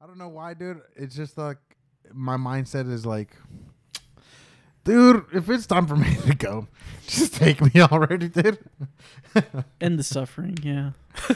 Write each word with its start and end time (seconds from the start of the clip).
I 0.00 0.06
don't 0.06 0.18
know 0.18 0.28
why, 0.28 0.54
dude. 0.54 0.82
It's 0.94 1.14
just 1.16 1.38
like 1.38 1.58
my 2.12 2.36
mindset 2.36 2.90
is 2.90 3.04
like, 3.06 3.30
dude, 4.84 5.24
if 5.32 5.48
it's 5.48 5.66
time 5.66 5.86
for 5.86 5.96
me 6.04 6.14
to 6.26 6.34
go, 6.34 6.68
just 7.06 7.34
take 7.34 7.60
me 7.62 7.80
already, 7.80 8.28
dude. 8.28 8.58
End 9.80 9.98
the 9.98 10.02
suffering. 10.04 10.56
Yeah. 10.62 10.90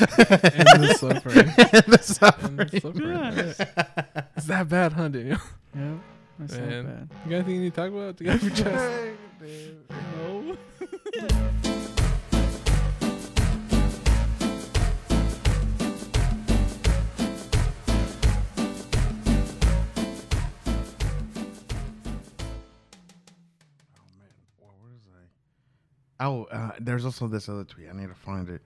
End 0.00 0.82
the 0.84 0.94
suffering. 0.98 1.46
the 1.46 1.84
And 1.86 2.00
suffering. 2.04 2.56
the 2.56 2.80
suffering. 2.80 3.10
Yeah. 3.10 4.22
It's 4.36 4.46
that 4.46 4.68
bad, 4.68 4.92
huh, 4.92 5.08
Daniel? 5.08 5.38
Yeah. 5.74 5.94
That's 6.38 6.54
not 6.54 6.68
Man. 6.68 6.84
bad. 6.84 7.08
You 7.24 7.30
got 7.30 7.36
anything 7.36 7.54
you 7.56 7.60
need 7.62 7.74
to 7.74 7.80
talk 7.80 7.90
about? 7.90 8.16
To 8.16 8.24
get 8.24 8.34
off 8.36 8.42
your 8.42 8.52
chest? 8.52 9.16
No. 10.16 11.69
Oh, 26.20 26.44
uh, 26.44 26.72
there's 26.78 27.04
also 27.04 27.26
this 27.28 27.48
other 27.48 27.64
tweet. 27.64 27.88
I 27.88 27.96
need 27.96 28.08
to 28.08 28.14
find 28.14 28.48
it. 28.48 28.60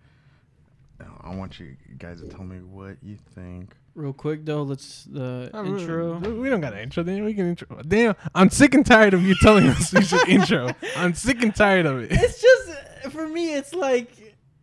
I 1.22 1.34
want 1.34 1.58
you 1.58 1.76
guys 1.98 2.20
to 2.20 2.28
tell 2.28 2.44
me 2.44 2.58
what 2.58 2.96
you 3.02 3.16
think. 3.34 3.74
Real 3.94 4.12
quick 4.12 4.44
though, 4.44 4.62
let's 4.62 5.04
the 5.04 5.50
Uh, 5.54 5.62
we- 5.62 5.68
intro. 5.80 6.18
We 6.18 6.48
don't 6.48 6.60
got 6.60 6.72
an 6.72 6.80
intro. 6.80 7.02
Daniel. 7.02 7.26
We 7.26 7.34
can 7.34 7.48
intro. 7.48 7.66
Damn, 7.86 8.14
I'm 8.34 8.50
sick 8.50 8.74
and 8.74 8.84
tired 8.84 9.14
of 9.14 9.22
you 9.22 9.34
telling 9.40 9.68
us 9.68 9.92
we 9.92 10.02
should 10.04 10.28
intro. 10.28 10.70
I'm 10.96 11.14
sick 11.14 11.42
and 11.42 11.54
tired 11.54 11.86
of 11.86 12.00
it. 12.00 12.08
It's 12.12 12.40
just 12.40 13.12
for 13.12 13.28
me. 13.28 13.54
It's 13.54 13.72
like 13.74 14.08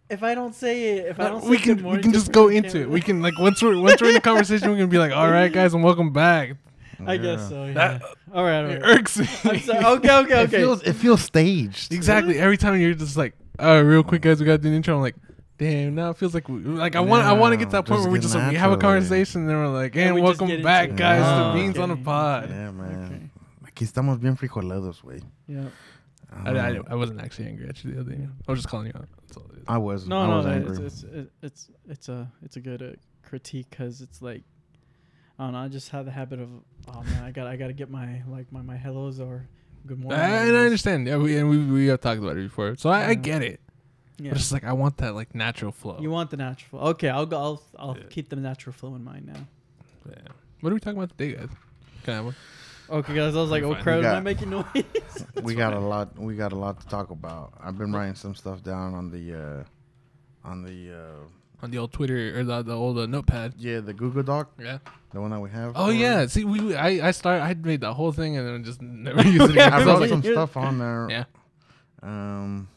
if 0.10 0.24
I 0.24 0.36
don't 0.36 0.54
say 0.56 0.98
it, 0.98 1.06
if 1.08 1.20
I 1.20 1.30
don't, 1.30 1.46
we 1.46 1.58
say 1.58 1.64
can 1.64 1.76
good 1.78 1.86
we 1.86 2.02
can 2.02 2.12
to 2.12 2.18
just 2.20 2.32
go 2.32 2.48
into 2.50 2.72
can 2.72 2.82
it. 2.82 2.90
We 2.90 3.02
can 3.02 3.22
like 3.22 3.38
once 3.40 3.62
we're 3.62 3.80
once 3.82 4.02
we're 4.02 4.10
in 4.10 4.14
the 4.16 4.22
conversation, 4.22 4.70
we 4.72 4.78
can 4.78 4.90
be 4.90 4.98
like, 4.98 5.12
all 5.14 5.30
right, 5.30 5.52
guys, 5.52 5.74
and 5.74 5.84
welcome 5.84 6.12
back. 6.12 6.56
I 7.06 7.14
Yeah. 7.14 7.22
guess 7.22 7.50
so. 7.50 7.66
Yeah. 7.66 7.74
That- 7.74 8.02
all 8.34 8.44
right. 8.44 8.64
All 8.64 8.70
It 8.72 8.82
right. 8.82 8.98
irks 9.00 9.18
me. 9.18 9.28
I'm 9.44 9.60
sorry. 9.60 9.86
Okay. 9.86 10.12
Okay. 10.20 10.34
It 10.42 10.48
Okay. 10.48 10.58
feels 10.58 10.84
it 10.84 10.94
feels 10.94 11.22
staged. 11.22 11.92
exactly. 11.94 12.40
Every 12.40 12.58
time 12.58 12.80
you're 12.80 12.94
just 12.94 13.18
like, 13.18 13.34
oh, 13.60 13.82
real 13.82 14.04
quick, 14.04 14.22
guys, 14.22 14.40
we 14.40 14.46
got 14.46 14.54
to 14.54 14.58
do 14.60 14.70
an 14.70 14.76
intro. 14.76 14.96
I'm 14.96 15.02
like. 15.02 15.16
Damn! 15.58 15.94
Now 15.94 16.10
it 16.10 16.18
feels 16.18 16.34
like 16.34 16.50
we, 16.50 16.58
like 16.58 16.96
I 16.96 17.02
want 17.02 17.24
I 17.24 17.34
want 17.34 17.54
to 17.54 17.58
get 17.58 17.66
to 17.66 17.72
that 17.74 17.88
No, 17.88 17.94
point 17.96 18.02
where 18.02 18.12
we 18.12 18.18
just 18.18 18.34
just 18.34 18.36
like, 18.44 18.50
we 18.52 18.58
have 18.58 18.72
a 18.72 18.78
naturally. 18.78 18.94
conversation 19.00 19.42
and 19.42 19.50
then 19.52 19.58
we're 19.58 19.68
like, 19.68 19.96
And 19.96 20.06
and 20.06 20.16
we 20.16 20.22
just 20.22 20.40
welcome 20.40 20.50
into 20.50 20.64
back, 20.64 20.90
it. 20.90 20.96
guys, 20.96 21.22
Oh, 21.24 21.54
to 21.54 21.54
Beans 21.60 21.78
on 21.78 21.90
the 21.90 21.94
okay. 21.94 22.04
Pod. 22.04 22.50
Yeah, 22.50 22.72
man. 22.72 23.06
Okay. 23.06 23.72
Aquí 23.72 23.86
estamos 23.86 24.20
bien 24.20 24.36
frijolados, 24.36 25.04
güey. 25.04 25.22
Yeah. 25.48 25.66
I, 26.34 26.50
I, 26.58 26.80
I 26.90 26.96
wasn't 26.96 27.22
actually 27.22 27.46
angry 27.50 27.70
at 27.70 27.84
you 27.84 27.92
the 27.94 28.00
other 28.02 28.10
day. 28.12 28.28
I 28.48 28.52
was 28.52 28.58
just 28.62 28.70
calling 28.70 28.88
you 28.88 28.94
out. 28.96 29.08
That's 29.28 29.38
all 29.38 29.46
it 29.54 29.60
is. 29.60 29.64
I 29.68 29.78
was. 29.78 30.08
No, 30.08 30.18
I 30.22 30.28
no, 30.28 30.38
was 30.38 30.46
no 30.48 30.52
angry. 30.52 30.78
it's, 30.88 31.04
it's 31.04 31.04
it's 31.04 31.30
it's 31.44 31.70
it's 31.88 32.10
a 32.10 32.32
it's 32.44 32.56
a 32.56 32.60
good 32.60 32.82
uh, 32.82 32.94
critique 33.22 33.68
because 33.70 34.02
it's 34.02 34.20
like 34.20 34.42
I 35.42 35.46
don't 35.46 35.54
know. 35.54 35.60
I 35.60 35.68
just 35.70 35.90
have 35.90 36.06
the 36.06 36.12
habit 36.12 36.40
of 36.40 36.50
oh 36.94 37.02
man, 37.02 37.24
I 37.24 37.32
got 37.32 37.48
I 37.48 37.56
got 37.56 37.68
to 37.68 37.74
get 37.74 37.90
my 37.90 38.22
like 38.28 38.52
my 38.52 38.62
my 38.62 38.76
hellos 38.78 39.20
or 39.20 39.48
good 39.88 40.00
morning. 40.00 40.20
I, 40.22 40.28
and 40.46 40.56
I 40.56 40.66
understand. 40.66 41.08
Yeah, 41.08 41.18
we 41.18 41.36
and 41.38 41.50
we 41.50 41.58
we 41.66 41.88
have 41.88 42.00
talked 42.00 42.20
about 42.22 42.38
it 42.38 42.44
before, 42.44 42.76
so 42.76 42.92
I, 42.92 43.08
I 43.08 43.14
get 43.16 43.42
it. 43.42 43.60
Yeah. 44.20 44.30
But 44.30 44.34
it's 44.34 44.42
just 44.42 44.52
like 44.52 44.64
I 44.64 44.74
want 44.74 44.98
that 44.98 45.16
like 45.16 45.34
natural 45.34 45.72
flow. 45.72 45.98
You 46.00 46.12
want 46.12 46.30
the 46.30 46.38
natural 46.38 46.80
flow? 46.80 46.90
Okay, 46.92 47.10
I'll 47.10 47.26
go. 47.26 47.38
I'll 47.40 47.64
I'll 47.80 47.98
Yeah. 47.98 48.04
keep 48.12 48.30
the 48.30 48.36
natural 48.36 48.74
flow 48.74 48.94
in 48.94 49.04
mind 49.04 49.26
now. 49.26 49.48
Yeah. 50.08 50.16
What 50.60 50.70
are 50.72 50.76
we 50.76 50.80
talking 50.80 51.00
about 51.00 51.18
today, 51.18 51.34
guys? 51.34 51.50
Can 52.04 52.14
I 52.14 52.16
have 52.18 52.26
one? 52.26 52.36
Okay, 52.92 53.16
guys. 53.16 53.36
I 53.36 53.42
was 53.42 53.50
like, 53.50 53.64
oh 53.64 53.74
fine. 53.74 53.82
crap, 53.84 54.00
We 54.02 54.06
am 54.06 54.12
I 54.12 54.16
got- 54.18 54.24
making 54.24 54.50
noise? 54.52 55.26
we 55.42 55.56
got 55.56 55.74
a 55.74 55.80
lot. 55.80 56.20
We 56.20 56.36
got 56.36 56.52
a 56.52 56.56
lot 56.58 56.80
to 56.82 56.88
talk 56.88 57.10
about. 57.10 57.54
I've 57.60 57.80
been 57.80 57.92
writing 57.94 58.14
some 58.16 58.36
stuff 58.36 58.62
down 58.62 58.94
on 58.94 59.10
the, 59.10 59.34
uh 59.34 60.48
on 60.48 60.62
the, 60.62 60.94
uh 60.94 61.26
On 61.64 61.70
the 61.72 61.78
old 61.78 61.94
Twitter 61.94 62.40
or 62.40 62.44
the 62.44 62.62
the 62.64 62.74
old 62.76 62.98
uh, 62.98 63.06
notepad. 63.06 63.54
yeah, 63.58 63.80
the 63.82 63.94
Google 63.94 64.24
Doc, 64.24 64.52
Yeah. 64.60 64.80
the 65.14 65.22
one 65.22 65.30
that 65.32 65.40
we 65.40 65.50
have. 65.52 65.74
Oh 65.76 65.90
yeah. 65.90 66.26
See, 66.26 66.44
we 66.44 66.60
we- 66.60 66.76
I 66.76 67.10
I 67.10 67.12
started. 67.12 67.44
I 67.44 67.54
made 67.54 67.82
that 67.82 67.94
whole 67.94 68.12
thing 68.12 68.36
and 68.38 68.48
then 68.48 68.64
just 68.64 68.82
never 68.82 69.22
used 69.28 69.44
it 69.44 69.52
again. 69.52 69.72
I 69.74 69.84
wrote 69.86 70.10
some 70.10 70.24
stuff 70.24 70.58
on 70.58 70.80
there. 70.80 71.08
Yeah. 71.10 71.24
Um. 72.02 72.68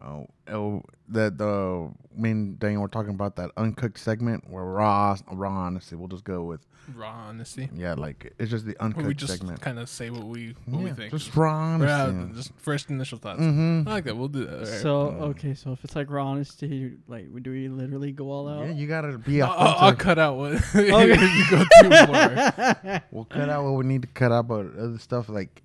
Oh, 0.00 0.26
oh, 0.48 0.82
that 1.08 1.38
the 1.38 1.90
me 2.16 2.30
and 2.30 2.58
Daniel 2.58 2.82
were 2.82 2.88
talking 2.88 3.10
about 3.14 3.36
that 3.36 3.50
uncooked 3.56 3.98
segment 3.98 4.48
where 4.50 4.64
raw, 4.64 5.16
raw 5.30 5.50
honesty. 5.50 5.94
We'll 5.94 6.08
just 6.08 6.24
go 6.24 6.42
with 6.42 6.60
raw 6.94 7.10
honesty. 7.28 7.68
yeah, 7.74 7.94
like 7.94 8.32
it's 8.38 8.50
just 8.50 8.66
the 8.66 8.72
Where 8.78 8.86
uncooked 8.86 9.06
we 9.06 9.14
just 9.14 9.32
segment. 9.32 9.60
kind 9.60 9.78
of 9.78 9.88
say 9.88 10.10
what 10.10 10.24
we 10.24 10.54
what 10.66 10.82
we 10.82 10.90
think. 10.90 11.12
just 11.12 11.34
raw 11.36 11.76
Yeah, 11.78 12.26
just 12.34 12.52
first 12.58 12.90
initial 12.90 13.18
thoughts. 13.18 13.40
mm-hmm. 13.40 13.88
I 13.88 13.92
like 13.92 14.04
that. 14.04 14.16
We'll 14.16 14.28
do 14.28 14.44
that. 14.46 14.52
All 14.54 14.58
right. 14.60 14.66
so 14.80 14.92
okay, 15.30 15.54
so 15.54 15.72
if 15.72 15.84
it's 15.84 15.94
like 15.96 16.10
raw 16.10 16.26
honesty, 16.26 16.92
like 17.08 17.26
do 17.42 17.50
we 17.50 17.68
literally 17.68 18.12
go 18.12 18.30
all 18.30 18.48
out? 18.48 18.66
Yeah, 18.66 18.72
you 18.72 18.86
gotta 18.86 19.18
be 19.18 19.42
I'll, 19.42 19.50
I'll, 19.52 19.78
I'll 19.88 19.94
cut 19.96 20.18
out 20.18 20.36
what 20.36 20.52
Okay. 20.74 21.08
you 21.36 21.50
go 21.50 21.64
too 21.82 21.90
far. 21.90 23.02
We'll 23.10 23.24
cut 23.26 23.48
out 23.48 23.64
what 23.64 23.72
we 23.74 23.84
need 23.84 24.02
to 24.02 24.08
cut 24.08 24.32
out, 24.32 24.48
but 24.48 24.66
other 24.78 24.98
stuff 24.98 25.28
like 25.28 25.62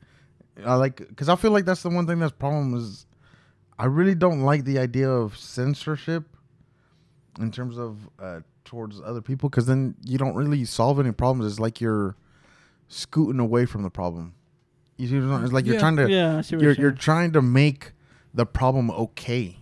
I 0.66 0.76
like 0.76 0.98
because 0.98 1.30
I 1.30 1.36
feel 1.36 1.52
like 1.52 1.66
that's 1.66 1.84
the 1.84 1.90
one 1.90 2.06
thing 2.08 2.20
that's 2.20 2.32
problem 2.34 2.74
is 2.76 3.06
I 3.80 3.86
really 3.86 4.16
don't 4.16 4.42
like 4.42 4.64
the 4.66 4.80
idea 4.80 5.10
of 5.10 5.38
censorship 5.38 6.24
in 7.40 7.52
terms 7.52 7.78
of 7.78 7.98
uh, 8.20 8.40
towards 8.68 9.02
other 9.02 9.22
people 9.22 9.50
because 9.50 9.66
then 9.66 9.96
you 10.04 10.18
don't 10.18 10.36
really 10.36 10.64
solve 10.66 11.00
any 11.00 11.12
problems. 11.12 11.50
It's 11.52 11.60
like 11.60 11.80
you're 11.82 12.16
scooting 12.90 13.40
away 13.40 13.66
from 13.66 13.82
the 13.84 13.90
problem. 13.90 14.34
You 14.98 15.08
see, 15.08 15.20
what 15.20 15.34
I'm 15.34 15.44
it's 15.44 15.54
like 15.54 15.66
you're 15.66 15.76
Yeah. 15.76 15.80
trying 15.80 15.96
to 15.98 16.10
yeah, 16.10 16.38
I 16.38 16.42
see 16.42 16.56
what 16.56 16.64
you're 16.64 16.74
you're, 16.74 16.82
you're 16.90 16.92
trying 16.92 17.32
to 17.34 17.42
make 17.42 17.94
the 18.34 18.46
problem 18.46 18.92
okay. 18.92 19.58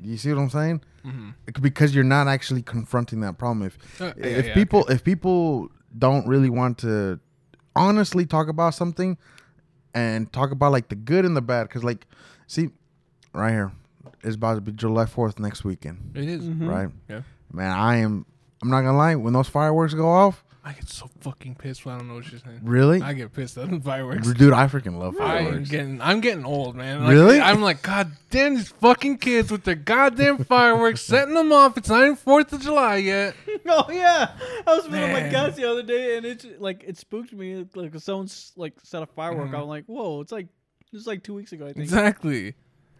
You 0.00 0.16
see 0.16 0.32
what 0.32 0.40
I'm 0.40 0.50
saying? 0.50 0.80
Mhm. 1.04 1.34
Because 1.60 1.94
you're 1.94 2.04
not 2.04 2.28
actually 2.28 2.62
confronting 2.62 3.20
that 3.20 3.38
problem. 3.38 3.66
If 3.66 3.78
Uh, 4.00 4.12
if 4.16 4.46
yeah, 4.46 4.54
people 4.54 4.84
if 4.88 5.04
people 5.04 5.70
don't 5.96 6.26
really 6.26 6.50
want 6.50 6.78
to 6.78 7.20
honestly 7.76 8.26
talk 8.26 8.48
about 8.48 8.74
something 8.74 9.16
and 9.94 10.32
talk 10.32 10.50
about 10.50 10.72
like 10.72 10.88
the 10.88 10.96
good 10.96 11.24
and 11.24 11.36
the 11.36 11.40
bad 11.42 11.68
because 11.68 11.84
like 11.84 12.06
see 12.46 12.70
right 13.32 13.52
here 13.52 13.72
it's 14.24 14.34
about 14.36 14.54
to 14.56 14.60
be 14.60 14.72
july 14.72 15.04
4th 15.04 15.38
next 15.38 15.64
weekend 15.64 16.10
It 16.14 16.28
is. 16.28 16.44
Mhm. 16.44 16.68
right 16.68 16.90
Yeah. 17.08 17.22
Man 17.52 17.70
i 17.70 17.96
am 17.96 18.24
i'm 18.62 18.70
not 18.70 18.82
gonna 18.82 18.96
lie 18.96 19.14
when 19.14 19.32
those 19.32 19.48
fireworks 19.48 19.94
go 19.94 20.08
off 20.08 20.44
I 20.64 20.72
get 20.72 20.86
so 20.90 21.08
fucking 21.20 21.54
pissed 21.54 21.86
when 21.86 21.94
I 21.94 21.98
don't 21.98 22.08
know 22.08 22.16
what 22.16 22.26
she's 22.26 22.42
saying. 22.42 22.60
really 22.62 23.00
I 23.00 23.14
get 23.14 23.32
pissed 23.32 23.56
at 23.56 23.70
the 23.70 23.80
fireworks. 23.80 24.30
dude 24.34 24.52
i 24.52 24.66
freaking 24.66 24.98
love 24.98 25.16
fireworks. 25.16 25.56
I'm 25.56 25.64
getting, 25.64 26.00
I'm 26.02 26.20
getting 26.20 26.44
old, 26.44 26.76
man. 26.76 27.04
Like, 27.04 27.12
Really? 27.12 27.40
I'm 27.40 27.62
like, 27.62 27.80
God 27.80 28.12
damn 28.28 28.56
these 28.56 28.68
fucking 28.68 29.16
kids 29.16 29.50
with 29.50 29.64
their 29.64 29.76
goddamn 29.76 30.44
fireworks, 30.44 31.00
setting 31.00 31.32
them 31.32 31.52
off. 31.52 31.78
It's 31.78 31.88
not 31.88 32.02
even 32.02 32.16
Fourth 32.16 32.52
of 32.52 32.60
July 32.60 32.96
yet. 32.96 33.34
Oh 33.66 33.90
yeah, 33.90 34.32
I 34.66 34.74
was 34.74 34.82
with 34.84 34.92
my 34.92 34.98
Man. 35.08 35.32
guys 35.32 35.56
the 35.56 35.64
other 35.70 35.82
day, 35.82 36.18
and 36.18 36.26
it 36.26 36.60
like 36.60 36.84
it 36.86 36.98
spooked 36.98 37.32
me. 37.32 37.64
Like 37.74 37.98
someone's 38.00 38.52
like 38.56 38.74
set 38.82 39.02
a 39.02 39.06
firework. 39.06 39.50
Mhm. 39.50 39.58
I'm 39.62 39.68
like, 39.68 39.84
whoa! 39.86 40.20
It's 40.20 40.32
like 40.32 40.48
it's 40.92 41.06
like 41.06 41.22
two 41.22 41.34
weeks 41.34 41.52
ago. 41.52 41.64
I 41.64 41.72
think. 41.72 41.84
Exactly. 41.84 42.54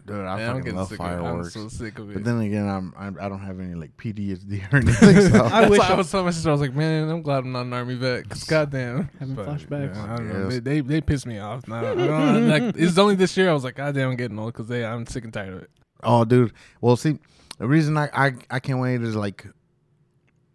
Dude 0.08 0.16
i 0.26 0.36
Man, 0.36 0.40
I'm 0.40 0.46
fucking 0.48 0.62
getting 0.64 0.76
love 0.78 0.88
sick 0.88 0.98
of 1.00 1.06
it. 1.06 1.08
I'm 1.10 1.22
fireworks 1.22 1.54
so 1.54 1.68
sick 1.68 1.98
of 1.98 2.10
it. 2.10 2.14
but 2.14 2.24
then 2.24 2.40
again 2.40 2.68
I'm, 2.68 2.92
I'm 2.98 3.16
i 3.20 3.28
don't 3.28 3.38
have 3.40 3.60
any 3.60 3.74
like 3.74 3.96
ptsd 3.96 4.72
or 4.72 4.76
anything 4.78 5.30
so 5.32 5.44
I 5.44 5.48
That's 5.60 5.70
wish 5.70 5.78
why 5.78 5.86
I 5.88 5.92
I- 5.92 5.94
was 5.94 6.10
telling 6.10 6.26
my 6.26 6.32
sister, 6.32 6.48
I 6.48 6.52
was 6.52 6.60
like, 6.60 6.74
man, 6.74 7.08
I'm 7.08 7.22
glad 7.22 7.38
I'm 7.44 7.52
not 7.52 7.66
an 7.66 7.72
army 7.72 7.94
vet. 7.94 8.28
Cause 8.28 8.44
goddamn, 8.44 9.08
Having 9.20 9.34
But, 9.36 9.46
flashbacks. 9.48 9.94
yeah, 9.94 10.12
I 10.12 10.16
don't 10.16 10.28
know. 10.32 10.42
Yes. 10.48 10.52
They, 10.54 10.60
they 10.60 10.80
they 10.80 11.00
piss 11.00 11.24
me 11.26 11.38
off. 11.38 11.68
Now, 11.68 11.80
I 11.80 11.94
don't, 11.94 12.48
like 12.48 12.62
it's 12.76 12.98
only 12.98 13.14
this 13.14 13.36
year. 13.36 13.50
I 13.50 13.52
was 13.52 13.64
like, 13.64 13.76
goddamn, 13.76 14.10
I'm 14.10 14.16
getting 14.16 14.38
old 14.38 14.52
because 14.54 14.70
I'm 14.70 15.06
sick 15.06 15.24
and 15.24 15.32
tired 15.32 15.54
of 15.54 15.62
it. 15.62 15.70
Oh, 16.02 16.24
dude. 16.24 16.52
Well, 16.80 16.96
see, 16.96 17.18
the 17.58 17.66
reason 17.68 17.96
I 17.96 18.08
I, 18.12 18.32
I 18.50 18.60
can't 18.60 18.78
wait 18.80 19.02
is 19.02 19.14
like, 19.16 19.46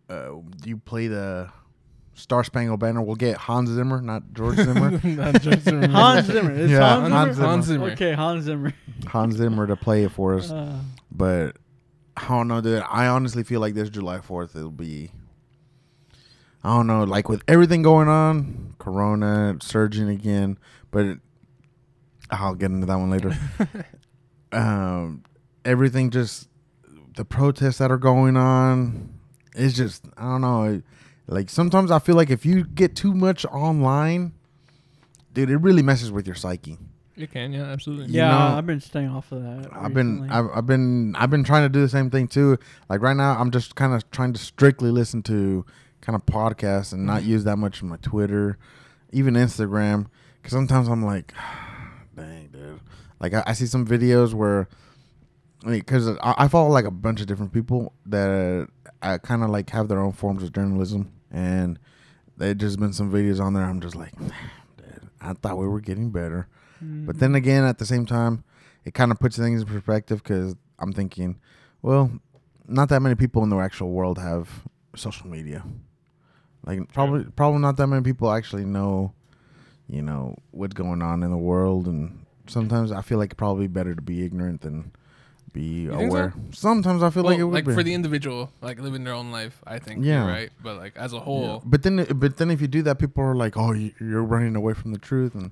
uh, 0.09 0.29
you 0.65 0.77
play 0.77 1.07
the 1.07 1.49
Star 2.15 2.43
Spangled 2.43 2.79
Banner. 2.79 3.01
We'll 3.01 3.15
get 3.15 3.37
Hans 3.37 3.69
Zimmer, 3.69 4.01
not 4.01 4.33
George 4.33 4.57
Zimmer. 4.57 4.91
Not 5.03 5.41
George 5.41 5.59
Zimmer. 5.61 5.87
Hans 5.87 6.27
Zimmer. 6.27 6.51
It's 6.51 6.71
Yeah, 6.71 6.79
Hans, 6.99 7.11
Hans 7.11 7.35
Zimmer. 7.35 7.35
Zimmer. 7.35 7.47
Hans 7.47 7.65
Zimmer. 7.65 7.91
Okay, 7.91 8.13
Hans 8.13 8.43
Zimmer. 8.45 8.73
Hans 9.07 9.35
Zimmer 9.35 9.67
to 9.67 9.75
play 9.75 10.03
it 10.03 10.11
for 10.11 10.35
us. 10.35 10.51
Uh, 10.51 10.77
But 11.11 11.57
I 12.15 12.27
don't 12.27 12.47
know, 12.47 12.61
dude. 12.61 12.83
I 12.87 13.07
honestly 13.07 13.43
feel 13.43 13.59
like 13.61 13.73
this 13.73 13.89
July 13.89 14.21
Fourth 14.21 14.55
it'll 14.55 14.69
be. 14.71 15.11
I 16.63 16.69
don't 16.77 16.87
know, 16.87 17.03
like 17.03 17.27
with 17.27 17.43
everything 17.47 17.81
going 17.81 18.07
on, 18.07 18.75
Corona 18.79 19.57
surging 19.61 20.07
again, 20.07 20.57
but 20.91 21.17
I'll 22.29 22.55
get 22.55 22.71
into 22.71 22.85
that 22.85 22.95
one 22.95 23.09
later. 23.09 23.37
um, 24.53 25.23
everything 25.65 26.09
just 26.09 26.47
the 27.15 27.25
protests 27.25 27.79
that 27.79 27.91
are 27.91 27.97
going 27.97 28.37
on 28.37 29.19
is 29.55 29.75
just 29.75 30.05
I 30.15 30.21
don't 30.23 30.41
know. 30.41 30.81
Like 31.27 31.49
sometimes 31.49 31.89
I 31.91 31.99
feel 31.99 32.15
like 32.15 32.29
if 32.29 32.45
you 32.45 32.63
get 32.65 32.95
too 32.95 33.13
much 33.13 33.45
online, 33.45 34.33
dude, 35.33 35.49
it 35.49 35.57
really 35.57 35.81
messes 35.81 36.11
with 36.11 36.25
your 36.27 36.35
psyche. 36.35 36.77
You 37.15 37.27
can, 37.27 37.53
yeah, 37.53 37.63
absolutely. 37.65 38.07
You 38.07 38.19
yeah, 38.21 38.29
know, 38.29 38.57
I've 38.57 38.65
been 38.65 38.81
staying 38.81 39.09
off 39.09 39.31
of 39.31 39.43
that. 39.43 39.69
I've 39.71 39.93
been. 39.93 40.27
I've, 40.31 40.47
I've 40.53 40.65
been 40.65 41.15
I've 41.15 41.29
been 41.29 41.43
trying 41.43 41.63
to 41.63 41.69
do 41.69 41.79
the 41.81 41.87
same 41.89 42.09
thing 42.09 42.27
too. 42.27 42.57
Like 42.89 43.01
right 43.01 43.15
now, 43.15 43.37
I'm 43.39 43.51
just 43.51 43.75
kind 43.75 43.93
of 43.93 44.09
trying 44.09 44.33
to 44.33 44.39
strictly 44.39 44.89
listen 44.89 45.21
to 45.23 45.63
kind 46.01 46.15
of 46.15 46.25
podcasts 46.25 46.91
and 46.91 47.05
not 47.05 47.21
Mhm. 47.21 47.27
use 47.27 47.43
that 47.43 47.57
much 47.57 47.81
of 47.81 47.87
my 47.87 47.97
Twitter, 47.97 48.57
even 49.11 49.35
Instagram. 49.35 50.07
Because 50.41 50.51
sometimes 50.53 50.87
I'm 50.89 51.05
like, 51.05 51.33
dang, 52.15 52.47
dude. 52.51 52.79
Like 53.19 53.33
I, 53.35 53.43
I 53.47 53.53
see 53.53 53.67
some 53.67 53.85
videos 53.87 54.33
where, 54.33 54.67
because 55.65 56.07
I, 56.09 56.33
I 56.39 56.47
follow 56.47 56.69
like 56.69 56.85
a 56.85 56.91
bunch 56.91 57.21
of 57.21 57.27
different 57.27 57.53
people 57.53 57.93
that 58.07 58.67
uh, 59.03 59.19
kind 59.19 59.43
of 59.43 59.49
like 59.51 59.69
have 59.69 59.87
their 59.87 60.01
own 60.01 60.11
forms 60.13 60.43
of 60.43 60.51
journalism, 60.51 61.12
and 61.33 61.79
there's 62.37 62.55
just 62.55 62.79
been 62.79 62.93
some 62.93 63.11
videos 63.11 63.41
on 63.41 63.53
there. 63.53 63.63
I'm 63.63 63.81
just 63.81 63.95
like, 63.95 64.17
dude, 64.17 65.09
I 65.19 65.33
thought 65.33 65.57
we 65.57 65.67
were 65.67 65.81
getting 65.81 66.11
better, 66.11 66.47
mm-hmm. 66.83 67.05
but 67.05 67.19
then 67.19 67.35
again, 67.35 67.65
at 67.65 67.79
the 67.79 67.85
same 67.85 68.05
time, 68.05 68.43
it 68.85 68.93
kind 68.93 69.11
of 69.11 69.19
puts 69.19 69.37
things 69.37 69.61
in 69.61 69.67
perspective 69.67 70.23
because 70.23 70.55
I'm 70.79 70.93
thinking, 70.93 71.39
well, 71.81 72.11
not 72.67 72.89
that 72.89 73.01
many 73.01 73.15
people 73.15 73.43
in 73.43 73.49
the 73.49 73.57
actual 73.57 73.91
world 73.91 74.17
have 74.17 74.49
social 74.95 75.27
media. 75.27 75.63
Like 76.65 76.93
probably 76.93 77.25
probably 77.35 77.59
not 77.59 77.75
that 77.77 77.87
many 77.87 78.03
people 78.03 78.31
actually 78.31 78.63
know, 78.63 79.13
you 79.89 80.01
know, 80.01 80.37
what's 80.51 80.73
going 80.73 81.01
on 81.01 81.23
in 81.23 81.31
the 81.31 81.37
world 81.37 81.87
and 81.87 82.25
sometimes 82.47 82.91
I 82.91 83.01
feel 83.01 83.17
like 83.17 83.31
it's 83.31 83.37
probably 83.37 83.67
better 83.67 83.95
to 83.95 84.01
be 84.01 84.23
ignorant 84.25 84.61
than 84.61 84.91
be 85.53 85.87
think 85.87 85.99
so? 86.01 86.07
aware. 86.07 86.33
Sometimes 86.51 87.03
I 87.03 87.09
feel 87.11 87.23
like 87.23 87.37
it 87.37 87.43
Well, 87.43 87.47
would 87.51 87.53
like 87.55 87.65
be. 87.65 87.73
for 87.73 87.83
the 87.83 87.93
individual, 87.93 88.51
like 88.61 88.79
living 88.79 89.03
their 89.03 89.13
own 89.13 89.31
life. 89.31 89.61
I 89.65 89.79
think. 89.79 90.03
Yeah. 90.03 90.25
Yeah. 90.25 90.31
Right. 90.31 90.51
But 90.61 90.77
like 90.77 90.97
as 90.97 91.13
a 91.13 91.17
Yeah. 91.17 91.21
whole. 91.23 91.61
But 91.65 91.83
then 91.83 92.05
but 92.15 92.37
then 92.37 92.49
if 92.51 92.59
you 92.61 92.67
do 92.67 92.81
that 92.83 92.99
people 92.99 93.23
are 93.23 93.35
like, 93.35 93.55
"Oh, 93.55 93.71
you- 93.73 93.93
you're 93.99 94.23
running 94.23 94.55
away 94.55 94.73
from 94.73 94.91
the 94.91 94.99
truth." 94.99 95.35
And 95.35 95.51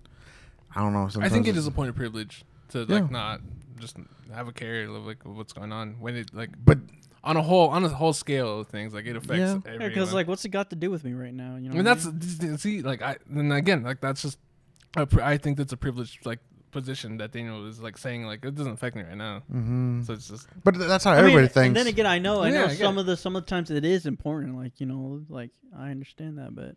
I 0.75 0.81
don't 0.81 0.93
know, 0.93 1.07
I 1.21 1.29
think 1.29 1.47
it's- 1.47 1.65
a 1.67 1.71
point 1.71 1.89
of 1.89 1.95
privilege 1.95 2.43
to 2.69 2.79
Yeah. 2.87 2.95
like 3.01 3.11
not 3.11 3.41
just 3.79 3.97
have 4.33 4.47
a 4.47 4.51
care 4.53 4.83
of 4.85 5.05
like 5.05 5.17
what's 5.23 5.53
going 5.53 5.71
on 5.71 5.95
when 5.99 6.15
it 6.15 6.33
like 6.33 6.49
but 6.63 6.77
on 7.23 7.35
a 7.37 7.41
whole 7.41 7.69
on 7.69 7.83
a 7.83 7.89
whole 7.89 8.13
scale 8.13 8.61
of 8.61 8.67
things 8.67 8.93
like 8.93 9.05
it 9.05 9.15
affects 9.15 9.37
Yeah. 9.39 9.55
everyone. 9.65 9.81
Yeah, 9.81 9.87
because 9.89 10.13
like, 10.13 10.27
what's 10.27 10.45
it 10.45 10.49
got 10.49 10.69
to 10.71 10.75
do 10.75 10.89
with 10.89 11.03
me 11.03 11.13
right 11.13 11.33
now? 11.33 11.55
You 11.57 11.69
know. 11.69 11.71
I 11.71 11.77
mean 11.77 11.85
what 11.85 12.19
that's 12.19 12.61
see 12.61 12.81
like 12.81 13.01
I 13.01 13.17
then 13.29 13.51
again 13.51 13.83
like 13.83 13.99
that's 14.01 14.21
just 14.23 14.39
a 14.97 15.07
I 15.21 15.37
think 15.37 15.57
that's 15.57 15.73
a 15.73 15.77
privilege 15.77 16.19
like 16.25 16.39
position 16.71 17.17
that 17.17 17.31
Daniel 17.31 17.61
was 17.61 17.79
like 17.81 17.97
saying 17.97 18.25
like 18.25 18.43
it 18.45 18.55
doesn't 18.55 18.73
affect 18.73 18.95
me 18.95 19.03
right 19.03 19.17
now. 19.17 19.43
Mm-hmm. 19.51 20.03
So 20.03 20.13
it's 20.13 20.27
just 20.27 20.47
but 20.63 20.77
that's 20.77 21.03
how 21.03 21.11
I 21.11 21.15
mean, 21.17 21.25
everybody 21.25 21.47
thinks. 21.47 21.67
And 21.67 21.75
then 21.75 21.87
again, 21.87 22.05
I 22.05 22.19
know, 22.19 22.41
I 22.41 22.49
Yeah, 22.49 22.53
know 22.61 22.65
I 22.65 22.75
some 22.75 22.97
it. 22.97 23.01
of 23.01 23.05
the 23.07 23.17
some 23.17 23.35
of 23.35 23.45
the 23.45 23.49
times 23.49 23.69
it 23.71 23.85
is 23.85 24.05
important. 24.05 24.57
Like 24.57 24.79
you 24.79 24.85
know, 24.85 25.21
like 25.29 25.51
I 25.77 25.91
understand 25.91 26.37
that, 26.37 26.55
but 26.55 26.75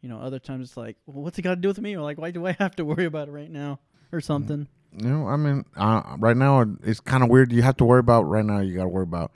you 0.00 0.08
know, 0.08 0.18
other 0.18 0.38
times 0.38 0.68
it's 0.68 0.76
like, 0.76 0.96
well, 1.06 1.22
what's 1.22 1.38
it 1.38 1.42
got 1.42 1.56
to 1.56 1.60
do 1.60 1.68
with 1.68 1.80
me? 1.80 1.96
Or 1.96 2.02
like, 2.02 2.18
why 2.18 2.30
do 2.30 2.46
I 2.46 2.52
have 2.58 2.76
to 2.76 2.84
worry 2.84 3.04
about 3.04 3.28
it 3.28 3.32
right 3.32 3.50
now 3.50 3.80
or 4.12 4.20
something? 4.20 4.66
You 4.96 5.08
know, 5.08 5.28
I 5.28 5.36
mean, 5.36 5.64
uh, 5.76 6.16
right 6.18 6.36
now 6.36 6.64
it's 6.82 7.00
kind 7.00 7.22
of 7.22 7.28
weird. 7.28 7.52
You 7.52 7.62
have 7.62 7.76
to 7.78 7.84
worry 7.84 8.00
about 8.00 8.22
right 8.22 8.44
now. 8.44 8.60
You 8.60 8.74
got 8.74 8.84
to 8.84 8.88
worry 8.88 9.02
about 9.02 9.32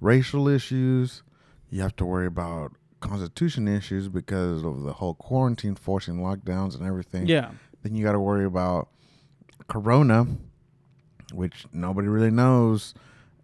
racial 0.00 0.48
issues. 0.48 1.22
You 1.70 1.80
have 1.82 1.96
to 1.96 2.04
worry 2.04 2.26
about 2.26 2.72
constitution 3.00 3.66
issues 3.66 4.08
because 4.08 4.62
of 4.64 4.82
the 4.82 4.92
whole 4.92 5.14
quarantine, 5.14 5.74
forcing 5.74 6.18
lockdowns 6.18 6.76
and 6.76 6.86
everything. 6.86 7.26
Yeah. 7.26 7.50
Then 7.82 7.96
you 7.96 8.04
got 8.04 8.12
to 8.12 8.20
worry 8.20 8.44
about 8.44 8.90
Corona, 9.72 10.26
which 11.32 11.64
nobody 11.72 12.06
really 12.08 12.30
knows. 12.30 12.92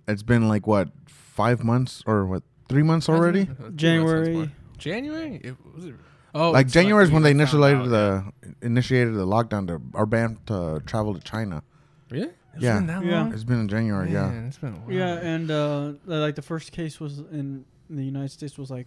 It's 0.07 0.23
been 0.23 0.47
like 0.47 0.67
what 0.67 0.89
five 1.07 1.65
months 1.65 2.03
or 2.07 2.27
what 2.27 2.43
three 2.69 2.83
months 2.83 3.09
already? 3.09 3.45
That's- 3.45 3.57
that's 3.59 3.75
January. 3.77 4.51
January? 4.77 5.41
It, 5.43 5.57
was 5.75 5.87
it? 5.87 5.95
Oh, 6.35 6.51
like 6.51 6.67
it's 6.67 6.75
January 6.75 7.03
is 7.05 7.11
when 7.11 7.23
they 7.23 7.31
initiated 7.31 7.81
out, 7.81 7.89
the 7.89 8.33
initiated 8.61 9.15
the 9.15 9.27
lockdown 9.27 9.67
to 9.69 9.81
our 9.95 10.05
ban 10.05 10.37
to 10.47 10.83
travel 10.85 11.15
to 11.15 11.21
China. 11.21 11.63
yeah. 12.11 12.15
Really? 12.19 12.33
It's 12.55 12.63
Yeah. 12.63 12.75
been 12.79 12.87
that 12.89 13.05
Yeah. 13.05 13.31
It's 13.33 13.45
been 13.45 13.61
in 13.61 13.69
January, 13.69 14.13
yeah. 14.13 14.31
It's 14.47 14.59
been 14.59 14.75
a 14.75 14.79
while. 14.81 14.93
Yeah, 14.93 15.15
and 15.33 15.51
uh, 15.51 15.93
like 16.05 16.35
the 16.35 16.43
first 16.43 16.73
case 16.73 17.01
was 17.01 17.21
in 17.21 17.65
the 17.89 18.05
United 18.05 18.31
States 18.33 18.59
was 18.59 18.71
like, 18.71 18.87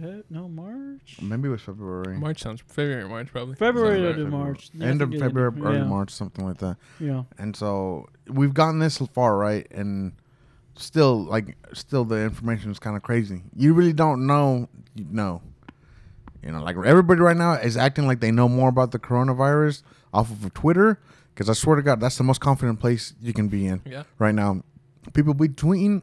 Fe- 0.00 0.22
no 0.30 0.48
March. 0.48 1.18
Maybe 1.22 1.48
it 1.48 1.52
was 1.52 1.62
February. 1.62 2.18
March 2.18 2.40
sounds 2.42 2.62
February, 2.66 3.08
March 3.08 3.28
probably. 3.30 3.54
February 3.54 4.00
to 4.14 4.22
right. 4.24 4.30
March. 4.30 4.70
End 4.80 5.00
of 5.02 5.10
February, 5.12 5.48
ended- 5.52 5.64
early 5.64 5.78
yeah. 5.78 5.84
March, 5.84 6.10
something 6.10 6.44
like 6.44 6.58
that. 6.58 6.76
Yeah. 6.98 7.24
And 7.38 7.54
so 7.56 8.08
we've 8.28 8.54
gotten 8.54 8.78
this 8.80 8.98
far, 8.98 9.36
right? 9.36 9.66
And 9.70 10.12
still, 10.76 11.24
like, 11.24 11.56
still 11.72 12.04
the 12.04 12.20
information 12.22 12.70
is 12.70 12.78
kind 12.78 12.96
of 12.96 13.02
crazy. 13.02 13.42
You 13.56 13.74
really 13.74 13.92
don't 13.92 14.26
know. 14.26 14.68
You 14.94 15.06
know. 15.10 15.42
You 16.42 16.52
know, 16.52 16.62
like 16.62 16.76
everybody 16.76 17.20
right 17.22 17.36
now 17.36 17.54
is 17.54 17.76
acting 17.76 18.06
like 18.06 18.20
they 18.20 18.30
know 18.30 18.48
more 18.50 18.68
about 18.68 18.90
the 18.92 18.98
coronavirus 18.98 19.82
off 20.12 20.30
of 20.30 20.52
Twitter. 20.54 20.98
Because 21.34 21.48
I 21.48 21.52
swear 21.54 21.76
to 21.76 21.82
God, 21.82 22.00
that's 22.00 22.16
the 22.18 22.22
most 22.22 22.40
confident 22.40 22.78
place 22.80 23.14
you 23.20 23.32
can 23.32 23.48
be 23.48 23.66
in 23.66 23.80
Yeah. 23.84 24.04
right 24.18 24.34
now. 24.34 24.62
People 25.14 25.34
be 25.34 25.48
tweeting 25.48 26.02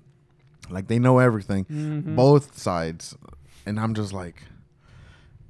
like 0.69 0.87
they 0.87 0.99
know 0.99 1.19
everything, 1.19 1.65
Mhm. 1.65 2.15
both 2.15 2.57
sides, 2.57 3.15
and 3.65 3.79
I'm 3.79 3.93
just 3.93 4.13
like, 4.13 4.43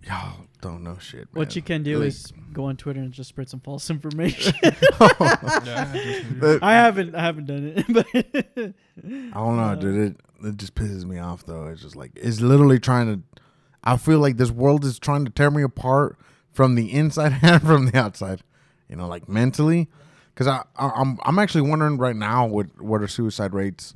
y'all 0.07 0.45
don't 0.61 0.83
know 0.83 0.97
shit. 0.99 1.27
What 1.33 1.55
you 1.55 1.61
can 1.61 1.83
do 1.83 1.99
Like- 1.99 2.07
is 2.09 2.31
go 2.53 2.65
on 2.65 2.75
Twitter 2.77 2.99
and 2.99 3.11
just 3.11 3.29
spread 3.29 3.49
some 3.49 3.59
false 3.61 3.89
information. 3.89 4.53
I 4.63 4.71
just- 5.63 6.25
But- 6.39 6.63
I 6.63 6.73
haven't, 6.73 7.15
I 7.15 7.21
haven't 7.21 7.45
done 7.47 7.73
it, 7.75 7.85
but 7.93 8.05
I 8.13 9.37
don't 9.37 9.57
know, 9.57 9.63
Uh, 9.63 9.75
dude. 9.75 10.11
It 10.11 10.17
it 10.43 10.57
just 10.57 10.73
pisses 10.73 11.05
me 11.05 11.19
off 11.19 11.45
though. 11.45 11.67
It's 11.67 11.81
just 11.83 11.95
like 11.95 12.11
it's 12.15 12.41
literally 12.41 12.79
trying 12.79 13.07
to. 13.07 13.41
I 13.83 13.97
feel 13.97 14.19
like 14.19 14.37
this 14.37 14.51
world 14.51 14.83
is 14.85 14.97
trying 14.99 15.25
to 15.25 15.31
tear 15.31 15.49
me 15.51 15.61
apart 15.63 16.17
from 16.51 16.75
the 16.75 16.91
inside 16.91 17.37
and 17.41 17.61
from 17.61 17.85
the 17.87 17.97
outside. 17.97 18.41
You 18.89 18.95
know, 18.95 19.07
like 19.07 19.29
mentally, 19.29 19.87
because 20.33 20.47
I, 20.47 20.63
I 20.75 20.89
I'm 20.95 21.19
I'm 21.23 21.37
actually 21.39 21.69
wondering 21.69 21.97
right 21.97 22.15
now 22.15 22.45
what 22.47 22.81
what 22.81 23.01
are 23.01 23.07
suicide 23.07 23.53
rates? 23.53 23.95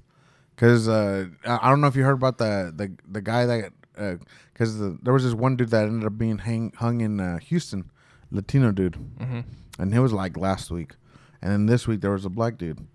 Because 0.56 0.88
uh, 0.88 1.26
I 1.46 1.60
I 1.64 1.70
don't 1.70 1.82
know 1.82 1.88
if 1.88 1.96
you 1.96 2.04
heard 2.04 2.14
about 2.14 2.38
the 2.38 2.72
the 2.76 2.92
the 3.12 3.22
guy 3.22 3.46
that 3.48 3.74
because 4.54 4.78
the 4.80 4.98
there 5.02 5.14
was 5.14 5.24
this 5.24 5.34
one 5.34 5.56
dude 5.56 5.70
that 5.70 5.86
ended 5.88 6.06
up 6.08 6.18
being 6.18 6.38
hang, 6.40 6.74
hung 6.78 7.02
in 7.02 7.20
uh, 7.20 7.38
Houston, 7.40 7.90
Latino 8.32 8.72
dude, 8.72 8.98
Mhm. 9.20 9.44
and 9.80 9.94
it 9.94 10.00
was 10.00 10.14
like 10.14 10.38
last 10.38 10.72
week, 10.72 10.94
and 11.42 11.52
then 11.52 11.66
this 11.66 11.88
week 11.88 12.02
there 12.02 12.12
was 12.12 12.26
a 12.26 12.30
black 12.30 12.58
dude, 12.58 12.86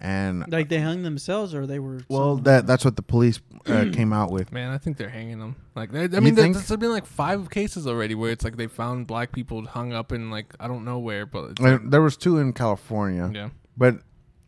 and 0.00 0.44
like 0.50 0.68
they 0.68 0.80
hung 0.80 1.02
themselves 1.02 1.54
or 1.54 1.66
they 1.66 1.78
were. 1.78 2.00
well, 2.08 2.36
some- 2.36 2.44
that 2.44 2.66
that's 2.66 2.84
what 2.84 2.96
the 2.96 3.02
police 3.02 3.40
uh, 3.66 3.86
came 3.92 4.12
out 4.12 4.30
with. 4.30 4.50
Man, 4.52 4.70
I 4.70 4.78
think 4.78 4.96
they're 4.96 5.08
hanging 5.10 5.38
them. 5.38 5.56
Like, 5.74 5.92
they, 5.92 6.04
I 6.04 6.20
mean, 6.20 6.34
think? 6.34 6.54
there's, 6.54 6.68
there's 6.68 6.80
been 6.80 6.90
like 6.92 7.06
five 7.06 7.50
cases 7.50 7.86
already 7.86 8.14
where 8.14 8.30
it's 8.30 8.44
like 8.44 8.56
they 8.56 8.66
found 8.66 9.06
black 9.06 9.32
people 9.32 9.64
hung 9.66 9.92
up 9.92 10.10
in 10.12 10.30
like 10.30 10.54
I 10.58 10.68
don't 10.68 10.84
know 10.84 10.98
where, 10.98 11.26
but 11.26 11.50
it's 11.52 11.60
Uh, 11.60 11.72
like, 11.72 11.90
there 11.90 12.02
was 12.02 12.16
two 12.16 12.38
in 12.38 12.52
California, 12.52 13.30
yeah, 13.34 13.50
but 13.76 13.96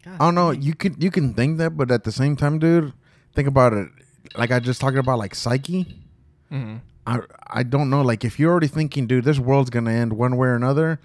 God 0.04 0.14
I 0.14 0.18
don't 0.18 0.34
know. 0.34 0.52
dang. 0.52 0.62
You 0.62 0.74
can 0.74 0.96
you 0.98 1.10
can 1.10 1.34
think 1.34 1.58
that, 1.58 1.76
but 1.76 1.90
at 1.90 2.04
the 2.04 2.12
same 2.12 2.34
time, 2.36 2.58
dude, 2.58 2.92
think 3.34 3.46
about 3.48 3.72
it. 3.74 3.88
Like 4.36 4.50
I 4.50 4.60
just 4.60 4.80
talking 4.80 4.98
about 4.98 5.18
like 5.18 5.34
psyche. 5.34 5.86
hmm 6.48 6.76
I 7.06 7.20
I 7.48 7.62
don't 7.62 7.90
know. 7.90 8.02
Like 8.02 8.24
if 8.24 8.38
you're 8.38 8.50
already 8.50 8.68
thinking, 8.68 9.06
dude, 9.06 9.24
this 9.24 9.38
world's 9.38 9.70
gonna 9.70 9.90
end 9.92 10.12
one 10.12 10.36
way 10.36 10.48
or 10.48 10.54
another. 10.54 11.00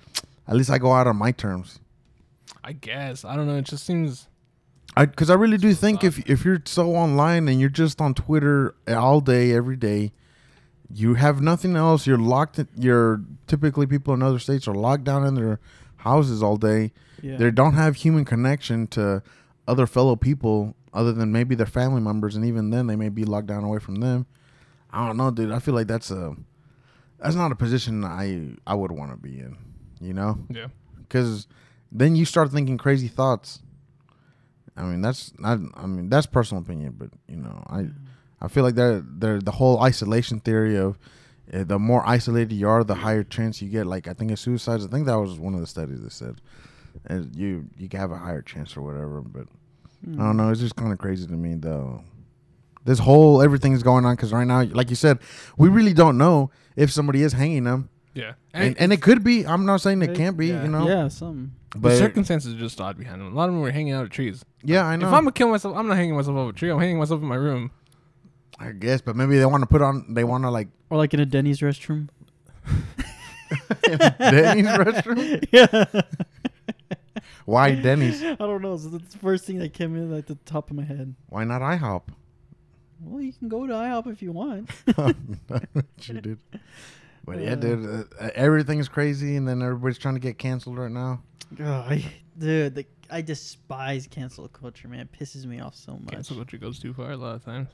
At 0.48 0.56
least 0.56 0.70
I 0.70 0.78
go 0.78 0.94
out 0.94 1.08
on 1.08 1.18
my 1.18 1.32
terms. 1.32 1.80
I 2.64 2.74
guess 2.74 3.26
I 3.26 3.36
don't 3.36 3.48
know. 3.48 3.58
It 3.58 3.66
just 3.66 3.86
seems 3.86 4.28
I 4.96 5.06
because 5.06 5.30
I 5.30 5.34
really 5.34 5.58
do 5.58 5.74
think 5.74 6.04
if 6.04 6.20
if 6.30 6.46
you're 6.46 6.62
so 6.66 6.96
online 6.96 7.48
and 7.48 7.60
you're 7.60 7.70
just 7.70 8.00
on 8.00 8.14
Twitter 8.14 8.76
all 8.88 9.22
day 9.22 9.54
every 9.54 9.76
day, 9.76 10.12
you 10.94 11.16
have 11.16 11.42
nothing 11.42 11.76
else. 11.76 12.08
You're 12.08 12.18
locked. 12.18 12.60
In, 12.60 12.68
you're 12.78 13.22
typically 13.48 13.88
people 13.88 14.14
in 14.14 14.22
other 14.22 14.40
states 14.40 14.68
are 14.68 14.76
locked 14.76 15.04
down 15.04 15.26
in 15.26 15.36
their 15.36 15.60
houses 15.98 16.42
all 16.42 16.58
day. 16.58 16.92
Yeah. 17.22 17.38
They 17.38 17.52
don't 17.52 17.74
have 17.74 17.98
human 17.98 18.24
connection 18.24 18.88
to 18.88 19.24
other 19.68 19.88
fellow 19.88 20.16
people 20.16 20.76
other 20.94 21.12
than 21.12 21.32
maybe 21.32 21.56
their 21.56 21.66
family 21.66 22.02
members, 22.02 22.36
and 22.36 22.46
even 22.46 22.70
then 22.70 22.88
they 22.88 22.96
may 22.96 23.10
be 23.10 23.26
locked 23.26 23.48
down 23.48 23.64
away 23.64 23.80
from 23.80 23.96
them. 23.96 24.26
I 24.92 25.06
don't 25.06 25.18
know, 25.18 25.32
dude. 25.32 25.52
I 25.52 25.60
feel 25.60 25.74
like 25.74 25.88
that's 25.88 26.12
a 26.12 26.36
that's 27.20 27.36
not 27.36 27.52
a 27.52 27.56
position 27.56 28.04
I 28.04 28.56
I 28.66 28.74
would 28.76 28.92
want 28.92 29.12
to 29.12 29.18
be 29.18 29.40
in. 29.40 29.58
You 30.00 30.14
know, 30.14 30.40
yeah. 30.50 30.68
because 30.98 31.48
then 31.92 32.16
you 32.16 32.26
start 32.26 32.52
thinking 32.52 32.78
crazy 32.78 33.08
thoughts. 33.08 33.62
I 34.76 34.84
mean, 34.84 35.02
that's 35.02 35.34
not. 35.40 35.60
I 35.76 35.88
mean, 35.88 36.10
that's 36.10 36.28
personal 36.28 36.62
opinion, 36.62 36.96
but 36.98 37.10
you 37.28 37.38
know, 37.38 37.64
I 37.68 37.88
I 38.40 38.48
feel 38.48 38.64
like 38.64 38.76
they're 38.76 39.04
they're 39.04 39.42
the 39.42 39.52
whole 39.52 39.82
isolation 39.82 40.40
theory 40.40 40.76
of 40.76 41.00
uh, 41.52 41.64
the 41.64 41.80
more 41.80 42.08
isolated 42.08 42.54
you 42.54 42.68
are, 42.68 42.84
the 42.84 42.96
higher 42.96 43.24
chance 43.24 43.62
you 43.62 43.70
get. 43.70 43.88
Like 43.88 44.08
I 44.08 44.14
think 44.14 44.32
of 44.32 44.40
suicides. 44.40 44.86
I 44.86 44.90
think 44.90 45.08
that 45.08 45.16
was 45.16 45.40
one 45.40 45.56
of 45.56 45.62
the 45.62 45.68
studies 45.68 46.02
that 46.02 46.12
said 46.12 46.42
uh, 47.10 47.22
you 47.34 47.68
you 47.78 47.90
have 47.94 48.12
a 48.12 48.18
higher 48.18 48.42
chance 48.42 48.78
or 48.78 48.82
whatever. 48.82 49.22
But 49.22 49.48
I 50.06 50.16
don't 50.18 50.38
know. 50.38 50.50
It's 50.50 50.60
just 50.62 50.76
kind 50.76 50.92
of 50.92 51.00
crazy 51.00 51.26
to 51.28 51.34
me 51.34 51.56
though. 51.56 52.02
This 52.86 53.00
whole 53.00 53.42
everything's 53.42 53.84
going 53.84 54.06
on 54.06 54.16
because 54.16 54.32
right 54.32 54.48
now, 54.48 54.64
like 54.64 54.90
you 54.90 54.96
said, 54.96 55.20
we 55.58 55.68
really 55.70 55.94
don't 55.94 56.18
know 56.18 56.52
if 56.76 56.92
somebody 56.92 57.22
is 57.24 57.34
hanging 57.34 57.64
them, 57.66 57.90
Yeah, 58.14 58.34
and, 58.54 58.78
and 58.80 58.94
it 58.94 59.02
could 59.02 59.24
be. 59.24 59.46
I'm 59.46 59.66
not 59.66 59.82
saying 59.82 60.02
it 60.04 60.12
It- 60.12 60.16
can't 60.16 60.38
be. 60.38 60.48
yeah. 60.48 60.64
You 60.64 60.70
know, 60.70 60.88
Yeah, 60.88 61.08
some. 61.10 61.54
the 61.72 61.80
but 61.80 61.98
circumstances 61.98 62.54
are 62.54 62.58
just 62.58 62.80
odd 62.80 62.98
behind 62.98 63.20
them. 63.22 63.34
A 63.34 63.36
lot 63.36 63.50
of 63.50 63.56
them 63.56 63.62
were 63.62 63.72
hanging 63.72 63.92
out 63.94 64.04
of 64.04 64.10
trees. 64.10 64.46
yeah, 64.64 64.86
I 64.86 64.96
know. 64.96 65.08
If 65.08 65.14
I'm 65.14 65.24
gonna 65.24 65.32
kill 65.34 65.50
myself, 65.50 65.76
I'm 65.76 65.88
not 65.88 65.98
hanging 65.98 66.16
myself 66.16 66.38
off 66.38 66.50
a 66.52 66.54
tree. 66.54 66.70
I'm 66.70 66.80
hanging 66.80 67.00
myself 67.00 67.22
in 67.22 67.28
my 67.28 67.36
room. 67.36 67.72
I 68.60 68.72
guess, 68.72 69.02
but 69.02 69.16
maybe 69.16 69.38
they 69.38 69.46
want 69.46 69.64
to 69.64 69.68
put 69.68 69.82
on. 69.82 70.14
They 70.14 70.24
want 70.24 70.44
to 70.46 70.50
like 70.50 70.70
Or 70.90 70.98
like 70.98 71.14
in 71.14 71.20
a 71.20 71.26
Denny's 71.26 71.60
restroom. 71.60 72.08
Denny's 74.20 74.66
restroom. 74.68 75.44
yeah. 75.52 76.02
Why 77.48 77.76
Denny's? 77.76 78.22
I 78.24 78.36
don't 78.36 78.62
know. 78.62 78.76
So 78.76 78.90
that's 78.90 79.14
the 79.14 79.20
first 79.20 79.46
thing 79.46 79.60
that 79.60 79.74
came 79.74 79.96
in 79.96 80.14
at 80.14 80.28
the 80.28 80.36
top 80.46 80.70
of 80.70 80.76
my 80.76 80.84
head. 80.84 81.16
Why 81.30 81.46
not 81.46 81.62
IHOP? 81.62 82.04
Well, 83.00 83.22
you 83.22 83.32
can 83.32 83.48
go 83.48 83.66
to 83.66 83.72
IHOP 83.72 84.08
if 84.12 84.22
you 84.22 84.34
want. 84.34 84.70
you 86.04 86.22
did. 86.22 86.40
But 87.26 87.40
yeah, 87.40 87.52
Uh. 87.54 87.56
dude, 87.56 88.08
uh, 88.20 88.30
everything's 88.36 88.90
crazy, 88.90 89.38
and 89.38 89.48
then 89.48 89.62
everybody's 89.62 89.98
trying 89.98 90.16
to 90.16 90.20
get 90.20 90.38
canceled 90.38 90.78
right 90.78 90.92
now. 90.92 91.22
Oh, 91.62 91.64
I, 91.64 92.04
dude, 92.38 92.76
the, 92.76 92.86
I 93.10 93.22
despise 93.22 94.08
cancel 94.08 94.50
culture, 94.50 94.90
man. 94.90 95.00
It 95.02 95.12
pisses 95.18 95.46
me 95.46 95.62
off 95.62 95.76
so 95.76 95.94
much. 95.94 96.12
Cancel 96.14 96.36
culture 96.36 96.58
goes 96.58 96.80
too 96.80 96.94
far 96.94 97.12
a 97.12 97.18
lot 97.18 97.36
of 97.36 97.46
times. 97.46 97.70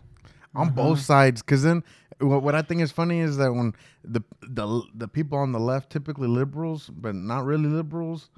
on 0.53 0.67
Uh-huh. 0.67 0.75
both 0.75 0.99
sides. 0.99 1.41
Because 1.41 1.63
then, 1.63 1.83
what, 2.19 2.43
what 2.43 2.53
I 2.53 2.61
think 2.61 2.81
is 2.81 2.91
funny 2.91 3.19
is 3.21 3.37
that 3.37 3.51
when 3.51 3.73
the 4.03 4.21
the 4.43 4.83
the 4.93 5.07
people 5.07 5.39
on 5.39 5.51
the 5.51 5.59
left, 5.59 5.89
typically 5.91 6.27
liberals, 6.27 6.89
but 6.89 7.15
not 7.15 7.43
really 7.45 7.69
liberals, 7.69 8.29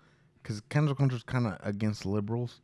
because 0.45 0.61
cancel 0.69 0.93
culture 0.93 1.15
is 1.15 1.23
kind 1.23 1.47
of 1.47 1.57
against 1.63 2.05
liberals, 2.05 2.61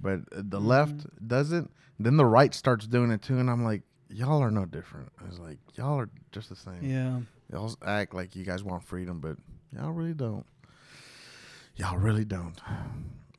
but 0.00 0.20
uh, 0.30 0.42
the 0.44 0.60
left 0.60 1.04
does 1.26 1.50
it. 1.50 1.64
Then 1.98 2.16
the 2.16 2.24
right 2.26 2.54
starts 2.54 2.86
doing 2.86 3.10
it 3.10 3.22
too, 3.22 3.38
and 3.40 3.50
I'm 3.50 3.64
like, 3.64 3.82
y'all 4.08 4.40
are 4.40 4.50
no 4.52 4.64
different. 4.66 5.10
It's 5.26 5.40
like 5.40 5.58
y'all 5.74 5.98
are 5.98 6.08
just 6.30 6.48
the 6.48 6.54
same. 6.56 6.78
Yeah. 6.82 7.18
Y'all 7.52 7.74
act 7.84 8.14
like 8.14 8.36
you 8.36 8.44
guys 8.44 8.62
want 8.62 8.84
freedom, 8.84 9.18
but 9.20 9.36
y'all 9.76 9.90
really 9.90 10.14
don't. 10.14 10.46
Y'all 11.76 11.98
really 11.98 12.24
don't. 12.24 12.60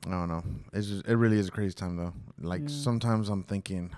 I 0.06 0.10
don't 0.12 0.28
know. 0.28 0.44
It's 0.74 0.88
just 0.88 1.08
it 1.08 1.16
really 1.16 1.40
is 1.40 1.48
a 1.48 1.52
crazy 1.52 1.74
time 1.74 1.96
though. 1.96 2.14
Like 2.42 2.62
Yeah. 2.64 2.68
sometimes 2.68 3.30
I'm 3.30 3.44
thinking, 3.44 3.92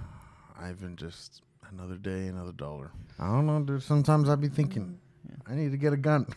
Ivan, 0.59 0.95
just 0.95 1.41
another 1.71 1.95
day, 1.95 2.27
another 2.27 2.51
dollar. 2.51 2.91
I 3.19 3.25
don't 3.27 3.47
know, 3.47 3.59
dude. 3.63 3.81
Sometimes 3.83 4.29
I'd 4.29 4.39
be 4.41 4.47
thinking, 4.47 4.99
I 5.47 5.55
need 5.55 5.71
to 5.71 5.77
get 5.77 5.91
a 5.93 5.97
gun. 5.97 6.27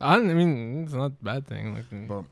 I, 0.00 0.14
I 0.14 0.18
mean, 0.20 0.84
it's 0.84 0.92
not 0.94 1.06
a 1.06 1.10
bad 1.24 1.46
thing. 1.46 1.74
Like, 1.74 1.90
mm, 1.90 2.08
But 2.08 2.24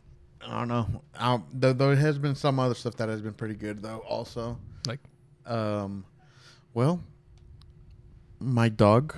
I 0.47 0.59
don't 0.61 0.69
know. 0.69 1.03
Um, 1.17 1.45
though, 1.53 1.73
though 1.73 1.91
it 1.91 1.99
has 1.99 2.19
been 2.19 2.35
some 2.37 2.59
other 2.61 2.75
stuff 2.75 2.95
that 2.97 3.09
has 3.09 3.21
been 3.21 3.35
pretty 3.35 3.55
good 3.55 3.83
though. 3.83 3.99
Also, 4.09 4.59
like 4.87 5.01
um, 5.45 6.05
well, 6.75 7.03
my 8.39 8.69
dog 8.69 9.15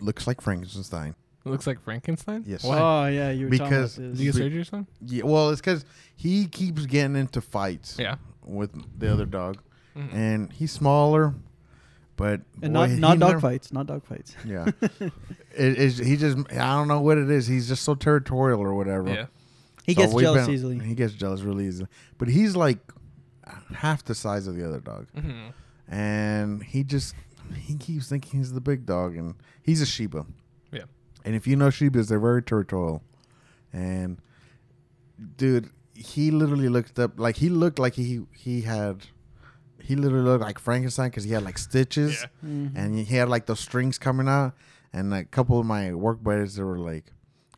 looks 0.00 0.26
like 0.26 0.40
Frankenstein. 0.40 1.14
it 1.44 1.48
looks 1.48 1.66
like 1.66 1.82
Frankenstein. 1.82 2.44
Yes. 2.46 2.64
Why? 2.64 2.78
Oh 2.78 3.06
yeah, 3.08 3.30
you 3.30 3.46
were 3.46 3.50
Because- 3.50 3.92
talking 3.96 4.06
about 4.06 4.16
Did 4.16 4.24
you 4.24 4.32
get 4.32 4.38
surgery 4.38 4.58
or 4.60 4.64
something? 4.64 4.94
Yeah, 5.06 5.24
well, 5.24 5.50
it's 5.50 5.60
because 5.60 5.84
he 6.16 6.46
keeps 6.46 6.86
getting 6.86 7.16
into 7.16 7.40
fights 7.40 7.96
Yeah. 7.98 8.16
with 8.44 8.70
the 8.98 9.12
other 9.12 9.26
dog, 9.26 9.58
Mhm. 9.96 10.14
and 10.14 10.52
he's 10.52 10.72
smaller, 10.72 11.34
but 12.16 12.40
and 12.62 12.72
boy, 12.74 12.86
not 12.86 12.90
not 12.98 13.18
dog 13.18 13.28
never- 13.30 13.40
fights, 13.40 13.72
not 13.72 13.86
dog 13.86 14.04
fights. 14.06 14.34
Yeah, 14.46 14.66
it 14.80 15.78
is. 15.78 15.98
He 15.98 16.16
just 16.16 16.38
I 16.52 16.74
don't 16.76 16.88
know 16.88 17.00
what 17.00 17.18
it 17.18 17.28
is. 17.30 17.46
He's 17.48 17.68
just 17.68 17.82
so 17.82 17.94
territorial 17.94 18.60
or 18.60 18.74
whatever. 18.74 19.08
Yeah. 19.08 19.26
He 19.84 19.94
So 19.94 20.02
gets 20.02 20.14
jealous 20.14 20.46
been- 20.46 20.54
easily. 20.54 20.78
He 20.78 20.94
gets 20.94 21.12
jealous 21.14 21.40
really 21.42 21.66
easily, 21.66 21.88
but 22.18 22.28
he's 22.28 22.54
like 22.56 22.78
half 23.74 24.04
the 24.04 24.14
size 24.14 24.46
of 24.46 24.54
the 24.56 24.66
other 24.66 24.80
dog, 24.80 25.06
hmm 25.18 25.48
and 25.88 26.62
he 26.62 26.84
just 26.84 27.14
he 27.56 27.74
keeps 27.76 28.08
thinking 28.08 28.38
he's 28.40 28.52
the 28.52 28.60
big 28.60 28.86
dog, 28.86 29.16
and 29.16 29.34
he's 29.62 29.82
a 29.82 29.86
Shiba. 29.86 30.24
Yeah. 30.70 30.84
And 31.24 31.34
if 31.34 31.46
you 31.46 31.56
know 31.56 31.68
Shibas, 31.68 32.08
they're 32.08 32.20
very 32.20 32.42
territorial. 32.42 33.02
And 33.72 34.18
dude, 35.36 35.70
he 35.94 36.30
literally 36.30 36.68
looked 36.68 36.98
up 36.98 37.18
like 37.18 37.36
he 37.36 37.48
looked 37.48 37.78
like 37.78 37.94
he 37.94 38.20
he 38.32 38.62
had 38.62 39.06
he 39.80 39.96
literally 39.96 40.24
looked 40.24 40.44
like 40.44 40.58
Frankenstein 40.58 41.10
because 41.10 41.24
he 41.24 41.32
had 41.32 41.42
like 41.42 41.58
stitches 41.58 42.22
Yeah. 42.42 42.48
Mhm. 42.48 42.72
and 42.76 42.98
he 42.98 43.16
had 43.16 43.28
like 43.28 43.46
those 43.46 43.60
strings 43.60 43.98
coming 43.98 44.28
out. 44.28 44.54
And 44.92 45.12
a 45.12 45.24
couple 45.24 45.58
of 45.58 45.66
my 45.66 45.92
work 45.94 46.22
buddies 46.22 46.54
they 46.56 46.62
were 46.62 46.78
like, 46.78 47.12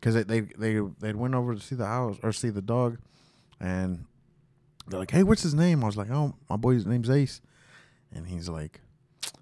because 0.05 0.23
they 0.23 0.41
they 0.41 0.41
they 0.55 0.79
they 0.99 1.13
went 1.13 1.33
over 1.33 1.55
to 1.55 1.59
see 1.59 1.73
the 1.73 1.87
house 1.87 2.17
or 2.21 2.31
see 2.31 2.49
the 2.49 2.61
dog, 2.61 2.99
and 3.59 4.05
they're 4.87 4.99
like, 4.99 5.09
"Hey, 5.09 5.23
what's 5.23 5.41
his 5.41 5.55
name?" 5.55 5.83
I 5.83 5.87
was 5.87 5.97
like, 5.97 6.11
"Oh, 6.11 6.35
my 6.47 6.57
boy's 6.57 6.85
name's 6.85 7.09
Ace," 7.09 7.41
and 8.13 8.27
he's 8.27 8.47
like, 8.47 8.81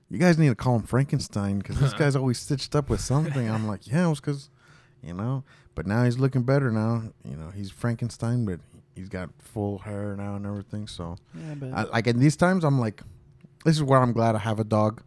"You 0.10 0.20
guys 0.20 0.38
need 0.38 0.48
to 0.48 0.56
call 0.56 0.78
him 0.78 0.84
Frankenstein 0.84 1.58
because 1.58 1.80
this 1.80 1.94
guy's 2.00 2.16
always 2.16 2.40
stitched 2.40 2.76
up 2.76 2.90
with 2.90 3.02
something." 3.02 3.50
I'm 3.50 3.68
like, 3.68 3.88
"Yeah, 3.88 4.06
it 4.06 4.10
was 4.10 4.22
because, 4.22 4.50
you 5.02 5.14
know." 5.14 5.44
But 5.76 5.86
now 5.86 6.06
he's 6.06 6.18
looking 6.18 6.44
better 6.44 6.72
now. 6.72 7.12
You 7.26 7.36
know, 7.36 7.50
he's 7.50 7.70
Frankenstein, 7.70 8.46
but 8.46 8.62
he's 8.96 9.10
got 9.10 9.32
full 9.40 9.80
hair 9.80 10.16
now 10.16 10.36
and 10.36 10.46
everything. 10.46 10.88
So, 10.88 11.18
yeah, 11.36 11.56
but 11.56 11.74
I, 11.74 11.84
like 11.84 12.08
in 12.08 12.20
these 12.20 12.38
times, 12.38 12.64
I'm 12.64 12.80
like, 12.80 13.02
this 13.66 13.76
is 13.76 13.84
where 13.84 14.00
I'm 14.00 14.14
glad 14.14 14.36
I 14.36 14.40
have 14.40 14.62
a 14.62 14.64
dog, 14.64 15.04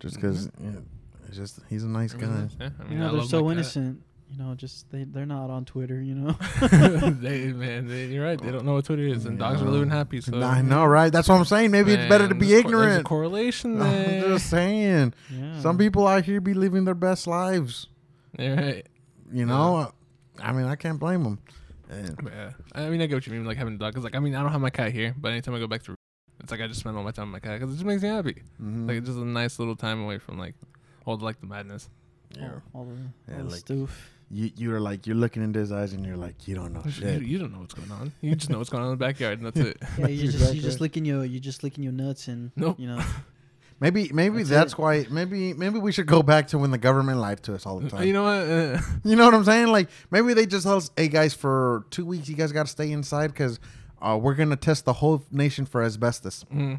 just 0.00 0.16
because 0.16 0.48
mm-hmm. 0.48 0.80
it's 1.28 1.36
just 1.36 1.60
he's 1.70 1.84
a 1.84 1.88
nice 1.88 2.14
I 2.14 2.18
guy. 2.18 2.48
yeah, 2.60 2.70
I 2.78 2.82
mean, 2.82 2.92
you 2.92 2.98
know 2.98 3.08
I 3.08 3.12
they're 3.12 3.22
so 3.22 3.50
innocent. 3.50 4.00
cat. 4.00 4.06
Innocent. 4.32 4.38
You 4.38 4.44
know, 4.44 4.54
just 4.54 4.90
they 4.90 5.04
they're 5.04 5.26
not 5.26 5.50
on 5.50 5.64
Twitter. 5.64 6.00
You 6.02 6.14
know. 6.14 6.32
they, 7.20 7.52
man, 7.52 7.86
they, 7.88 8.06
you're 8.06 8.24
right. 8.24 8.40
They 8.40 8.50
don't 8.50 8.64
know 8.64 8.74
what 8.74 8.84
Twitter 8.84 9.02
is, 9.06 9.26
and 9.26 9.38
dogs 9.38 9.62
are 9.62 9.66
living 9.68 9.90
happy. 9.90 10.20
So 10.20 10.40
I 10.40 10.62
know, 10.62 10.84
right? 10.84 11.12
That's 11.12 11.28
what 11.28 11.36
I'm 11.36 11.44
saying. 11.44 11.70
Maybe 11.70 11.92
it's 11.92 12.08
better 12.08 12.28
to 12.28 12.34
be 12.34 12.46
there's 12.46 12.62
cor- 12.62 12.70
There's 12.72 12.82
a 12.82 12.84
ignorant. 12.88 13.06
correlation 13.06 13.82
I'm 13.82 14.20
just 14.22 14.50
saying. 14.50 15.14
yeah. 15.30 15.60
Some 15.60 15.78
people 15.78 16.06
out 16.06 16.24
here 16.24 16.40
be 16.40 16.54
living 16.54 16.84
their 16.84 16.94
best 16.94 17.26
lives. 17.26 17.86
You're 18.38 18.56
right. 18.56 18.86
You 19.32 19.46
know, 19.46 19.92
I 20.40 20.52
mean, 20.52 20.66
I 20.66 20.76
can't 20.76 20.98
blame 20.98 21.22
them. 21.24 21.38
Yeah. 21.90 22.50
I 22.74 22.88
mean, 22.88 23.02
I 23.02 23.06
get 23.06 23.14
what 23.16 23.26
you 23.26 23.32
mean, 23.32 23.44
like 23.44 23.58
having 23.58 23.74
a 23.74 23.78
dog. 23.78 23.94
Cause 23.94 24.04
like, 24.04 24.14
I 24.14 24.18
mean, 24.18 24.34
I 24.34 24.42
don't 24.42 24.52
have 24.52 24.60
my 24.62 24.70
cat 24.70 24.92
here, 24.92 25.14
but 25.18 25.30
anytime 25.32 25.54
I 25.54 25.58
go 25.58 25.66
back 25.66 25.82
to, 25.84 25.94
it's 26.40 26.50
like 26.50 26.60
I 26.60 26.66
just 26.66 26.80
spend 26.80 26.96
all 26.96 27.02
my 27.04 27.10
time 27.10 27.30
with 27.30 27.42
my 27.42 27.46
cat 27.48 27.60
because 27.60 27.72
it 27.74 27.76
just 27.76 27.86
makes 27.86 28.02
me 28.02 28.08
happy. 28.08 28.42
mhm. 28.60 28.88
Like 28.88 28.96
it's 28.98 29.06
just 29.06 29.18
a 29.18 29.24
nice 29.24 29.58
little 29.58 29.76
time 29.76 30.02
away 30.02 30.16
from 30.18 30.38
like 30.38 30.54
all 31.04 31.16
the, 31.18 31.24
like 31.24 31.38
the 31.40 31.46
madness. 31.46 31.88
yeah. 32.36 32.48
all, 32.74 32.80
all 32.80 32.84
the, 32.86 32.94
Yeah, 33.32 33.38
all 33.38 33.44
the 33.44 33.50
like- 33.50 33.60
stoof. 33.64 33.90
You 34.32 34.50
you're 34.56 34.80
like 34.80 35.06
you're 35.06 35.14
looking 35.16 35.42
into 35.42 35.60
his 35.60 35.70
eyes 35.72 35.92
and 35.92 36.04
you're 36.06 36.16
like 36.16 36.48
you 36.48 36.54
don't 36.54 36.72
know 36.72 36.82
shit. 36.90 37.22
you 37.22 37.38
don't 37.38 37.52
know 37.52 37.58
what's 37.60 37.74
going 37.74 37.90
on. 37.92 38.12
You 38.22 38.34
just 38.34 38.48
know 38.50 38.58
what's 38.58 38.70
going 38.70 38.82
on 38.82 38.90
in 38.92 38.98
the 38.98 39.04
backyard, 39.04 39.38
and 39.40 39.46
that's 39.46 39.60
it. 39.60 39.76
Yeah, 39.98 40.06
you 40.08 40.22
just 40.22 40.34
Exactly. 40.36 40.56
you 40.56 40.62
just 40.62 40.80
licking 40.80 41.04
your 41.04 41.24
you're 41.24 41.40
just 41.40 41.62
licking 41.62 41.84
your 41.84 41.92
nuts 41.92 42.28
and 42.28 42.50
Nope. 42.56 42.80
you 42.80 42.86
know. 42.88 43.02
Maybe 43.80 44.10
maybe 44.14 44.38
That's 44.44 44.48
that's, 44.50 44.78
why 44.78 45.06
maybe 45.10 45.54
maybe 45.54 45.80
we 45.80 45.90
should 45.90 46.06
go 46.06 46.22
back 46.22 46.46
to 46.48 46.58
when 46.58 46.70
the 46.70 46.78
government 46.78 47.18
lied 47.18 47.42
to 47.42 47.54
us 47.56 47.66
all 47.66 47.80
the 47.80 47.90
time. 47.90 48.04
You 48.06 48.12
know 48.12 48.22
what? 48.22 48.48
Uh, 48.48 48.80
You 49.04 49.16
know 49.16 49.24
what 49.24 49.34
I'm 49.34 49.42
saying? 49.44 49.66
Like 49.72 49.88
maybe 50.08 50.34
they 50.34 50.46
just 50.46 50.62
tell 50.64 50.76
us, 50.76 50.92
"Hey 50.96 51.08
guys, 51.08 51.34
for 51.34 51.84
two 51.90 52.06
weeks 52.06 52.28
you 52.28 52.36
guys 52.36 52.52
got 52.52 52.66
to 52.66 52.70
stay 52.70 52.92
inside 52.92 53.28
because 53.32 53.58
uh, 54.02 54.16
we're 54.20 54.34
gonna 54.34 54.56
test 54.56 54.84
the 54.84 54.92
whole 54.94 55.22
nation 55.30 55.64
for 55.64 55.82
asbestos." 55.82 56.44
mm. 56.52 56.78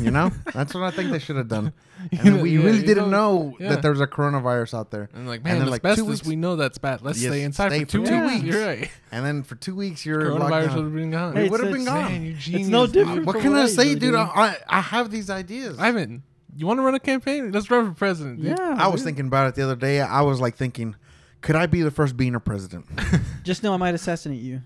You 0.00 0.10
know, 0.10 0.30
that's 0.54 0.72
what 0.74 0.82
I 0.84 0.90
think 0.90 1.10
they 1.12 1.18
should 1.18 1.36
have 1.36 1.48
done. 1.48 1.72
You 2.10 2.18
And 2.24 2.36
know, 2.36 2.42
we 2.42 2.56
yeah, 2.58 2.64
really 2.64 2.82
didn't 2.82 3.10
know- 3.10 3.50
know 3.50 3.56
yeah. 3.60 3.68
that 3.70 3.82
there's 3.82 4.00
a 4.00 4.06
coronavirus 4.06 4.74
out 4.78 4.90
there. 4.90 5.08
And 5.14 5.26
like, 5.28 5.40
And 5.40 5.44
man, 5.44 5.58
then, 5.60 5.68
like, 5.70 5.82
two 5.82 5.88
asbestos, 5.88 6.08
weeks- 6.08 6.26
we 6.26 6.36
know 6.36 6.56
that's 6.56 6.78
bad. 6.78 7.02
Let's 7.02 7.20
Yes, 7.22 7.30
stay 7.30 7.42
inside 7.42 7.68
stay 7.72 7.84
for 7.84 7.90
two 7.92 8.04
for 8.04 8.10
two 8.10 8.20
weeks. 8.22 8.42
weeks. 8.42 8.44
You're 8.56 8.66
right. 8.66 8.90
And 9.12 9.24
then 9.26 9.42
for 9.42 9.54
two 9.54 9.74
weeks 9.76 10.04
you're 10.06 10.22
Coronavirus 10.22 10.66
down. 10.66 10.76
would 10.76 10.84
have 10.84 10.94
been 10.94 11.10
gone. 11.10 11.36
It 11.36 11.50
would 11.50 11.60
have 11.60 11.72
been 11.72 11.84
gone. 11.84 12.04
Man, 12.10 12.22
you 12.24 12.32
genius. 12.34 12.68
no 12.68 12.86
dude. 12.86 12.94
different 13.06 13.26
What 13.26 13.40
can 13.40 13.54
I 13.54 13.66
say, 13.66 13.90
dude? 13.94 14.12
do. 14.12 14.16
I 14.16 14.56
I 14.68 14.80
have 14.80 15.10
these 15.10 15.28
ideas. 15.30 15.78
Ivan, 15.78 16.22
you 16.56 16.66
want 16.66 16.78
to 16.78 16.82
run 16.82 16.94
a 16.94 17.00
campaign? 17.00 17.52
Let's 17.52 17.70
run 17.70 17.86
for 17.92 17.94
president. 17.98 18.40
dude. 18.42 18.56
Yeah. 18.58 18.74
I 18.78 18.88
was 18.88 19.00
dude. 19.02 19.06
thinking 19.06 19.26
about 19.28 19.48
it 19.48 19.54
the 19.54 19.62
other 19.62 19.76
day. 19.76 20.00
I 20.00 20.22
was 20.22 20.40
like 20.40 20.56
thinking, 20.56 20.96
could 21.42 21.54
I 21.56 21.66
be 21.66 21.82
the 21.82 21.90
first 21.90 22.16
Beaner 22.16 22.44
president? 22.44 22.86
Just 23.44 23.62
know 23.62 23.72
I 23.74 23.76
might 23.76 23.94
assassinate 23.94 24.40
you, 24.40 24.62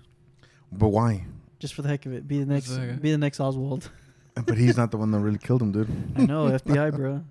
but 0.71 0.87
why? 0.89 1.25
Just 1.59 1.73
for 1.73 1.81
the 1.81 1.89
heck 1.89 2.05
of 2.05 2.13
it. 2.13 2.27
Be 2.27 2.39
the 2.39 2.45
next. 2.45 2.67
Just, 2.67 2.79
uh, 2.79 2.93
Be 3.01 3.11
the 3.11 3.17
next 3.17 3.39
Oswald. 3.39 3.89
But 4.45 4.57
he's 4.57 4.77
not 4.77 4.91
the 4.91 4.97
one 4.97 5.09
that 5.11 5.19
really 5.19 5.39
killed 5.39 5.61
him, 5.61 5.71
dude. 5.71 5.89
I 6.15 6.25
know 6.25 6.45
FBI, 6.51 6.95
bro. 6.95 7.23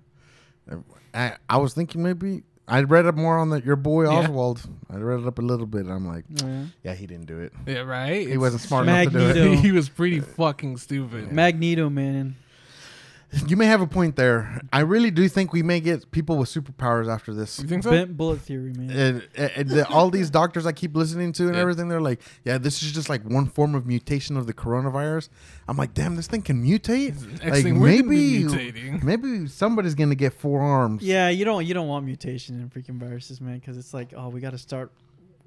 I, 1.13 1.35
I 1.49 1.57
was 1.57 1.73
thinking 1.73 2.03
maybe 2.03 2.43
I 2.67 2.81
read 2.83 3.05
up 3.05 3.15
more 3.15 3.37
on 3.37 3.49
the, 3.49 3.61
your 3.61 3.77
boy 3.77 4.03
Yeah. 4.03 4.17
Oswald. 4.19 4.61
I 4.89 4.97
read 4.97 5.21
it 5.21 5.25
up 5.27 5.39
a 5.39 5.41
little 5.41 5.65
bit. 5.65 5.85
And 5.85 5.93
I'm 5.93 6.05
like, 6.05 6.25
Oh, 6.43 6.47
yeah. 6.47 6.63
yeah, 6.83 6.93
he 6.95 7.07
didn't 7.07 7.25
do 7.27 7.39
it. 7.39 7.53
Yeah, 7.65 7.79
right. 7.79 8.11
He 8.13 8.21
It's- 8.23 8.37
wasn't 8.37 8.61
smart 8.63 8.87
enough 8.87 9.13
to 9.13 9.33
do 9.33 9.53
it. 9.53 9.59
he 9.61 9.71
was 9.71 9.87
pretty 9.87 10.19
fucking 10.19 10.77
stupid. 10.77 11.31
Magneto, 11.31 11.89
man. 11.89 12.35
You 13.45 13.57
may 13.57 13.65
have 13.65 13.81
a 13.81 13.87
point 13.87 14.15
there. 14.15 14.61
I 14.71 14.79
really 14.81 15.11
do 15.11 15.27
think 15.27 15.51
we 15.51 15.61
may 15.61 15.81
get 15.81 16.11
people 16.11 16.37
with 16.37 16.49
superpowers 16.49 17.13
after 17.13 17.33
this. 17.33 17.59
You 17.59 17.67
think 17.67 17.83
so? 17.83 17.91
Bent 17.91 18.15
bullet 18.15 18.39
theory, 18.39 18.71
man. 18.73 18.89
And, 19.35 19.51
and 19.55 19.69
the, 19.69 19.87
all 19.89 20.09
these 20.09 20.29
doctors 20.29 20.65
I 20.65 20.71
keep 20.71 20.95
listening 20.95 21.33
to 21.33 21.47
and 21.47 21.55
Yeah. 21.55 21.61
everything, 21.61 21.89
they're 21.89 21.99
like, 22.01 22.21
yeah, 22.45 22.57
this 22.57 22.81
is 22.81 22.93
just 22.93 23.09
like 23.09 23.23
one 23.23 23.45
form 23.47 23.75
of 23.75 23.85
mutation 23.85 24.37
of 24.37 24.47
the 24.47 24.53
coronavirus. 24.53 25.27
I'm 25.67 25.75
like, 25.75 25.93
damn, 25.93 26.15
this 26.15 26.27
thing 26.27 26.41
can 26.41 26.63
mutate. 26.63 27.15
Like 27.43 27.63
thing 27.63 27.79
we're 27.81 28.01
gonna 28.01 28.13
maybe, 28.55 28.91
maybe 29.03 29.47
somebody's 29.47 29.95
gonna 29.95 30.15
get 30.15 30.33
four 30.33 30.61
arms. 30.61 31.03
Yeah, 31.03 31.27
you 31.27 31.43
don't 31.43 31.65
you 31.65 31.73
don't 31.73 31.87
want 31.89 32.05
mutation 32.05 32.59
in 32.61 32.69
freaking 32.69 32.97
viruses, 32.97 33.41
man, 33.41 33.59
because 33.59 33.77
it's 33.77 33.93
like, 33.93 34.13
oh, 34.15 34.29
we 34.29 34.39
got 34.39 34.51
to 34.51 34.57
start, 34.57 34.91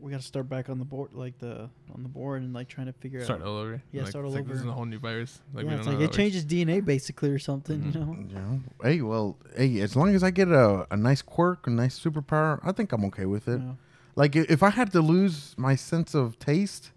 we 0.00 0.11
got 0.11 0.21
to 0.21 0.26
start 0.26 0.49
back 0.49 0.69
on 0.69 0.78
the 0.78 0.85
board, 0.85 1.11
like 1.12 1.38
the 1.38 1.69
on 1.95 2.02
the 2.02 2.09
board, 2.09 2.42
and 2.42 2.52
like 2.54 2.69
trying 2.69 2.87
to 2.87 2.92
figure 2.95 3.23
Start 3.25 3.42
out. 3.42 3.47
all 3.49 3.57
over. 3.59 3.83
Yeah, 3.92 4.02
like, 4.02 4.11
start 4.11 4.25
it's 4.25 4.33
all 4.35 4.38
like, 4.40 4.49
This 4.49 4.59
is 4.61 4.64
a 4.66 4.73
whole 4.73 4.85
new 4.87 4.99
virus. 4.99 5.40
Like, 5.52 5.64
we 5.64 5.71
yeah, 5.71 5.76
don't 5.76 5.78
it's 5.80 5.87
know 5.87 5.92
like 5.95 6.02
it 6.02 6.12
that 6.12 6.16
changes 6.16 6.45
DNA 6.45 6.85
basically 6.85 7.30
or 7.30 7.38
something, 7.38 7.80
Mhm. 7.80 7.95
you 7.95 8.00
know. 8.00 8.16
You 8.28 8.35
know, 8.35 8.61
hey, 8.83 9.00
well, 9.02 9.37
hey, 9.57 9.80
as 9.80 9.95
long 9.97 10.14
as 10.14 10.23
I 10.23 10.30
get 10.30 10.49
a, 10.49 10.87
a 10.90 10.97
nice 10.97 11.23
quirk, 11.23 11.66
a 11.66 11.71
nice 11.71 11.99
superpower, 11.99 12.61
I 12.62 12.73
think 12.73 12.92
I'm 12.92 13.04
okay 13.07 13.26
with 13.26 13.47
it. 13.49 13.61
Yeah. 13.61 13.73
Like 14.16 14.35
if 14.37 14.62
I 14.62 14.71
had 14.71 14.92
to 14.92 15.00
lose 15.00 15.54
my 15.57 15.75
sense 15.76 16.14
of 16.14 16.38
taste, 16.38 16.90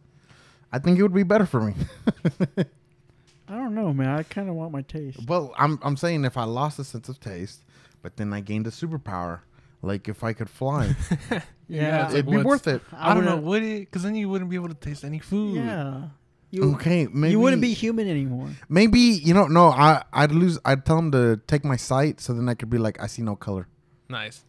I 0.72 0.80
think 0.80 0.98
it 0.98 1.04
would 1.04 1.14
be 1.14 1.24
better 1.24 1.46
for 1.46 1.62
me. 1.62 1.74
I 3.48 3.56
don't 3.58 3.76
know, 3.76 3.94
man. 3.94 4.08
I 4.10 4.24
kind 4.24 4.50
of 4.50 4.56
want 4.56 4.72
my 4.72 4.82
taste. 4.82 5.20
well, 5.28 5.54
I'm 5.58 5.78
I'm 5.84 5.98
saying 5.98 6.26
if 6.26 6.38
I 6.38 6.46
lost 6.46 6.78
the 6.78 6.84
sense 6.84 7.10
of 7.10 7.20
taste, 7.20 7.62
but 8.02 8.18
then 8.18 8.34
I 8.34 8.40
gained 8.40 8.66
a 8.68 8.72
superpower, 8.72 9.42
like 9.84 10.08
if 10.08 10.24
I 10.24 10.34
could 10.34 10.50
fly, 10.50 10.96
Yeah, 11.68 12.10
it'd 12.12 12.26
like, 12.26 12.38
be 12.40 12.44
worth 12.44 12.68
it. 12.68 12.82
I 12.92 13.14
don't 13.14 13.26
know. 13.26 13.38
wouldn't- 13.38 13.72
it? 13.72 13.80
Because 13.82 14.02
then 14.04 14.16
you 14.16 14.28
wouldn't 14.30 14.50
be 14.50 14.56
able 14.56 14.70
to 14.70 14.74
taste 14.76 15.04
any 15.04 15.20
food. 15.20 15.58
Yeah. 15.58 16.08
You 16.50 16.74
Okay, 16.76 17.08
maybe 17.12 17.32
you 17.32 17.40
wouldn't 17.40 17.62
be 17.62 17.74
human 17.74 18.08
anymore. 18.08 18.50
Maybe 18.70 19.00
you 19.00 19.34
don't 19.34 19.52
know, 19.54 19.70
no, 19.70 19.76
I 19.76 20.04
I'd 20.12 20.32
lose. 20.32 20.58
I'd 20.66 20.86
tell 20.86 20.96
them 20.98 21.12
to 21.12 21.40
take 21.48 21.64
my 21.64 21.76
sight, 21.78 22.20
so 22.22 22.34
then 22.34 22.48
I 22.50 22.54
could 22.56 22.70
be 22.70 22.78
like, 22.78 23.02
I 23.02 23.08
see 23.08 23.22
no 23.22 23.36
color. 23.36 23.68
Nice. 24.10 24.44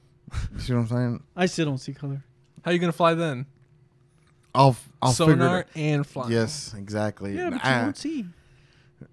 You 0.53 0.59
see 0.61 0.73
what 0.75 0.81
I'm 0.81 0.87
saying? 0.89 1.23
I 1.37 1.47
still 1.47 1.67
don't 1.67 1.79
see 1.79 1.93
color. 1.95 2.23
How 2.63 2.71
are 2.71 2.75
you 2.75 2.81
gonna 2.81 2.93
fly 2.93 3.15
then? 3.15 3.47
I'll 4.55 4.77
I'll 5.03 5.13
figure 5.13 5.35
Sonar 5.35 5.61
it. 5.61 5.69
and 5.75 6.07
fly. 6.07 6.29
Yes, 6.29 6.75
exactly. 6.77 7.35
Yeah, 7.37 7.51
but 7.51 7.65
you 7.65 7.71
I- 7.71 7.83
won't 7.83 7.97
see. 7.97 8.27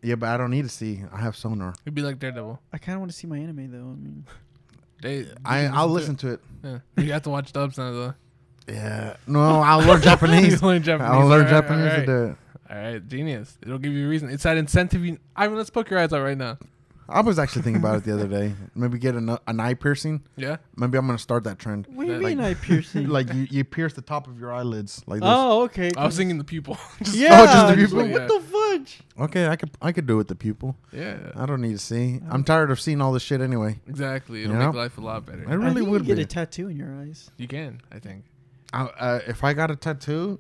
Yeah, 0.02 0.16
but 0.16 0.30
I 0.30 0.38
don't 0.38 0.52
need 0.52 0.62
to 0.64 0.70
see. 0.70 1.02
I 1.12 1.20
have 1.20 1.36
sonar. 1.36 1.74
It'd 1.86 1.94
be 1.94 2.02
like 2.02 2.18
Daredevil. 2.20 2.60
I 2.72 2.78
kind 2.78 2.96
of 2.96 3.02
want 3.02 3.12
to 3.12 3.18
see 3.18 3.28
my 3.28 3.38
anime 3.38 3.72
though. 3.72 3.78
I 3.92 3.96
mean, 3.96 4.26
They, 5.02 5.28
I, 5.44 5.66
I'll 5.66 5.88
listen 5.88 6.16
to 6.18 6.34
it. 6.34 6.40
Yeah, 6.64 6.80
you 6.98 7.12
have 7.12 7.24
to 7.24 7.30
watch 7.30 7.52
dubs 7.52 7.78
now 7.78 7.92
though. 7.92 8.14
Yeah. 8.68 9.16
No, 9.28 9.40
I'll 9.62 9.80
learn 9.86 10.02
Japanese. 10.04 10.62
Learn 10.62 10.84
Japanese. 10.84 11.12
I'll 11.12 11.28
learn 11.28 11.48
Japanese 11.48 11.94
to 11.94 12.06
do 12.06 12.24
it. 12.26 12.38
All 12.70 12.78
right, 12.78 13.08
genius. 13.08 13.58
It'll 13.64 13.80
give 13.80 13.92
you 13.94 14.06
a 14.06 14.10
reason. 14.10 14.30
It's 14.30 14.44
that 14.44 14.58
incentive. 14.58 15.04
You, 15.04 15.18
I 15.36 15.48
mean, 15.48 15.58
let's 15.58 15.70
poke 15.70 15.90
your 15.90 16.00
eyes 16.00 16.14
out 16.14 16.22
right 16.22 16.38
now. 16.38 16.58
I 17.10 17.22
was 17.22 17.38
actually 17.40 17.64
thinking 17.64 17.82
about 17.82 17.98
it 17.98 18.04
the 18.06 18.14
other 18.14 18.28
day. 18.28 18.54
Maybe 18.76 18.98
get 18.98 19.16
an, 19.16 19.38
an 19.48 19.60
eye 19.60 19.74
piercing. 19.74 20.24
Yeah. 20.38 20.58
Maybe 20.78 20.98
I'm 20.98 21.06
gonna 21.06 21.18
start 21.18 21.44
that 21.44 21.60
trend. 21.60 21.88
what 21.88 22.06
do 22.06 22.14
you 22.14 22.20
That- 22.20 22.24
mean 22.24 22.40
eye 22.40 22.54
piercing? 22.54 23.08
like 23.18 23.34
you, 23.34 23.48
you 23.50 23.64
pierce 23.64 23.94
the 23.94 24.02
top 24.02 24.28
of 24.28 24.40
your 24.40 24.54
eyelids 24.54 25.02
like 25.08 25.20
this. 25.20 25.30
oh, 25.30 25.64
okay. 25.64 25.92
I 25.98 26.06
was 26.06 26.16
thinking 26.16 26.38
the 26.38 26.44
pupil. 26.44 26.78
Just- 27.00 27.16
yeah. 27.18 27.42
Oh, 27.42 27.46
just 27.46 27.68
the 27.68 27.76
just 27.82 27.94
pupil? 27.94 28.10
like, 28.12 28.30
What 28.30 28.42
the 28.42 28.48
fudge? 28.48 29.00
Okay, 29.20 29.48
I 29.48 29.56
could 29.58 29.72
I 29.82 29.92
could 29.92 30.06
do 30.08 30.14
it 30.14 30.18
with 30.18 30.28
the 30.30 30.36
pupil. 30.36 30.78
yeah. 30.94 31.32
I 31.36 31.46
don't 31.46 31.62
need 31.62 31.74
to 31.74 31.78
see. 31.80 32.22
I'm 32.30 32.44
tired 32.44 32.72
of 32.72 32.80
seeing 32.80 33.02
all 33.02 33.12
this 33.12 33.24
shit 33.24 33.42
anyway. 33.42 33.80
Exactly. 33.88 34.44
It'll 34.44 34.54
You 34.54 34.60
know? 34.60 34.68
make 34.68 34.76
life 34.76 34.98
a 34.98 35.02
lot 35.02 35.26
better. 35.26 35.44
I 35.48 35.52
I 35.52 35.56
really 35.56 35.76
think 35.82 35.90
would 35.90 36.02
you 36.04 36.08
get 36.08 36.16
be. 36.18 36.24
a 36.24 36.26
tattoo 36.26 36.70
in 36.70 36.78
your 36.78 36.94
eyes. 36.96 37.30
You 37.38 37.48
can, 37.48 37.82
I 37.92 38.00
think. 38.00 38.24
I, 38.74 38.84
uh, 38.84 39.20
if 39.28 39.44
I 39.44 39.52
got 39.54 39.70
a 39.70 39.76
tattoo 39.76 40.40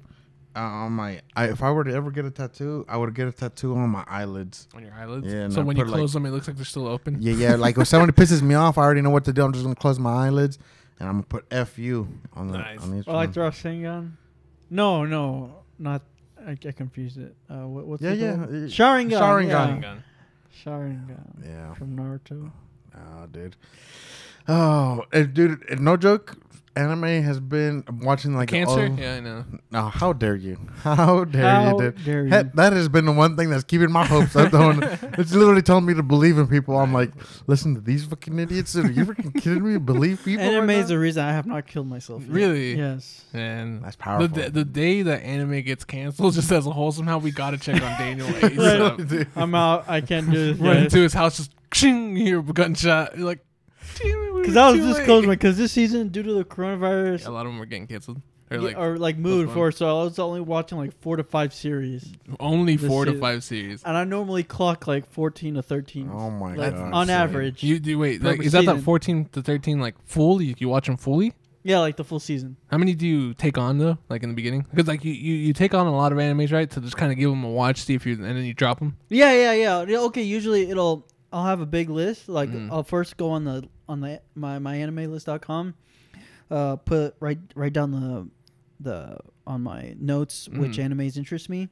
on 0.56 0.92
my, 0.94 1.22
I, 1.36 1.46
if 1.50 1.62
I 1.64 1.72
were 1.72 1.84
to 1.84 1.94
ever 1.94 2.12
get 2.12 2.26
a 2.26 2.32
tattoo, 2.32 2.86
I 2.90 2.98
would 2.98 3.14
get 3.16 3.28
a 3.28 3.32
tattoo 3.32 3.76
on 3.76 3.90
my 3.90 4.04
eyelids. 4.08 4.68
On 4.76 4.84
your 4.84 4.94
eyelids. 4.94 5.28
Yeah, 5.32 5.50
So 5.50 5.62
when 5.64 5.78
you 5.78 5.84
put, 5.84 5.92
like- 5.92 5.98
close 6.00 6.14
them, 6.14 6.26
it 6.26 6.32
looks 6.32 6.48
like 6.48 6.56
they're 6.58 6.66
still 6.66 6.88
open. 6.88 7.18
Yeah, 7.22 7.34
yeah. 7.34 7.56
Like 7.56 7.78
if 7.78 7.88
somebody 7.88 8.12
pisses 8.22 8.42
me 8.42 8.56
off, 8.56 8.78
I 8.78 8.82
already 8.84 9.02
know 9.02 9.10
what 9.10 9.26
to 9.26 9.34
do. 9.34 9.44
I'm 9.44 9.54
just 9.54 9.64
gonna 9.64 9.76
close 9.76 10.00
my 10.00 10.26
eyelids 10.28 10.58
and 11.00 11.08
I'm 11.08 11.16
gonna 11.16 11.24
put 11.28 11.46
"f 11.52 11.78
you" 11.80 12.08
on 12.34 12.48
the 12.52 12.58
Nice. 12.58 12.82
on 12.82 13.00
each 13.00 13.06
Oh, 13.08 13.14
like 13.14 13.28
one. 13.30 13.34
throw 13.34 13.48
a 13.48 13.52
Sharingan? 13.52 14.12
No, 14.70 15.06
no, 15.06 15.64
not. 15.80 16.02
I, 16.46 16.52
I 16.52 16.72
confused 16.72 17.18
it. 17.20 17.36
Uh, 17.50 17.68
what, 17.68 17.86
what's 17.86 18.02
Yeah, 18.02 18.12
it 18.12 18.18
yeah, 18.20 18.36
called? 18.36 18.50
uh, 18.50 18.52
Sharingan. 18.68 19.12
Sharingan. 19.12 19.48
Yeah. 19.50 19.80
Gun. 19.82 20.04
Sharingan 20.64 21.46
Yeah. 21.46 21.74
from 21.76 21.96
Naruto. 21.96 22.52
Oh, 22.96 23.28
dude. 23.32 23.56
Oh, 24.48 25.06
dude. 25.12 25.80
No 25.80 25.98
joke. 25.98 26.36
Anime 26.76 27.24
has 27.24 27.40
been 27.40 27.84
watching 28.02 28.34
like 28.36 28.50
Cancer? 28.50 28.88
all- 28.88 29.00
Yeah, 29.00 29.16
I 29.16 29.20
know. 29.20 29.46
No, 29.72 29.90
how 29.90 30.14
dare 30.14 30.36
you? 30.36 30.58
How 30.84 31.26
dare 31.26 31.42
How 31.44 31.72
you, 31.72 31.78
dude? 31.92 32.06
dare 32.06 32.24
you? 32.24 32.30
That, 32.30 32.56
that 32.56 32.74
has 32.74 32.88
been 32.88 33.06
the 33.06 33.12
one 33.12 33.36
thing 33.36 33.50
that's 33.50 33.64
keeping 33.66 33.92
my 33.92 34.06
hopes 34.06 34.36
up. 34.36 34.52
though, 34.52 34.72
it's 35.18 35.34
literally 35.34 35.62
telling 35.62 35.86
me 35.86 35.94
to 35.96 36.04
believe 36.04 36.38
in 36.38 36.48
people. 36.48 36.78
I'm 36.78 36.94
like, 36.94 37.12
listen 37.48 37.76
to 37.76 37.82
these 37.82 38.06
fucking 38.06 38.40
idiots. 38.40 38.76
Are 38.78 38.90
you 38.90 39.06
freaking 39.06 39.34
kidding 39.42 39.64
me? 39.64 39.78
Believe 39.80 40.22
people? 40.26 40.46
right 40.46 40.54
Anime 40.54 40.70
is 40.72 40.82
now? 40.84 40.88
the 40.88 41.00
reason 41.00 41.24
I 41.26 41.34
have 41.34 41.46
not 41.46 41.68
killed 41.68 41.88
myself. 41.88 42.22
yet. 42.22 42.32
Really? 42.32 42.76
Yes. 42.78 43.26
And 43.34 43.84
That's 43.84 43.96
the, 43.98 44.02
powerful. 44.04 44.28
d- 44.30 44.48
the 44.50 44.66
day 44.66 45.02
that 45.02 45.24
anime 45.24 45.62
gets 45.64 45.84
canceled, 45.84 46.34
just 46.34 46.52
as 46.52 46.66
a 46.68 46.72
whole, 46.72 46.92
somehow 46.92 47.18
we 47.18 47.32
gotta 47.32 47.58
check 47.58 47.76
on 47.82 47.98
Daniel. 48.00 48.28
Right. 48.28 48.44
ASAP. 48.54 49.08
Dude. 49.10 49.28
I'm 49.36 49.54
out. 49.56 49.90
I 49.90 50.02
can't 50.02 50.32
do 50.32 50.54
this. 50.54 50.58
Run 50.58 50.78
into 50.78 51.00
his 51.00 51.14
house, 51.14 51.38
just 51.38 51.52
ching, 51.72 52.16
you 52.16 52.26
hear 52.26 52.40
a 52.40 52.44
gunshot. 52.44 53.18
You're 53.18 53.26
like, 53.26 53.40
Because 54.42 54.58
I 54.58 54.72
was 54.72 54.82
this 54.82 55.06
close, 55.06 55.26
because 55.26 55.58
this 55.58 55.72
season, 55.72 56.10
due 56.10 56.24
to 56.24 56.34
the 56.34 56.44
coronavirus, 56.44 57.28
A 57.28 57.32
lot 57.32 57.46
of 57.46 57.52
them 57.54 57.62
are 57.62 57.66
getting 57.66 57.88
canceled. 57.88 58.22
Or 58.50 58.58
yeah, 58.58 58.64
like 58.64 58.78
or 58.78 58.98
like 58.98 59.18
moved 59.18 59.54
for, 59.54 59.72
so 59.72 59.88
I 59.88 60.04
was 60.04 60.20
only 60.20 60.42
watching 60.42 60.78
like 60.78 60.92
four 61.00 61.16
to 61.16 61.24
five 61.24 61.54
series, 61.54 62.12
only 62.38 62.76
this 62.76 62.86
four 62.86 63.06
to 63.06 63.18
five 63.18 63.46
series. 63.46 63.82
and 63.84 63.96
I 63.96 64.04
normally 64.04 64.44
clock 64.44 64.88
like 64.88 65.10
fourteen 65.10 65.54
to 65.54 65.64
thirteen. 65.64 66.10
Oh 66.12 66.30
my 66.30 66.56
like, 66.56 66.76
god! 66.76 66.92
on 66.92 67.10
average. 67.10 67.64
You 67.64 67.80
do 67.80 67.98
wait, 67.98 68.22
like 68.22 68.42
is 68.42 68.52
that 68.52 68.66
that 68.66 68.82
fourteen 68.82 69.30
to 69.32 69.42
thirteen 69.42 69.80
like 69.80 69.96
full? 70.06 70.42
You, 70.42 70.54
you 70.58 70.68
watch 70.68 70.88
them 70.88 70.98
fully? 70.98 71.34
Yeah, 71.64 71.80
like 71.80 71.96
the 71.96 72.04
full 72.04 72.20
season. 72.20 72.58
How 72.70 72.78
many 72.78 72.94
do 72.94 73.08
you 73.08 73.34
take 73.36 73.58
on 73.58 73.78
though? 73.78 73.98
Like 74.10 74.24
in 74.24 74.30
the 74.30 74.36
beginning, 74.36 74.66
because 74.70 74.88
like 74.88 75.06
you, 75.06 75.14
you, 75.14 75.36
you 75.36 75.54
take 75.54 75.74
on 75.74 75.88
a 75.88 75.96
lot 75.96 76.12
of 76.12 76.18
animes, 76.18 76.52
right? 76.52 76.70
To 76.72 76.82
just 76.82 76.98
kind 76.98 77.12
of 77.12 77.18
give 77.18 77.30
them 77.30 77.46
a 77.46 77.50
watch, 77.50 77.84
see 77.84 77.94
if 77.94 78.06
you, 78.06 78.16
and 78.16 78.24
then 78.24 78.44
you 78.44 78.54
drop 78.54 78.80
them. 78.80 78.98
Yeah, 79.10 79.32
yeah, 79.32 79.54
yeah. 79.54 79.86
Yeah, 79.88 80.00
Okay, 80.00 80.24
usually 80.24 80.70
it'll 80.70 81.08
I'll 81.32 81.46
have 81.46 81.62
a 81.62 81.66
big 81.66 81.90
list. 81.90 82.28
Like 82.30 82.50
Mm. 82.50 82.70
I'll 82.72 82.84
first 82.84 83.18
go 83.18 83.30
on 83.32 83.44
the 83.46 83.68
on 83.88 84.02
the 84.02 84.22
my 84.36 84.60
myanimelist.com, 84.60 85.74
uh, 86.50 86.76
put 86.78 87.16
write 87.20 87.40
write 87.56 87.74
down 87.74 87.92
the 87.92 88.28
the 88.80 89.18
on 89.48 89.62
my 89.62 89.96
notes 90.00 90.50
which 90.50 90.78
Mm. 90.78 90.92
animes 90.92 91.18
interest 91.18 91.50
me. 91.50 91.70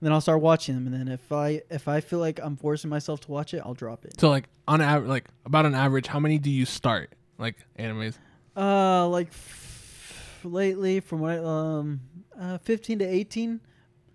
Then 0.00 0.12
I'll 0.12 0.20
start 0.20 0.40
watching 0.40 0.74
them, 0.76 0.86
and 0.86 0.94
then 0.94 1.08
if 1.08 1.32
I 1.32 1.62
if 1.70 1.88
I 1.88 2.00
feel 2.00 2.18
like 2.20 2.38
I'm 2.42 2.56
forcing 2.56 2.88
myself 2.90 3.20
to 3.22 3.30
watch 3.32 3.52
it, 3.54 3.62
I'll 3.64 3.74
drop 3.74 4.04
it. 4.04 4.18
So 4.20 4.28
like 4.30 4.48
on 4.68 4.80
average, 4.80 5.08
like 5.08 5.24
about 5.44 5.66
an 5.66 5.74
average, 5.74 6.06
how 6.06 6.20
many 6.20 6.38
do 6.38 6.50
you 6.50 6.64
start 6.66 7.14
like 7.38 7.56
animes? 7.78 8.16
Uh, 8.56 9.08
like 9.08 9.28
f- 9.28 10.40
lately, 10.44 11.00
from 11.00 11.20
what 11.20 11.30
I, 11.32 11.38
um, 11.38 12.00
uh, 12.38 12.58
fifteen 12.58 12.98
to 13.00 13.04
eighteen. 13.04 13.60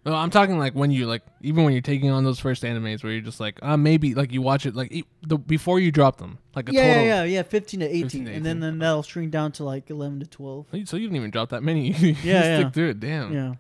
No, 0.05 0.13
I'm 0.15 0.29
talking 0.31 0.57
like 0.59 0.73
when 0.73 0.91
you 0.91 1.05
like 1.07 1.21
even 1.41 1.63
when 1.63 1.71
you're 1.73 1.81
taking 1.81 2.09
on 2.11 2.25
those 2.25 2.37
first 2.39 2.63
animes 2.63 3.03
where 3.03 3.13
you're 3.13 3.21
just 3.21 3.39
like 3.39 3.57
uh 3.61 3.77
maybe 3.77 4.13
like 4.15 4.33
you 4.33 4.41
watch 4.41 4.65
it 4.65 4.75
like 4.75 4.91
e- 4.91 5.05
the 5.21 5.37
before 5.37 5.79
you 5.79 5.91
drop 5.93 6.17
them 6.17 6.39
like 6.55 6.67
a 6.67 6.73
Yeah, 6.73 6.81
total. 6.81 7.03
yeah, 7.03 7.05
yeah, 7.05 7.23
yeah, 7.23 7.43
fifteen 7.43 7.79
to 7.79 7.85
eighteen, 7.87 8.25
15 8.25 8.25
to 8.25 8.33
and 8.33 8.45
then 8.45 8.59
then 8.59 8.79
that'll 8.79 9.03
shrink 9.03 9.31
down 9.31 9.53
to 9.53 9.63
like 9.63 9.89
eleven 9.89 10.19
to 10.19 10.25
twelve. 10.25 10.67
So 10.71 10.77
you- 10.77 10.83
didn't 10.85 11.15
even 11.15 11.31
drop 11.31 11.49
that 11.51 11.63
many. 11.63 11.91
you 11.93 12.15
Yeah, 12.23 12.43
yeah. 12.43 12.59
stick 12.59 12.73
through 12.73 12.89
it. 12.89 12.99
Damn. 12.99 13.33
Yeah, 13.33 13.53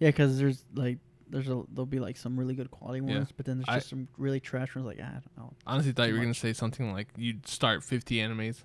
yeah, 0.00 0.08
because 0.08 0.38
there's 0.38 0.64
like 0.74 0.98
there's 1.30 1.48
a 1.48 1.62
there'll 1.72 1.86
be 1.86 2.00
like 2.00 2.16
some 2.16 2.36
really 2.38 2.54
good 2.54 2.70
quality 2.72 3.04
Yeah. 3.06 3.18
ones, 3.18 3.28
but 3.36 3.46
then 3.46 3.58
there's 3.58 3.68
I- 3.68 3.76
just 3.76 3.90
some 3.90 4.08
really 4.18 4.40
trash 4.40 4.74
ones. 4.74 4.86
Like 4.86 4.98
I 5.00 5.04
don't 5.10 5.36
know. 5.36 5.52
Honestly, 5.68 5.92
thought 5.92 6.08
you 6.08 6.14
were 6.14 6.18
Too 6.18 6.24
gonna 6.24 6.34
say 6.34 6.52
something 6.52 6.92
like 6.92 7.08
you'd 7.16 7.46
start 7.46 7.84
50 7.84 8.16
animes, 8.16 8.62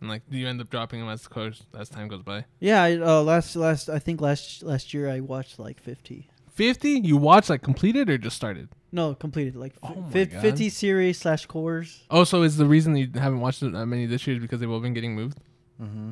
and 0.00 0.08
like 0.08 0.22
do 0.30 0.38
you 0.38 0.46
end 0.46 0.60
up 0.60 0.70
dropping 0.70 1.00
them 1.00 1.08
as 1.08 1.26
course 1.26 1.64
as 1.76 1.88
time 1.88 2.06
goes 2.06 2.22
by? 2.22 2.44
Yeah, 2.60 2.80
I, 2.82 2.96
uh, 2.96 3.22
last 3.22 3.56
last 3.56 3.88
I 3.88 3.98
think 3.98 4.20
last 4.20 4.62
last 4.62 4.94
year 4.94 5.10
I 5.10 5.18
watched 5.18 5.58
like 5.58 5.80
fifty. 5.80 6.28
50? 6.60 6.90
You 6.90 7.16
watched 7.16 7.50
like 7.50 7.62
completed 7.62 8.08
or 8.10 8.18
just 8.18 8.36
started? 8.36 8.68
No, 8.92 9.14
completed 9.14 9.56
like 9.56 9.74
Oh 9.82 9.88
f- 9.90 9.96
my 9.96 10.10
fif- 10.10 10.32
God. 10.32 10.42
fifty 10.42 10.68
series 10.68 11.18
slash 11.18 11.46
cores. 11.46 12.02
Oh, 12.10 12.24
so 12.24 12.42
is 12.42 12.56
the 12.56 12.66
reason 12.66 12.96
you 12.96 13.08
haven't 13.14 13.40
watched 13.40 13.60
that 13.60 13.86
many 13.86 14.06
this 14.06 14.26
year 14.26 14.36
is 14.36 14.42
because 14.42 14.60
they've 14.60 14.70
all 14.70 14.80
been 14.80 14.94
getting 14.94 15.14
moved 15.14 15.38
Mm-hmm. 15.80 16.10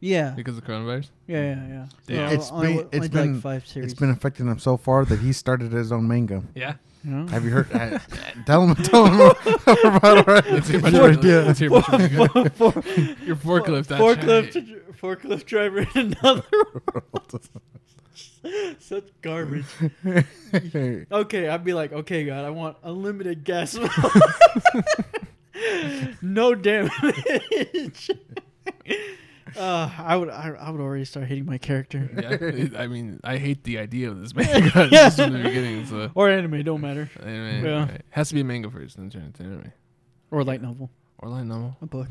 Yeah, 0.00 0.30
because 0.36 0.56
of 0.56 0.64
the 0.64 0.70
coronavirus? 0.72 1.08
yeah, 1.26 1.40
yeah, 1.42 1.66
yeah. 1.68 1.86
Damn. 2.06 2.28
So 2.28 2.34
It's 2.36 2.52
I 2.52 2.62
been- 2.62 2.76
wa- 2.76 2.82
it's 2.92 3.00
did, 3.08 3.12
been- 3.12 3.32
like 3.34 3.42
five 3.42 3.66
series. 3.66 3.90
It's 3.90 3.98
been 3.98 4.10
affecting 4.10 4.46
him 4.46 4.58
so 4.60 4.76
far 4.76 5.04
that 5.06 5.18
he 5.18 5.32
started 5.32 5.72
his 5.72 5.90
own 5.90 6.06
manga. 6.06 6.44
Yeah. 6.54 6.74
you 7.04 7.10
know? 7.10 7.26
Have 7.32 7.44
you 7.44 7.50
heard? 7.50 7.72
uh, 7.72 7.98
tell 8.46 8.64
him, 8.66 8.76
tell 8.76 9.06
him 9.06 9.14
about 9.96 10.18
it. 10.28 10.46
Let's 10.52 10.68
hear 10.68 10.78
It's 10.78 10.88
about 10.88 10.92
your 10.92 11.10
your, 11.10 11.18
idea. 11.18 11.40
let's 11.42 11.58
hear 11.58 11.68
about 11.74 12.10
your, 12.12 12.28
For- 12.28 12.72
for- 12.72 12.90
your 13.24 13.36
forklift. 13.36 13.86
That's 13.88 14.00
forklift, 14.02 14.54
right. 14.54 14.96
forklift 15.00 15.44
driver 15.46 15.80
in 15.96 16.14
another 16.22 16.44
world. 16.94 17.48
Such 18.78 19.04
garbage. 19.22 19.64
Okay, 21.12 21.48
I'd 21.48 21.64
be 21.64 21.74
like, 21.74 21.92
okay, 21.92 22.24
God, 22.24 22.44
I 22.44 22.50
want 22.50 22.76
unlimited 22.82 23.44
gas. 23.44 23.74
no 26.22 26.54
damage. 26.54 28.10
uh, 29.56 29.90
I 29.98 30.16
would, 30.16 30.30
I, 30.30 30.50
I 30.58 30.70
would 30.70 30.80
already 30.80 31.04
start 31.04 31.26
hating 31.26 31.46
my 31.46 31.58
character 31.58 32.08
Yeah, 32.16 32.80
I 32.80 32.86
mean, 32.86 33.20
I 33.24 33.36
hate 33.36 33.64
the 33.64 33.78
idea 33.78 34.10
of 34.10 34.20
this 34.20 34.34
manga 34.34 34.88
just 34.88 35.18
from 35.18 35.32
the 35.32 35.42
beginning. 35.42 35.84
So, 35.86 36.10
or 36.14 36.30
anime. 36.30 36.62
Don't 36.62 36.80
matter. 36.80 37.10
anyway, 37.22 37.62
Yeah. 37.62 37.84
right. 37.90 38.02
has 38.10 38.28
to 38.28 38.34
be 38.34 38.40
a 38.40 38.44
manga 38.44 38.70
first, 38.70 38.96
then 38.96 39.10
turn 39.10 39.22
it 39.24 39.34
to 39.34 39.42
anime 39.42 39.72
Or 40.30 40.44
light 40.44 40.62
novel, 40.62 40.90
or 41.18 41.28
light 41.28 41.44
novel. 41.46 41.76
a 41.82 41.86
book. 41.86 42.08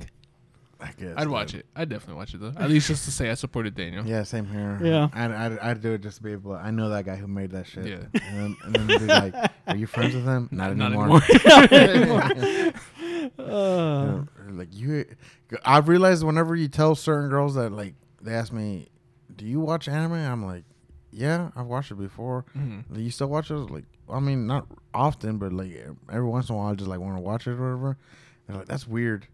I 0.79 0.91
guess. 0.97 1.15
I'd 1.17 1.27
watch 1.27 1.53
it. 1.55 1.65
I'd 1.75 1.89
definitely 1.89 2.15
watch 2.15 2.33
it 2.33 2.39
though. 2.39 2.53
At 2.55 2.69
least 2.69 2.87
just 2.87 3.05
to 3.05 3.11
say 3.11 3.29
I 3.31 3.33
supported 3.33 3.73
Daniel. 3.75 4.05
Yeah, 4.05 4.23
same 4.23 4.45
here. 4.47 4.79
Yeah. 4.83 5.09
I'd, 5.13 5.31
I'd, 5.31 5.59
I'd 5.59 5.81
do 5.81 5.93
it 5.93 6.01
just 6.01 6.17
to 6.17 6.23
be 6.23 6.33
able. 6.33 6.53
I 6.53 6.69
know 6.71 6.89
that 6.89 7.05
guy 7.05 7.15
who 7.15 7.27
made 7.27 7.51
that 7.51 7.65
shit. 7.67 7.85
Yeah. 7.85 8.21
And 8.27 8.37
then, 8.37 8.57
and 8.63 8.75
then 8.75 8.87
be 8.99 9.05
like, 9.05 9.33
"Are 9.67 9.75
you 9.75 9.87
friends 9.87 10.13
with 10.13 10.25
him? 10.25 10.49
Not, 10.51 10.75
Not 10.77 10.91
anymore." 10.93 11.21
Uh, 13.39 14.23
Yeah, 14.45 14.51
like 14.51 14.69
you, 14.71 15.05
I've 15.65 15.87
realized 15.89 16.23
whenever 16.23 16.55
you 16.55 16.67
tell 16.67 16.95
certain 16.95 17.29
girls 17.29 17.55
that 17.55 17.71
like 17.71 17.93
they 18.21 18.33
ask 18.33 18.51
me, 18.53 18.87
"Do 19.35 19.45
you 19.45 19.59
watch 19.59 19.87
anime?" 19.87 20.13
I'm 20.13 20.45
like, 20.45 20.63
"Yeah, 21.11 21.49
I've 21.55 21.65
watched 21.67 21.91
it 21.91 21.95
before." 21.95 22.45
Mhm. 22.57 22.83
Do 22.93 23.01
you 23.01 23.11
still 23.11 23.27
watch 23.27 23.51
it? 23.51 23.55
Like, 23.55 23.85
I 24.09 24.19
mean, 24.19 24.47
not 24.47 24.67
often, 24.93 25.37
but 25.37 25.51
like 25.53 25.85
every 26.11 26.27
once 26.27 26.49
in 26.49 26.55
a 26.55 26.57
while, 26.57 26.71
I 26.71 26.75
just 26.75 26.89
like 26.89 26.99
want 26.99 27.17
to 27.17 27.21
watch 27.21 27.47
it 27.47 27.51
or 27.51 27.75
whatever. 27.75 27.97
They're 28.47 28.57
like, 28.57 28.67
"That's 28.67 28.87
weird." 28.87 29.27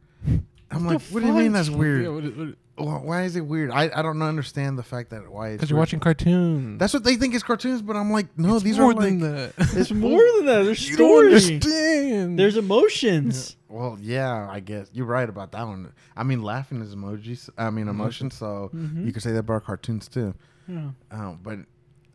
I'm 0.76 0.86
like, 0.86 1.02
"What 1.04 1.22
do 1.22 1.28
you 1.28 1.34
mean 1.34 1.52
that's 1.52 1.70
weird? 1.70 2.04
Yeah, 2.04 2.10
what, 2.10 2.24
what, 2.38 2.56
Wh- 2.76 3.06
Why 3.06 3.24
is 3.24 3.36
it 3.36 3.42
weird? 3.42 3.70
I, 3.70 3.92
I 3.96 4.02
don't 4.02 4.22
understand 4.24 4.80
the 4.80 4.84
fact 4.84 5.12
that 5.12 5.30
why 5.32 5.50
it's 5.50 5.58
Because 5.58 5.70
you're 5.70 5.78
weird. 5.78 5.82
watching 5.90 6.00
cartoons. 6.00 6.80
That's 6.80 6.94
what 6.94 7.04
they 7.04 7.16
think 7.18 7.36
is 7.36 7.44
cartoons, 7.44 7.84
but 7.84 7.96
I'm 7.96 8.10
like, 8.12 8.28
no, 8.38 8.56
It's 8.56 8.64
these 8.64 8.80
more 8.80 8.92
are 8.92 8.94
like 8.96 9.04
than 9.06 9.20
that. 9.20 9.54
it's 9.58 9.92
more 9.92 10.20
than 10.38 10.46
that. 10.48 10.64
There's 10.64 10.90
you 10.90 10.98
don't 10.98 11.08
story. 11.10 11.28
understand. 11.28 12.40
There's 12.40 12.58
emotions. 12.58 13.58
Well, 13.70 13.98
yeah, 14.02 14.48
I 14.50 14.60
guess 14.60 14.90
you're 14.94 15.06
right 15.06 15.28
about 15.30 15.52
that 15.52 15.68
one. 15.68 15.94
I 16.16 16.24
mean, 16.24 16.42
laughing 16.42 16.82
is 16.82 16.96
emojis. 16.96 17.50
I 17.58 17.70
mean, 17.70 17.88
emotion. 17.88 18.32
So 18.32 18.72
Mhm. 18.74 19.06
you 19.06 19.12
could 19.14 19.22
say 19.24 19.32
that 19.34 19.40
about 19.40 19.66
cartoons 19.66 20.08
too. 20.08 20.34
Yeah. 20.68 20.90
Um, 21.12 21.40
but 21.44 21.60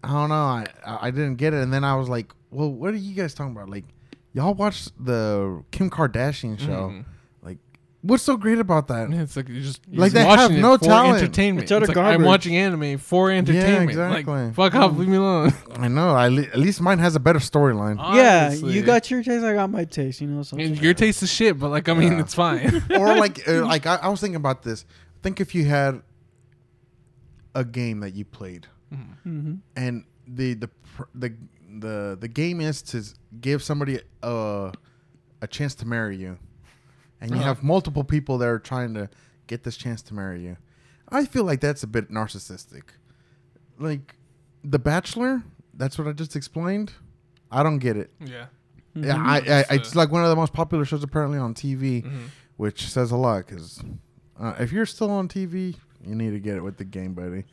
I 0.03 0.09
don't 0.13 0.29
know. 0.29 0.35
I 0.35 0.67
I 0.85 0.99
I 1.09 1.11
didn't 1.13 1.37
get 1.37 1.55
it, 1.55 1.63
and 1.63 1.73
then 1.73 1.85
I 1.85 1.95
was 1.97 2.09
like, 2.09 2.33
well, 2.51 2.73
what 2.73 2.95
are 2.95 2.97
you 2.97 3.15
guys 3.15 3.33
talking 3.35 3.53
about? 3.53 3.69
Like, 3.71 3.85
y'all 4.33 4.55
watch 4.55 4.89
the 4.99 5.63
Kim 5.71 5.89
Kardashian 5.91 6.59
show? 6.59 6.91
Mhm. 6.91 7.05
Like, 8.03 8.11
what's 8.11 8.23
so 8.23 8.37
great 8.37 8.59
about 8.59 8.89
that? 8.89 9.11
Yeah, 9.11 9.23
it's 9.23 9.37
like 9.37 9.49
you're 9.49 9.61
just 9.61 9.81
you're 9.91 10.01
Like, 10.01 10.13
just 10.13 10.15
they 10.15 10.25
have 10.29 10.39
watching 10.39 10.59
it 10.59 10.61
no 10.61 10.79
for 10.79 10.85
talent. 10.85 11.19
entertainment. 11.23 11.63
It's 11.65 11.73
utter 11.73 11.85
It's 11.85 11.89
like, 11.89 11.97
I'm 11.97 12.05
garbage. 12.13 12.27
watching 12.27 12.57
anime 12.57 12.99
for 12.99 13.31
entertainment. 13.31 13.91
exactly. 13.91 14.33
Like, 14.35 14.55
fuck 14.55 14.75
off, 14.75 14.97
leave 14.97 15.09
me 15.09 15.17
alone. 15.17 15.53
I 15.77 15.89
know. 15.89 16.11
I 16.11 16.29
le- 16.29 16.43
at 16.43 16.59
least 16.59 16.81
mine 16.81 16.99
has 17.01 17.17
a 17.17 17.21
better 17.21 17.41
story 17.41 17.75
Yeah, 17.75 17.97
Honestly. 17.99 18.73
you 18.73 18.83
got 18.83 19.11
your 19.11 19.23
taste. 19.23 19.45
I 19.45 19.55
got 19.55 19.71
my 19.71 19.85
taste. 19.85 20.21
You 20.21 20.29
know, 20.29 20.43
so 20.43 20.57
And 20.57 20.81
your 20.81 20.95
taste 20.95 21.23
is 21.23 21.33
shit, 21.33 21.59
but 21.59 21.71
like 21.71 21.89
I 21.89 21.95
mean, 21.95 22.13
Yeah. 22.13 22.21
it's 22.21 22.35
fine. 22.35 22.83
or 22.91 23.17
like 23.17 23.47
uh, 23.49 23.65
like 23.67 23.87
I, 23.87 23.97
I 23.97 24.09
was 24.09 24.21
thinking 24.21 24.37
about 24.37 24.63
this. 24.63 24.85
Think 25.23 25.41
if 25.41 25.55
you 25.55 25.65
had 25.65 26.03
a 27.55 27.65
game 27.65 28.01
that 28.01 28.15
you 28.15 28.25
played, 28.25 28.67
hmm 29.25 29.55
and 29.77 30.05
the 30.27 30.55
the 30.55 30.69
pr- 30.69 31.03
the 31.15 31.35
the 31.81 32.17
the 32.21 32.29
game 32.29 32.61
is 32.61 32.81
to 32.83 33.03
give 33.41 33.63
somebody 33.63 34.01
a 34.23 34.73
a 35.43 35.47
chance 35.47 35.75
to 35.77 35.87
marry 35.87 36.17
you, 36.17 36.39
and 37.21 37.31
you 37.31 37.37
Uh-huh. 37.37 37.47
have 37.47 37.63
multiple 37.63 38.05
people 38.05 38.39
that 38.39 38.49
are 38.49 38.59
trying 38.59 38.95
to 38.95 39.09
get 39.47 39.65
this 39.65 39.77
chance 39.77 40.03
to 40.03 40.15
marry 40.15 40.43
you. 40.45 40.57
I 41.09 41.25
feel 41.25 41.45
like 41.45 41.61
that's 41.61 41.83
a 41.83 41.87
bit 41.87 42.11
narcissistic. 42.11 42.83
Like 43.79 44.17
The 44.65 44.79
Bachelor, 44.79 45.43
that's 45.75 45.99
what 45.99 46.07
I 46.09 46.13
just 46.13 46.37
explained. 46.37 46.93
I 47.51 47.63
don't 47.63 47.79
get 47.79 47.97
it. 47.97 48.11
yeah. 48.21 48.47
Yeah, 48.95 49.15
Mhm. 49.17 49.27
I, 49.27 49.37
I, 49.37 49.39
It's, 49.61 49.71
it's 49.73 49.97
uh, 49.97 49.99
like 50.01 50.11
one 50.11 50.25
of 50.25 50.29
the 50.31 50.37
most 50.37 50.53
popular 50.53 50.85
shows 50.85 51.03
apparently 51.05 51.39
on 51.39 51.55
TV 51.55 52.03
Mhm. 52.05 52.29
which 52.57 52.89
says 52.89 53.11
a 53.13 53.17
lot 53.17 53.47
because 53.47 53.81
uh, 54.41 54.55
if 54.59 54.73
you're 54.73 54.87
still 54.87 55.11
on 55.11 55.29
TV, 55.29 55.77
you 56.05 56.15
need 56.17 56.31
to 56.31 56.41
get 56.41 56.57
it 56.57 56.63
with 56.65 56.77
the 56.79 56.85
game, 56.85 57.15
buddy. 57.15 57.45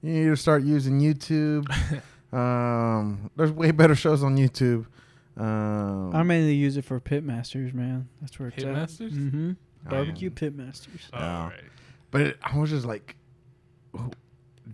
You 0.00 0.12
need 0.12 0.24
to 0.26 0.36
start 0.36 0.62
using 0.62 1.00
YouTube. 1.00 1.66
um, 2.32 3.30
there's 3.36 3.50
way 3.52 3.70
better 3.72 3.94
shows 3.94 4.22
on 4.22 4.36
YouTube. 4.36 4.86
Um, 5.36 6.14
I 6.14 6.22
mainly 6.22 6.54
use 6.54 6.76
it 6.76 6.84
for 6.84 7.00
pitmasters, 7.00 7.72
man. 7.72 8.08
That's 8.20 8.38
where 8.38 8.48
it's 8.48 8.62
Pitmasters? 8.62 9.06
at. 9.06 9.12
Mm-hmm. 9.12 9.52
Barbecue 9.88 10.28
Um, 10.28 10.34
pitmasters. 10.34 11.08
Yeah. 11.12 11.42
Alright. 11.44 11.60
but 12.10 12.20
it, 12.20 12.36
I 12.42 12.56
was 12.58 12.70
just 12.70 12.84
like, 12.86 13.16
oh, 13.98 14.10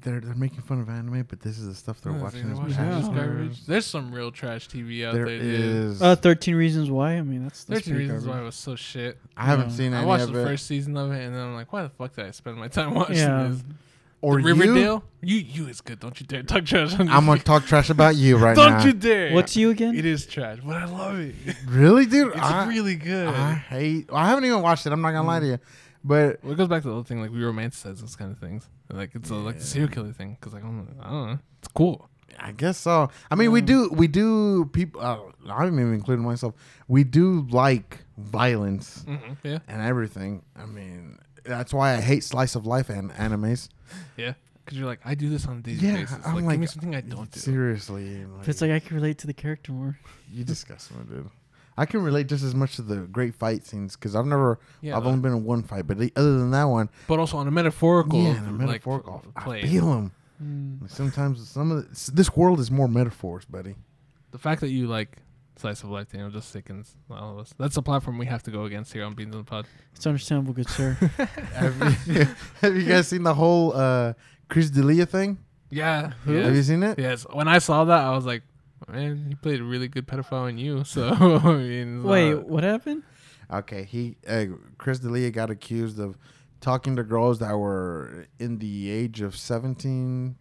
they're 0.01 0.21
they're 0.21 0.35
making 0.35 0.61
fun 0.61 0.81
of 0.81 0.89
anime, 0.89 1.25
but 1.29 1.41
this 1.41 1.59
is 1.59 1.67
the 1.67 1.75
stuff 1.75 2.01
they're 2.03 2.13
Yeah, 2.13 2.23
watching. 2.23 2.47
they're 2.49 2.57
watching 2.57 2.75
Yeah. 2.77 3.01
garbage. 3.15 3.65
There's 3.67 3.87
some 3.87 4.13
real 4.13 4.31
trash 4.31 4.69
TV 4.69 5.05
out 5.07 5.15
There 5.15 5.25
there. 5.27 5.39
dude. 5.39 5.61
is. 5.61 6.03
Uh, 6.03 6.15
Thirteen 6.17 6.57
Reasons 6.57 6.91
Why. 6.91 7.15
I 7.15 7.23
mean, 7.23 7.43
that's, 7.45 7.65
that's 7.65 7.81
13 7.87 7.95
pretty 7.95 8.05
Reasons 8.11 8.27
Why 8.27 8.33
garbage. 8.35 8.47
was 8.47 8.55
so 8.57 8.77
shit. 8.77 9.19
I 9.37 9.47
haven't 9.47 9.71
Yeah. 9.71 9.75
seen 9.77 9.95
any 9.95 10.03
I 10.03 10.07
watched 10.07 10.25
of 10.25 10.33
the 10.33 10.41
it. 10.41 10.45
first 10.45 10.67
season 10.67 10.97
of 10.97 11.11
it, 11.13 11.25
and 11.25 11.35
then 11.35 11.41
I'm 11.43 11.55
like, 11.55 11.73
why 11.73 11.83
the 11.83 11.89
fuck 11.89 12.15
did 12.15 12.27
I 12.27 12.31
spend 12.33 12.59
my 12.59 12.69
time 12.69 12.95
watching 12.95 13.17
Yeah. 13.17 13.49
this? 13.49 13.63
Or 14.21 14.39
you, 14.41 14.47
Riverdale? 14.47 15.05
You, 15.21 15.37
you 15.39 15.67
is 15.69 15.81
good. 15.81 16.01
Don't 16.01 16.19
you 16.21 16.27
dare 16.27 16.43
talk 16.43 16.65
trash 16.65 16.95
on 16.99 17.09
I'm 17.09 17.27
gonna 17.27 17.41
talk 17.41 17.65
trash 17.67 17.91
about 17.91 18.17
you 18.17 18.37
right 18.37 18.57
now. 18.57 18.79
Don't 18.79 18.87
you 18.87 18.93
dare. 18.93 19.33
What's 19.33 19.57
you 19.57 19.71
again? 19.71 19.95
It 19.95 20.05
is 20.05 20.27
trash, 20.27 20.59
but 20.65 20.77
I 20.77 20.85
love 20.85 21.19
it. 21.19 21.35
really, 21.67 22.07
dude? 22.07 22.29
It's 22.29 22.41
I, 22.41 22.67
really 22.67 22.97
good. 22.97 23.29
I 23.29 23.55
hate. 23.55 24.09
I 24.13 24.29
haven't 24.29 24.45
even 24.45 24.63
watched 24.63 24.87
it. 24.87 24.93
I'm 24.93 25.01
not 25.01 25.13
gonna 25.13 25.27
lie 25.27 25.41
to 25.41 25.47
you, 25.47 25.59
but 26.05 26.43
well, 26.43 26.53
it 26.53 26.57
goes 26.57 26.69
back 26.69 26.83
to 26.83 26.89
the 26.89 26.95
whole 26.95 27.03
thing, 27.03 27.21
like 27.21 27.31
we 27.31 27.39
romanticize 27.39 28.01
those 28.01 28.17
kind 28.17 28.31
of 28.31 28.39
things. 28.39 28.69
Like 28.91 29.15
it's 29.15 29.31
a, 29.31 29.35
like 29.35 29.59
the 29.59 29.65
serial 29.65 29.91
killer 29.91 30.13
thing, 30.13 30.37
because 30.41 30.53
like 30.53 30.63
I 30.63 30.67
don't, 30.67 30.97
I 31.01 31.11
don't 31.11 31.27
know, 31.27 31.39
it's 31.59 31.69
cool. 31.69 32.09
I 32.41 32.53
guess 32.53 32.79
so. 32.79 33.11
I 33.31 33.35
mean, 33.35 33.51
we 33.51 33.61
do, 33.61 33.91
we 33.93 34.07
do. 34.07 34.67
People, 34.67 35.01
uh, 35.01 35.19
I'm 35.51 35.79
even 35.79 35.93
including 35.95 36.25
myself. 36.25 36.55
We 36.87 37.03
do 37.03 37.47
like 37.51 38.05
violence 38.17 39.05
Mm-hmm. 39.09 39.33
Yeah, 39.43 39.59
and 39.67 39.83
everything. 39.83 40.43
I 40.57 40.67
mean, 40.67 41.19
that's 41.49 41.73
why 41.73 41.95
I 41.95 42.01
hate 42.01 42.23
slice 42.25 42.55
of 42.55 42.67
life 42.67 42.89
and 42.91 43.11
animes. 43.13 43.69
yeah. 44.17 44.35
Because 44.65 44.79
you're 44.79 44.87
like, 44.87 45.01
I 45.05 45.15
do 45.15 45.31
this 45.31 45.47
on 45.47 45.59
a 45.59 45.61
daily 45.63 45.79
Yeah, 45.79 45.95
basis. 45.97 46.19
I'm 46.27 46.35
like, 46.35 46.45
like, 46.45 46.53
give 46.55 46.61
me 46.61 46.67
something 46.67 46.95
I 46.95 47.01
don't 47.01 47.31
do. 47.31 47.41
Seriously, 47.41 48.25
But 48.37 48.49
it's 48.49 48.61
like 48.61 48.71
I 48.71 48.81
can 48.81 48.97
relate 48.97 49.17
to 49.19 49.27
the 49.27 49.33
character 49.33 49.73
more. 49.73 49.99
you 50.31 50.45
disgust 50.55 50.91
me, 50.91 50.99
dude. 51.09 51.31
I 51.79 51.87
can 51.87 52.03
relate 52.03 52.27
just 52.27 52.43
as 52.45 52.55
much 52.55 52.77
to 52.77 52.83
the 52.83 52.97
great 53.07 53.35
fight 53.35 53.65
scenes 53.65 53.95
because 53.97 54.15
I've 54.15 54.27
never, 54.27 54.59
Yeah, 54.83 54.97
I've 54.97 55.07
only 55.07 55.21
been 55.21 55.33
in 55.33 55.45
one 55.45 55.63
fight, 55.63 55.87
but 55.87 55.97
the, 55.97 56.13
other 56.17 56.37
than 56.39 56.51
that 56.51 56.65
one, 56.65 56.91
but 57.07 57.19
also 57.19 57.37
on 57.39 57.47
a 57.49 57.51
metaphorical, 57.51 58.21
yeah, 58.23 58.35
the 58.35 58.51
like, 58.51 58.53
metaphorical, 58.69 59.25
I 59.37 59.41
play. 59.43 59.63
feel 59.63 59.87
them. 59.95 60.13
Mm. 60.43 60.91
Sometimes 60.91 61.49
some 61.49 61.71
of 61.71 61.89
the, 62.07 62.11
this 62.13 62.37
world 62.37 62.61
is 62.61 62.71
more 62.71 62.89
metaphors, 62.89 63.45
buddy. 63.47 63.75
The 64.33 64.39
fact 64.39 64.61
that 64.61 64.71
you 64.71 64.87
like 64.89 65.19
slice 65.59 65.83
of 65.83 65.91
life, 65.91 66.11
Daniel, 66.11 66.31
just 66.31 66.51
sickens 66.51 66.97
all 67.11 67.33
of 67.33 67.39
us. 67.39 67.55
That's 67.59 67.75
the 67.75 67.83
platform 67.83 68.19
we 68.19 68.27
have 68.27 68.43
to 68.45 68.51
go 68.51 68.65
against 68.65 68.93
here 68.93 69.05
on 69.05 69.15
Beans 69.15 69.35
on 69.35 69.41
the 69.43 69.45
Pod. 69.45 69.67
It's 69.95 70.07
understandable, 70.07 70.53
good 70.53 70.69
sir. 70.69 70.93
have, 71.55 72.07
you, 72.07 72.27
have 72.61 72.77
you 72.77 72.85
guys 72.85 73.09
seen 73.09 73.23
the 73.25 73.35
whole 73.35 73.75
uh, 73.75 74.13
Chris 74.49 74.71
D'Elia 74.71 75.07
thing? 75.07 75.39
Yeah, 75.71 76.13
Who? 76.25 76.33
Have 76.35 76.55
you 76.55 76.63
seen 76.63 76.83
it? 76.83 76.99
yes. 76.99 77.27
When 77.33 77.49
I 77.49 77.59
saw 77.59 77.85
that, 77.85 78.01
I 78.01 78.11
was 78.13 78.25
like, 78.25 78.43
man, 78.89 79.27
he 79.29 79.35
played 79.35 79.61
a 79.61 79.65
really 79.65 79.89
good 79.89 80.07
pedophile 80.07 80.49
in 80.49 80.57
you. 80.59 80.85
So 80.85 81.09
I 81.11 81.53
mean, 81.57 82.03
Wait, 82.05 82.31
not- 82.35 82.49
what 82.49 82.65
happened? 82.65 83.03
Okay, 83.53 83.85
he 83.85 84.17
uh, 84.29 84.45
Chris 84.79 84.99
D'Elia 84.99 85.31
got 85.31 85.51
accused 85.51 85.99
of 85.99 86.17
talking 86.61 86.97
to 86.97 87.03
girls 87.03 87.39
that 87.39 87.57
were 87.57 88.27
in 88.39 88.59
the 88.59 88.91
age 88.91 89.21
of 89.23 89.37
17, 89.37 90.37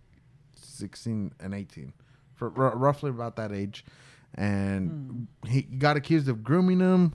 16, 0.55 1.33
and 1.39 1.53
18, 1.53 1.93
for 2.33 2.51
r- 2.57 2.75
roughly 2.75 3.09
about 3.09 3.35
that 3.37 3.51
age, 3.51 3.85
and 4.37 5.27
he 5.47 5.63
got 5.63 5.97
accused 5.97 6.29
of 6.29 6.43
grooming 6.43 6.77
them, 6.79 7.13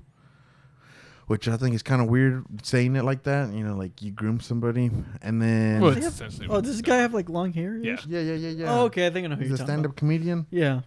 which 1.26 1.48
I 1.48 1.56
think 1.56 1.74
is 1.74 1.82
kind 1.82 2.02
of 2.02 2.08
weird 2.08 2.44
saying 2.62 2.96
it 2.96 3.04
like 3.04 3.22
that. 3.24 3.52
You 3.52 3.64
know, 3.64 3.76
like 3.76 4.02
you 4.02 4.10
groom 4.10 4.40
somebody, 4.40 4.90
and 5.22 5.40
then 5.40 5.80
Well, 5.80 5.94
Does 5.94 6.18
have- 6.18 6.50
Oh, 6.50 6.60
does 6.60 6.72
this 6.72 6.82
guy 6.82 6.96
have 6.96 7.14
like 7.14 7.28
long 7.28 7.52
hair? 7.52 7.76
Yeah. 7.76 7.96
yeah, 8.06 8.20
yeah, 8.20 8.34
yeah, 8.34 8.48
yeah. 8.50 8.72
Oh, 8.74 8.84
okay. 8.86 9.06
I 9.06 9.10
think 9.10 9.24
I 9.24 9.28
know 9.28 9.36
who 9.36 9.42
He's 9.42 9.50
you're 9.50 9.54
a 9.60 9.64
stand-up 9.64 9.92
about. 9.92 9.96
comedian. 9.96 10.46
Yeah. 10.50 10.80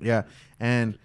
Yeah, 0.00 0.22
and 0.58 0.98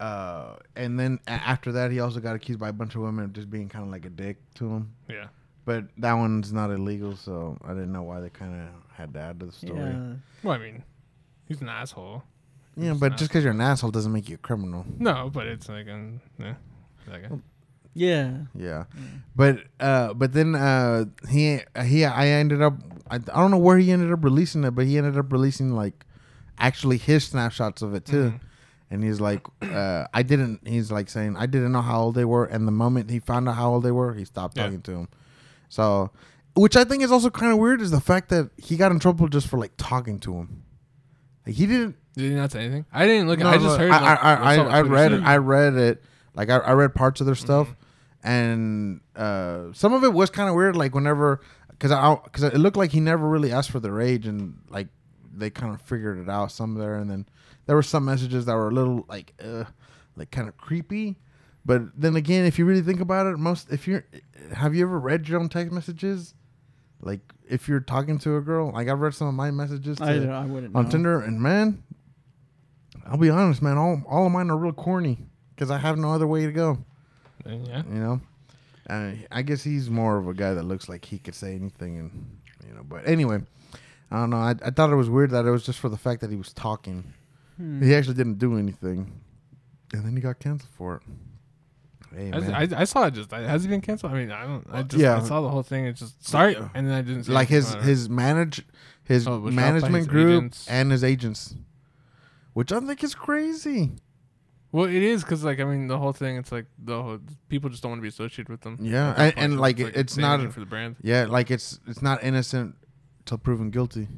uh, 0.00 0.56
and 0.76 0.98
then 0.98 1.18
after 1.26 1.72
that, 1.72 1.90
he 1.90 2.00
also 2.00 2.20
got 2.20 2.34
accused 2.36 2.58
by 2.60 2.68
a 2.68 2.72
bunch 2.72 2.94
of 2.94 3.00
women 3.02 3.24
of 3.24 3.32
just 3.32 3.48
being 3.50 3.68
kind 3.68 3.84
of 3.84 3.90
like 3.90 4.04
a 4.04 4.10
dick 4.10 4.36
to 4.54 4.68
him. 4.68 4.92
Yeah. 5.08 5.26
But 5.64 5.86
that 5.98 6.12
one's 6.12 6.52
not 6.52 6.70
illegal, 6.70 7.16
so 7.16 7.56
I 7.64 7.68
didn't 7.68 7.92
know 7.92 8.02
why 8.02 8.20
they 8.20 8.28
kind 8.28 8.54
of 8.54 8.68
had 8.92 9.14
to 9.14 9.20
add 9.20 9.40
to 9.40 9.46
the 9.46 9.52
story. 9.52 9.78
Yeah, 9.78 9.88
Yeah. 9.90 10.12
Well, 10.42 10.54
I 10.54 10.58
mean, 10.58 10.84
he's 11.48 11.62
an 11.62 11.68
asshole. 11.70 12.22
But 12.76 13.16
just 13.16 13.30
because 13.30 13.44
you're 13.44 13.52
an 13.52 13.60
asshole 13.60 13.90
doesn't 13.90 14.12
make 14.12 14.28
you 14.28 14.34
a 14.36 14.38
criminal. 14.38 14.84
No, 14.98 15.30
but 15.32 15.46
it's 15.46 15.68
like, 15.68 15.88
um, 15.88 16.20
yeah. 16.38 16.54
Like, 17.10 17.24
uh, 17.30 17.36
Yeah. 17.94 18.38
Yeah, 18.54 18.84
but 19.36 19.60
uh, 19.78 20.14
but 20.14 20.32
then 20.32 20.54
uh, 20.56 21.04
he 21.28 21.60
he 21.84 22.04
I 22.04 22.26
ended 22.28 22.60
up 22.62 22.74
I, 23.10 23.16
I 23.16 23.18
don't 23.18 23.50
know 23.52 23.58
where 23.58 23.78
he 23.78 23.92
ended 23.92 24.10
up 24.12 24.24
releasing 24.24 24.64
it, 24.64 24.72
but 24.72 24.86
he 24.86 24.98
ended 24.98 25.16
up 25.16 25.30
releasing 25.32 25.70
like 25.72 26.04
actually 26.58 26.98
his 26.98 27.24
snapshots 27.24 27.82
of 27.82 27.94
it 27.94 28.04
too. 28.04 28.32
Mhm. 28.32 28.40
And 28.90 29.02
he's 29.02 29.20
like, 29.20 29.44
uh, 29.62 30.06
I 30.12 30.22
didn't. 30.22 30.66
He's 30.68 30.90
like 30.92 31.08
saying, 31.08 31.36
I 31.36 31.46
didn't 31.46 31.72
know 31.72 31.82
how 31.82 32.02
old 32.02 32.14
they 32.14 32.24
were, 32.24 32.44
and 32.44 32.66
the 32.68 32.72
moment 32.72 33.10
he 33.10 33.18
found 33.18 33.48
out 33.48 33.54
how 33.56 33.72
old 33.74 33.82
they 33.84 33.90
were, 33.90 34.14
he 34.14 34.24
stopped 34.24 34.56
Yeah. 34.56 34.64
talking 34.64 34.82
to 34.82 34.92
him. 34.92 35.08
So, 35.68 36.10
which 36.54 36.76
I 36.76 36.84
think 36.84 37.02
is 37.02 37.10
also 37.10 37.30
kind 37.30 37.50
of 37.52 37.58
weird 37.58 37.80
is 37.80 37.90
the 37.90 38.00
fact 38.00 38.28
that 38.28 38.50
he 38.56 38.76
got 38.76 38.92
in 38.92 38.98
trouble 39.00 39.26
just 39.28 39.46
for 39.48 39.58
like 39.58 39.72
talking 39.78 40.18
to 40.20 40.34
him. 40.34 40.63
Like 41.46 41.54
he 41.56 41.66
didn't. 41.66 41.96
Did 42.14 42.30
he 42.30 42.36
not 42.36 42.52
say 42.52 42.60
anything? 42.60 42.86
I 42.92 43.06
didn't 43.06 43.28
look. 43.28 43.38
No, 43.40 43.48
I 43.48 43.54
just 43.54 43.64
no, 43.64 43.76
heard. 43.78 43.90
I 43.90 44.00
like, 44.00 44.24
I, 44.24 44.34
I, 44.34 44.54
I, 44.78 44.80
read 44.82 45.12
it. 45.12 45.22
I 45.22 45.36
read 45.36 45.74
it. 45.74 46.02
Like 46.34 46.48
I, 46.48 46.58
I 46.58 46.72
read 46.72 46.94
parts 46.94 47.20
of 47.20 47.26
their 47.26 47.34
stuff, 47.34 47.68
Mm-hmm. 47.68 48.28
and 48.28 49.00
uh, 49.16 49.72
some 49.72 49.92
of 49.92 50.04
it 50.04 50.12
was 50.12 50.30
kind 50.30 50.48
of 50.48 50.54
weird. 50.54 50.76
Like 50.76 50.94
whenever, 50.94 51.40
because 51.68 51.90
I 51.90 52.16
because 52.24 52.44
it 52.44 52.58
looked 52.58 52.76
like 52.76 52.92
he 52.92 53.00
never 53.00 53.28
really 53.28 53.52
asked 53.52 53.70
for 53.70 53.80
their 53.80 54.00
age, 54.00 54.26
and 54.26 54.58
like 54.68 54.88
they 55.36 55.50
kind 55.50 55.74
of 55.74 55.82
figured 55.82 56.18
it 56.18 56.28
out 56.28 56.52
some 56.52 56.74
there, 56.74 56.96
and 56.96 57.10
then 57.10 57.26
there 57.66 57.76
were 57.76 57.82
some 57.82 58.04
messages 58.04 58.46
that 58.46 58.54
were 58.54 58.68
a 58.68 58.72
little 58.72 59.04
like 59.08 59.34
uh, 59.44 59.64
like 60.16 60.30
kind 60.30 60.48
of 60.48 60.56
creepy. 60.56 61.16
But 61.66 61.98
then 62.00 62.14
again, 62.14 62.44
if 62.44 62.58
you 62.58 62.64
really 62.66 62.82
think 62.82 63.00
about 63.00 63.26
it, 63.26 63.38
most 63.38 63.70
if 63.70 63.86
you're 63.88 64.04
have 64.52 64.74
you 64.74 64.84
ever 64.84 64.98
read 64.98 65.28
your 65.28 65.40
own 65.40 65.48
text 65.48 65.72
messages? 65.72 66.34
Like 67.00 67.20
if 67.48 67.68
you're 67.68 67.80
talking 67.80 68.18
to 68.20 68.36
a 68.36 68.40
girl, 68.40 68.72
like 68.72 68.88
I've 68.88 69.00
read 69.00 69.14
some 69.14 69.28
of 69.28 69.34
my 69.34 69.50
messages 69.50 69.98
to, 69.98 70.04
I, 70.04 70.42
I 70.42 70.46
wouldn't 70.46 70.74
on 70.74 70.84
know. 70.84 70.90
Tinder, 70.90 71.20
and 71.20 71.40
man, 71.40 71.82
I'll 73.06 73.18
be 73.18 73.30
honest, 73.30 73.62
man, 73.62 73.76
all 73.76 74.02
all 74.08 74.26
of 74.26 74.32
mine 74.32 74.50
are 74.50 74.56
real 74.56 74.72
corny 74.72 75.18
because 75.54 75.70
I 75.70 75.78
have 75.78 75.98
no 75.98 76.12
other 76.12 76.26
way 76.26 76.46
to 76.46 76.52
go. 76.52 76.78
Yeah. 77.46 77.82
You 77.86 77.98
know, 77.98 78.20
uh, 78.88 79.12
I 79.30 79.42
guess 79.42 79.62
he's 79.62 79.90
more 79.90 80.16
of 80.16 80.28
a 80.28 80.34
guy 80.34 80.54
that 80.54 80.64
looks 80.64 80.88
like 80.88 81.04
he 81.04 81.18
could 81.18 81.34
say 81.34 81.54
anything, 81.54 81.98
and 81.98 82.38
you 82.66 82.74
know. 82.74 82.82
But 82.82 83.06
anyway, 83.06 83.40
I 84.10 84.16
don't 84.16 84.30
know. 84.30 84.38
I, 84.38 84.54
I 84.64 84.70
thought 84.70 84.90
it 84.90 84.96
was 84.96 85.10
weird 85.10 85.30
that 85.30 85.44
it 85.44 85.50
was 85.50 85.64
just 85.64 85.78
for 85.78 85.88
the 85.88 85.98
fact 85.98 86.20
that 86.22 86.30
he 86.30 86.36
was 86.36 86.52
talking. 86.52 87.12
Hmm. 87.56 87.82
He 87.82 87.94
actually 87.94 88.14
didn't 88.14 88.38
do 88.38 88.56
anything, 88.58 89.20
and 89.92 90.04
then 90.04 90.16
he 90.16 90.22
got 90.22 90.38
canceled 90.38 90.70
for 90.76 90.96
it. 90.96 91.02
Hey 92.16 92.30
I, 92.32 92.62
I, 92.62 92.68
I 92.82 92.84
saw 92.84 93.06
it. 93.06 93.14
Just 93.14 93.32
I- 93.32 93.42
has 93.42 93.62
he 93.64 93.68
been 93.68 93.80
canceled? 93.80 94.12
I 94.12 94.16
mean, 94.16 94.30
I 94.30 94.46
don't. 94.46 94.66
I 94.72 94.82
just 94.82 95.02
Yeah. 95.02 95.16
I 95.16 95.24
saw 95.24 95.40
the 95.40 95.48
whole 95.48 95.62
thing. 95.62 95.86
It 95.86 95.94
just 95.94 96.32
Yeah. 96.32 96.68
and 96.74 96.86
then 96.86 96.94
I 96.94 97.02
didn't. 97.02 97.24
See 97.24 97.32
like 97.32 97.48
his 97.48 97.74
his 97.74 98.08
manage 98.08 98.64
his 99.04 99.26
Oh, 99.26 99.36
it 99.36 99.40
was 99.40 99.54
dropped 99.54 99.66
by 99.66 99.72
management 99.72 99.96
his 99.96 100.06
group 100.06 100.42
agents. 100.42 100.66
and 100.68 100.90
his 100.92 101.04
agents, 101.04 101.54
which 102.52 102.72
I 102.72 102.80
think 102.80 103.02
is 103.04 103.14
crazy. 103.14 103.92
Well, 104.72 104.86
it 104.86 104.94
is 105.02 105.22
because 105.22 105.44
like 105.44 105.60
I 105.60 105.64
mean 105.64 105.86
the 105.86 105.98
whole 105.98 106.12
thing. 106.12 106.36
It's 106.36 106.50
like 106.50 106.66
the 106.78 107.02
whole, 107.02 107.18
people 107.48 107.70
just 107.70 107.82
don't 107.82 107.90
want 107.92 107.98
to 108.00 108.02
be 108.02 108.08
associated 108.08 108.48
with 108.48 108.62
them. 108.62 108.76
Yeah, 108.80 109.14
and- 109.16 109.34
and, 109.36 109.60
like, 109.60 109.78
it's 109.78 110.16
not- 110.16 110.52
for 110.52 110.60
the 110.60 110.66
brand. 110.66 110.96
Yeah, 111.00 111.26
like 111.26 111.50
it's 111.50 111.78
it's 111.86 112.02
not 112.02 112.22
innocent 112.24 112.74
till 113.24 113.38
proven 113.38 113.70
guilty. 113.70 114.08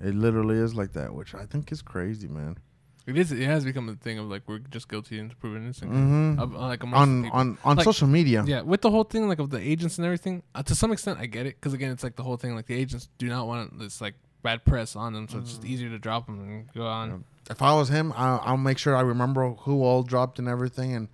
It 0.00 0.14
literally 0.14 0.56
is 0.56 0.74
like 0.74 0.92
that, 0.92 1.14
which 1.14 1.34
I 1.34 1.46
think 1.46 1.72
is 1.72 1.80
crazy, 1.82 2.28
man. 2.28 2.58
It 3.06 3.18
is. 3.18 3.32
It 3.32 3.44
has 3.46 3.64
become 3.64 3.88
a 3.90 3.94
thing 3.96 4.18
of 4.18 4.26
like 4.30 4.42
we're 4.46 4.60
just 4.60 4.88
guilty 4.88 5.18
until 5.18 5.36
proven 5.38 5.62
innocent. 5.64 5.92
Mhm. 5.92 6.38
Of- 6.38 6.54
like 6.54 6.82
on 6.84 6.94
on 6.94 7.58
on 7.62 7.76
Like- 7.76 7.84
social 7.84 8.08
media. 8.08 8.44
Yeah, 8.46 8.62
with 8.62 8.80
the 8.80 8.90
whole 8.90 9.04
thing 9.04 9.28
like 9.28 9.38
of 9.40 9.50
the 9.50 9.60
agents 9.60 9.98
and 9.98 10.06
everything, 10.06 10.42
uh, 10.54 10.62
to 10.62 10.74
some 10.74 10.90
extent 10.90 11.18
I 11.18 11.26
get 11.26 11.44
it 11.46 11.56
because 11.60 11.74
again 11.74 11.90
it's 11.92 12.02
like 12.02 12.16
the 12.16 12.22
whole 12.22 12.36
thing 12.38 12.54
like 12.54 12.66
the 12.66 12.74
agents 12.74 13.08
do 13.18 13.28
not 13.28 13.46
want 13.46 13.78
this 13.78 14.00
like 14.00 14.14
bad 14.42 14.64
press 14.64 14.96
on 14.96 15.12
them, 15.12 15.28
so 15.28 15.38
it's 15.38 15.50
Mm. 15.50 15.54
just 15.56 15.64
easier 15.66 15.88
to 15.90 15.98
drop 15.98 16.26
them 16.26 16.40
and 16.40 16.72
go 16.72 16.86
on. 16.86 17.24
If 17.50 17.60
I 17.60 17.74
was 17.74 17.88
him, 17.90 18.12
I, 18.16 18.36
I'll 18.38 18.56
make 18.56 18.78
sure 18.78 18.96
I 18.96 19.00
remember 19.02 19.50
who 19.50 19.82
all 19.82 20.02
dropped 20.02 20.38
and 20.38 20.48
everything, 20.48 20.94
and 20.94 21.08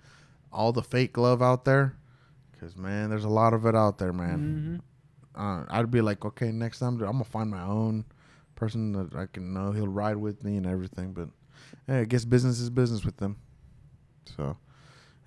all 0.51 0.71
the 0.71 0.83
fake 0.83 1.17
love 1.17 1.41
out 1.41 1.65
there. 1.65 1.95
Because 2.53 2.77
man, 2.77 3.09
there's 3.09 3.23
a 3.25 3.29
lot 3.29 3.53
of 3.53 3.65
it 3.65 3.75
out 3.75 3.97
there, 3.97 4.13
man. 4.13 4.81
Mhm. 5.35 5.39
Uh, 5.39 5.65
I'd 5.69 5.91
be 5.91 5.99
like, 6.01 6.23
okay, 6.25 6.51
next 6.53 6.79
time 6.79 6.95
dude, 6.97 7.05
I'm 7.07 7.13
gonna 7.13 7.23
find 7.25 7.49
my 7.51 7.61
own 7.63 8.05
person 8.55 8.91
that 8.93 9.15
I 9.15 9.25
can 9.25 9.53
know 9.53 9.71
he'll 9.71 9.87
ride 9.87 10.17
with 10.17 10.43
me 10.43 10.55
and 10.57 10.65
everything. 10.67 11.13
But 11.13 11.29
hey, 11.87 11.99
I 11.99 12.05
guess 12.05 12.25
business 12.25 12.59
is 12.59 12.69
business 12.69 13.03
with 13.05 13.17
them. 13.17 13.37
So 14.37 14.57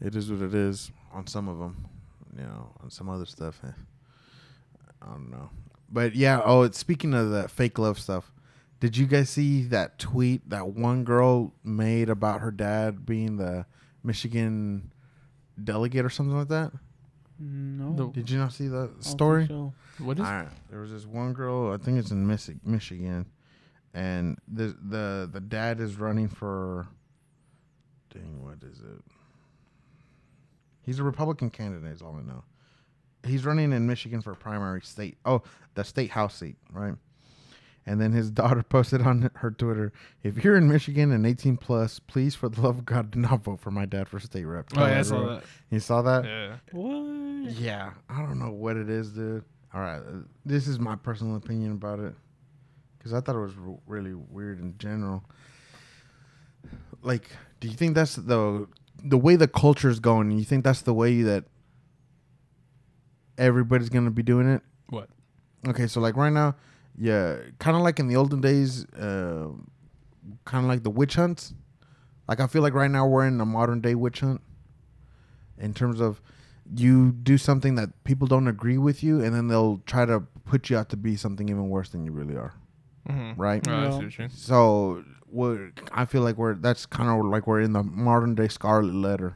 it 0.01 0.14
is 0.17 0.31
what 0.31 0.43
it 0.43 0.55
is 0.55 0.90
on 1.12 1.27
some 1.27 1.49
of 1.49 1.59
them. 1.59 1.88
You 2.37 2.45
know, 2.45 2.73
on 2.83 2.90
some 2.90 3.09
other 3.09 3.27
stuff, 3.27 3.61
eh, 3.64 3.71
I 5.03 5.07
don't 5.07 5.31
know. 5.31 5.51
But 5.90 6.14
yeah, 6.17 6.40
oh, 6.45 6.62
it's 6.62 6.79
speaking 6.79 7.14
of 7.14 7.31
that 7.31 7.51
fake 7.51 7.79
love 7.79 7.99
stuff. 7.99 8.33
Did 8.81 8.97
you 8.97 9.07
guys 9.07 9.31
see 9.31 9.62
that 9.64 9.99
tweet 9.99 10.49
that 10.51 10.69
one 10.69 11.05
girl 11.05 11.55
made 11.62 12.11
about 12.11 12.40
her 12.40 12.51
dad 12.51 13.07
being 13.07 13.37
the 13.37 13.67
Michigan 14.03 14.90
delegate 15.62 16.05
or 16.05 16.11
something 16.11 16.37
like 16.37 16.49
that? 16.49 16.73
No. 17.38 18.11
Did 18.12 18.29
you 18.31 18.38
not 18.38 18.53
see 18.53 18.69
the 18.69 18.77
I 18.77 18.81
don't 18.81 18.90
think 18.95 19.05
story? 19.05 19.47
so. 19.47 19.73
What 19.99 20.19
is? 20.19 20.25
Alright, 20.25 20.49
there 20.71 20.81
was 20.81 20.90
this 20.90 21.07
one 21.07 21.33
girl. 21.35 21.73
I 21.73 21.77
think 21.77 21.99
it's 21.99 22.11
in 22.11 22.27
Michi- 22.27 22.59
Michigan, 22.64 23.27
and 23.95 24.37
the 24.49 24.77
the 24.83 25.31
the 25.33 25.41
dad 25.41 25.81
is 25.81 25.97
running 25.97 26.29
for. 26.29 26.89
Dang, 28.13 28.45
what 28.45 28.59
is 28.63 28.79
it? 28.79 29.03
He's 30.83 30.99
a 30.99 31.05
Republican 31.05 31.51
candidate. 31.51 31.93
Is 31.93 32.03
all 32.03 32.17
I 32.17 32.23
know. 32.23 32.45
He's 33.25 33.47
running 33.47 33.73
in 33.73 33.87
Michigan 33.87 34.21
for 34.21 34.33
a 34.33 34.37
primary 34.37 34.83
state. 34.83 35.17
Oh, 35.25 35.43
the 35.75 35.85
state 35.85 36.11
house 36.11 36.35
seat, 36.35 36.57
right? 36.71 36.95
And 37.87 38.01
then 38.01 38.13
his 38.13 38.31
daughter 38.43 38.63
posted 38.63 39.03
on 39.03 39.31
her 39.37 39.51
Twitter, 39.53 39.93
"If 40.23 40.43
you're 40.45 40.57
in 40.57 40.69
Michigan 40.69 41.13
and 41.13 41.25
18 41.25 41.57
plus, 41.57 42.01
please, 42.01 42.35
for 42.35 42.49
the 42.49 42.61
love 42.61 42.79
of 42.79 42.85
God, 42.85 43.13
do 43.13 43.21
not 43.21 43.45
vote 43.45 43.61
for 43.61 43.71
my 43.71 43.87
dad 43.87 44.09
for 44.09 44.19
state 44.19 44.45
rep." 44.45 44.67
Oh 44.77 44.85
yeah, 44.85 44.99
I 44.99 45.03
saw 45.03 45.27
that. 45.27 45.45
You 45.71 45.81
saw 45.81 46.03
that? 46.03 46.25
Yeah. 46.25 46.57
What? 46.73 47.51
Yeah, 47.53 47.93
I 48.09 48.21
don't 48.23 48.39
know 48.39 48.51
what 48.51 48.77
it 48.77 48.91
is, 48.91 49.11
dude. 49.11 49.45
All 49.73 49.81
right, 49.81 50.01
this 50.45 50.69
is 50.69 50.79
my 50.79 50.95
personal 50.97 51.37
opinion 51.37 51.73
about 51.73 51.99
it 51.99 52.15
because 53.05 53.12
I 53.12 53.21
thought 53.21 53.37
it 53.37 53.40
was 53.40 53.53
r- 53.59 53.77
really 53.87 54.14
weird 54.14 54.61
in 54.61 54.79
general. 54.79 55.23
Like, 57.03 57.29
do 57.61 57.69
you 57.69 57.75
think 57.75 57.95
that's 57.95 58.17
the 58.17 58.67
the 59.05 59.19
way 59.19 59.37
the 59.37 59.47
culture 59.47 59.90
is 59.90 60.01
going? 60.01 60.31
You 60.31 60.45
think 60.45 60.64
that's 60.64 60.81
the 60.81 60.95
way 60.95 61.21
that 61.21 61.45
everybody's 63.37 63.90
gonna 63.90 64.11
be 64.11 64.23
doing 64.23 64.49
it? 64.49 64.62
What? 64.88 65.11
Okay, 65.69 65.87
so 65.87 66.01
like 66.01 66.17
right 66.17 66.33
now, 66.33 66.57
yeah, 66.97 67.37
kind 67.59 67.77
of 67.77 67.83
like 67.83 67.99
in 67.99 68.09
the 68.09 68.17
olden 68.17 68.40
days, 68.40 68.87
uh, 68.95 69.49
kind 70.47 70.64
of 70.64 70.71
like 70.71 70.83
the 70.83 70.90
witch 70.90 71.17
hunts. 71.17 71.53
Like 72.27 72.40
I 72.40 72.47
feel 72.47 72.62
like 72.62 72.73
right 72.73 72.90
now 72.90 73.07
we're 73.07 73.27
in 73.27 73.38
a 73.38 73.45
modern 73.45 73.83
day 73.83 73.95
witch 73.95 74.21
hunt. 74.21 74.40
In 75.59 75.75
terms 75.75 76.01
of 76.01 76.23
you 76.75 77.12
do 77.12 77.37
something 77.37 77.75
that 77.75 78.03
people 78.05 78.27
don't 78.27 78.49
agree 78.49 78.79
with 78.79 79.05
you, 79.05 79.23
and 79.23 79.35
then 79.35 79.49
they'll 79.49 79.83
try 79.85 80.07
to 80.07 80.21
put 80.47 80.71
you 80.71 80.79
out 80.79 80.88
to 80.88 80.97
be 80.97 81.17
something 81.17 81.51
even 81.51 81.69
worse 81.69 81.90
than 81.90 82.07
you 82.07 82.11
really 82.11 82.35
are. 82.35 82.55
Mm-hmm. 83.09 83.40
Right. 83.40 83.67
Oh, 83.69 83.71
Yeah. 83.73 83.88
what 83.90 84.03
you're 84.03 84.11
saying. 84.11 84.31
So 84.31 85.05
we're, 85.31 85.73
I 85.93 86.05
feel 86.05 86.23
like 86.23 86.37
we're 86.37 86.55
that's 86.55 86.87
kind 86.87 87.09
of 87.11 87.25
like 87.27 87.47
we're 87.47 87.61
in 87.61 87.73
the 87.73 87.83
modern 87.83 88.35
day 88.35 88.49
Scarlet 88.49 88.95
Letter. 88.95 89.35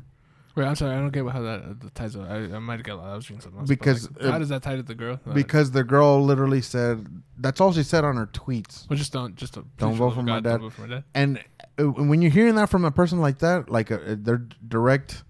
Wait, 0.56 0.64
I'm 0.66 0.74
sorry. 0.74 0.96
I 0.96 0.98
don't 0.98 1.10
get 1.12 1.24
how 1.28 1.40
that 1.42 1.62
uh, 1.62 1.74
the 1.78 1.90
ties. 1.90 2.16
Up. 2.16 2.28
I, 2.28 2.36
I 2.36 2.58
might 2.58 2.78
have 2.80 2.82
got. 2.82 2.98
I 2.98 3.14
was 3.14 3.30
reading 3.30 3.42
something 3.42 3.60
else. 3.60 3.68
Because, 3.68 4.10
like, 4.10 4.24
uh, 4.24 4.32
how 4.32 4.38
does 4.38 4.48
that 4.48 4.60
tie 4.62 4.74
to 4.74 4.82
the 4.82 4.94
girl? 4.94 5.20
Uh, 5.24 5.32
Because 5.32 5.70
the 5.70 5.84
girl 5.84 6.20
literally 6.24 6.62
said 6.62 7.06
that's 7.36 7.60
all 7.60 7.72
she 7.72 7.84
said 7.84 8.02
on 8.04 8.16
her 8.16 8.26
tweets. 8.26 8.88
well, 8.90 8.96
just 8.96 9.12
don't. 9.12 9.36
Just 9.36 9.54
don't. 9.54 9.76
Don't 9.76 9.94
vote 9.94 10.10
for 10.10 10.14
for 10.16 10.22
my 10.24 10.40
dad. 10.40 10.58
Don't 10.58 10.60
vote 10.62 10.72
for 10.72 10.80
my 10.82 10.88
dad. 10.96 11.04
and 11.14 11.38
uh, 11.78 11.84
when 11.84 12.22
you're 12.22 12.32
hearing 12.32 12.56
that 12.56 12.68
from 12.70 12.84
a 12.84 12.90
person 12.90 13.20
like 13.20 13.38
that, 13.38 13.70
like 13.70 13.92
a, 13.92 14.16
their 14.16 14.38
direct, 14.66 15.22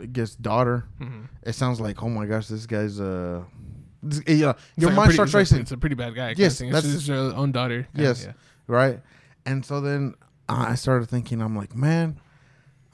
I 0.00 0.06
guess, 0.06 0.34
daughter, 0.34 0.84
Mm-hmm. 1.00 1.22
it 1.44 1.54
sounds 1.54 1.80
like, 1.80 2.02
oh 2.02 2.08
my 2.10 2.26
gosh, 2.26 2.48
this 2.48 2.66
guy's 2.66 3.00
uh, 3.00 3.44
this, 3.44 3.44
yeah, 3.44 3.44
It's 3.44 3.69
your 4.02 4.54
like 4.78 4.94
mind 4.94 4.96
pretty- 4.96 5.12
starts 5.14 5.28
it's 5.30 5.34
like- 5.34 5.40
racing, 5.40 5.60
It's 5.60 5.72
a 5.72 5.76
pretty 5.76 5.94
bad 5.96 6.14
guy. 6.14 6.34
Yes, 6.36 6.58
thing. 6.58 6.68
It's 6.68 6.74
that's- 6.82 6.92
just 6.94 7.08
her 7.08 7.16
own 7.36 7.52
daughter. 7.52 7.82
kinda, 7.94 8.02
Yes. 8.08 8.24
yeah. 8.24 8.32
right? 8.66 9.00
And 9.46 9.64
so 9.64 9.80
then 9.80 10.14
I 10.48 10.74
started 10.74 11.08
thinking, 11.08 11.40
I'm 11.42 11.56
like, 11.56 11.74
man, 11.76 12.18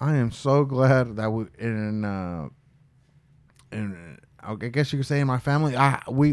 I 0.00 0.16
am 0.16 0.30
so 0.30 0.64
glad 0.64 1.16
that 1.16 1.30
we 1.30 1.46
in 1.58 2.04
uh, 2.04 2.48
in 3.72 4.18
I 4.42 4.54
guess 4.54 4.92
you 4.92 4.98
could 5.00 5.06
say 5.06 5.20
in 5.20 5.26
my 5.26 5.38
family, 5.38 5.76
I 5.76 6.02
we, 6.08 6.32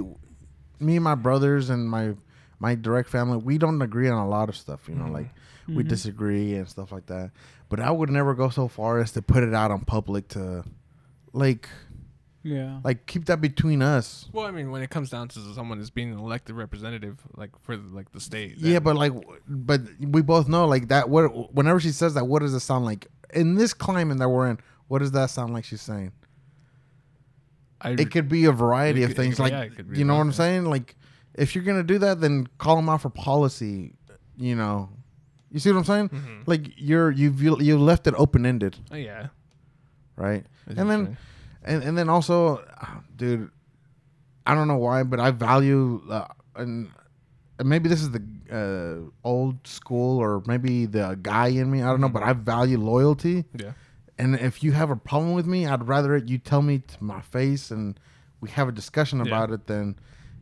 me 0.80 0.96
and 0.98 1.04
my 1.04 1.16
brothers 1.16 1.70
and 1.70 1.90
my 1.90 2.16
my 2.60 2.76
direct 2.76 3.10
family, 3.10 3.38
we 3.38 3.58
don't 3.58 3.82
agree 3.82 4.08
on 4.10 4.18
a 4.18 4.28
lot 4.28 4.50
of 4.50 4.56
stuff, 4.56 4.88
you 4.88 4.96
know, 4.96 5.06
Mhm. 5.06 5.14
like 5.14 5.30
we 5.68 5.84
Mhm. 5.84 5.88
disagree 5.88 6.56
and 6.56 6.68
stuff 6.68 6.92
like 6.92 7.08
that. 7.08 7.32
But 7.70 7.80
I 7.80 7.92
would 7.92 8.10
never 8.10 8.34
go 8.36 8.50
so 8.50 8.68
far 8.68 9.00
as 9.00 9.12
to 9.14 9.22
put 9.22 9.44
it 9.44 9.54
out 9.54 9.72
on 9.72 9.82
public 9.82 10.28
to, 10.30 10.64
like, 11.34 11.68
Yeah. 12.46 12.80
like 12.84 13.06
keep 13.06 13.26
that 13.26 13.40
between 13.40 13.82
us. 13.82 14.28
Well, 14.34 14.46
I 14.46 14.52
mean, 14.52 14.70
when 14.70 14.82
it 14.84 14.90
comes 14.90 15.10
down 15.10 15.30
to 15.30 15.40
someone 15.54 15.80
as 15.80 15.90
being 15.90 16.12
an 16.12 16.20
elected 16.20 16.56
representative, 16.56 17.22
like 17.36 17.58
for 17.60 17.78
like 17.78 18.12
the 18.12 18.20
state. 18.20 18.58
Yeah, 18.58 18.80
but 18.80 18.96
like, 18.98 19.14
but 19.48 19.82
we 20.00 20.22
both 20.22 20.50
know 20.50 20.66
like 20.68 20.90
that. 20.90 21.10
What 21.10 21.54
whenever 21.54 21.80
she 21.80 21.92
says 21.92 22.14
that, 22.16 22.26
what 22.28 22.42
does 22.42 22.54
it 22.54 22.60
sound 22.60 22.84
like 22.86 23.08
in 23.34 23.56
this 23.56 23.74
climate 23.74 24.18
that 24.20 24.28
we're 24.30 24.50
in? 24.50 24.60
What 24.90 25.00
does 25.00 25.12
that 25.14 25.30
sound 25.30 25.54
like 25.54 25.64
she's 25.64 25.82
saying? 25.82 26.12
I, 27.82 27.92
It 27.92 28.12
could 28.12 28.30
be 28.30 28.46
a 28.46 28.52
variety 28.52 29.02
It 29.02 29.06
of 29.06 29.10
could- 29.12 29.18
things. 29.18 29.40
yeah, 29.40 29.44
Like, 29.46 29.54
it 29.72 29.76
could 29.76 29.92
be 29.92 30.00
you 30.00 30.06
know 30.06 30.14
what 30.16 30.22
I'm 30.22 30.28
like 30.28 30.36
that. 30.38 30.44
saying? 30.44 30.66
Like, 30.66 30.96
if 31.36 31.56
you're 31.56 31.64
gonna 31.64 31.84
do 31.84 31.98
that, 32.00 32.22
then 32.22 32.48
call 32.58 32.76
them 32.76 32.90
out 32.90 33.02
for 33.02 33.10
policy. 33.10 33.94
You 34.38 34.56
know, 34.56 34.90
you 35.52 35.60
see 35.60 35.72
what 35.72 35.78
I'm 35.80 35.84
saying? 35.86 36.10
Mhm. 36.10 36.44
Like, 36.48 36.72
you're 36.78 37.12
you've 37.12 37.42
you, 37.42 37.60
you 37.60 37.78
left 37.78 38.08
it 38.08 38.14
open 38.18 38.46
ended, 38.46 38.78
Oh, 38.92 38.96
yeah. 38.96 39.28
right? 40.16 40.46
I 40.68 40.74
see 40.74 40.80
And 40.80 40.90
then- 40.90 41.06
saying. 41.06 41.18
And 41.66 41.84
and 41.84 41.98
then 41.98 42.10
also, 42.10 42.64
dude, 43.16 43.50
I 44.46 44.56
don't 44.56 44.68
know 44.68 44.78
why, 44.78 45.04
but 45.04 45.20
I 45.20 45.32
value 45.32 46.02
uh, 46.10 46.26
and 46.56 46.90
and 47.60 47.70
maybe 47.70 47.88
this 47.90 48.02
is 48.02 48.12
the 48.12 48.24
uh, 48.52 49.28
old 49.28 49.66
school 49.68 50.18
or 50.20 50.42
maybe 50.46 50.86
the 50.86 51.18
guy 51.22 51.48
in 51.48 51.70
me. 51.72 51.82
I 51.82 51.88
don't 51.88 52.02
know, 52.02 52.10
but 52.10 52.24
I 52.24 52.34
value 52.34 52.78
loyalty. 52.78 53.46
yeah. 53.58 53.74
And 54.20 54.36
if 54.36 54.64
you 54.64 54.74
have 54.74 54.92
a 54.92 54.96
problem 54.96 55.34
with 55.34 55.48
me, 55.48 55.66
I'd 55.66 55.88
rather 55.88 56.16
you 56.18 56.38
tell 56.38 56.62
me 56.62 56.80
to 56.80 57.04
my 57.04 57.22
face 57.22 57.72
and 57.72 58.00
we 58.42 58.50
have 58.52 58.68
a 58.68 58.72
discussion 58.72 59.20
Yeah. 59.20 59.26
about 59.26 59.52
it 59.52 59.66
than 59.68 59.98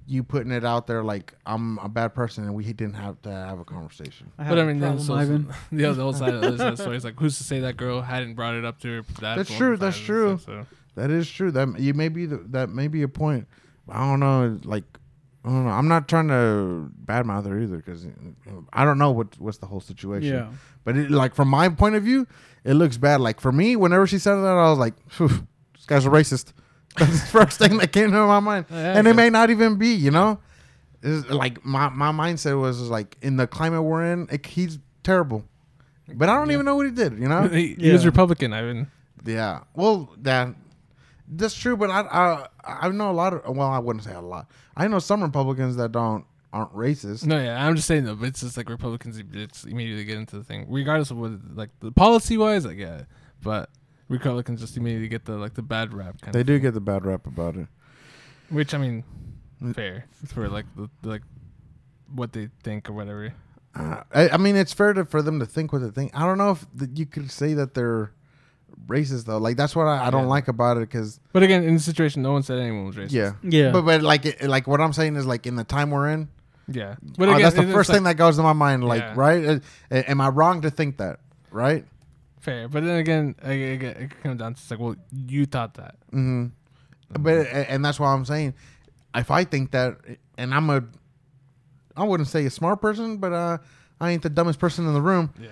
you 0.07 0.23
putting 0.23 0.51
it 0.51 0.65
out 0.65 0.87
there 0.87 1.03
like 1.03 1.33
I'm 1.45 1.77
a 1.79 1.87
bad 1.87 2.13
person 2.13 2.43
and 2.43 2.53
we 2.53 2.65
didn't 2.65 2.95
have 2.95 3.21
to 3.21 3.31
have 3.31 3.59
a 3.59 3.63
conversation. 3.63 4.31
I 4.37 4.49
But 4.49 4.59
I 4.59 4.63
mean, 4.65 4.79
then 4.79 4.97
problem, 4.97 5.05
so, 5.07 5.13
Ivan. 5.15 5.53
the 5.71 5.85
other 5.85 6.01
whole 6.01 6.11
side 6.11 6.33
of 6.33 6.41
this 6.41 6.57
that 6.57 6.77
story 6.79 6.97
is 6.97 7.05
like, 7.05 7.17
who's 7.17 7.37
to 7.37 7.45
say 7.45 7.61
that 7.61 7.77
girl 7.77 8.01
hadn't 8.01 8.33
brought 8.33 8.55
it 8.55 8.65
up 8.65 8.79
to 8.81 8.87
her 8.89 9.01
dad? 9.21 9.37
That's 9.37 9.55
true, 9.55 9.77
that's 9.77 9.97
true. 9.99 10.31
and 10.31 10.41
stuff, 10.41 10.67
So. 10.69 10.75
That 10.95 11.09
is 11.11 11.29
true. 11.29 11.51
That 11.51 11.79
you 11.79 11.93
may 11.93 12.09
be 12.09 12.25
the, 12.25 12.37
that 12.49 12.69
may 12.69 12.87
be 12.87 13.01
a 13.03 13.07
point. 13.07 13.47
I 13.89 13.99
don't 13.99 14.19
know. 14.19 14.59
Like 14.63 14.83
I 15.43 15.49
don't 15.49 15.65
know. 15.65 15.71
I'm 15.71 15.87
not 15.87 16.07
trying 16.07 16.27
to 16.27 16.91
badmouth 17.05 17.47
her 17.47 17.59
either 17.59 17.77
because 17.77 18.05
I 18.73 18.85
don't 18.85 18.97
know 18.97 19.11
what 19.11 19.39
what's 19.39 19.57
the 19.57 19.65
whole 19.67 19.79
situation. 19.81 20.33
Yeah. 20.33 20.49
But 20.83 20.97
it, 20.97 21.11
like 21.11 21.33
from 21.35 21.47
my 21.47 21.69
point 21.69 21.95
of 21.95 22.03
view, 22.03 22.27
it 22.63 22.73
looks 22.73 22.97
bad. 22.97 23.21
Like 23.21 23.39
for 23.39 23.51
me, 23.51 23.75
whenever 23.75 24.05
she 24.05 24.19
said 24.19 24.35
that, 24.35 24.45
I 24.57 24.69
was 24.69 24.79
like, 24.79 24.93
"This 25.17 25.85
guy's 25.87 26.05
a 26.05 26.09
racist." 26.09 26.53
That's 26.97 27.21
the 27.21 27.27
first 27.27 27.57
thing 27.57 27.77
that 27.77 27.93
came 27.93 28.11
to 28.11 28.17
my 28.27 28.41
mind, 28.41 28.65
Oh, 28.69 28.75
Yeah, 28.75 28.97
and 28.97 29.07
I 29.07 29.11
it 29.11 29.13
may 29.15 29.29
not 29.29 29.49
even 29.49 29.77
be. 29.77 29.93
You 29.93 30.11
know, 30.11 30.39
It's 31.01 31.29
like 31.29 31.63
my 31.65 31.87
my 31.89 32.11
mindset 32.11 32.59
was 32.59 32.81
like 32.89 33.17
in 33.21 33.37
the 33.37 33.47
climate 33.47 33.81
we're 33.83 34.03
in, 34.11 34.27
it, 34.29 34.45
he's 34.45 34.77
terrible. 35.03 35.45
But 36.13 36.27
I 36.27 36.35
don't 36.35 36.49
Yeah. 36.49 36.55
even 36.55 36.65
know 36.65 36.75
what 36.75 36.85
he 36.87 36.91
did. 36.91 37.17
You 37.17 37.29
know. 37.29 37.47
he, 37.47 37.75
he 37.79 37.91
was 37.93 38.03
Yeah. 38.03 38.07
Republican, 38.09 38.51
Ivan. 38.51 38.91
Yeah. 39.25 39.61
Well, 39.73 40.13
that 40.21 40.49
that's 41.31 41.55
true, 41.55 41.75
but 41.77 41.89
I 41.89 42.01
I 42.01 42.47
I 42.65 42.89
know 42.89 43.09
a 43.09 43.13
lot 43.13 43.33
of 43.33 43.55
well, 43.55 43.69
I 43.69 43.79
wouldn't 43.79 44.03
say 44.05 44.13
a 44.13 44.21
lot. 44.21 44.49
I 44.77 44.87
know 44.87 44.99
some 44.99 45.23
Republicans 45.23 45.75
that 45.77 45.91
don't 45.91 46.25
aren't 46.53 46.73
racist. 46.73 47.25
No, 47.25 47.41
yeah, 47.41 47.65
I'm 47.65 47.75
just 47.75 47.87
saying 47.87 48.03
though. 48.05 48.15
But 48.15 48.27
it's 48.29 48.41
just 48.41 48.57
like 48.57 48.69
Republicans, 48.69 49.21
it's 49.33 49.63
immediately 49.63 50.03
get 50.05 50.17
into 50.17 50.37
the 50.37 50.43
thing, 50.43 50.65
regardless 50.69 51.09
of 51.11 51.17
what 51.17 51.31
like 51.55 51.69
the 51.79 51.91
policy 51.91 52.37
wise, 52.37 52.65
like 52.65 52.77
yeah. 52.77 53.03
But 53.41 53.69
Republicans 54.09 54.59
just 54.59 54.75
immediately 54.77 55.07
get 55.07 55.25
the 55.25 55.37
like 55.37 55.53
the 55.53 55.61
bad 55.61 55.93
rap 55.93 56.19
kind 56.21 56.33
They 56.35 56.43
do 56.43 56.59
get 56.59 56.73
the 56.73 56.81
bad 56.81 57.05
rap 57.05 57.25
about 57.25 57.55
it. 57.55 57.67
which 58.49 58.73
I 58.73 58.77
mean, 58.77 59.03
Mm. 59.61 59.75
fair 59.75 60.05
for 60.25 60.49
like 60.49 60.65
the 60.75 60.89
like 61.03 61.21
what 62.13 62.33
they 62.33 62.49
think 62.63 62.89
or 62.89 62.93
whatever. 62.93 63.31
Uh, 63.75 64.01
I, 64.11 64.29
I 64.29 64.37
mean, 64.37 64.55
it's 64.55 64.73
fair 64.73 64.91
to, 64.93 65.05
for 65.05 65.21
them 65.21 65.39
to 65.39 65.45
think 65.45 65.71
what 65.71 65.83
they 65.83 65.91
think. 65.91 66.11
I 66.13 66.25
don't 66.25 66.37
know 66.39 66.51
if 66.51 66.65
th- 66.77 66.89
you 66.95 67.05
could 67.05 67.29
say 67.31 67.53
that 67.53 67.73
they're 67.75 68.11
racist 68.87 69.25
though. 69.25 69.37
Like 69.37 69.57
that's 69.57 69.75
what 69.75 69.87
I, 69.87 70.07
I 70.07 70.09
don't 70.09 70.23
Yeah. 70.23 70.29
like 70.29 70.47
about 70.47 70.77
it 70.77 70.81
because 70.81 71.19
But 71.33 71.43
again, 71.43 71.63
in 71.63 71.73
the 71.75 71.79
situation, 71.79 72.21
no 72.21 72.33
one 72.33 72.43
said 72.43 72.59
anyone 72.59 72.85
was 72.85 72.95
racist. 72.95 73.11
yeah, 73.11 73.33
Yeah. 73.43 73.71
But 73.71 73.83
but 73.83 74.01
like 74.01 74.25
it, 74.25 74.43
like 74.43 74.67
what 74.67 74.81
I'm 74.81 74.93
saying 74.93 75.15
is 75.15 75.25
like 75.25 75.45
in 75.47 75.55
the 75.55 75.63
time 75.63 75.91
we're 75.91 76.09
in, 76.09 76.29
Yeah, 76.67 76.95
But 77.17 77.29
again, 77.29 77.41
that's 77.41 77.55
the 77.55 77.63
first 77.63 77.89
like- 77.89 77.97
thing 77.97 78.03
that 78.05 78.15
goes 78.17 78.37
to 78.37 78.43
my 78.43 78.53
mind. 78.53 78.83
Like, 78.83 79.01
Yeah. 79.01 79.13
right? 79.15 79.45
Uh, 79.45 79.59
am 80.07 80.21
I 80.21 80.29
wrong 80.29 80.61
to 80.61 80.69
think 80.69 80.97
that? 80.97 81.19
Right? 81.51 81.85
Fair, 82.39 82.67
but 82.67 82.83
then 82.83 82.97
again, 82.97 83.35
I, 83.43 83.49
I, 83.51 83.53
it 83.53 84.21
comes 84.23 84.39
down 84.39 84.53
to 84.55 84.59
it's 84.59 84.71
like, 84.71 84.79
well, 84.79 84.95
you 85.11 85.45
thought 85.45 85.75
that. 85.75 85.95
Mm-hmm. 86.13 86.47
But 87.21 87.47
and 87.47 87.83
that's 87.85 87.99
why 87.99 88.13
I'm 88.13 88.25
saying, 88.25 88.53
if 89.13 89.29
I 89.29 89.43
think 89.43 89.71
that, 89.71 89.97
and 90.37 90.53
I'm 90.53 90.69
a, 90.69 90.83
I 91.95 92.03
wouldn't 92.05 92.29
say 92.29 92.45
a 92.45 92.49
smart 92.49 92.81
person, 92.81 93.17
but 93.17 93.33
uh, 93.33 93.57
I 93.99 94.11
ain't 94.11 94.23
the 94.23 94.29
dumbest 94.29 94.59
person 94.59 94.87
in 94.87 94.93
the 94.93 95.01
room. 95.01 95.33
Yeah, 95.39 95.49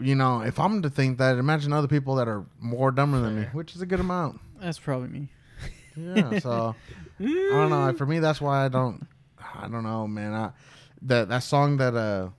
You 0.00 0.14
know, 0.14 0.40
if 0.40 0.58
I'm 0.58 0.82
to 0.82 0.90
think 0.90 1.18
that, 1.18 1.36
imagine 1.38 1.72
other 1.72 1.88
people 1.88 2.14
that 2.16 2.28
are 2.28 2.44
more 2.58 2.90
dumber 2.90 3.20
than 3.20 3.40
me, 3.40 3.46
which 3.52 3.74
is 3.76 3.82
a 3.82 3.86
good 3.86 4.00
amount. 4.00 4.40
That's 4.60 4.78
probably 4.78 5.08
me. 5.08 5.28
Yeah. 5.96 6.38
So 6.38 6.74
I 7.18 7.24
don't 7.24 7.70
know. 7.70 7.92
For 7.96 8.06
me, 8.06 8.18
that's 8.18 8.40
why 8.40 8.64
I 8.64 8.68
don't. 8.68 9.06
I 9.38 9.68
don't 9.68 9.82
know, 9.82 10.06
man. 10.06 10.32
I, 10.32 10.50
that 11.02 11.28
that 11.28 11.42
song 11.42 11.76
that 11.78 11.94
uh. 11.94 12.30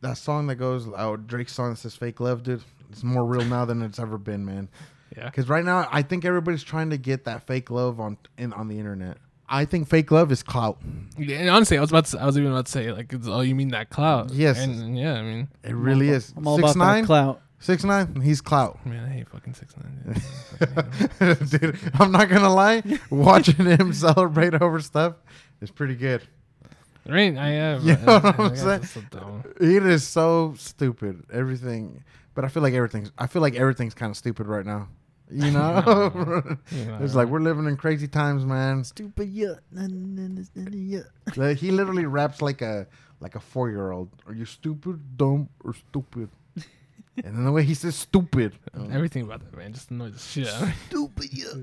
That 0.00 0.18
song 0.18 0.48
that 0.48 0.56
goes, 0.56 0.86
oh, 0.86 1.16
Drake's 1.16 1.54
song 1.54 1.70
that 1.70 1.76
says 1.76 1.96
"Fake 1.96 2.20
Love," 2.20 2.42
dude. 2.42 2.62
It's 2.90 3.02
more 3.02 3.24
real 3.26 3.44
now 3.46 3.64
than 3.64 3.80
it's 3.80 3.98
ever 3.98 4.18
been, 4.18 4.44
man. 4.44 4.68
yeah. 5.16 5.24
Because 5.24 5.48
right 5.48 5.64
now, 5.64 5.88
I 5.90 6.02
think 6.02 6.24
everybody's 6.26 6.62
trying 6.62 6.90
to 6.90 6.98
get 6.98 7.24
that 7.24 7.46
fake 7.46 7.70
love 7.70 8.00
on 8.00 8.18
in 8.36 8.52
on 8.52 8.68
the 8.68 8.78
internet. 8.78 9.16
I 9.48 9.64
think 9.66 9.88
fake 9.88 10.10
love 10.10 10.32
is 10.32 10.42
clout. 10.42 10.78
Yeah, 11.18 11.36
and 11.38 11.50
honestly, 11.50 11.76
I 11.76 11.80
was 11.80 11.90
about 11.90 12.06
to, 12.06 12.20
I 12.20 12.26
was 12.26 12.38
even 12.38 12.50
about 12.50 12.66
to 12.66 12.72
say 12.72 12.90
like, 12.92 13.12
it's, 13.12 13.26
oh, 13.28 13.40
you 13.42 13.54
mean 13.54 13.68
that 13.68 13.90
cloud? 13.90 14.30
Yes. 14.30 14.58
and 14.58 14.96
yeah, 14.98 15.14
I 15.14 15.22
mean, 15.22 15.48
It 15.62 15.74
really 15.74 16.08
I'm 16.08 16.14
is. 16.14 16.32
I'm 16.36 16.46
all 16.46 16.56
Six 16.56 16.72
about 16.72 16.84
that 16.86 16.92
nine, 16.92 17.04
clout. 17.06 17.40
six 17.58 17.84
nine. 17.84 18.20
He's 18.22 18.40
clout. 18.40 18.84
man, 18.86 19.04
I 19.04 19.08
hate 19.08 19.28
fucking 19.28 19.54
six 19.54 19.74
nine. 19.76 20.00
Dude. 20.06 20.16
I 20.16 20.66
fucking 20.66 21.10
hate 21.18 21.38
him. 21.38 21.46
Dude, 21.46 21.78
I'm 22.00 22.10
not 22.12 22.28
gonna 22.28 22.52
lie. 22.54 22.82
Watching 23.10 23.66
him 23.66 23.92
celebrate 23.94 24.54
over 24.60 24.80
stuff 24.80 25.14
is 25.60 25.70
pretty 25.70 25.94
good. 25.94 26.22
There 27.04 27.16
ain't 27.16 27.36
I 27.36 27.48
have. 27.50 27.84
You 27.84 27.96
know 27.98 28.18
what 28.18 28.24
I 28.40 28.42
I'm 28.44 28.56
saying? 28.56 28.66
that's 28.68 28.90
so 28.92 29.02
dumb. 29.10 29.44
It 29.60 29.84
is 29.84 30.06
so 30.06 30.54
stupid. 30.56 31.24
Everything, 31.30 32.02
but 32.34 32.46
I 32.46 32.48
feel 32.48 32.62
like 32.62 32.72
everything's. 32.72 33.12
I 33.18 33.26
feel 33.26 33.42
like 33.42 33.56
everything's 33.56 33.92
kind 33.92 34.08
of 34.10 34.16
stupid 34.16 34.46
right 34.46 34.64
now. 34.64 34.88
You 35.34 35.50
know, 35.50 36.56
it's 37.00 37.16
like 37.16 37.26
we're 37.26 37.40
living 37.40 37.66
in 37.66 37.76
crazy 37.76 38.06
times, 38.06 38.44
man. 38.44 38.84
Stupid 38.84 39.28
yeah. 39.28 39.54
Like, 41.36 41.56
he 41.56 41.72
literally 41.72 42.06
raps 42.06 42.40
like 42.40 42.62
a 42.62 42.86
like 43.18 43.34
a 43.34 43.40
four 43.40 43.68
year 43.68 43.90
old. 43.90 44.10
Are 44.28 44.32
you 44.32 44.44
stupid, 44.44 45.16
dumb, 45.16 45.48
or 45.64 45.74
stupid? 45.74 46.30
and 46.56 47.36
then 47.36 47.44
the 47.44 47.50
way 47.50 47.64
he 47.64 47.74
says 47.74 47.96
stupid, 47.96 48.56
um, 48.74 48.92
Everything 48.92 49.24
about 49.24 49.40
that 49.40 49.56
man 49.56 49.72
just 49.72 49.90
annoys 49.90 50.12
the 50.12 50.18
shit 50.20 50.46
out 50.46 50.62
of 50.62 50.68
me. 50.68 50.74
Stupid 50.86 51.30
yeah. 51.32 51.54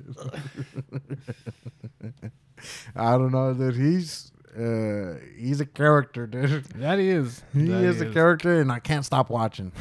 I 2.95 3.11
don't 3.11 3.31
know, 3.31 3.53
dude. 3.53 3.75
He's 3.75 4.33
uh, 4.53 5.15
he's 5.37 5.61
a 5.61 5.65
character, 5.65 6.27
dude. 6.27 6.65
That 6.75 6.99
he 6.99 7.09
is. 7.09 7.41
He 7.53 7.67
That 7.67 7.85
is 7.85 8.01
a 8.01 8.09
character, 8.09 8.59
and 8.59 8.69
I 8.69 8.79
can't 8.79 9.05
stop 9.05 9.29
watching. 9.29 9.71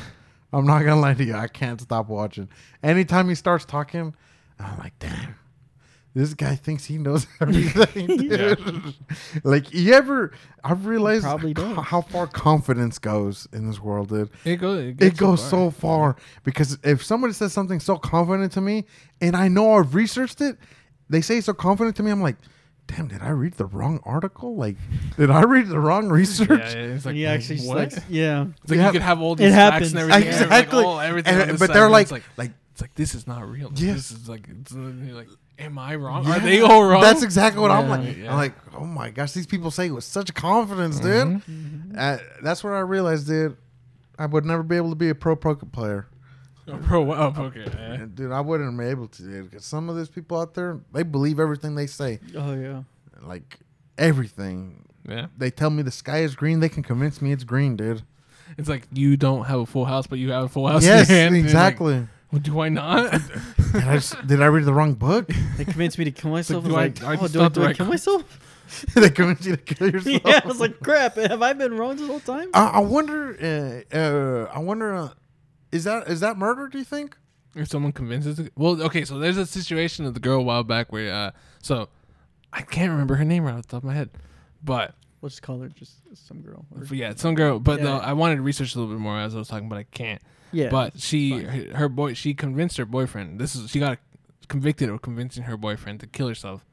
I'm 0.52 0.66
not 0.66 0.80
gonna 0.80 1.00
lie 1.00 1.14
to 1.14 1.24
you, 1.24 1.34
I 1.34 1.48
can't 1.48 1.80
stop 1.80 2.08
watching. 2.08 2.48
Anytime 2.82 3.28
he 3.28 3.34
starts 3.34 3.64
talking, 3.64 4.14
I'm 4.58 4.78
like, 4.78 4.98
damn. 4.98 5.36
This 6.12 6.34
guy 6.34 6.56
thinks 6.56 6.84
he 6.86 6.98
knows 6.98 7.28
everything, 7.40 8.06
dude. 8.16 8.94
like 9.44 9.72
you 9.72 9.92
ever? 9.94 10.32
I've 10.64 10.84
realized 10.86 11.22
Probably 11.22 11.54
does. 11.54 11.76
how, 11.78 12.00
far 12.00 12.26
confidence 12.26 12.98
goes 12.98 13.46
in 13.52 13.68
this 13.68 13.80
world, 13.80 14.08
dude. 14.08 14.28
It 14.44 14.56
goes. 14.56 14.82
It, 14.88 15.00
It 15.00 15.16
goes 15.16 15.48
so 15.48 15.70
far 15.70 16.16
because 16.42 16.78
if 16.82 17.04
somebody 17.04 17.32
says 17.32 17.52
something 17.52 17.78
so 17.78 17.96
confident 17.96 18.50
to 18.52 18.60
me, 18.60 18.86
and 19.20 19.36
I 19.36 19.46
know 19.46 19.74
I've 19.74 19.94
researched 19.94 20.40
it, 20.40 20.56
they 21.08 21.20
say 21.20 21.40
so 21.40 21.52
confident 21.52 21.94
to 21.96 22.02
me, 22.02 22.10
I'm 22.10 22.22
like, 22.22 22.36
damn, 22.96 23.08
did 23.08 23.22
I 23.22 23.30
read 23.30 23.54
the 23.54 23.66
wrong 23.66 24.00
article? 24.04 24.56
Like, 24.56 24.76
did 25.16 25.30
I 25.30 25.42
read 25.42 25.68
the 25.68 25.78
wrong 25.78 26.08
research? 26.08 26.48
Yeah, 26.50 26.94
it's 26.94 27.04
like 27.04 27.10
and 27.12 27.18
he 27.18 27.26
actually 27.26 27.60
what? 27.60 27.76
like, 27.92 27.92
yeah. 28.08 28.46
It's 28.62 28.70
like 28.70 28.78
Yeah. 28.78 28.86
you 28.86 28.92
could 28.92 29.02
have 29.02 29.20
all 29.20 29.34
It 29.34 29.38
these 29.38 29.52
happens. 29.54 29.92
facts 29.92 29.92
and 29.92 29.98
everything. 30.00 30.22
and 30.22 30.30
it's 30.32 30.40
like, 30.50 30.64
Exactly. 30.64 30.84
oh, 30.84 30.98
everything 30.98 31.34
And- 31.34 31.50
on 31.52 31.56
but 31.56 31.72
they're 31.72 31.88
like, 31.90 32.04
it's 32.04 32.12
like, 32.12 32.22
like 32.36 32.52
it's 32.72 32.80
like 32.80 32.94
this 32.94 33.14
is 33.14 33.26
not 33.26 33.48
real. 33.48 33.70
Yes. 33.74 33.94
This 33.96 34.10
is 34.12 34.28
like, 34.28 34.48
it's, 34.48 34.72
uh, 34.74 34.78
like, 35.14 35.28
am 35.58 35.78
I 35.78 35.94
wrong? 35.96 36.24
Yeah. 36.24 36.36
Are 36.36 36.40
they 36.40 36.60
all 36.62 36.84
wrong? 36.84 37.02
That's 37.02 37.22
exactly 37.22 37.60
what 37.62 37.70
I'm 37.70 37.88
like. 37.88 38.16
Yeah. 38.16 38.30
I'm 38.32 38.36
like, 38.38 38.54
oh 38.76 38.84
my 38.86 39.10
gosh, 39.10 39.32
these 39.32 39.46
people 39.46 39.70
say 39.70 39.86
it 39.86 39.90
with 39.90 40.04
such 40.04 40.32
confidence, 40.34 40.98
dude. 41.00 41.26
Mhm. 41.28 41.42
Mm-hmm. 41.42 41.94
Uh, 41.98 42.16
that's 42.42 42.64
where 42.64 42.74
I 42.74 42.80
realized, 42.80 43.26
dude, 43.26 43.56
I 44.18 44.26
would 44.26 44.44
never 44.44 44.62
be 44.62 44.76
able 44.76 44.90
to 44.90 44.96
be 44.96 45.08
a 45.10 45.14
pro 45.14 45.36
poker 45.36 45.66
player. 45.66 46.06
Oh, 46.72 46.76
bro, 46.88 47.12
oh, 47.12 47.34
okay. 47.46 47.64
yeah. 47.66 47.92
And, 47.94 48.14
Dude, 48.14 48.32
I 48.32 48.40
wouldn't 48.40 48.78
be 48.78 48.84
able 48.86 49.08
to, 49.08 49.22
dude. 49.22 49.50
Because 49.50 49.64
some 49.64 49.88
of 49.88 49.96
these 49.96 50.08
people 50.08 50.38
out 50.40 50.54
there, 50.54 50.80
they 50.92 51.02
believe 51.02 51.40
everything 51.40 51.74
they 51.74 51.86
say. 51.86 52.18
Oh 52.36 52.54
yeah. 52.54 52.82
Like, 53.22 53.58
everything. 53.98 54.84
Yeah. 55.08 55.26
They 55.36 55.50
tell 55.50 55.70
me 55.70 55.82
the 55.82 55.90
sky 55.90 56.18
is 56.18 56.34
green. 56.34 56.60
They 56.60 56.68
can 56.68 56.82
convince 56.82 57.20
me 57.22 57.32
it's 57.32 57.44
green, 57.44 57.76
dude. 57.76 58.02
It's 58.58 58.68
like 58.68 58.86
you 58.92 59.16
don't 59.16 59.44
have 59.44 59.60
a 59.60 59.66
full 59.66 59.84
house, 59.84 60.06
but 60.06 60.18
you 60.18 60.30
have 60.32 60.44
a 60.44 60.48
full 60.48 60.66
house. 60.66 60.84
yes, 60.84 61.08
hand, 61.08 61.34
and 61.34 61.36
you're 61.36 61.44
like, 61.44 61.44
exactly. 61.74 62.06
well, 62.32 62.40
do 62.42 62.60
I 62.60 62.68
not? 62.68 63.12
did, 63.12 63.22
I 63.74 63.94
just- 63.94 64.26
did 64.26 64.42
I 64.42 64.46
read 64.46 64.64
the 64.64 64.74
wrong 64.74 64.94
book? 64.94 65.30
They 65.56 65.64
convinced 65.64 65.98
me 65.98 66.04
to 66.06 66.10
kill 66.10 66.30
myself. 66.30 66.64
do 66.64 66.74
I 66.74 66.84
I- 66.84 66.84
I 67.02 67.14
like, 67.14 67.22
oh, 67.22 67.28
do 67.28 67.40
I, 67.40 67.42
thought 67.44 67.54
the 67.54 67.60
do 67.60 67.66
I 67.66 67.72
kill 67.74 67.86
que- 67.86 67.90
myself? 67.90 68.40
they 68.94 69.10
convinced 69.10 69.44
you 69.46 69.56
to 69.56 69.62
kill 69.62 69.90
yourself. 69.90 70.22
yeah, 70.24 70.40
I 70.44 70.46
was 70.48 70.60
like, 70.60 70.80
crap. 70.80 71.16
Have 71.16 71.42
I 71.42 71.52
been 71.52 71.76
wrong 71.76 71.96
this 71.96 72.06
whole 72.06 72.20
time? 72.20 72.50
I, 72.54 72.66
I 72.66 72.78
wonder. 72.80 73.84
Uh, 73.92 73.96
uh, 73.96 74.50
I 74.54 74.58
wonder. 74.58 74.94
Uh, 74.94 75.08
is 75.72 75.84
that 75.84 76.08
is 76.08 76.20
that 76.20 76.36
murder? 76.38 76.68
Do 76.68 76.78
you 76.78 76.84
think? 76.84 77.16
if 77.56 77.66
someone 77.68 77.90
convinces 77.90 78.48
well 78.54 78.80
okay 78.80 79.04
so 79.04 79.18
there's 79.18 79.36
a 79.36 79.44
situation 79.44 80.04
of 80.06 80.14
the 80.14 80.20
girl 80.20 80.38
a 80.38 80.42
while 80.42 80.62
back 80.62 80.92
where 80.92 81.12
uh 81.12 81.30
so 81.60 81.88
i 82.52 82.62
can't 82.62 82.92
remember 82.92 83.16
her 83.16 83.24
name 83.24 83.42
right 83.42 83.56
off 83.56 83.62
the 83.62 83.66
top 83.72 83.78
of 83.82 83.84
my 83.88 83.92
head 83.92 84.08
but 84.62 84.94
We'll 85.20 85.30
just 85.30 85.42
call 85.42 85.58
her 85.58 85.68
just 85.68 85.94
some 86.14 86.42
girl. 86.42 86.64
or- 86.70 86.84
yeah 86.94 87.12
some 87.16 87.34
girl 87.34 87.58
but 87.58 87.80
Yeah. 87.80 87.86
no, 87.86 87.96
i 87.98 88.12
wanted 88.12 88.36
to 88.36 88.42
research 88.42 88.76
a 88.76 88.78
little 88.78 88.94
bit 88.94 89.00
more 89.00 89.18
as 89.18 89.34
i 89.34 89.38
was 89.38 89.48
talking 89.48 89.68
but 89.68 89.78
i 89.78 89.82
can't 89.82 90.22
yeah. 90.52 90.68
but 90.70 91.00
she 91.00 91.40
her, 91.42 91.76
her 91.76 91.88
boy 91.88 92.14
she 92.14 92.34
convinced 92.34 92.76
her 92.76 92.86
boyfriend 92.86 93.40
this 93.40 93.56
is 93.56 93.68
she 93.68 93.80
got 93.80 93.98
convicted 94.46 94.88
of 94.88 95.02
convincing 95.02 95.42
her 95.42 95.56
boyfriend 95.56 95.98
to 95.98 96.06
kill 96.06 96.28
herself 96.28 96.64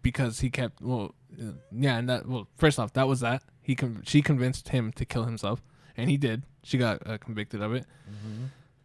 because 0.00 0.40
he 0.40 0.48
kept 0.48 0.80
well 0.80 1.14
uh, 1.38 1.52
yeah 1.70 1.98
and 1.98 2.08
that 2.08 2.26
well 2.26 2.48
first 2.56 2.78
off 2.78 2.94
that 2.94 3.06
was 3.06 3.20
that 3.20 3.42
he 3.60 3.74
con- 3.74 4.02
she 4.06 4.22
convinced 4.22 4.70
him 4.70 4.90
to 4.92 5.04
kill 5.04 5.24
himself 5.24 5.62
and 5.98 6.08
he 6.08 6.16
did 6.16 6.44
she 6.68 6.78
got 6.78 7.06
uh, 7.06 7.18
convicted 7.18 7.62
of 7.62 7.72
it 7.74 7.84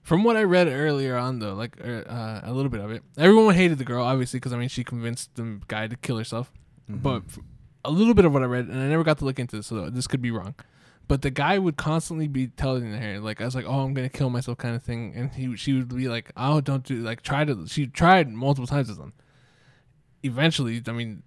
from 0.01 0.23
what 0.23 0.35
I 0.35 0.43
read 0.43 0.67
earlier 0.67 1.15
on, 1.17 1.39
though, 1.39 1.53
like 1.53 1.77
uh, 1.83 1.87
uh, 2.17 2.41
a 2.43 2.51
little 2.53 2.69
bit 2.69 2.81
of 2.81 2.91
it, 2.91 3.03
everyone 3.17 3.55
hated 3.55 3.77
the 3.77 3.85
girl, 3.85 4.03
obviously, 4.03 4.37
because 4.39 4.53
I 4.53 4.57
mean, 4.57 4.69
she 4.69 4.83
convinced 4.83 5.35
the 5.35 5.59
guy 5.67 5.87
to 5.87 5.95
kill 5.95 6.17
herself. 6.17 6.51
But 6.89 7.23
f- 7.27 7.39
a 7.85 7.91
little 7.91 8.13
bit 8.13 8.25
of 8.25 8.33
what 8.33 8.43
I 8.43 8.45
read, 8.45 8.67
and 8.67 8.79
I 8.79 8.87
never 8.87 9.03
got 9.03 9.17
to 9.19 9.25
look 9.25 9.39
into 9.39 9.55
this, 9.57 9.67
so 9.67 9.89
this 9.89 10.07
could 10.07 10.21
be 10.21 10.31
wrong. 10.31 10.55
But 11.07 11.21
the 11.21 11.29
guy 11.31 11.57
would 11.59 11.77
constantly 11.77 12.27
be 12.27 12.47
telling 12.47 12.91
her, 12.93 13.19
like, 13.19 13.39
I 13.41 13.45
was 13.45 13.55
like, 13.55 13.65
"Oh, 13.65 13.79
I'm 13.81 13.93
gonna 13.93 14.09
kill 14.09 14.29
myself," 14.29 14.57
kind 14.57 14.75
of 14.75 14.83
thing, 14.83 15.13
and 15.15 15.31
he, 15.31 15.55
she 15.55 15.73
would 15.73 15.87
be 15.93 16.07
like, 16.07 16.31
"Oh, 16.37 16.59
don't 16.61 16.83
do," 16.83 16.95
like, 17.01 17.21
try 17.21 17.43
to. 17.45 17.65
She 17.67 17.87
tried 17.87 18.29
multiple 18.29 18.67
times 18.67 18.87
with 18.89 18.99
him. 18.99 19.13
Eventually, 20.25 20.81
I 20.87 20.91
mean, 20.93 21.23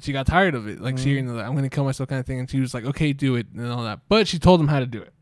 she 0.00 0.12
got 0.12 0.26
tired 0.26 0.54
of 0.54 0.68
it, 0.68 0.80
like, 0.80 0.94
Mhm. 0.94 1.00
hearing 1.04 1.26
the 1.26 1.42
"I'm 1.42 1.54
gonna 1.56 1.68
kill 1.68 1.82
myself" 1.84 2.08
kind 2.08 2.20
of 2.20 2.26
thing, 2.26 2.38
and 2.38 2.48
she 2.48 2.60
was 2.60 2.72
like, 2.74 2.84
"Okay, 2.84 3.12
do 3.12 3.34
it," 3.34 3.48
and 3.56 3.66
all 3.66 3.82
that. 3.82 4.00
But 4.08 4.28
she 4.28 4.38
told 4.38 4.60
him 4.60 4.68
how 4.68 4.78
to 4.78 4.86
do 4.86 5.02
it. 5.02 5.12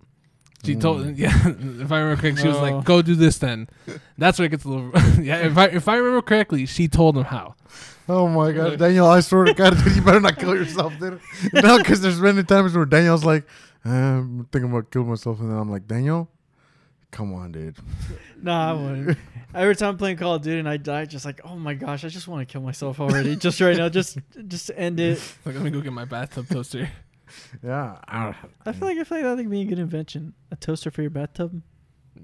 She 0.64 0.76
told, 0.76 1.02
Mm. 1.02 1.18
yeah, 1.18 1.30
if 1.84 1.92
I 1.92 1.98
remember 1.98 2.20
correctly, 2.20 2.42
she 2.42 2.48
was 2.48 2.58
like, 2.58 2.84
"Go 2.84 3.02
do 3.02 3.14
this." 3.14 3.38
Then, 3.38 3.68
that's 4.16 4.38
where 4.38 4.46
it 4.46 4.50
gets 4.50 4.64
a 4.64 4.68
little. 4.68 4.90
yeah, 5.22 5.38
if 5.46 5.56
I 5.58 5.66
if 5.66 5.88
I 5.88 5.96
remember 5.96 6.22
correctly, 6.22 6.66
she 6.66 6.88
told 6.88 7.16
him 7.16 7.24
how. 7.24 7.54
Oh 8.08 8.28
my 8.28 8.52
god, 8.52 8.78
Daniel! 8.78 9.06
I 9.06 9.20
swear 9.20 9.44
to 9.44 9.54
God, 9.54 9.76
dude, 9.84 9.96
you 9.96 10.02
better 10.02 10.20
not 10.20 10.38
kill 10.38 10.54
yourself, 10.54 10.92
dude. 10.98 11.20
no, 11.52 11.78
because 11.78 12.00
there's 12.00 12.20
many 12.20 12.42
times 12.42 12.74
where 12.74 12.84
Daniel's 12.86 13.24
like, 13.24 13.44
"I'm 13.84 14.46
thinking 14.52 14.70
about 14.70 14.90
killing 14.90 15.08
myself," 15.08 15.40
and 15.40 15.50
then 15.50 15.58
I'm 15.58 15.70
like, 15.70 15.86
"Daniel, 15.86 16.28
come 17.10 17.34
on, 17.34 17.52
dude." 17.52 17.76
Nah, 18.42 18.70
I 18.70 18.72
wouldn't. 18.74 19.18
Every 19.54 19.76
time 19.76 19.90
I'm 19.90 19.96
playing 19.98 20.16
Call 20.16 20.34
of 20.34 20.42
Duty 20.42 20.58
and 20.58 20.68
I 20.68 20.76
die, 20.78 21.04
just 21.04 21.24
like, 21.24 21.40
oh 21.44 21.54
my 21.56 21.74
gosh, 21.74 22.04
I 22.04 22.08
just 22.08 22.26
want 22.26 22.46
to 22.46 22.52
kill 22.52 22.60
myself 22.60 22.98
already. 23.00 23.36
just 23.36 23.60
right 23.60 23.76
now, 23.76 23.88
just 23.88 24.18
just 24.48 24.70
end 24.76 24.98
it. 25.00 25.22
Like, 25.44 25.54
let 25.54 25.62
me 25.64 25.70
go 25.70 25.80
get 25.80 25.92
my 25.92 26.04
bathtub 26.04 26.48
toaster. 26.48 26.90
Yeah, 27.62 27.98
I, 28.08 28.34
I 28.66 28.72
feel 28.72 28.88
like 28.88 28.98
I 28.98 29.04
feel 29.04 29.18
like 29.18 29.24
that 29.24 29.36
would 29.36 29.50
be 29.50 29.60
a 29.62 29.64
good 29.64 29.78
invention. 29.78 30.34
A 30.50 30.56
toaster 30.56 30.90
for 30.90 31.02
your 31.02 31.10
bathtub. 31.10 31.62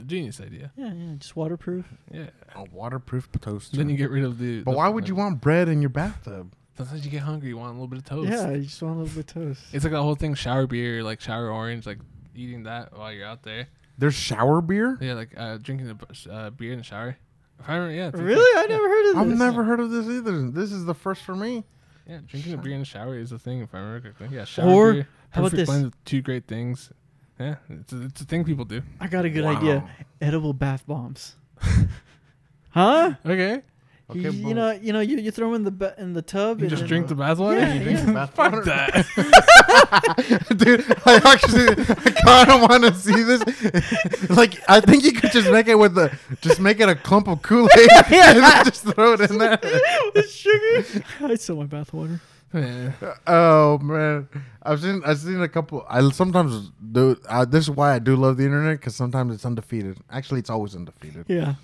Genius 0.07 0.41
idea. 0.41 0.71
Yeah, 0.77 0.93
yeah, 0.93 1.15
just 1.19 1.35
waterproof. 1.37 1.87
Yeah. 2.13 2.31
a 2.55 2.65
waterproof 2.65 3.29
toaster. 3.41 3.77
Then 3.77 3.89
you 3.89 3.97
get 3.97 4.11
rid 4.11 4.25
of 4.25 4.39
the. 4.39 4.63
but 4.63 4.73
the- 4.73 4.77
why 4.77 4.89
would 4.89 5.09
you 5.09 5.15
want 5.15 5.41
bread 5.41 5.69
in 5.69 5.81
your 5.83 5.91
bathtub? 5.91 6.55
Sometimes 6.77 7.05
you 7.05 7.11
get 7.11 7.23
hungry. 7.23 7.49
You 7.51 7.57
want 7.59 7.71
a 7.71 7.73
little 7.73 7.89
bit 7.89 7.99
of 7.99 8.05
toast. 8.05 8.31
Yeah, 8.31 8.51
you 8.53 8.63
just 8.63 8.81
want 8.83 8.97
a 8.97 9.01
little 9.03 9.15
bit 9.23 9.35
of 9.37 9.43
toast. 9.43 9.63
It's 9.73 9.85
like 9.85 9.93
that 9.93 10.01
whole 10.03 10.15
thing: 10.15 10.35
shower 10.35 10.67
beer, 10.67 11.03
like 11.03 11.21
shower 11.21 11.51
orange, 11.51 11.87
like 11.87 11.99
eating 12.35 12.63
that 12.65 12.97
while 12.97 13.13
you're 13.13 13.27
out 13.27 13.43
there. 13.43 13.67
There's 13.99 14.15
shower 14.15 14.61
beer. 14.63 14.97
Yeah, 15.01 15.15
like 15.15 15.35
uh, 15.37 15.59
drinking 15.59 15.89
the 15.89 15.95
b- 15.95 16.07
uh, 16.31 16.51
beer 16.51 16.73
in 16.73 16.79
the 16.79 16.85
shower. 16.85 17.17
If 17.59 17.69
I 17.69 17.75
remember, 17.77 17.95
yeah. 17.95 18.11
Really? 18.15 18.35
that. 18.55 18.65
I 18.65 18.67
never 18.73 18.89
heard 18.89 19.07
of 19.11 19.15
this. 19.15 19.17
I've 19.33 19.39
never 19.39 19.65
heard 19.65 19.81
of 19.81 19.91
this 19.91 20.07
either. 20.07 20.51
This 20.51 20.73
is 20.73 20.87
the 20.87 20.95
first 20.95 21.23
for 21.23 21.35
me. 21.37 21.65
Yeah, 22.11 22.19
drinking 22.27 22.55
a 22.55 22.57
beer 22.57 22.73
in 22.73 22.81
the 22.81 22.85
shower 22.85 23.17
is 23.17 23.31
a 23.31 23.39
thing. 23.39 23.61
If 23.61 23.73
I 23.73 23.79
remember 23.79 24.01
correctly. 24.01 24.37
Yeah, 24.37 24.45
shower 24.45 24.69
Or, 24.69 24.93
beer. 24.95 25.09
how 25.31 25.43
about 25.43 25.53
this? 25.53 25.69
blend 25.69 25.87
of 25.87 26.05
two 26.05 26.21
great 26.21 26.49
things. 26.49 26.91
Yeah, 27.39 27.55
it's 27.69 27.93
a, 27.93 28.03
it's 28.03 28.21
a 28.21 28.25
thing 28.25 28.43
people 28.45 28.65
do. 28.65 28.83
I 29.01 29.07
got 29.07 29.25
a 29.25 29.31
good 29.31 29.45
Wow. 29.45 29.57
idea. 29.57 29.89
Edible 30.21 30.53
bath 30.53 30.85
bombs. 30.89 31.37
huh? 32.71 33.15
Okay. 33.25 33.63
You- 34.15 34.29
Okay, 34.29 34.37
you, 34.37 34.45
boom. 34.45 34.55
know, 34.57 34.71
you 34.73 34.93
know, 34.93 35.01
you, 35.01 35.17
you 35.19 35.31
throw 35.31 35.49
them 35.49 35.57
in 35.57 35.65
the 35.65 35.71
ba- 35.71 35.95
in 35.99 36.13
the 36.13 36.23
tub. 36.23 36.59
You 36.61 36.65
and 36.67 36.71
just 36.71 36.87
drink 36.87 37.09
the 37.09 37.15
bathwater. 37.15 37.61
Yeah, 37.61 37.75
You 37.75 37.91
yeah. 37.91 38.03
drink- 38.05 38.15
Bath 38.15 38.35
Fuck 38.35 38.65
that. 38.65 39.07
Dude, 40.57 40.85
I 41.07 41.17
actually 41.25 41.69
I 41.71 42.11
kind 42.25 42.51
of 42.51 42.61
want 42.71 42.85
to 42.85 42.95
see 42.95 43.23
this. 43.23 44.31
like, 44.31 44.61
I 44.69 44.81
think 44.81 45.05
you 45.05 45.13
could 45.13 45.33
just 45.33 45.51
make 45.51 45.69
it 45.69 45.77
with 45.77 45.95
the, 45.95 46.17
just 46.41 46.61
make 46.61 46.81
it 46.81 46.89
a 46.89 46.95
clump 46.95 47.29
of 47.29 47.43
Kool 47.43 47.69
Aid 47.79 47.89
and 48.13 48.39
then 48.43 48.65
just 48.65 48.85
throw 48.85 49.13
it 49.15 49.21
in 49.31 49.39
there. 49.39 49.59
with 50.15 50.31
sugar. 50.31 51.05
I 51.23 51.35
sell 51.37 51.57
my 51.57 51.67
bathwater. 51.67 52.21
Man. 52.53 52.93
Oh 53.29 53.79
man, 53.79 54.29
I've 54.65 54.81
seen 54.81 55.03
I've 55.07 55.19
seen 55.19 55.41
a 55.41 55.49
couple. 55.49 55.87
I 55.89 56.09
sometimes 56.11 56.73
do. 56.91 57.17
Uh, 57.29 57.45
this 57.45 57.63
is 57.65 57.71
why 57.71 57.95
I 57.95 58.01
do 58.01 58.17
love 58.17 58.39
the 58.39 58.45
internet 58.45 58.81
because 58.81 58.97
sometimes 58.97 59.33
it's 59.33 59.45
undefeated. 59.45 59.99
Actually, 60.11 60.41
it's 60.41 60.51
always 60.51 60.75
undefeated. 60.75 61.27
Yeah, 61.29 61.55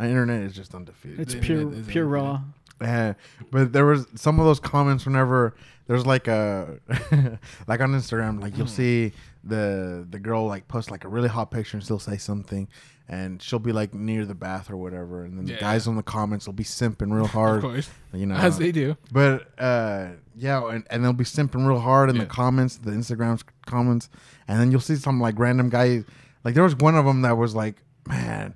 Uh, 0.00 0.04
internet 0.04 0.42
is 0.42 0.54
just 0.54 0.74
undefeated. 0.74 1.20
it's 1.20 1.34
pure 1.34 1.60
internet 1.60 1.80
is 1.80 1.86
pure 1.86 2.06
raw. 2.06 2.22
undefeated. 2.30 2.54
Yeah, 2.82 3.12
but 3.50 3.72
there 3.74 3.84
was 3.84 4.06
some 4.14 4.40
of 4.40 4.46
those 4.46 4.58
comments 4.58 5.04
whenever 5.04 5.54
there's 5.86 6.06
like 6.06 6.28
a 6.28 6.78
like 7.66 7.80
on 7.80 7.92
Instagram, 7.92 8.40
like 8.40 8.56
you'll 8.56 8.66
see 8.66 9.12
the 9.44 10.06
the 10.08 10.18
girl 10.18 10.46
like 10.46 10.66
post 10.66 10.90
like 10.90 11.04
a 11.04 11.08
really 11.08 11.28
hot 11.28 11.50
picture 11.50 11.76
and 11.76 11.84
still 11.84 11.98
say 11.98 12.16
something, 12.16 12.68
and 13.06 13.42
she'll 13.42 13.58
be 13.58 13.72
like 13.72 13.92
near 13.92 14.24
the 14.24 14.34
bath 14.34 14.70
or 14.70 14.78
whatever, 14.78 15.24
and 15.24 15.36
then 15.36 15.44
the 15.44 15.60
guys 15.60 15.86
on 15.86 15.96
the 15.96 16.02
comments 16.02 16.46
will 16.46 16.54
be 16.54 16.64
simping 16.64 17.12
real 17.12 17.26
Of 17.26 17.32
hard, 17.32 17.60
course. 17.60 17.90
you 18.14 18.24
know. 18.24 18.36
As 18.36 18.56
they 18.56 18.72
do. 18.72 18.96
but 19.12 19.48
uh, 19.60 20.12
yeah, 20.34 20.66
and, 20.70 20.86
and 20.88 21.04
they'll 21.04 21.12
be 21.12 21.24
simping 21.24 21.66
real 21.68 21.80
hard 21.80 22.08
in 22.08 22.16
Yeah. 22.16 22.22
the 22.22 22.28
comments, 22.30 22.78
the 22.78 22.92
Instagram 22.92 23.42
comments, 23.66 24.08
and 24.48 24.58
then 24.58 24.70
you'll 24.70 24.80
see 24.80 24.96
some 24.96 25.20
like 25.20 25.38
random 25.38 25.68
guy, 25.68 26.04
like 26.44 26.54
there 26.54 26.64
was 26.64 26.76
one 26.76 26.94
of 26.94 27.04
them 27.04 27.20
that 27.22 27.36
was 27.36 27.54
like, 27.54 27.82
man, 28.08 28.54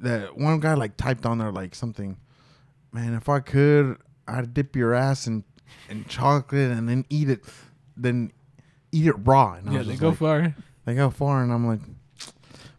the 0.00 0.30
one 0.34 0.58
guy 0.60 0.74
like 0.74 0.96
typed 0.96 1.26
on 1.26 1.38
there 1.38 1.52
like 1.52 1.74
something, 1.74 2.16
man, 2.92 3.14
if 3.14 3.28
I 3.28 3.40
could, 3.40 3.98
I'd 4.26 4.54
dip 4.54 4.74
your 4.74 4.94
ass 4.94 5.26
in 5.26 5.44
in 5.88 6.04
chocolate 6.06 6.70
and 6.72 6.88
then 6.88 7.04
eat 7.10 7.30
it, 7.30 7.44
then 7.96 8.32
eat 8.92 9.06
it 9.06 9.14
raw. 9.24 9.54
And 9.54 9.70
I 9.70 9.72
Yeah, 9.74 9.82
they 9.82 9.96
go 9.96 10.08
like, 10.08 10.18
far. 10.18 10.54
they 10.84 10.94
go 10.94 11.10
far, 11.10 11.42
and 11.42 11.52
I'm 11.52 11.66
like. 11.66 11.80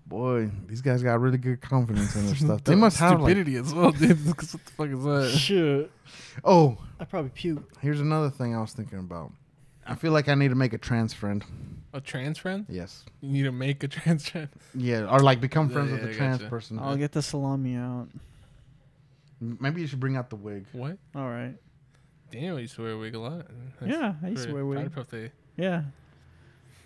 Boy, 0.06 0.52
these 0.68 0.82
guys 0.82 1.02
got 1.02 1.22
really 1.22 1.38
good 1.38 1.62
confidence 1.62 2.18
in 2.18 2.26
their 2.26 2.36
stuff. 2.46 2.66
They 2.66 2.76
must 2.76 2.98
have 2.98 3.22
like, 3.22 3.32
stupidity 3.32 3.56
as 3.56 3.74
well, 3.74 3.92
dude. 3.92 4.26
what 4.28 4.38
the 4.40 4.58
fuck 4.58 4.90
is 4.90 5.04
that? 5.06 5.38
Shit, 5.40 5.92
oh, 6.44 6.78
I 7.00 7.06
probably 7.06 7.32
puke. 7.34 7.64
Here's 7.80 8.02
another 8.02 8.30
thing 8.30 8.54
I 8.54 8.60
was 8.60 8.74
thinking 8.74 9.00
about. 9.00 9.32
I 9.88 9.96
feel 9.96 10.12
like 10.12 10.28
I 10.28 10.36
need 10.36 10.50
to 10.50 10.56
make 10.56 10.74
a 10.74 10.78
trans 10.78 11.14
friend. 11.14 11.46
A 11.94 12.00
trans 12.02 12.38
friend? 12.38 12.66
Yes. 12.70 13.04
You 13.22 13.30
need 13.32 13.44
to 13.44 13.52
make 13.52 13.84
a 13.84 13.88
trans 13.96 14.28
friend. 14.30 14.48
Yeah, 14.74 15.12
or 15.12 15.20
like 15.20 15.42
become 15.42 15.70
friends 15.70 15.90
yeah, 15.92 15.98
with 15.98 16.06
I 16.06 16.12
a 16.12 16.16
trans 16.16 16.38
gotcha. 16.38 16.50
person. 16.50 16.80
I'll 16.80 16.96
get 16.98 17.12
the 17.12 17.22
salami 17.22 17.76
out. 17.76 18.08
Maybe 19.40 19.82
you 19.82 19.88
should 19.88 20.00
bring 20.00 20.16
out 20.16 20.30
the 20.30 20.36
wig. 20.36 20.66
What? 20.72 20.98
All 21.16 21.28
right. 21.30 21.56
Daniel 22.32 22.60
used 22.60 22.76
to 22.76 22.84
wear 22.84 22.92
a 22.92 22.98
wig 22.98 23.16
a 23.16 23.20
lot. 23.20 23.46
Yeah, 23.86 24.14
I 24.24 24.30
used 24.30 24.48
to 24.48 24.54
wear 24.54 24.66
wig. 24.66 24.94
Birthday. 24.94 25.32
Yeah. 25.58 25.82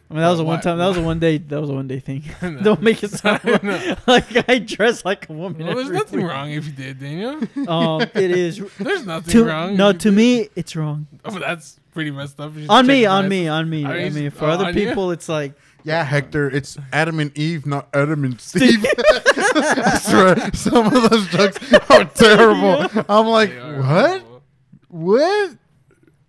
I 0.10 0.14
mean, 0.14 0.22
that 0.22 0.30
was 0.30 0.39
a 0.39 0.43
Why- 0.43 0.53
one 0.53 0.62
time. 0.62 0.78
That 0.78 0.88
was 0.88 0.97
a 0.97 1.01
one 1.12 1.20
day. 1.20 1.38
That 1.38 1.60
was 1.62 1.70
a 1.70 1.74
one 1.74 1.88
day 1.88 1.99
thing. 1.99 2.24
No. 2.41 2.62
Don't 2.62 2.82
make 2.82 3.03
it 3.03 3.12
sound 3.12 3.41
I 3.43 3.97
like, 4.08 4.49
I 4.49 4.60
dress 4.60 5.03
like 5.03 5.30
a 5.30 5.34
woman. 5.34 5.66
Well, 5.66 5.76
there's 5.76 5.88
every 5.88 5.97
nothing 5.97 6.20
week. 6.22 6.30
wrong 6.30 6.51
if 6.51 6.66
you 6.66 6.72
did, 6.72 6.99
Daniel. 6.99 7.41
Um, 7.68 8.01
it 8.01 8.32
is. 8.32 8.62
There's 8.80 9.06
nothing 9.06 9.32
To, 9.34 9.43
wrong. 9.45 9.76
no, 9.76 9.88
you 9.88 9.93
to 9.93 10.10
did. 10.10 10.16
me, 10.16 10.49
it's 10.56 10.76
wrong. 10.76 11.08
Oh, 11.26 11.32
but 11.32 11.39
that's 11.41 11.80
pretty 11.96 12.12
messed 12.12 12.39
up. 12.39 12.54
You 12.54 12.62
should 12.62 12.70
On 12.70 12.86
me, 12.86 13.06
on 13.08 13.28
me, 13.28 13.48
on 13.48 13.68
me. 13.70 13.84
I 13.86 13.91
I 13.96 14.04
mean, 14.04 14.14
mean, 14.14 14.30
for 14.32 14.46
oh, 14.46 14.50
other 14.50 14.66
on 14.66 14.78
you? 14.78 14.88
people, 14.88 15.10
it's 15.12 15.28
like 15.28 15.54
Yeah, 15.84 16.04
Hector, 16.04 16.48
it's 16.50 16.78
Adam 16.93 17.20
and 17.20 17.36
Eve, 17.38 17.66
not 17.66 17.88
Adam 17.93 18.24
and 18.26 18.39
Steve. 18.39 18.86
I 18.98 20.00
swear, 20.04 20.54
some 20.54 20.86
of 20.93 21.10
those 21.10 21.28
jokes 21.30 21.74
are 21.89 22.06
terrible. 22.14 22.86
I'm 23.10 23.26
like, 23.28 23.52
are 23.56 23.78
what? 23.78 23.86
horrible. 23.86 24.43
What? 24.89 25.58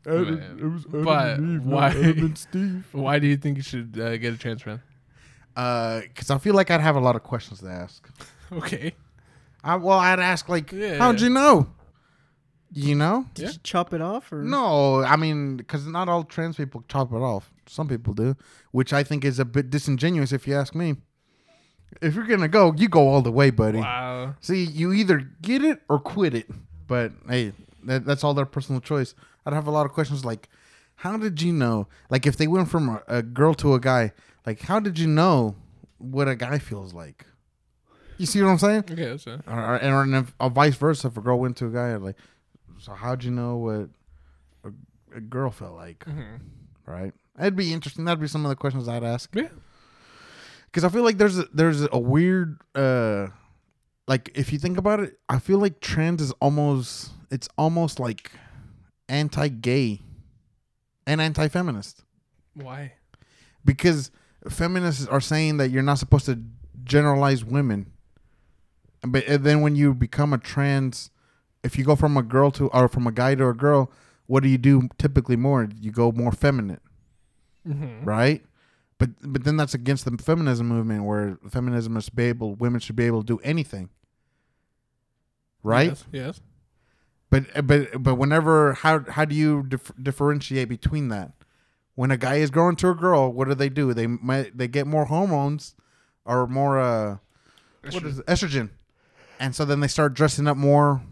Man. 0.07 0.59
it 0.61 0.65
was 0.65 0.85
Adam 0.87 1.05
But 1.05 1.39
and 1.39 1.55
Eve, 1.61 1.67
not 1.67 1.75
why- 1.75 1.89
Adam 1.91 2.19
and 2.19 2.39
Steve. 2.39 2.85
Why 2.93 3.19
do 3.19 3.27
you 3.27 3.37
think 3.37 3.57
you 3.59 3.63
should 3.65 3.99
uh, 4.01 4.17
get 4.17 4.33
a 4.33 4.39
trans 4.39 4.63
friend? 4.63 4.81
Because 5.55 6.31
I 6.31 6.39
feel 6.39 6.55
like 6.55 6.71
I'd 6.71 6.81
have 6.81 6.97
a 6.97 7.01
lot 7.01 7.17
of 7.17 7.23
questions 7.25 7.61
to 7.61 7.69
ask. 7.69 8.09
Okay. 8.53 8.95
I, 9.65 9.75
well, 9.77 9.99
I'd 9.99 10.21
ask 10.21 10.49
like, 10.49 10.71
Yeah, 10.71 10.99
how'd 10.99 11.21
yeah. 11.21 11.27
you 11.29 11.35
know? 11.35 11.67
You 12.77 12.95
know? 12.95 13.25
did 13.35 13.43
Yeah. 13.43 13.51
you 13.53 13.59
chop 13.63 13.95
it 13.95 14.03
off 14.03 14.31
or 14.33 14.43
No, 14.43 15.03
I 15.03 15.17
mean, 15.17 15.57
because 15.57 15.87
not 15.87 16.09
all 16.11 16.25
trans 16.25 16.57
people 16.57 16.85
chop 16.89 17.11
it 17.13 17.17
off. 17.17 17.51
Some 17.67 17.89
people 17.89 18.13
do, 18.13 18.37
which 18.71 18.93
I 18.93 19.03
think 19.03 19.25
is 19.25 19.39
a 19.39 19.45
bit 19.47 19.71
disingenuous 19.71 20.31
if 20.33 20.47
you 20.47 20.55
ask 20.55 20.75
me. 20.75 20.97
If 22.03 22.15
you're 22.15 22.27
gonna 22.27 22.49
go, 22.49 22.75
you 22.77 22.89
go 22.89 23.09
all 23.09 23.23
the 23.23 23.33
way, 23.33 23.51
buddy. 23.51 23.79
Wow. 23.79 24.35
See, 24.41 24.63
you 24.65 24.93
either 24.93 25.21
get 25.41 25.65
it 25.65 25.81
or 25.89 25.99
quit 25.99 26.35
it. 26.35 26.51
But 26.87 27.13
hey, 27.29 27.53
that, 27.85 28.05
that's 28.05 28.23
all 28.23 28.35
their 28.35 28.45
personal 28.45 28.81
choice. 28.81 29.15
I'd 29.47 29.55
have 29.55 29.67
a 29.67 29.71
lot 29.71 29.87
of 29.87 29.93
questions 29.93 30.25
like, 30.25 30.49
how 30.97 31.17
did 31.17 31.41
you 31.41 31.53
know? 31.53 31.89
Like, 32.11 32.27
if 32.27 32.37
they 32.37 32.47
went 32.47 32.69
from 32.69 32.89
a, 32.91 33.03
a 33.09 33.23
girl 33.23 33.55
to 33.55 33.75
a 33.75 33.81
guy, 33.81 34.13
like, 34.45 34.61
how 34.63 34.81
did 34.81 34.99
you 34.99 35.07
know 35.07 35.57
what 35.99 36.29
a 36.29 36.37
guy 36.37 36.59
feels 36.59 36.93
like? 36.93 37.25
You 38.19 38.27
see 38.27 38.43
what 38.43 38.51
I'm 38.51 38.59
saying? 38.59 38.79
Okay, 38.91 38.95
that's 39.11 39.27
it. 39.27 39.41
Or, 39.47 39.59
or, 39.59 39.77
and 39.77 40.15
if, 40.15 40.35
or 40.41 40.51
vice 40.51 40.75
versa, 40.77 41.09
if 41.09 41.17
a 41.17 41.21
girl 41.21 41.39
went 41.39 41.57
to 41.59 41.67
a 41.67 41.71
guy, 41.71 41.95
like, 41.97 42.17
so 42.87 42.93
how'd 42.93 43.25
you 43.25 43.33
know 43.33 43.57
what 43.57 43.89
a, 44.65 45.17
a 45.17 45.21
girl 45.21 45.51
felt 45.51 45.75
like? 45.75 46.05
Mhm. 46.05 46.39
Right? 46.87 47.13
That'd 47.35 47.57
be 47.57 47.73
interesting. 47.73 48.05
That'd 48.05 48.21
be 48.21 48.29
some 48.29 48.45
of 48.45 48.49
the 48.49 48.55
questions 48.55 48.87
I'd 48.89 49.03
ask. 49.03 49.29
Yeah. 49.35 49.49
Because 50.67 50.85
I 50.85 50.89
feel 50.89 51.03
like 51.03 51.19
there's 51.19 51.37
a, 51.39 51.47
there's 51.53 51.87
a 51.91 51.99
weird, 51.99 52.61
uh, 52.77 53.27
like 54.07 54.31
if 54.37 54.53
you 54.53 54.59
think 54.61 54.79
about 54.79 55.01
it, 55.01 55.19
I 55.29 55.41
feel 55.41 55.59
like 55.59 55.81
trans 55.81 56.23
is 56.23 56.31
almost 56.41 57.11
it's 57.33 57.49
almost 57.59 57.99
like 57.99 58.31
anti-gay 59.09 60.01
and 61.09 61.21
anti-feminist 61.21 62.05
Why? 62.55 62.93
because 63.65 64.11
feminists 64.49 65.09
are 65.09 65.21
saying 65.21 65.57
that 65.57 65.71
you're 65.71 65.83
not 65.83 65.99
supposed 65.99 66.27
to 66.27 66.41
generalize 66.85 67.45
women 67.45 67.93
but 69.03 69.25
then 69.43 69.61
when 69.61 69.75
you 69.77 69.93
become 69.95 70.33
a 70.33 70.39
trans 70.39 71.11
if 71.67 71.77
you 71.79 71.85
go 71.85 71.97
from 71.97 72.17
a 72.17 72.23
girl 72.23 72.51
to 72.53 72.69
or 72.69 72.89
from 72.89 73.07
a 73.07 73.13
guy 73.13 73.35
to 73.35 73.47
a 73.49 73.55
girl 73.55 73.91
what 74.27 74.43
do 74.43 74.49
you 74.49 74.59
do 74.59 74.89
typically 74.99 75.37
more 75.37 75.69
you 75.81 75.91
go 76.03 76.11
more 76.13 76.33
feminine 76.33 76.81
Mm-hmm. 77.69 78.05
right 78.05 78.41
but 78.99 79.11
but 79.23 79.43
then 79.45 79.57
that's 79.57 79.75
against 79.75 80.05
the 80.05 80.17
feminism 80.23 80.69
movement 80.69 81.05
where 81.05 81.39
feminism 81.51 81.93
must 81.95 82.15
be 82.15 82.25
able 82.25 82.55
women 82.55 82.79
should 82.81 82.95
be 82.97 83.05
able 83.11 83.23
to 83.23 83.27
do 83.27 83.41
anything 83.43 83.89
right 85.63 85.89
Yes. 85.89 86.05
yes. 86.13 86.41
but 87.31 87.45
but 87.67 88.03
but 88.03 88.15
whenever 88.15 88.75
how 88.75 89.01
how 89.11 89.25
do 89.25 89.35
you 89.35 89.65
dif- 89.69 89.93
differentiate 90.01 90.69
between 90.69 91.09
that 91.09 91.33
when 91.97 92.11
a 92.11 92.17
guy 92.17 92.37
is 92.37 92.51
growing 92.51 92.77
to 92.77 92.89
a 92.91 92.95
girl 92.95 93.33
what 93.33 93.49
do 93.49 93.55
they 93.55 93.69
do 93.69 93.93
they 93.93 94.07
might 94.07 94.57
they 94.57 94.69
get 94.69 94.87
more 94.87 95.07
hormones 95.07 95.75
or 96.25 96.47
more 96.47 96.79
uh 96.79 97.17
what 97.91 98.05
is 98.05 98.19
it? 98.21 98.27
estrogen 98.27 98.71
and 99.41 99.55
so 99.55 99.65
then 99.65 99.81
they 99.81 99.89
start 99.89 100.15
dressing 100.15 100.47
up 100.47 100.57
more 100.57 101.03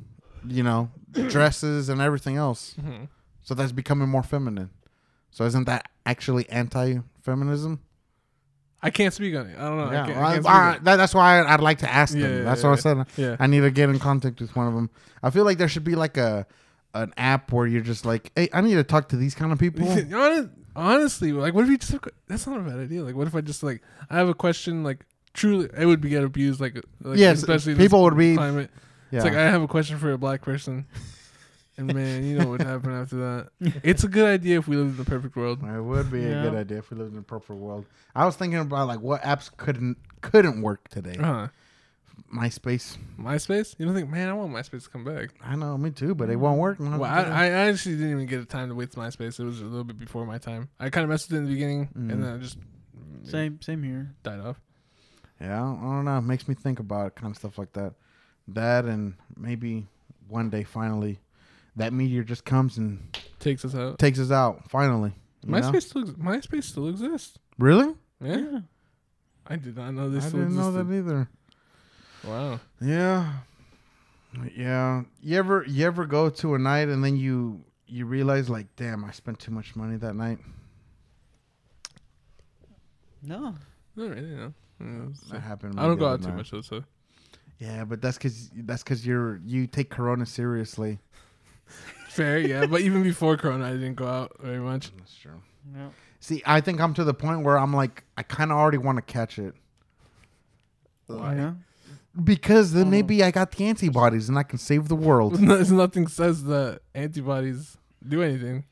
you 0.49 0.63
know 0.63 0.91
dresses 1.13 1.89
and 1.89 2.01
everything 2.01 2.37
else 2.37 2.75
Mhm. 2.81 3.09
so 3.43 3.55
that's 3.55 3.73
becoming 3.73 4.09
more 4.09 4.23
feminine 4.23 4.71
so 5.31 5.45
isn't 5.45 5.65
that 5.65 5.89
actually 6.07 6.49
anti-feminism 6.51 7.81
I 8.83 8.91
can't 8.91 9.15
speak 9.15 9.35
on 9.35 9.47
it. 9.47 9.57
I 9.59 9.63
don't 9.63 9.79
know. 9.79 9.91
Yeah 9.93 10.21
I 10.21 10.35
I- 10.35 10.73
I- 10.75 10.79
that, 10.83 10.97
that's 10.97 11.15
why 11.15 11.43
I'd 11.43 11.61
like 11.63 11.79
to 11.79 11.91
ask 11.91 12.13
them. 12.13 12.21
Yeah, 12.21 12.29
yeah, 12.37 12.43
that's 12.45 12.63
what 12.63 12.73
I 12.73 12.77
said. 12.77 13.07
Yeah. 13.17 13.37
I 13.41 13.47
need 13.47 13.61
to 13.61 13.71
get 13.71 13.89
in 13.89 13.99
contact 13.99 14.43
with 14.43 14.55
one 14.55 14.67
of 14.69 14.75
them. 14.75 14.91
I 15.23 15.31
feel 15.31 15.45
like 15.47 15.57
there 15.57 15.69
should 15.69 15.85
be 15.85 15.95
like 15.95 16.19
a 16.19 16.47
an 16.93 17.15
app 17.17 17.51
where 17.51 17.67
you're 17.67 17.81
just 17.81 18.05
like, 18.05 18.31
hey, 18.37 18.51
I 18.53 18.61
need 18.61 18.75
to 18.75 18.85
talk 18.85 19.09
to 19.09 19.17
these 19.17 19.35
kind 19.35 19.53
of 19.53 19.59
people. 19.59 19.87
Honestly, 20.77 21.33
like, 21.33 21.55
what 21.55 21.65
if 21.65 21.71
you 21.71 21.79
just? 21.79 21.95
That's 22.29 22.47
not 22.47 22.59
a 22.61 22.63
bad 22.63 22.79
idea. 22.79 23.03
Like, 23.03 23.15
what 23.15 23.27
if 23.27 23.35
I 23.35 23.41
just 23.41 23.63
like 23.63 23.81
I 24.11 24.17
have 24.19 24.29
a 24.29 24.35
question? 24.35 24.83
Like, 24.85 25.07
truly, 25.33 25.71
it 25.79 25.87
would 25.87 26.03
be 26.03 26.11
get 26.11 26.23
abused. 26.23 26.61
Like, 26.61 26.75
like 27.01 27.19
Yes, 27.19 27.39
especially 27.39 27.77
people 27.77 28.03
would 28.03 28.19
be- 28.19 28.35
climate. 28.37 28.71
Yeah, 29.15 29.19
It's 29.19 29.25
like 29.25 29.35
I 29.35 29.51
have 29.51 29.63
a 29.63 29.69
question 29.69 29.99
for 29.99 30.13
a 30.13 30.19
black 30.19 30.43
person, 30.43 30.87
and 31.77 31.93
man, 31.93 32.25
you 32.25 32.39
know 32.39 32.49
what 32.49 32.61
happened 32.61 32.95
after 32.95 33.17
that. 33.17 33.75
It's 33.83 34.05
a 34.05 34.09
good 34.09 34.27
idea 34.29 34.59
if 34.59 34.69
we 34.69 34.77
lived 34.77 34.91
in 34.93 34.97
the 35.05 35.11
perfect 35.11 35.37
world. 35.37 35.61
it 35.63 35.81
would 35.81 36.11
be 36.11 36.25
a 36.25 36.43
good 36.43 36.55
idea 36.55 36.79
if 36.79 36.91
we 36.91 36.97
lived 36.97 37.13
in 37.13 37.19
a 37.19 37.23
perfect 37.23 37.59
world. 37.59 37.87
I 38.15 38.25
was 38.27 38.37
thinking 38.37 38.59
about 38.61 38.89
like 38.89 39.01
what 39.01 39.23
apps 39.23 39.51
couldn't 39.57 39.97
couldn't 40.21 40.63
work 40.63 40.89
today. 40.89 41.17
Uh-huh. 41.19 41.49
MySpace. 42.33 42.97
MySpace? 43.21 43.75
You 43.79 43.87
don't 43.87 43.95
think, 43.95 44.09
man? 44.09 44.29
I 44.29 44.33
want 44.35 44.53
MySpace 44.53 44.85
to 44.85 44.91
come 44.91 45.05
back. 45.05 45.31
I 45.43 45.57
know, 45.57 45.77
me 45.77 45.91
too, 45.91 46.15
but 46.15 46.31
it 46.31 46.37
won't 46.37 46.59
work. 46.61 46.79
Well, 46.79 47.03
I, 47.05 47.23
I 47.23 47.47
actually 47.69 47.97
didn't 47.97 48.13
even 48.13 48.27
get 48.27 48.41
a 48.41 48.45
time 48.45 48.69
to 48.69 48.75
wait 48.75 48.93
to 48.93 48.99
MySpace. 48.99 49.39
It 49.41 49.45
was 49.45 49.61
a 49.61 49.65
little 49.65 49.85
bit 49.85 49.99
before 49.99 50.25
my 50.25 50.39
time. 50.39 50.69
I 50.79 50.91
kind 50.91 51.03
of 51.05 51.11
messed 51.11 51.29
with 51.31 51.37
it 51.37 51.39
in 51.41 51.45
the 51.47 51.53
beginning, 51.53 51.89
Mm. 51.97 52.13
and 52.13 52.23
then 52.23 52.35
I 52.35 52.39
just 52.39 52.57
same 53.25 53.61
same 53.63 53.83
here. 53.83 54.15
died 54.23 54.41
off. 54.41 54.61
yeah, 55.41 55.57
I 55.57 55.59
don't, 55.61 55.79
I 55.79 55.83
don't 55.97 56.05
know. 56.05 56.19
It 56.19 56.23
makes 56.23 56.47
me 56.47 56.55
think 56.55 56.79
about 56.79 57.15
kind 57.17 57.31
of 57.33 57.37
stuff 57.37 57.59
like 57.59 57.73
that. 57.73 57.95
That 58.49 58.85
and 58.85 59.15
maybe 59.37 59.87
one 60.29 60.51
day 60.51 60.65
finally 60.65 61.19
that 61.77 61.93
meteor 61.93 62.23
just 62.23 62.45
comes 62.45 62.77
and 62.79 63.17
Takes 63.41 63.65
us 63.65 63.75
out. 63.75 63.99
takes 63.99 64.19
us 64.19 64.31
out. 64.31 64.71
Finally, 64.71 65.13
you 65.45 65.51
know? 65.53 65.59
MySpace 65.61 65.83
still, 65.83 66.03
ex- 66.03 66.11
MySpace 66.13 66.65
still 66.65 66.89
exists. 66.89 67.39
Really? 67.59 67.95
Yeah, 68.21 68.61
I 69.47 69.57
did 69.57 69.77
not 69.77 69.93
know 69.93 70.09
this. 70.09 70.25
I 70.25 70.29
still 70.29 70.41
didn't 70.41 70.57
know 70.57 70.71
that 70.73 70.91
either. 70.93 71.29
Wow. 72.27 72.61
Yeah. 72.81 73.33
Yeah. 74.57 75.03
You 75.21 75.37
ever 75.37 75.65
you 75.69 75.87
ever 75.87 76.07
go 76.07 76.31
to 76.31 76.55
a 76.55 76.59
night 76.59 76.89
and 76.89 77.03
then 77.05 77.17
you 77.17 77.65
you 77.87 78.07
realize 78.07 78.49
like, 78.49 78.67
damn, 78.77 79.05
I 79.05 79.11
spent 79.13 79.39
too 79.39 79.51
much 79.53 79.77
money 79.77 79.97
that 79.97 80.15
night. 80.17 80.39
No. 83.23 83.55
Not 83.97 84.11
really, 84.11 84.23
no. 84.23 84.53
It's- 84.81 85.21
That 85.31 85.41
happened. 85.41 85.79
I 85.79 85.87
don't 85.87 85.99
go 85.99 86.07
the 86.07 86.13
out 86.15 86.23
too 86.23 86.33
much, 86.37 86.53
night. 86.53 86.63
though, 86.71 86.79
so. 86.81 86.85
Yeah, 87.59 87.85
but 87.85 88.03
that's 88.03 88.17
because 88.19 88.51
that's 88.55 88.83
because 88.83 89.07
you're 89.07 89.41
you 89.47 89.67
take 89.67 89.91
Corona 89.91 90.27
seriously. 90.27 90.99
Fair, 92.09 92.39
yeah. 92.39 92.67
But 92.67 92.81
even 92.83 93.03
before 93.03 93.37
Corona, 93.37 93.67
I 93.67 93.73
didn't 93.73 93.95
go 93.95 94.07
out 94.07 94.37
very 94.41 94.59
much. 94.59 94.91
That's 94.97 95.15
true. 95.15 95.41
No. 95.75 95.91
See, 96.21 96.43
I 96.47 96.61
think 96.61 96.81
I'm 96.81 96.95
to 96.95 97.05
the 97.05 97.15
point 97.15 97.43
where 97.43 97.59
I'm 97.59 97.73
like, 97.73 98.05
I 98.17 98.23
kind 98.23 98.51
of 98.51 98.57
already 98.59 98.79
want 98.79 98.97
to 98.97 99.03
catch 99.03 99.39
it 99.39 99.55
Why? 101.07 101.35
Yeah. 101.37 101.53
because 102.23 102.73
then 102.73 102.87
Oh. 102.87 102.91
maybe 102.91 103.23
I 103.23 103.31
got 103.31 103.53
the 103.53 103.65
antibodies 103.67 104.29
and 104.29 104.39
I 104.39 104.43
can 104.43 104.59
save 104.59 104.89
the 104.89 104.95
world. 104.97 105.35
There's 105.39 105.73
nothing 105.73 106.07
says 106.09 106.45
that 106.45 106.81
antibodies 106.95 107.77
do 108.07 108.23
anything. 108.23 108.65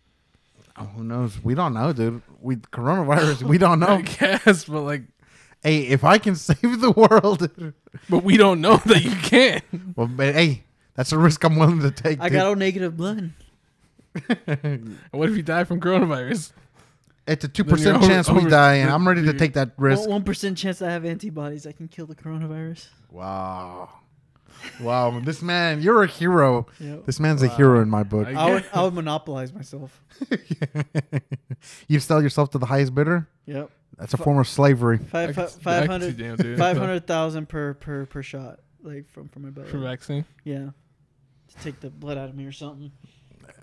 oh, 0.79 0.85
who 0.85 1.05
knows? 1.05 1.43
We 1.43 1.55
don't 1.55 1.75
know, 1.75 1.93
dude. 1.93 2.23
We 2.41 2.57
coronavirus. 2.57 3.43
We 3.43 3.59
don't 3.59 3.81
know. 3.85 3.87
I 3.87 3.97
know. 3.99 4.03
guess, 4.03 4.65
but 4.65 4.81
like, 4.83 5.03
hey, 5.63 5.81
if 5.89 6.05
I 6.05 6.19
can 6.19 6.35
save 6.49 6.81
the 6.81 6.91
world, 6.91 7.51
but 8.11 8.25
we 8.25 8.37
don't 8.37 8.61
know 8.61 8.77
that 8.79 9.03
you 9.05 9.15
can. 9.17 9.63
well, 9.97 10.07
but 10.09 10.35
hey, 10.35 10.65
that's 10.95 11.13
a 11.13 11.19
risk 11.19 11.43
I'm 11.45 11.57
willing 11.57 11.81
to 11.81 11.91
take. 11.91 12.21
I 12.21 12.29
dude. 12.29 12.33
got 12.39 12.47
O 12.47 12.55
negative 12.55 12.97
blood. 12.97 13.33
what 15.11 15.31
if 15.31 15.37
you 15.37 15.43
die 15.43 15.65
from 15.65 15.81
coronavirus? 15.81 16.53
It's 17.27 17.45
a 17.45 17.49
two 17.49 17.63
Then 17.63 17.69
you're 17.71 17.77
percent 17.79 17.97
over- 17.99 18.07
chance 18.07 18.29
we 18.29 18.39
over- 18.39 18.51
die, 18.51 18.75
and 18.75 18.91
I'm 18.91 19.07
ready 19.07 19.25
to 19.27 19.33
take 19.33 19.55
that 19.55 19.71
risk. 19.77 20.09
One 20.09 20.23
percent 20.25 20.59
chance 20.59 20.83
I 20.83 20.91
have 20.91 21.05
antibodies. 21.05 21.67
I 21.67 21.73
can 21.73 21.89
kill 21.89 22.07
the 22.07 22.15
coronavirus. 22.17 22.89
Wow, 23.11 23.89
wow, 24.81 25.21
this 25.21 25.41
man, 25.41 25.81
you're 25.83 26.03
a 26.03 26.07
hero. 26.07 26.67
Yep. 26.81 27.07
This 27.07 27.21
man's 27.21 27.43
a 27.43 27.49
hero 27.49 27.81
in 27.81 27.89
my 27.89 28.03
book. 28.03 28.27
I- 28.27 28.33
I 28.33 28.51
would, 28.55 28.65
I 28.75 28.83
would 28.85 28.95
monopolize 28.95 29.53
myself. 29.53 30.03
you 31.89 32.01
sell 32.01 32.23
yourself 32.23 32.51
to 32.51 32.59
the 32.59 32.67
highest 32.67 32.95
bidder. 32.95 33.29
Yep. 33.47 33.71
That's 34.03 34.15
a 34.15 34.17
form 34.17 34.39
of 34.39 34.49
slavery. 34.49 34.97
I 35.13 35.27
could- 35.27 35.31
I 35.31 35.33
could 35.33 35.49
see 35.51 35.61
500 35.61 36.17
Daniel 36.17 36.37
doing 36.37 36.59
500,000 36.59 37.49
per 37.49 37.75
per 37.75 38.05
per 38.07 38.23
shot, 38.23 38.59
like 38.83 39.09
from 39.09 39.29
from 39.29 39.43
my 39.43 39.51
belly. 39.51 39.69
for 39.69 39.79
vaccine. 39.79 40.25
Yeah, 40.45 40.71
to 41.49 41.57
take 41.63 41.79
the 41.81 41.89
blood 41.91 42.19
out 42.19 42.29
of 42.29 42.35
me 42.35 42.45
or 42.45 42.53
something. 42.53 42.91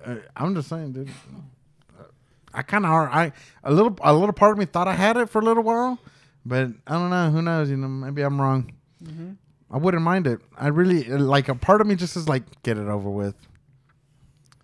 Uh, 0.05 0.15
I'm 0.37 0.55
just 0.55 0.69
saying, 0.69 0.93
dude. 0.93 1.09
I 2.53 2.61
kind 2.63 2.85
of 2.85 2.91
are. 2.91 3.09
I 3.09 3.31
a 3.63 3.71
little 3.73 3.95
a 4.01 4.13
little 4.13 4.33
part 4.33 4.53
of 4.53 4.57
me 4.57 4.65
thought 4.65 4.87
I 4.87 4.93
had 4.95 5.17
it 5.17 5.29
for 5.29 5.39
a 5.39 5.43
little 5.43 5.61
while, 5.63 5.99
but 6.45 6.69
I 6.87 6.93
don't 6.93 7.09
know. 7.09 7.29
Who 7.31 7.41
knows? 7.41 7.69
You 7.69 7.77
know, 7.77 7.87
maybe 7.87 8.21
I'm 8.21 8.39
wrong. 8.41 8.71
Mm-hmm. 9.03 9.31
I 9.71 9.77
wouldn't 9.77 10.01
mind 10.03 10.25
it. 10.25 10.39
I 10.57 10.67
really 10.69 11.03
like 11.03 11.47
a 11.49 11.55
part 11.55 11.79
of 11.81 11.85
me 11.87 11.95
just 11.95 12.15
is 12.15 12.27
like 12.27 12.43
get 12.63 12.77
it 12.77 12.87
over 12.87 13.09
with. 13.09 13.35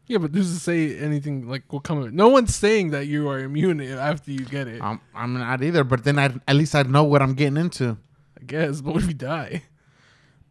Yeah, 0.08 0.20
but 0.20 0.32
who's 0.32 0.53
to 0.53 0.60
say 0.60 0.97
anything 0.99 1.47
like 1.47 1.72
will 1.72 1.80
come 1.80 1.97
of 1.97 2.08
it? 2.08 2.14
No 2.14 2.28
one's 2.30 2.56
saying 2.56 2.91
that 2.91 3.08
you 3.08 3.28
are 3.30 3.39
immune 3.39 3.82
after 3.82 4.32
you 4.32 4.45
get 4.45 4.68
it. 4.68 4.82
I'm 4.82 5.01
I'm 5.16 5.34
not 5.34 5.64
either, 5.64 5.84
but 5.84 6.03
then 6.03 6.20
I 6.20 6.34
at 6.47 6.56
least 6.56 6.76
I'd 6.76 6.89
know 6.89 7.03
what 7.03 7.22
I'm 7.22 7.34
getting 7.34 7.58
into. 7.58 7.97
I 8.39 8.43
guess. 8.45 8.82
But 8.86 8.93
what 8.93 9.03
if 9.03 9.08
you 9.10 9.16
die? 9.16 9.64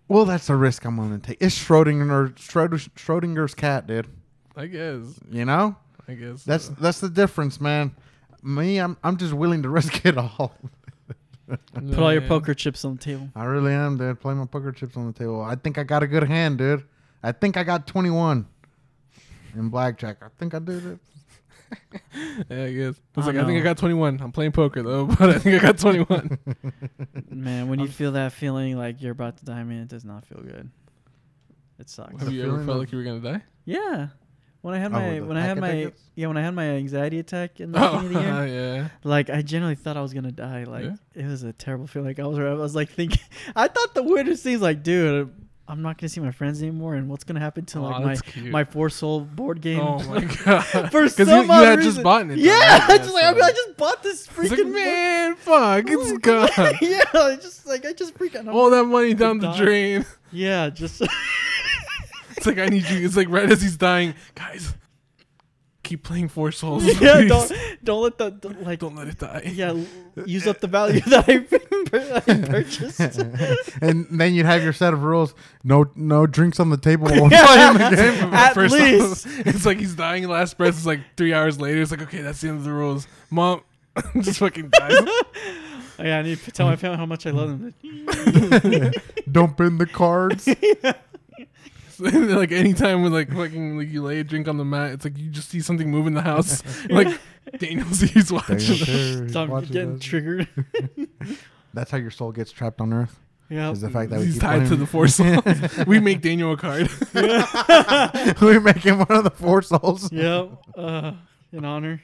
Well, 0.09 0.25
that's 0.25 0.51
a 0.51 0.57
risk 0.57 0.85
I'm 0.85 0.97
willing 0.97 1.21
to 1.21 1.27
take. 1.27 1.39
It's 1.41 1.57
Schrodinger 1.57 2.35
Schrodinger 2.35 2.89
Schrodinger's 2.97 3.55
cat, 3.55 3.87
dude. 3.87 4.09
I 4.57 4.67
guess. 4.67 5.03
You 5.31 5.45
know 5.45 5.77
I 6.09 6.15
guess. 6.15 6.43
that's 6.45 6.69
that's 6.69 7.01
the 7.01 7.09
difference, 7.09 7.61
man. 7.61 7.95
Me, 8.43 8.79
I'm 8.79 8.97
I'm 9.05 9.17
just 9.17 9.33
willing 9.33 9.63
to 9.63 9.69
risk 9.79 10.05
it 10.05 10.19
all. 10.19 10.55
Put 11.75 11.99
all 11.99 12.13
your 12.13 12.23
poker 12.23 12.55
chips 12.55 12.85
on 12.85 12.97
the 12.97 13.01
table. 13.01 13.29
I 13.37 13.45
really 13.45 13.73
am, 13.73 13.99
dude. 13.99 14.19
Play 14.21 14.35
my 14.35 14.47
poker 14.47 14.73
chips 14.73 14.97
on 14.97 15.07
the 15.07 15.13
table. 15.13 15.43
I 15.43 15.55
think 15.55 15.79
I 15.79 15.85
got 15.85 16.03
a 16.03 16.07
good 16.07 16.25
hand, 16.25 16.59
dude. 16.59 16.85
I 17.23 17.33
think 17.33 17.57
I 17.57 17.65
got 17.65 17.87
21 17.87 18.47
in 19.57 19.69
blackjack. 19.69 20.19
I 20.23 20.29
think 20.39 20.55
I 20.55 20.59
did 20.59 20.87
it. 20.87 20.99
Yeah, 22.49 22.65
I 22.65 22.73
guess. 22.73 22.95
It's 22.95 23.01
I 23.17 23.27
like 23.27 23.37
I 23.37 23.45
think 23.45 23.59
I 23.59 23.63
got 23.63 23.79
21. 23.79 24.21
I'm 24.21 24.31
playing 24.31 24.53
poker 24.53 24.83
though, 24.83 25.07
but 25.19 25.31
I 25.31 25.39
think 25.39 25.61
I 25.61 25.67
got 25.67 25.79
21. 25.79 26.39
Man, 27.31 27.69
when 27.69 27.81
you 27.81 27.89
feel 27.89 28.13
that 28.13 28.33
feeling 28.33 28.77
like 28.79 29.03
you're 29.03 29.11
about 29.13 29.39
to 29.39 29.45
die, 29.45 29.63
man, 29.65 29.83
it 29.83 29.89
does 29.89 30.05
not 30.05 30.25
feel 30.25 30.41
good. 30.41 30.71
It 31.81 31.91
sucks. 31.91 32.13
Have 32.21 32.27
The 32.29 32.33
you 32.33 32.47
ever 32.47 32.65
felt 32.65 32.79
like 32.79 32.93
you 32.93 32.99
were 32.99 33.05
gonna 33.05 33.21
die? 33.21 33.43
Yeah. 33.65 34.09
When 34.61 34.75
I 34.75 34.79
had 34.79 34.93
Oh, 34.93 35.01
my 35.01 35.21
when 35.21 35.37
I 35.37 35.41
had 35.41 35.59
my 35.59 35.69
attacks? 35.71 36.01
yeah 36.15 36.27
when 36.29 36.37
I 36.37 36.43
had 36.43 36.55
my 36.55 36.65
anxiety 36.65 37.19
attack 37.19 37.59
in 37.61 37.73
the 37.73 37.79
Oh, 37.85 38.01
beginning 38.03 38.17
of 38.29 38.39
the 38.39 38.49
year, 38.49 38.75
yeah. 38.77 38.89
like 39.03 39.29
I 39.31 39.43
generally 39.43 39.75
thought 39.75 39.97
I 39.97 40.03
was 40.03 40.15
gonna 40.15 40.31
die. 40.33 40.65
Like 40.65 40.85
Yeah? 40.85 40.97
it 41.15 41.27
was 41.27 41.43
a 41.43 41.53
terrible 41.53 41.87
feeling. 41.89 42.09
Like 42.09 42.21
I 42.21 42.27
was 42.27 42.39
I 42.39 42.53
was 42.55 42.75
like 42.77 42.91
thinking, 42.91 43.21
I 43.57 43.67
thought 43.69 43.95
the 43.95 44.03
weirdest 44.05 44.43
things 44.45 44.61
like, 44.61 44.83
dude, 44.85 45.35
I'm 45.67 45.81
not 45.81 45.97
gonna 45.97 46.11
see 46.11 46.21
my 46.21 46.31
friends 46.31 46.63
anymore, 46.63 46.95
and 46.95 47.09
what's 47.09 47.25
gonna 47.25 47.41
happen 47.41 47.65
to 47.67 47.79
Aw, 47.79 47.83
like 47.99 48.05
my 48.05 48.17
cute. 48.17 48.51
my 48.51 48.65
four 48.65 48.91
soul 48.91 49.21
board 49.23 49.63
game? 49.63 49.81
Oh 49.81 49.99
my 50.05 50.21
god! 50.45 50.63
For 50.91 51.03
Because 51.09 51.29
you, 51.29 51.37
you 51.37 51.49
had 51.51 51.79
reason- 51.79 51.93
just 51.93 52.03
bought 52.03 52.31
it. 52.31 52.37
yeah? 52.39 52.87
I 52.89 52.99
just 52.99 53.15
like 53.15 53.25
I, 53.25 53.33
mean, 53.33 53.41
so- 53.41 53.47
I 53.47 53.51
just 53.53 53.77
bought 53.79 54.03
this 54.03 54.27
freaking 54.27 54.51
like, 54.51 54.67
man, 54.67 55.35
fuck, 55.37 55.85
it's 55.89 56.13
gone. 56.19 56.49
yeah, 56.83 57.03
I 57.15 57.37
just 57.41 57.67
like 57.67 57.87
I 57.87 57.93
just 57.95 58.15
freaking 58.19 58.47
All 58.53 58.69
that 58.71 58.85
money 58.85 59.15
down 59.15 59.39
the 59.39 59.53
drain. 59.53 60.05
yeah, 60.33 60.69
just 60.69 61.01
It's 62.37 62.47
like 62.47 62.59
I 62.59 62.67
need 62.67 62.89
you. 62.91 63.05
It's 63.07 63.17
like 63.17 63.29
right 63.31 63.51
as 63.51 63.63
he's 63.63 63.77
dying, 63.79 64.15
guys. 64.35 64.75
Keep 65.85 66.03
playing 66.03 66.29
Four 66.29 66.51
Souls. 66.51 66.85
yeah. 67.01 67.15
please. 67.17 67.29
Don't 67.29 67.53
don't 67.85 68.03
let 68.03 68.19
the 68.19 68.31
don't, 68.31 68.63
like 68.65 68.79
Don't 68.81 68.97
let 68.97 69.07
it 69.07 69.19
die. 69.19 69.43
yeah 69.55 69.75
use 70.27 70.47
up 70.47 70.59
the 70.61 70.67
value 70.67 71.01
that 71.07 71.29
I, 71.29 72.33
I 72.33 72.47
purchased. 72.47 73.01
and 73.81 74.07
then 74.11 74.35
you'd 74.35 74.47
have 74.47 74.63
your 74.65 74.73
set 74.73 74.93
of 74.95 75.03
rules. 75.05 75.35
No 75.63 75.91
no 75.95 76.27
drinks 76.27 76.59
on 76.59 76.71
the 76.71 76.77
table 76.77 77.07
while 77.07 77.29
playing 77.31 77.75
the 77.75 77.97
game. 77.97 78.35
At 78.35 78.55
First 78.55 78.75
least. 78.75 79.27
off, 79.27 79.47
it's 79.47 79.67
like 79.67 79.79
he's 79.79 79.95
dying. 79.95 80.27
Last 80.27 80.57
breath 80.59 80.77
is 80.77 80.87
like 80.87 81.01
three 81.17 81.33
hours 81.35 81.61
later. 81.61 81.81
It's 81.83 81.91
like 81.91 82.03
okay, 82.03 82.23
that's 82.23 82.41
the 82.41 82.49
end 82.49 82.59
of 82.59 82.65
the 82.65 82.73
rules. 82.73 83.07
Mom, 83.31 83.63
just 84.21 84.39
fucking 84.41 84.71
dies. 84.71 84.93
Oh, 85.97 86.03
yeah, 86.03 86.19
I 86.19 86.23
need 86.23 86.39
to 86.41 86.51
tell 86.51 86.67
my 86.67 86.75
family 86.75 86.97
how 86.97 87.07
much 87.07 87.25
I 87.25 87.31
love 87.31 87.51
them. 87.51 87.73
Don't 89.31 89.57
bend 89.57 89.79
the 89.79 89.87
cards. 89.87 90.49
like 92.01 92.53
anytime 92.53 93.03
when 93.03 93.13
like 93.13 93.29
fucking 93.33 93.79
like 93.79 93.89
you 93.89 94.03
lay 94.03 94.21
a 94.21 94.25
drink 94.25 94.49
on 94.49 94.57
the 94.57 94.65
mat, 94.65 94.93
it's 94.93 95.05
like 95.05 95.17
you 95.19 95.31
just 95.31 95.49
see 95.51 95.61
something 95.61 95.91
move 95.91 96.07
in 96.07 96.15
the 96.15 96.23
house. 96.23 96.63
like 96.91 97.19
Daniel 97.59 97.87
sees 97.91 98.33
watching. 98.33 99.29
Stop 99.29 99.65
getting 99.67 99.99
triggered. 99.99 100.49
That's 101.73 101.91
how 101.91 101.99
your 101.99 102.11
soul 102.11 102.33
gets 102.33 102.53
trapped 102.53 102.81
on 102.81 102.93
Earth. 102.93 103.19
Yeah. 103.51 103.71
Is 103.71 103.81
the 103.83 103.91
fact 103.91 104.11
that 104.11 104.21
we 104.21 104.27
He's 104.27 104.35
keep 104.35 104.43
tied 104.43 104.67
to 104.69 104.77
the 104.77 104.87
four 104.87 105.07
souls. 105.07 105.43
we 105.87 106.01
make 106.01 106.23
Daniel 106.23 106.53
a 106.53 106.57
card. 106.57 106.89
we 108.41 108.59
make 108.59 108.79
him 108.79 108.99
one 109.01 109.13
of 109.19 109.25
the 109.25 109.33
four 109.35 109.61
souls. 109.63 110.11
Yep. 110.11 110.51
Uh, 110.77 111.13
in 111.53 111.65
honor. 111.65 112.01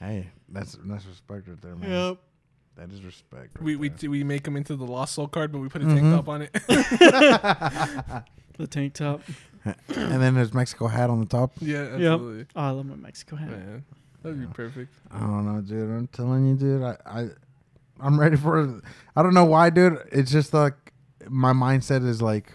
Hey, 0.00 0.28
that's 0.48 0.76
that's 0.84 1.06
respect 1.06 1.48
right 1.48 1.60
there, 1.62 1.76
man. 1.76 1.90
Yep. 1.90 2.18
That 2.76 2.90
is 2.92 3.02
respect. 3.02 3.56
Right 3.56 3.62
we 3.64 3.76
we 3.76 3.88
there. 3.90 4.10
we 4.10 4.24
make 4.24 4.44
him 4.46 4.56
into 4.56 4.74
the 4.74 4.84
lost 4.84 5.14
soul 5.14 5.28
card, 5.28 5.52
but 5.52 5.60
we 5.60 5.68
put 5.68 5.82
a 5.82 5.84
tank 5.86 6.00
Mhm. 6.02 6.16
top 6.16 6.28
on 6.28 6.42
it. 6.42 6.50
The 8.56 8.66
tank 8.66 8.94
top. 8.94 9.20
and 9.64 9.76
then 10.22 10.34
there's 10.34 10.52
Mexico 10.54 10.86
hat 10.88 11.10
on 11.10 11.20
the 11.20 11.26
top. 11.26 11.52
yeah, 11.60 11.78
absolutely. 11.94 12.46
Oh, 12.54 12.60
I 12.60 12.70
love 12.70 12.86
my 12.86 12.96
Mexico 12.96 13.36
hat. 13.36 13.50
Man, 13.50 13.84
that'd 14.22 14.38
be 14.40 14.46
perfect. 14.46 14.92
I 15.10 15.20
don't 15.20 15.44
know, 15.46 15.60
dude. 15.60 15.90
I'm 15.90 16.06
telling 16.08 16.46
you, 16.48 16.54
dude. 16.56 16.82
I, 16.82 16.96
I 17.06 17.28
I'm 18.00 18.18
ready 18.20 18.36
for 18.36 18.60
it. 18.60 18.82
I 19.16 19.22
don't 19.22 19.34
know 19.34 19.44
why, 19.46 19.70
dude. 19.70 19.98
It's 20.12 20.30
just 20.30 20.52
like 20.54 20.74
my 21.28 21.52
mindset 21.52 22.06
is 22.06 22.20
like, 22.20 22.52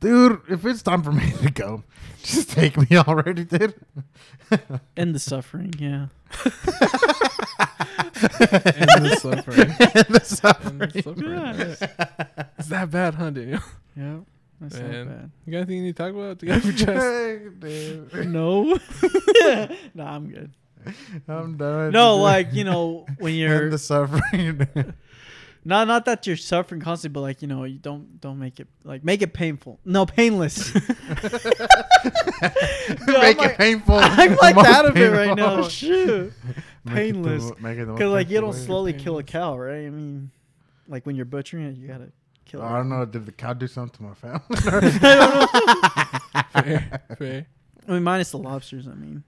dude, 0.00 0.40
if 0.48 0.64
it's 0.66 0.82
time 0.82 1.02
for 1.02 1.12
me 1.12 1.32
to 1.42 1.50
go, 1.50 1.82
just 2.22 2.50
take 2.50 2.76
me 2.76 2.96
already, 2.98 3.44
dude. 3.44 3.74
End 4.96 5.14
the 5.14 5.18
suffering. 5.18 5.72
Yeah. 5.78 6.06
And 8.50 9.04
the 9.04 9.16
suffering. 9.20 9.74
And 9.80 10.06
the 10.14 10.20
And 10.20 10.26
suffering. 10.26 10.78
the 10.78 11.02
suffering. 11.02 11.32
Yeah. 11.32 12.44
It's 12.58 12.68
that 12.68 12.90
bad, 12.90 13.14
huh, 13.14 13.30
Daniel? 13.30 13.60
Yeah. 13.96 14.18
That's 14.68 14.82
Man. 14.82 15.06
not 15.06 15.16
You 15.46 15.52
got 15.52 15.58
anything 15.58 15.76
you 15.78 15.82
need 15.84 15.96
to 15.96 16.02
talk 16.02 16.12
about? 16.12 16.38
To 16.40 16.46
get 16.46 16.56
off 16.58 16.64
your 16.64 16.72
chest? 16.74 16.88
Hey, 16.88 17.38
dude. 17.60 18.10
bad. 18.12 18.28
No. 18.30 18.62
no, 19.94 20.04
I'm 20.04 20.28
good. 20.30 20.50
I'm 21.28 21.56
done. 21.56 21.92
No, 21.92 22.16
like 22.18 22.52
you 22.52 22.64
know 22.64 23.06
when 23.18 23.34
you're 23.34 23.62
and 23.64 23.72
the 23.72 23.78
suffering. 23.78 24.66
not 25.64 25.88
not 25.88 26.04
that 26.04 26.26
you're 26.26 26.36
suffering 26.36 26.80
constantly, 26.82 27.14
but 27.14 27.20
like 27.22 27.40
you 27.40 27.48
know 27.48 27.64
you 27.64 27.78
don't 27.78 28.20
don't 28.20 28.38
make 28.38 28.60
it 28.60 28.68
like 28.84 29.02
make 29.02 29.22
it 29.22 29.32
painful. 29.32 29.80
No, 29.86 30.04
painless. 30.04 30.72
Dude, 30.72 30.82
I'm 32.04 33.06
Make 33.06 33.38
like- 33.38 33.50
it 33.52 33.56
painful. 33.58 33.94
I'm 33.98 34.36
like 34.36 34.56
Most 34.56 34.66
out 34.68 34.86
of 34.86 34.96
it 34.96 35.10
right 35.10 35.34
now. 35.36 35.66
Shoot. 35.68 36.32
Make 36.44 36.56
it 36.56 36.62
the 36.84 36.90
Painless. 36.90 37.44
make 37.60 37.78
it 37.78 37.80
the 37.80 37.86
most 37.86 37.98
Because 37.98 38.12
like 38.12 38.28
you 38.28 38.34
painful 38.36 38.52
don't 38.52 38.60
way. 38.60 38.66
slowly 38.66 38.92
kill 38.92 39.18
a 39.18 39.22
cow, 39.22 39.56
right? 39.56 39.86
I 39.86 39.90
mean, 39.90 40.30
like 40.86 41.06
when 41.06 41.16
you're 41.16 41.24
butchering 41.24 41.64
it, 41.66 41.76
you 41.76 41.88
gotta 41.88 42.12
kill 42.44 42.60
it. 42.60 42.64
I 42.64 42.76
don't 42.76 42.88
know. 42.88 43.04
Did 43.04 43.26
the 43.26 43.32
cow 43.32 43.52
do 43.52 43.66
something 43.66 43.96
to 43.96 44.02
my 44.02 44.14
family? 44.14 44.40
fair, 46.52 47.00
fair. 47.18 47.46
I 47.88 47.92
mean, 47.92 48.02
minus 48.02 48.30
the 48.30 48.38
lobsters. 48.38 48.88
I 48.88 48.94
mean, 48.94 49.24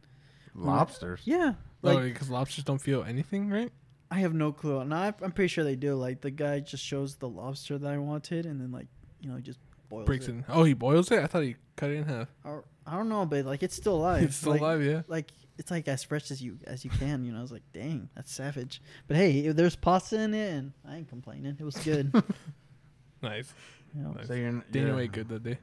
Lobsters. 0.55 1.21
yeah. 1.25 1.55
Like, 1.83 1.97
Like 1.97 2.05
because 2.15 2.31
lobsters 2.31 2.65
don't 2.65 2.81
feel 2.81 3.03
anything, 3.05 3.51
right? 3.51 3.71
I 4.11 4.21
have 4.21 4.35
no 4.35 4.53
clue. 4.53 4.85
No, 4.85 4.97
I- 4.97 5.15
I'm 5.23 5.33
pretty 5.33 5.49
sure 5.49 5.65
they 5.65 5.77
do. 5.77 5.95
Like 5.95 6.21
the 6.21 6.31
guy 6.31 6.61
just 6.61 6.85
shows 6.85 7.17
the 7.17 7.29
lobster 7.29 7.77
that 7.79 7.93
I 7.93 7.99
wanted, 7.99 8.47
and 8.47 8.61
then 8.61 8.73
like 8.73 8.87
you 9.21 9.29
know 9.31 9.39
just 9.41 9.59
boils 9.89 10.07
breaks 10.07 10.29
it. 10.29 10.37
it. 10.37 10.45
Oh, 10.49 10.65
he 10.65 10.75
boils 10.75 11.11
it. 11.11 11.19
I 11.23 11.27
thought 11.27 11.43
he 11.43 11.57
cut 11.77 11.91
it 11.91 11.95
in 11.97 12.05
half. 12.05 12.29
Or, 12.45 12.65
I 12.87 12.97
don't 12.97 13.09
know, 13.09 13.27
but 13.27 13.45
like 13.45 13.63
it's 13.63 13.75
still 13.77 13.97
alive. 13.97 14.23
It's 14.23 14.37
still 14.37 14.53
like, 14.53 14.61
alive, 14.61 14.83
yeah. 14.83 15.03
Like 15.09 15.33
it's 15.59 15.71
like 15.71 15.89
as 15.89 16.05
fresh 16.05 16.31
as 16.31 16.41
you 16.41 16.59
as 16.67 16.85
you 16.85 16.91
can. 16.91 17.25
You 17.25 17.33
know, 17.33 17.39
I 17.39 17.43
was 17.43 17.53
like, 17.53 17.65
dang, 17.73 18.09
that's 18.15 18.33
savage. 18.33 18.81
But 19.09 19.17
hey, 19.17 19.49
there's 19.49 19.77
pasta 19.77 20.21
in 20.21 20.35
it, 20.35 20.53
and 20.53 20.73
I 20.89 20.97
ain't 20.97 21.09
complaining. 21.09 21.57
It 21.59 21.65
was 21.65 21.77
good. 21.79 22.13
Nice. 23.23 23.53
you 23.95 24.03
know. 24.03 24.11
Nice. 24.13 24.27
So 24.29 24.35
you're, 24.35 24.63
Daniel 24.71 24.97
yeah. 24.99 25.03
ate 25.05 25.13
good 25.13 25.29
that 25.29 25.43
day. 25.43 25.59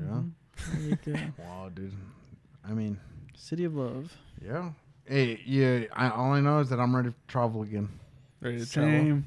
Yeah. 0.00 0.20
There 0.72 0.80
you 0.82 0.96
go. 1.04 1.18
Wow, 1.44 1.70
dude. 1.74 1.92
I 2.68 2.72
mean, 2.72 2.98
City 3.34 3.64
of 3.64 3.74
Love. 3.74 4.12
yeah. 4.44 4.70
Hey, 5.04 5.40
yeah. 5.46 5.84
I 5.94 6.10
all 6.10 6.32
I 6.32 6.40
know 6.40 6.58
is 6.58 6.68
that 6.70 6.78
I'm 6.80 6.94
ready 6.94 7.08
to 7.10 7.14
travel 7.28 7.62
again. 7.62 7.88
Ready 8.40 8.58
to 8.58 8.70
travel. 8.70 8.90
Same. 8.90 9.24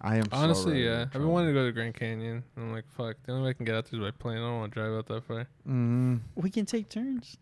I 0.00 0.16
am 0.16 0.24
so 0.24 0.28
Honestly, 0.32 0.72
ready 0.72 0.84
to 0.84 0.90
yeah. 0.90 1.00
I've 1.00 1.04
been 1.04 1.10
travel. 1.12 1.32
wanting 1.32 1.48
to 1.48 1.54
go 1.54 1.64
to 1.66 1.72
Grand 1.72 1.94
Canyon. 1.94 2.44
And 2.56 2.64
I'm 2.66 2.72
like, 2.72 2.84
fuck. 2.94 3.16
The 3.24 3.32
only 3.32 3.44
way 3.44 3.50
I 3.50 3.52
can 3.54 3.64
get 3.64 3.74
out 3.74 3.86
there 3.90 4.00
is 4.00 4.04
by 4.04 4.10
plane. 4.10 4.36
I 4.36 4.40
don't 4.40 4.58
want 4.58 4.72
to 4.74 4.80
drive 4.80 4.92
out 4.92 5.06
that 5.06 5.24
far. 5.24 5.46
Mhm. 5.66 6.20
We 6.34 6.50
can 6.50 6.66
take 6.66 6.90
turns. 6.90 7.38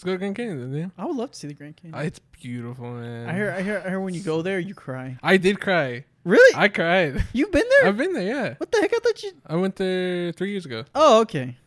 Let's 0.00 0.06
go 0.06 0.12
to 0.12 0.16
Grand 0.18 0.34
Canyon, 0.34 0.72
then. 0.72 0.92
I 0.96 1.04
would 1.04 1.14
love 1.16 1.32
to 1.32 1.38
see 1.38 1.46
the 1.46 1.52
Grand 1.52 1.76
Canyon. 1.76 1.94
Uh, 1.94 2.04
It's 2.04 2.20
beautiful, 2.40 2.90
man. 2.90 3.28
I 3.28 3.34
hear, 3.34 3.50
I 3.50 3.60
hear, 3.60 3.82
I 3.84 3.88
hear. 3.90 4.00
When 4.00 4.14
you 4.14 4.22
go 4.22 4.40
there, 4.40 4.58
you 4.58 4.72
cry. 4.74 5.18
I 5.22 5.36
did 5.36 5.60
cry. 5.60 6.06
Really? 6.24 6.56
I 6.56 6.68
cried. 6.68 7.22
You've 7.34 7.52
been 7.52 7.66
there? 7.68 7.88
I've 7.88 7.98
been 7.98 8.14
there, 8.14 8.22
yeah. 8.26 8.54
what 8.56 8.72
the 8.72 8.80
heck? 8.80 8.94
I 8.94 8.98
thought 9.02 9.22
you. 9.22 9.32
I 9.46 9.56
went 9.56 9.76
there 9.76 10.32
three 10.32 10.52
years 10.52 10.64
ago. 10.64 10.84
Oh, 10.94 11.20
okay. 11.20 11.58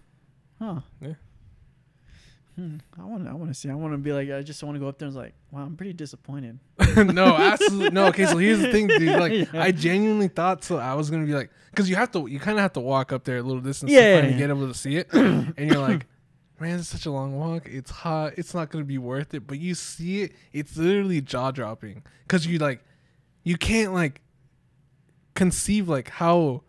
Huh. 0.57 0.79
Yeah. 0.99 1.13
Hmm. 2.55 2.77
I 2.99 3.05
want. 3.05 3.27
I 3.27 3.33
want 3.33 3.51
to 3.51 3.53
see. 3.53 3.69
I 3.69 3.75
want 3.75 3.93
to 3.93 3.99
be 3.99 4.11
like. 4.11 4.31
I 4.31 4.41
just 4.41 4.63
want 4.63 4.77
to 4.77 4.79
go 4.79 4.87
up 4.87 4.97
there 4.97 5.05
and 5.07 5.15
was 5.15 5.23
like, 5.23 5.35
wow, 5.51 5.61
I'm 5.61 5.77
pretty 5.77 5.93
disappointed. 5.93 6.57
no, 6.97 7.35
absolutely 7.37 7.91
no. 7.91 8.07
Okay, 8.07 8.25
so 8.25 8.37
here's 8.37 8.61
the 8.61 8.71
thing, 8.71 8.87
dude. 8.87 9.09
Like, 9.19 9.31
Yeah. 9.53 9.61
I 9.61 9.71
genuinely 9.71 10.27
thought 10.27 10.63
so. 10.63 10.77
I 10.79 10.95
was 10.95 11.11
gonna 11.11 11.27
be 11.27 11.35
like, 11.35 11.51
because 11.69 11.87
you 11.87 11.97
have 11.97 12.11
to, 12.13 12.25
you 12.25 12.39
kind 12.39 12.57
of 12.57 12.63
have 12.63 12.73
to 12.73 12.79
walk 12.79 13.11
up 13.13 13.25
there 13.25 13.37
a 13.37 13.43
little 13.43 13.61
distance 13.61 13.91
Yeah, 13.91 14.21
to 14.21 14.27
yeah, 14.27 14.31
yeah. 14.33 14.37
get 14.39 14.49
able 14.49 14.67
to 14.67 14.73
see 14.73 14.95
it, 14.97 15.13
and 15.13 15.55
you're 15.57 15.77
like, 15.77 16.07
man, 16.59 16.79
it's 16.79 16.87
such 16.89 17.05
a 17.05 17.11
long 17.11 17.37
walk. 17.37 17.67
It's 17.69 17.91
hot. 17.91 18.33
It's 18.37 18.53
not 18.53 18.69
gonna 18.69 18.85
be 18.85 18.97
worth 18.97 19.33
it. 19.33 19.45
But 19.47 19.59
you 19.59 19.75
see 19.75 20.21
it, 20.23 20.31
it's 20.51 20.77
literally 20.77 21.21
jaw 21.21 21.51
dropping 21.51 22.03
because 22.27 22.45
you 22.47 22.57
like, 22.59 22.81
you 23.43 23.57
can't 23.57 23.93
like 23.93 24.21
conceive 25.35 25.89
like 25.89 26.09
how, 26.09 26.61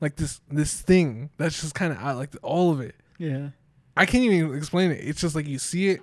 like 0.00 0.16
this 0.16 0.40
this 0.50 0.80
thing 0.80 1.30
that's 1.38 1.60
just 1.60 1.74
kind 1.74 1.92
of 1.92 1.98
out 1.98 2.16
like 2.16 2.34
all 2.42 2.70
of 2.70 2.80
it. 2.80 2.94
Yeah. 3.18 3.50
I 3.96 4.06
can't 4.06 4.24
even 4.24 4.54
explain 4.56 4.90
it. 4.92 5.00
It's 5.02 5.20
just 5.20 5.34
like 5.34 5.46
you 5.48 5.58
see 5.58 5.88
it, 5.88 6.00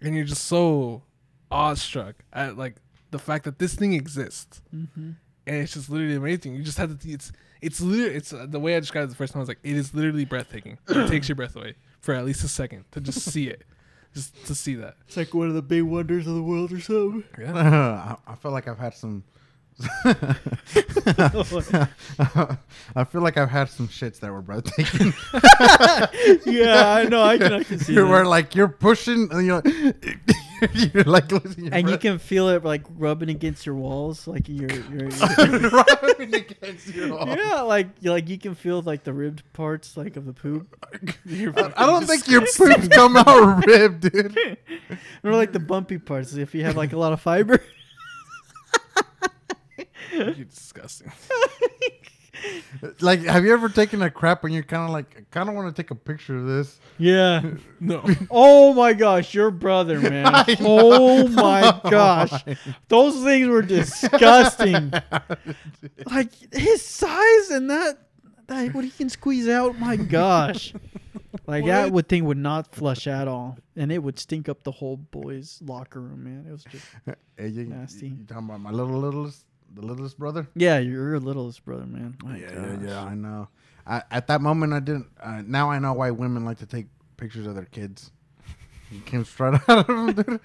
and 0.00 0.14
you're 0.16 0.24
just 0.24 0.44
so 0.44 1.02
awestruck 1.50 2.16
at 2.32 2.56
like 2.58 2.76
the 3.12 3.18
fact 3.20 3.44
that 3.44 3.58
this 3.60 3.74
thing 3.74 3.92
exists, 3.94 4.60
Mm-hmm. 4.74 5.10
and 5.46 5.56
it's 5.56 5.74
just 5.74 5.88
literally 5.90 6.16
amazing. 6.16 6.56
You 6.56 6.64
just 6.64 6.78
have 6.78 6.98
to. 6.98 7.08
It's 7.10 7.30
it's 7.62 7.80
literally 7.80 8.16
it's 8.16 8.32
uh, 8.32 8.46
the 8.48 8.58
way 8.58 8.76
I 8.76 8.80
described 8.80 9.04
it 9.06 9.10
the 9.10 9.16
first 9.16 9.32
time. 9.32 9.38
I 9.40 9.42
was 9.42 9.48
like, 9.48 9.60
it 9.62 9.76
is 9.76 9.94
literally 9.94 10.24
breathtaking. 10.24 10.78
It 10.88 11.08
takes 11.08 11.28
your 11.28 11.36
breath 11.36 11.54
away 11.54 11.74
for 12.04 12.14
at 12.14 12.24
least 12.26 12.44
a 12.44 12.48
second 12.48 12.84
to 12.92 13.00
just 13.00 13.20
see 13.22 13.48
it, 13.48 13.62
just 14.14 14.44
to 14.46 14.54
see 14.54 14.74
that. 14.74 14.96
It's 15.06 15.16
like 15.16 15.32
one 15.32 15.48
of 15.48 15.54
the 15.54 15.62
big 15.62 15.82
wonders 15.84 16.26
of 16.26 16.34
the 16.34 16.42
world 16.42 16.70
or 16.70 16.80
something. 16.80 17.24
Yeah. 17.40 18.16
I, 18.26 18.32
I 18.32 18.34
feel 18.36 18.50
like 18.52 18.68
I've 18.68 18.78
had 18.78 18.92
some. 18.94 19.24
I 20.04 20.12
feel 23.10 23.22
like 23.22 23.36
I've 23.36 23.50
had 23.50 23.68
some 23.70 23.88
shits 23.88 24.20
that 24.20 24.30
were 24.30 24.42
breathtaking. 24.42 25.12
yeah, 26.46 26.92
I 26.94 27.04
know. 27.08 27.22
I 27.22 27.38
can, 27.38 27.52
I 27.54 27.64
can 27.64 27.80
see 27.80 27.94
You 27.94 28.06
that. 28.06 28.26
like 28.26 28.54
you're 28.54 28.68
pushing, 28.68 29.28
and 29.32 29.44
you're, 29.46 29.62
you're 30.74 31.04
like 31.04 31.30
losing 31.32 31.64
your 31.64 31.74
And 31.74 31.88
you 31.88 31.98
can 31.98 32.18
feel 32.18 32.48
it 32.48 32.64
like 32.64 32.82
rubbing 32.96 33.28
against 33.30 33.66
your 33.66 33.74
walls, 33.74 34.26
like 34.26 34.48
you're, 34.48 34.70
you're, 34.70 35.08
you're 35.10 35.70
rubbing 35.70 36.34
against 36.34 36.88
your 36.88 37.08
walls. 37.16 37.36
yeah, 37.36 37.60
like 37.62 37.88
you 38.00 38.10
like 38.10 38.28
you 38.28 38.38
can 38.38 38.54
feel 38.54 38.82
like 38.82 39.04
the 39.04 39.12
ribbed 39.12 39.42
parts, 39.52 39.96
like 39.96 40.16
of 40.16 40.26
the 40.26 40.32
poop, 40.32 40.76
I, 41.26 41.72
I 41.76 41.86
don't 41.86 42.06
think 42.06 42.28
your 42.28 42.42
poops 42.42 42.88
come 42.88 43.16
out 43.16 43.64
ribbed, 43.66 44.12
dude. 44.12 44.58
or 45.22 45.32
like 45.32 45.52
the 45.52 45.60
bumpy 45.60 45.98
parts. 45.98 46.34
If 46.34 46.54
you 46.54 46.64
have 46.64 46.76
like 46.76 46.92
a 46.92 46.98
lot 46.98 47.12
of 47.12 47.20
fiber. 47.20 47.62
You're 50.12 50.32
disgusting. 50.32 51.10
Like, 53.00 53.22
have 53.22 53.44
you 53.44 53.52
ever 53.52 53.68
taken 53.68 54.02
a 54.02 54.10
crap 54.10 54.44
and 54.44 54.52
you're 54.52 54.62
kind 54.62 54.84
of 54.84 54.90
like, 54.90 55.16
I 55.16 55.24
kind 55.30 55.48
of 55.48 55.54
want 55.54 55.74
to 55.74 55.82
take 55.82 55.90
a 55.90 55.94
picture 55.94 56.36
of 56.36 56.46
this? 56.46 56.78
Yeah. 56.98 57.42
No. 57.80 58.02
Oh 58.30 58.72
my 58.72 58.94
gosh, 58.94 59.34
your 59.34 59.50
brother, 59.50 60.00
man. 60.00 60.24
Oh, 60.60 61.24
oh 61.24 61.28
my 61.28 61.78
gosh. 61.90 62.42
Those 62.88 63.22
things 63.22 63.46
were 63.46 63.60
disgusting. 63.60 64.90
like 66.06 66.30
his 66.54 66.80
size 66.80 67.50
and 67.50 67.68
that 67.68 67.98
that 68.46 68.74
what 68.74 68.84
he 68.84 68.90
can 68.90 69.10
squeeze 69.10 69.48
out, 69.48 69.78
my 69.78 69.96
gosh. 69.96 70.72
Like 71.46 71.66
that 71.66 71.92
would 71.92 72.08
thing 72.08 72.24
would 72.24 72.38
not 72.38 72.74
flush 72.74 73.06
at 73.06 73.28
all. 73.28 73.58
And 73.76 73.92
it 73.92 74.02
would 74.02 74.18
stink 74.18 74.48
up 74.48 74.62
the 74.62 74.70
whole 74.72 74.96
boys' 74.96 75.60
locker 75.62 76.00
room, 76.00 76.24
man. 76.24 76.46
It 76.48 76.52
was 76.52 76.64
just 76.64 76.86
Hey, 77.36 77.48
you, 77.48 77.66
Nasty. 77.66 78.08
You 78.08 78.24
talking 78.26 78.44
about 78.48 78.60
my 78.60 78.70
little 78.70 78.98
littlest, 78.98 79.44
the 79.74 79.82
littlest 79.82 80.18
brother? 80.18 80.48
Yeah, 80.54 80.78
you're 80.78 81.10
your 81.10 81.20
littlest 81.20 81.64
brother, 81.64 81.86
man. 81.86 82.16
My 82.22 82.36
yeah, 82.38 82.46
gosh. 82.54 82.78
yeah, 82.82 82.88
yeah. 82.88 83.02
I 83.04 83.14
know. 83.14 83.48
I, 83.86 84.02
at 84.10 84.26
that 84.28 84.40
moment, 84.40 84.72
I 84.72 84.80
didn't. 84.80 85.06
Uh, 85.22 85.42
now 85.46 85.70
I 85.70 85.78
know 85.78 85.92
why 85.92 86.10
women 86.10 86.44
like 86.44 86.58
to 86.58 86.66
take 86.66 86.86
pictures 87.16 87.46
of 87.46 87.54
their 87.54 87.66
kids. 87.66 88.10
You 88.90 89.00
came 89.00 89.24
straight 89.24 89.60
out 89.68 89.78
of 89.78 89.86
them, 89.86 90.12
dude. 90.12 90.40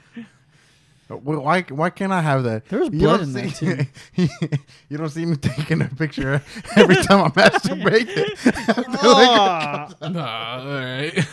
Why? 1.24 1.62
Why 1.64 1.90
can't 1.90 2.12
I 2.12 2.22
have 2.22 2.44
that? 2.44 2.66
There's 2.68 2.90
was 2.90 2.94
You 2.94 3.00
blood 3.00 3.18
don't 3.22 3.28
in 3.30 3.34
that, 3.34 3.88
see- 4.16 4.30
you 4.90 4.98
don't 4.98 5.10
see 5.10 5.26
me 5.26 5.38
taking 5.38 5.82
a 5.82 5.86
picture 5.88 6.42
every 6.76 6.98
time 6.98 7.24
I 7.26 7.30
masturbate. 7.30 8.10
I 8.46 8.74
feel 8.74 9.12
like- 9.12 9.30
Ah, 9.40 9.94
nah. 10.02 10.60
All 10.60 10.68
right. 10.68 11.28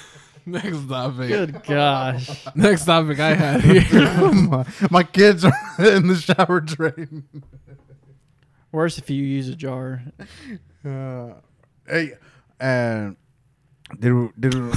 Next 0.47 0.89
topic. 0.89 1.29
good 1.29 1.63
gosh. 1.65 2.31
Next 2.55 2.85
topic 2.87 3.19
I 3.19 3.35
had 3.35 3.61
here. 3.63 4.33
my, 4.33 4.65
my 4.91 5.03
kids 5.03 5.45
are 5.45 5.53
in 5.79 6.07
the 6.07 6.15
shower 6.17 6.61
drain. 6.61 7.25
Worse 8.77 8.99
if 8.99 9.09
you 9.09 9.25
use 9.25 9.49
a 9.49 9.55
jar. 9.57 10.03
Uh, 10.85 11.33
hey, 11.89 12.13
and 12.61 13.17
did 13.99 14.13
did 14.39 14.53
we- 14.53 14.71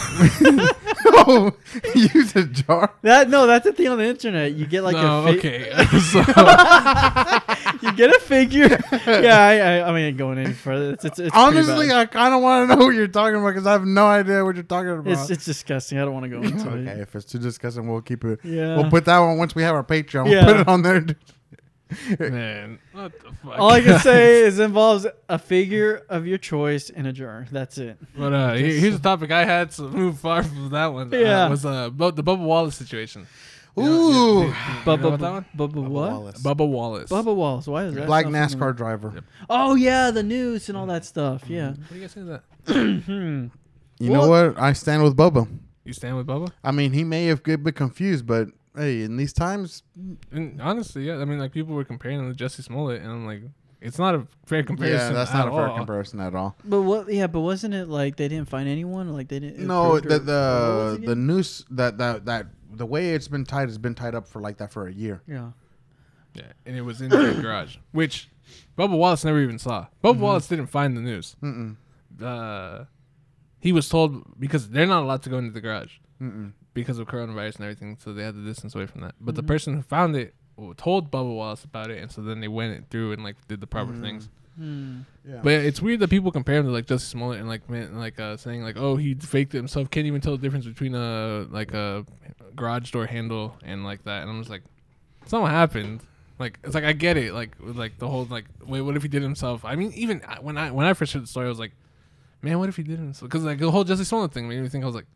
oh, 1.06 1.52
use 1.96 2.34
a 2.34 2.46
jar? 2.46 2.94
That 3.02 3.30
no, 3.30 3.46
that's 3.46 3.66
a 3.66 3.74
thing 3.74 3.90
on 3.90 3.98
the 3.98 4.06
internet. 4.06 4.54
You 4.54 4.66
get 4.68 4.84
like 4.86 4.94
no, 4.96 5.28
a 5.28 5.34
fi- 5.34 5.38
okay. 5.38 5.70
so, 6.00 6.20
you 7.82 7.92
get 7.98 8.16
a 8.16 8.20
figure. 8.22 8.80
yeah, 9.06 9.38
I, 9.38 9.58
I, 9.58 9.90
I 9.90 9.94
mean, 9.94 10.16
going 10.16 10.38
any 10.38 10.54
further. 10.54 10.94
It's, 10.94 11.04
it's, 11.04 11.20
it's 11.20 11.36
Honestly. 11.36 11.92
I 11.92 12.06
kind 12.06 12.34
of 12.34 12.42
want 12.42 12.70
to 12.70 12.76
know 12.78 12.86
what 12.86 12.96
you're 12.96 13.10
talking 13.10 13.36
about 13.36 13.50
because 13.50 13.68
I 13.68 13.74
have 13.74 13.84
no 13.84 14.06
idea 14.08 14.46
what 14.46 14.56
you're 14.56 14.64
talking 14.64 14.92
about. 14.92 15.08
it's 15.08 15.30
it's 15.30 15.44
disgusting. 15.44 15.98
I 15.98 16.06
don't 16.06 16.14
want 16.14 16.24
to 16.24 16.30
go 16.30 16.42
into 16.42 16.70
okay, 16.70 16.92
it. 16.92 17.00
if 17.02 17.16
it's 17.16 17.26
too 17.26 17.40
disgusting, 17.40 17.86
we'll 17.86 18.00
keep 18.00 18.24
it. 18.24 18.40
Yeah. 18.46 18.78
We'll 18.78 18.90
put 18.90 19.04
that 19.04 19.20
one 19.20 19.38
once 19.38 19.56
we 19.56 19.64
have 19.64 19.76
our 19.76 19.84
Patreon. 19.84 20.24
We'll 20.24 20.34
Yeah. 20.36 20.46
put 20.46 20.56
it 20.62 20.68
on 20.70 20.84
there. 20.84 21.06
Man, 22.20 22.80
what 22.92 23.12
the 23.20 23.32
fuck? 23.44 23.60
All 23.60 23.72
I 23.72 23.82
can 23.82 24.00
say 24.12 24.42
is 24.44 24.60
it 24.60 24.64
involves 24.66 25.06
a 25.28 25.40
figure 25.40 26.06
of 26.10 26.26
your 26.28 26.38
choice 26.38 26.90
in 26.90 27.06
a 27.06 27.14
jar. 27.14 27.48
That's 27.52 27.78
it. 27.78 27.98
But 28.18 28.34
uh, 28.34 28.54
here- 28.54 28.80
here's 28.80 28.94
the 28.96 29.02
topic 29.04 29.32
I 29.32 29.46
had 29.46 29.72
to 29.72 29.84
move 29.84 30.20
far 30.20 30.44
from 30.44 30.70
that 30.70 30.88
one. 30.88 31.12
Yeah. 31.12 31.46
uh, 31.46 31.50
was 31.50 31.66
uh 31.66 31.90
bu- 31.90 32.12
the 32.12 32.24
Bubba 32.24 32.40
Wallace 32.44 32.76
situation. 32.76 33.28
You 33.78 33.84
know- 33.84 33.90
Ooh. 33.92 34.12
you- 34.12 34.40
you- 34.40 34.46
you 34.46 34.50
know 34.50 34.54
Bubba, 34.86 35.08
about 35.14 35.20
that 35.20 35.32
one? 35.32 35.46
Bubba, 35.56 35.88
what? 35.88 36.12
Wallace. 36.12 36.42
Bubba 36.44 36.68
Wallace. 36.68 37.10
Bubba 37.12 37.36
Wallace. 37.36 37.68
Why 37.68 37.86
is 37.86 37.96
that? 37.96 38.08
Black 38.08 38.26
sound 38.26 38.36
NASCAR 38.36 38.76
driver. 38.76 39.12
Yep. 39.16 39.24
Oh 39.50 39.76
yeah, 39.76 40.12
the 40.12 40.24
news 40.24 40.70
and 40.70 40.78
all 40.78 40.86
that 40.88 41.06
stuff. 41.06 41.44
Yeah. 41.48 41.70
What 41.70 41.90
do 41.90 41.96
you 41.96 42.02
guys 42.02 42.14
think 42.14 42.30
of 42.30 42.42
that? 42.66 43.04
Hmm. 43.06 43.48
You 44.02 44.12
know 44.12 44.30
what? 44.30 44.58
I 44.60 44.74
stand 44.74 45.04
with 45.04 45.16
Bubba. 45.18 45.48
You 45.84 45.94
stand 45.94 46.16
with 46.18 46.28
Bubba? 46.28 46.52
I 46.64 46.72
mean, 46.72 46.94
he 46.94 47.04
may 47.04 47.26
have 47.26 47.44
get 47.44 47.56
a 47.56 47.58
bit 47.58 47.76
confused, 47.76 48.26
but 48.28 48.48
hey, 48.80 49.04
in 49.04 49.18
these 49.18 49.34
times, 49.34 49.84
And 50.32 50.62
honestly, 50.62 51.04
yeah. 51.08 51.18
I 51.18 51.26
mean, 51.26 51.40
like 51.40 51.52
people 51.52 51.76
were 51.76 51.84
comparing 51.84 52.20
him 52.20 52.34
to 52.34 52.44
Jussie 52.44 52.64
Smollett, 52.64 53.02
and 53.02 53.12
I'm 53.12 53.26
like, 53.26 53.42
it's 53.82 53.98
not 54.00 54.16
a 54.16 54.28
fair 54.46 54.64
comparison. 54.64 55.14
yeah, 55.14 55.18
that's 55.20 55.34
not 55.34 55.48
a 55.48 55.52
fair 55.52 55.68
all. 55.70 55.78
comparison 55.78 56.20
at 56.20 56.34
all. 56.36 56.56
But 56.66 56.82
what? 56.82 57.12
Yeah, 57.14 57.28
but 57.28 57.42
wasn't 57.42 57.74
it 57.74 57.88
like 57.88 58.16
they 58.18 58.28
didn't 58.28 58.50
find 58.50 58.68
anyone? 58.68 59.14
Like 59.14 59.28
they 59.30 59.40
didn't. 59.40 59.66
No, 59.66 60.00
the 60.00 60.16
or- 60.16 60.20
the 60.20 61.00
it 61.04 61.06
the 61.06 61.16
noose 61.16 61.64
that 61.72 61.98
that 62.00 62.26
that 62.26 62.48
the 62.72 62.86
way 62.86 63.14
it's 63.16 63.28
been 63.28 63.46
tied 63.46 63.68
has 63.70 63.78
been 63.78 63.96
tied 63.96 64.16
up 64.16 64.28
for 64.28 64.42
like 64.42 64.58
that 64.58 64.72
for 64.72 64.88
a 64.88 64.94
year. 64.94 65.22
Yeah. 65.28 65.52
Yeah, 66.36 66.44
and 66.66 66.76
it 66.78 66.82
was 66.82 67.02
in 67.02 67.10
the 67.10 67.34
garage, 67.42 67.78
which 67.92 68.30
Bubba 68.78 68.96
Wallace 68.98 69.26
never 69.26 69.40
even 69.42 69.58
saw. 69.60 69.88
Bubba 70.04 70.12
Mm-hmm. 70.14 70.22
Wallace 70.22 70.48
didn't 70.48 70.68
find 70.68 70.96
the 70.96 71.02
news. 71.02 71.36
Mm-mm. 71.42 71.76
Uh, 72.22 72.84
he 73.60 73.72
was 73.72 73.90
told 73.90 74.40
because 74.40 74.70
they're 74.70 74.86
not 74.88 75.04
allowed 75.04 75.24
to 75.24 75.30
go 75.30 75.38
into 75.38 75.52
the 75.52 75.62
garage 75.62 75.94
Mm-mm. 76.22 76.52
Because 76.82 77.00
of 77.00 77.08
coronavirus 77.08 77.56
and 77.58 77.64
everything, 77.66 77.98
so 78.04 78.14
they 78.14 78.24
had 78.24 78.34
to 78.36 78.44
distance 78.44 78.76
away 78.76 78.86
from 78.86 79.02
that. 79.02 79.16
But 79.22 79.36
the 79.36 79.44
Mhm. 79.44 79.48
person 79.48 79.74
who 79.76 79.82
found 79.82 80.16
it 80.16 80.34
told 80.78 81.10
Bubba 81.10 81.34
Wallace 81.34 81.64
about 81.64 81.90
it, 81.90 82.02
and 82.02 82.12
so 82.12 82.22
then 82.22 82.42
they 82.42 82.48
went 82.50 82.90
through 82.90 83.14
and 83.14 83.24
like 83.24 83.36
did 83.48 83.62
the 83.62 83.68
proper 83.68 83.94
Mm. 83.94 84.02
things. 84.02 84.30
Hmm. 84.58 85.00
Yeah. 85.26 85.40
But 85.42 85.54
it's 85.54 85.82
weird 85.82 86.02
that 86.02 86.10
people 86.10 86.32
compare 86.34 86.58
him 86.58 86.66
to 86.66 86.72
like 86.72 86.86
Jussie 86.86 87.02
Smollett 87.02 87.40
and 87.40 87.48
like 87.48 87.70
man, 87.70 87.98
like 87.98 88.20
uh, 88.20 88.36
saying 88.36 88.62
like, 88.64 88.76
oh, 88.78 88.98
he 88.98 89.14
faked 89.14 89.54
it 89.54 89.58
himself. 89.58 89.90
Can't 89.90 90.06
even 90.06 90.20
tell 90.20 90.36
the 90.36 90.42
difference 90.42 90.66
between 90.66 90.96
a 90.96 91.48
like 91.50 91.74
a 91.74 92.06
garage 92.58 92.92
door 92.92 93.06
handle 93.06 93.56
and 93.64 93.86
like 93.86 94.04
that. 94.04 94.22
And 94.24 94.30
I'm 94.32 94.40
just 94.40 94.50
like, 94.50 94.64
something 95.28 95.50
happened. 95.50 96.02
Like 96.40 96.60
it's 96.64 96.76
like 96.76 96.84
I 96.84 96.92
get 96.92 97.16
it. 97.16 97.34
Like 97.34 97.56
with 97.66 97.78
like 97.78 97.98
the 98.00 98.10
whole 98.10 98.26
like 98.26 98.46
wait, 98.66 98.82
what 98.82 98.98
if 98.98 99.02
he 99.04 99.08
did 99.08 99.22
it 99.22 99.26
himself? 99.26 99.64
I 99.64 99.76
mean, 99.76 99.94
even 99.94 100.22
when 100.42 100.58
I 100.58 100.72
when 100.72 100.86
I 100.86 100.94
first 100.94 101.14
heard 101.14 101.24
the 101.24 101.28
story, 101.28 101.46
I 101.46 101.50
was 101.50 101.60
like, 101.60 101.72
man, 102.42 102.60
what 102.60 102.68
if 102.68 102.76
he 102.76 102.84
didn't? 102.84 103.18
Because 103.22 103.44
like 103.46 103.60
the 103.60 103.72
whole 103.72 103.86
Jussie 103.86 104.06
Smollett 104.06 104.34
thing 104.34 104.50
made 104.50 104.62
me 104.62 104.68
think. 104.68 104.84
I 104.84 104.88
was 104.88 104.96
like, 104.96 105.08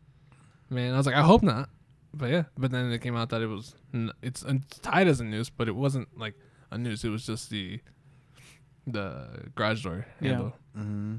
man, 0.70 0.94
I 0.94 0.96
was 0.96 1.06
like, 1.06 1.14
I 1.16 1.22
hope 1.22 1.42
not. 1.42 1.68
But 2.12 2.30
yeah, 2.30 2.44
but 2.56 2.70
then 2.70 2.92
it 2.92 3.00
came 3.00 3.16
out 3.16 3.30
that 3.30 3.42
it 3.42 3.46
was 3.48 3.74
n- 3.92 4.12
it's, 4.22 4.42
it's 4.44 4.78
tied 4.78 5.08
as 5.08 5.20
a 5.20 5.24
noose, 5.24 5.50
but 5.50 5.66
it 5.68 5.74
wasn't 5.74 6.16
like 6.16 6.34
a 6.70 6.78
noose. 6.78 7.02
It 7.04 7.08
was 7.08 7.26
just 7.26 7.50
the 7.50 7.80
the 8.86 9.26
garage 9.54 9.82
door 9.82 10.06
Yeah. 10.20 10.28
handle. 10.30 10.52
Mm-hmm. 10.78 11.16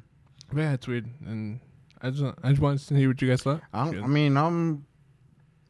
But 0.54 0.62
yeah, 0.62 0.74
it's 0.74 0.88
weird, 0.88 1.10
and 1.26 1.60
I 2.02 2.12
just 2.12 2.24
I 2.44 2.50
just 2.50 2.62
wanted 2.62 2.88
to 2.88 2.96
hear 2.96 3.10
what 3.10 3.22
you 3.22 3.28
guys 3.28 3.42
thought. 3.44 3.62
I, 3.74 3.90
Good. 3.92 4.04
I 4.04 4.08
mean, 4.08 4.38
I'm 4.38 4.86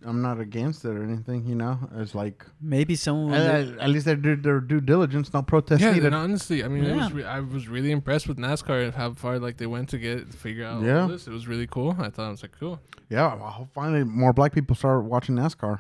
I'm 0.06 0.22
not 0.22 0.40
against 0.40 0.86
it 0.86 0.90
or 0.90 1.04
anything. 1.04 1.46
You 1.46 1.56
know, 1.56 1.80
it's 1.98 2.14
like 2.16 2.46
Maybe 2.62 2.96
someone. 2.96 3.34
at, 3.34 3.68
at- 3.68 3.80
at 3.80 3.90
least 3.90 4.06
they 4.06 4.16
did 4.16 4.44
their 4.44 4.60
due 4.60 4.82
diligence. 4.82 5.34
No 5.34 5.42
protest 5.42 5.82
yeah, 5.82 5.92
needed. 5.92 6.06
and 6.08 6.16
honestly, 6.16 6.64
I 6.64 6.68
mean, 6.68 6.84
it 6.86 6.96
was 6.96 7.12
re- 7.14 7.24
I 7.24 7.40
was 7.40 7.68
really 7.68 7.92
impressed 7.92 8.28
with 8.28 8.38
NASCAR 8.38 8.86
and 8.86 8.94
how 8.94 9.14
far 9.14 9.40
like 9.40 9.58
they 9.58 9.66
went 9.68 9.90
to 9.90 9.98
get 9.98 10.34
figure 10.34 10.66
out 10.66 10.84
Yeah. 10.84 11.02
all 11.04 11.08
this. 11.08 11.28
It 11.28 11.32
was 11.34 11.48
really 11.48 11.68
cool. 11.68 11.96
I 12.00 12.10
thought 12.10 12.28
it 12.28 12.32
was 12.32 12.42
like 12.44 12.56
cool. 12.60 12.80
Yeah, 13.10 13.34
well, 13.36 13.68
finally 13.74 14.04
more 14.04 14.34
black 14.34 14.54
people 14.54 14.76
start 14.76 15.04
watching 15.06 15.36
NASCAR. 15.36 15.80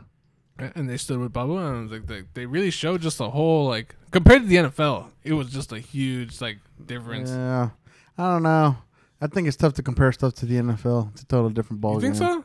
And 0.57 0.89
they 0.89 0.95
stood 0.95 1.19
with 1.19 1.33
Bubba, 1.33 1.57
and 1.67 1.77
I 1.77 1.81
was 1.81 1.91
like, 1.91 2.05
they, 2.07 2.23
they 2.33 2.45
really 2.45 2.71
showed 2.71 3.01
just 3.01 3.19
a 3.19 3.29
whole 3.29 3.67
like 3.67 3.93
compared 4.11 4.43
to 4.43 4.47
the 4.47 4.55
NFL, 4.55 5.07
it 5.23 5.33
was 5.33 5.49
just 5.49 5.73
a 5.73 5.79
huge 5.79 6.39
like 6.39 6.59
difference. 6.85 7.29
Yeah, 7.29 7.71
I 8.17 8.31
don't 8.31 8.43
know. 8.43 8.77
I 9.19 9.27
think 9.27 9.49
it's 9.49 9.57
tough 9.57 9.73
to 9.73 9.83
compare 9.83 10.13
stuff 10.13 10.33
to 10.35 10.45
the 10.45 10.55
NFL. 10.55 11.11
It's 11.11 11.23
a 11.23 11.25
totally 11.25 11.53
different 11.53 11.81
ball 11.81 11.95
you 11.95 11.99
think 12.01 12.13
game. 12.13 12.21
so? 12.41 12.44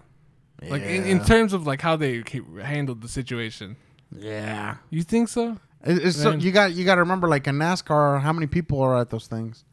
Like 0.68 0.82
in, 0.82 1.04
in 1.06 1.24
terms 1.24 1.52
of 1.52 1.66
like 1.66 1.80
how 1.80 1.96
they 1.96 2.22
handled 2.62 3.00
the 3.00 3.08
situation, 3.08 3.76
yeah. 4.14 4.76
you 4.90 5.02
think 5.02 5.28
so? 5.28 5.56
It- 5.84 6.04
It's 6.04 6.20
so, 6.20 6.32
you 6.32 6.52
got 6.52 6.72
you 6.74 6.84
got 6.84 6.96
to 6.96 7.00
remember 7.00 7.28
like 7.28 7.46
in 7.46 7.56
NASCAR, 7.56 8.20
how 8.20 8.32
many 8.32 8.46
people 8.46 8.80
are 8.82 8.98
at 8.98 9.08
those 9.10 9.26
things? 9.26 9.64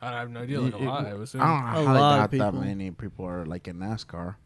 I 0.00 0.10
have 0.20 0.30
no 0.30 0.40
idea. 0.40 0.60
Like 0.60 0.74
a 0.74 0.78
lot, 0.78 1.06
I 1.06 1.10
I 1.10 1.14
would 1.14 1.22
assume. 1.24 1.40
don't 1.42 1.48
know 1.50 1.66
A 1.66 1.84
how 1.84 2.26
they 2.26 2.38
got 2.38 2.52
that 2.52 2.54
many 2.60 2.90
people 2.90 3.24
are 3.26 3.44
like 3.44 3.68
in 3.68 3.76
NASCAR. 3.78 4.36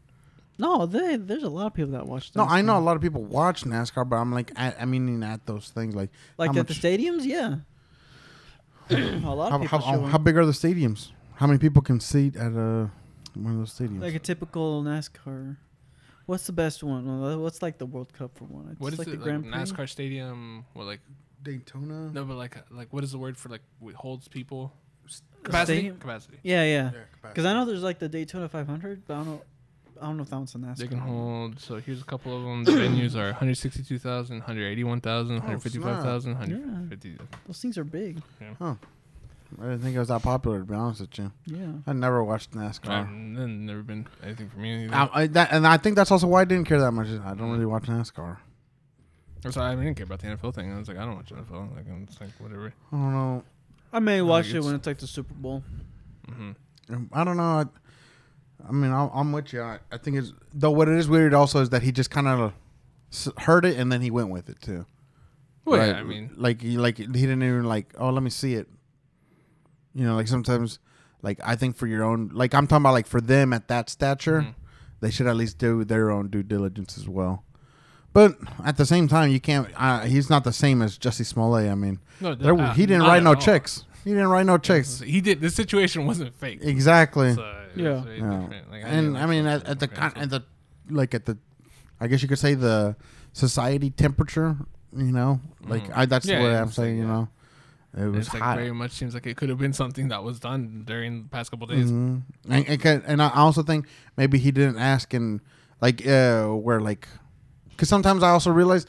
no, 0.59 0.85
they, 0.85 1.15
there's 1.15 1.43
a 1.43 1.49
lot 1.49 1.67
of 1.67 1.73
people 1.73 1.91
that 1.93 2.05
watch. 2.05 2.31
No, 2.35 2.43
I 2.43 2.61
know 2.61 2.77
a 2.77 2.83
lot 2.89 2.95
of 2.97 3.01
people 3.01 3.23
watch 3.23 3.63
NASCAR, 3.63 4.07
but 4.09 4.17
I'm 4.17 4.31
like, 4.33 4.51
I, 4.57 4.73
I 4.81 4.85
mean, 4.85 5.23
at 5.23 5.45
those 5.45 5.69
things, 5.69 5.95
like, 5.95 6.09
Like 6.37 6.53
how 6.53 6.59
at 6.59 6.67
the 6.67 6.73
stadiums, 6.73 7.23
yeah. 7.23 7.55
a 8.89 8.95
lot 9.33 9.51
how, 9.51 9.55
of 9.57 9.61
people 9.61 9.79
how, 9.79 9.99
how, 10.01 10.05
how 10.07 10.17
big 10.17 10.37
are 10.37 10.45
the 10.45 10.51
stadiums? 10.51 11.11
How 11.35 11.47
many 11.47 11.59
people 11.59 11.81
can 11.81 11.99
seat 11.99 12.35
at 12.35 12.51
uh, 12.53 12.87
one 13.33 13.53
of 13.53 13.57
those 13.59 13.73
stadiums? 13.73 14.01
like 14.01 14.15
a 14.15 14.19
typical 14.19 14.83
NASCAR. 14.83 15.57
What's 16.27 16.45
the 16.45 16.53
best 16.53 16.83
one? 16.83 17.41
What's 17.41 17.61
like 17.61 17.77
the 17.79 17.85
World 17.87 18.13
Cup 18.13 18.37
for 18.37 18.43
one? 18.45 18.69
It's 18.71 18.79
what 18.79 18.93
is 18.93 18.99
like 18.99 19.07
it? 19.07 19.11
the 19.11 19.17
Like 19.17 19.23
Grand 19.23 19.43
Prix. 19.45 19.53
NASCAR 19.53 19.89
stadium? 19.89 20.65
What 20.73 20.85
like 20.85 20.99
Daytona. 21.41 22.11
no, 22.13 22.23
but 22.25 22.35
like 22.37 22.57
uh, 22.57 22.61
like 22.69 22.91
what 22.93 23.03
is 23.03 23.11
the 23.13 23.17
word 23.17 23.37
for 23.37 23.49
like 23.49 23.61
what 23.79 23.95
holds 23.95 24.27
people? 24.27 24.73
Capacity. 25.43 25.77
stadium? 25.77 25.97
Capacity. 25.99 26.37
Yeah, 26.43 26.63
yeah. 26.63 26.91
Yeah, 26.93 26.99
Because 27.21 27.45
I 27.45 27.53
know 27.53 27.63
there's 27.65 27.81
like 27.83 27.99
the 27.99 28.09
Daytona 28.09 28.49
500, 28.49 29.03
but 29.07 29.13
I 29.13 29.17
don't 29.17 29.25
know. 29.27 29.41
I 30.01 30.05
don't 30.05 30.17
know 30.17 30.23
if 30.23 30.29
that 30.29 30.35
one's 30.35 30.53
a 30.53 30.57
NASCAR. 30.59 30.77
They 30.77 30.87
can 30.87 30.99
hold. 30.99 31.59
So 31.59 31.77
here's 31.77 32.01
a 32.01 32.05
couple 32.05 32.35
of 32.37 32.43
them. 32.43 32.63
The 32.65 32.71
venues 32.73 33.15
are 33.15 33.27
162,000, 33.31 34.35
181,000, 34.39 35.33
155,000, 35.37 36.31
150. 36.33 37.17
Those 37.47 37.59
things 37.61 37.77
are 37.79 37.83
big. 37.83 38.21
I 39.59 39.63
didn't 39.63 39.79
think 39.81 39.95
it 39.95 39.99
was 39.99 40.07
that 40.09 40.21
popular, 40.23 40.59
to 40.59 40.65
be 40.65 40.73
honest 40.75 41.01
with 41.01 41.17
you. 41.17 41.31
Yeah. 41.45 41.71
I 41.87 41.93
never 41.93 42.23
watched 42.23 42.51
NASCAR. 42.51 42.89
I've 42.89 43.07
n- 43.07 43.65
never 43.65 43.81
been 43.83 44.07
anything 44.23 44.49
for 44.49 44.59
me. 44.59 44.85
Either. 44.85 44.95
I, 44.95 45.09
I, 45.13 45.27
that, 45.27 45.51
and 45.51 45.65
I 45.65 45.77
think 45.77 45.95
that's 45.95 46.11
also 46.11 46.27
why 46.27 46.41
I 46.41 46.45
didn't 46.45 46.67
care 46.67 46.79
that 46.79 46.91
much. 46.91 47.07
I 47.07 47.33
don't 47.33 47.51
really 47.51 47.65
watch 47.65 47.83
NASCAR. 47.83 48.37
So 49.49 49.61
I 49.61 49.75
didn't 49.75 49.95
care 49.95 50.03
about 50.05 50.19
the 50.19 50.27
NFL 50.27 50.53
thing. 50.55 50.73
I 50.73 50.77
was 50.77 50.87
like, 50.89 50.97
I 50.97 51.05
don't 51.05 51.15
watch 51.15 51.29
NFL. 51.29 51.75
Like 51.75 51.85
I'm 51.89 52.05
just 52.07 52.19
like 52.19 52.31
whatever. 52.39 52.73
I 52.91 52.95
don't 52.95 53.13
know. 53.13 53.43
I 53.93 53.99
may 53.99 54.19
Like, 54.21 54.29
watch 54.45 54.53
it 54.53 54.61
when 54.63 54.75
it's 54.75 54.85
like 54.87 54.97
the 54.97 55.07
Super 55.07 55.33
Bowl. 55.33 55.63
hmm 56.27 56.51
Um, 56.89 57.09
I 57.13 57.23
don't 57.23 57.37
know. 57.37 57.43
I, 57.43 57.65
I 58.67 58.71
mean, 58.73 58.91
I'm, 58.91 59.09
I'm 59.13 59.31
with 59.31 59.53
you. 59.53 59.61
I, 59.61 59.79
I 59.91 59.97
think 59.97 60.17
it's 60.17 60.33
though. 60.53 60.71
What 60.71 60.89
it 60.89 60.97
is 60.97 61.07
weird 61.07 61.33
also 61.33 61.61
is 61.61 61.69
that 61.69 61.83
he 61.83 61.91
just 61.93 62.09
kind 62.11 62.27
of 62.27 62.51
heard 63.37 63.63
it 63.63 63.77
and 63.77 63.89
then 63.91 64.01
he 64.01 64.11
went 64.11 64.29
with 64.29 64.49
it 64.49 64.59
too. 64.61 64.85
Well, 65.63 65.79
Right? 65.79 65.89
yeah, 65.89 65.99
I 65.99 66.03
mean, 66.03 66.31
like 66.35 66.61
he 66.61 66.77
like 66.77 66.97
he 66.97 67.05
didn't 67.07 67.43
even 67.43 67.63
like. 67.65 67.93
Oh, 67.97 68.09
let 68.09 68.23
me 68.23 68.29
see 68.29 68.55
it. 68.55 68.67
You 69.97 70.05
know, 70.05 70.15
like 70.15 70.27
sometimes, 70.27 70.77
like 71.23 71.39
I 71.43 71.55
think 71.55 71.75
for 71.75 71.87
your 71.87 72.03
own, 72.03 72.29
like 72.33 72.53
I'm 72.53 72.67
talking 72.67 72.83
about, 72.83 72.93
like 72.93 73.07
for 73.07 73.19
them 73.19 73.51
at 73.51 73.67
that 73.67 73.89
stature, 73.89 74.41
mhm. 74.41 74.53
they 74.99 75.09
should 75.09 75.25
at 75.25 75.35
least 75.35 75.57
do 75.57 75.83
their 75.83 76.11
own 76.11 76.27
due 76.29 76.43
diligence 76.43 76.97
as 76.99 77.09
well. 77.09 77.43
But 78.13 78.37
at 78.63 78.77
the 78.77 78.85
same 78.85 79.07
time, 79.07 79.31
you 79.31 79.39
can't. 79.39 79.67
Uh, 79.75 80.01
he's 80.01 80.29
not 80.29 80.43
the 80.43 80.53
same 80.53 80.81
as 80.83 80.97
Jussie 80.99 81.25
Smollett. 81.25 81.69
I 81.71 81.75
mean, 81.75 81.99
no, 82.21 82.35
there, 82.35 82.53
uh, 82.53 82.73
he 82.73 82.85
didn't 82.85 83.03
write 83.03 83.23
no 83.23 83.29
all. 83.31 83.35
checks. 83.35 83.85
He 84.03 84.11
didn't 84.11 84.29
write 84.29 84.45
no 84.45 84.57
checks. 84.59 84.99
He 85.01 85.19
did. 85.19 85.41
The 85.41 85.49
situation 85.49 86.05
wasn't 86.05 86.33
fake. 86.39 86.59
Exactly. 86.61 87.33
So 87.33 87.41
Yeah. 87.75 88.03
Yeah. 88.05 88.39
different. 88.41 88.71
Like, 88.71 88.83
and 88.85 89.13
didn't 89.13 89.15
I 89.17 89.25
mean, 89.25 89.45
at, 89.47 89.67
at 89.67 89.79
the 89.79 89.87
con- 89.87 90.13
at 90.15 90.29
the 90.29 90.43
like 90.89 91.13
at 91.13 91.25
the, 91.25 91.37
I 91.99 92.07
guess 92.07 92.21
you 92.21 92.27
could 92.29 92.39
say 92.39 92.53
the 92.53 92.95
society 93.33 93.89
temperature. 93.89 94.57
You 94.95 95.11
know, 95.11 95.41
like 95.67 95.83
Mhm. 95.89 95.97
I 95.97 96.05
that's 96.05 96.25
Yeah, 96.25 96.41
what 96.41 96.47
yeah, 96.51 96.61
I'm 96.61 96.71
saying. 96.71 96.97
like, 96.99 97.01
You 97.01 97.07
know, 97.11 97.29
it 97.97 98.05
was 98.05 98.27
it's 98.27 98.33
like 98.33 98.43
hot. 98.43 98.57
very 98.57 98.71
much 98.71 98.91
seems 98.91 99.13
like 99.13 99.25
it 99.25 99.35
could 99.37 99.49
have 99.49 99.57
been 99.57 99.73
something 99.73 100.09
that 100.09 100.23
was 100.23 100.39
done 100.39 100.83
during 100.85 101.23
the 101.23 101.29
past 101.29 101.49
couple 101.51 101.67
days. 101.67 101.91
Mhm. 101.91 102.21
And, 102.49 102.69
and, 102.69 103.03
and 103.05 103.21
I 103.21 103.29
also 103.35 103.63
think 103.63 103.87
maybe 104.15 104.37
he 104.37 104.51
didn't 104.51 104.77
ask 104.77 105.13
and 105.13 105.41
like 105.81 106.05
uh 106.05 106.47
where 106.47 106.79
like, 106.79 107.07
because 107.71 107.89
sometimes 107.89 108.23
I 108.23 108.29
also 108.29 108.51
realize, 108.51 108.85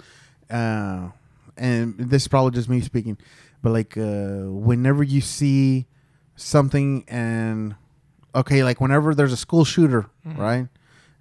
uh, 0.50 1.08
and 1.56 1.96
this 1.98 2.22
is 2.22 2.28
probably 2.28 2.52
just 2.52 2.68
me 2.68 2.80
speaking, 2.80 3.16
but 3.62 3.70
like 3.72 3.96
uh 3.96 4.44
whenever 4.50 5.02
you 5.02 5.20
see 5.20 5.86
something 6.36 7.04
and 7.08 7.74
okay, 8.34 8.62
like 8.62 8.80
whenever 8.80 9.14
there's 9.14 9.32
a 9.32 9.36
school 9.36 9.64
shooter, 9.64 10.06
Mhm. 10.26 10.36
right? 10.38 10.68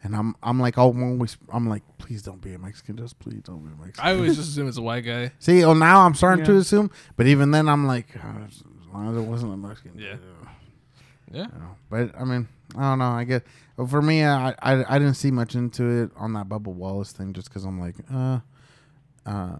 And 0.03 0.15
I'm 0.15 0.35
I'm 0.43 0.59
like 0.59 0.77
oh, 0.77 0.91
I'm 0.91 1.03
always 1.03 1.37
I'm 1.51 1.67
like 1.67 1.83
please 1.97 2.21
don't 2.21 2.39
be 2.41 2.53
a 2.53 2.59
Mexican, 2.59 2.97
just 2.97 3.17
please 3.19 3.41
don't 3.41 3.59
be 3.65 3.71
a 3.73 3.75
Mexican. 3.75 4.05
I 4.07 4.13
always 4.15 4.35
just 4.35 4.49
assume 4.51 4.67
it's 4.67 4.77
a 4.77 4.81
white 4.81 5.01
guy. 5.05 5.31
See, 5.39 5.63
oh 5.63 5.73
now 5.73 6.01
I'm 6.05 6.13
starting 6.13 6.45
to 6.45 6.55
assume, 6.57 6.91
but 7.15 7.25
even 7.27 7.51
then 7.51 7.67
I'm 7.67 7.87
like 7.87 8.15
uh, 8.15 8.45
as 8.47 8.63
long 8.93 9.09
as 9.11 9.17
it 9.17 9.27
wasn't 9.27 9.53
a 9.53 9.57
Mexican, 9.57 9.97
Yeah. 9.97 10.13
uh, 10.13 10.49
Yeah. 11.31 11.47
you 11.53 11.59
know. 11.59 11.75
But 11.89 12.19
I 12.19 12.23
mean, 12.25 12.47
I 12.77 12.81
don't 12.81 12.99
know. 12.99 13.11
I 13.11 13.23
get 13.23 13.43
but 13.75 13.89
for 13.89 14.01
me, 14.01 14.23
I, 14.23 14.49
I 14.61 14.95
I 14.95 14.99
didn't 14.99 15.15
see 15.15 15.31
much 15.31 15.55
into 15.55 15.83
it 16.03 16.11
on 16.15 16.33
that 16.33 16.47
Bubba 16.47 16.67
Wallace 16.73 17.11
thing, 17.11 17.33
just 17.33 17.49
because 17.49 17.63
I'm 17.65 17.79
like, 17.79 17.95
uh, 18.13 18.39
uh. 19.25 19.57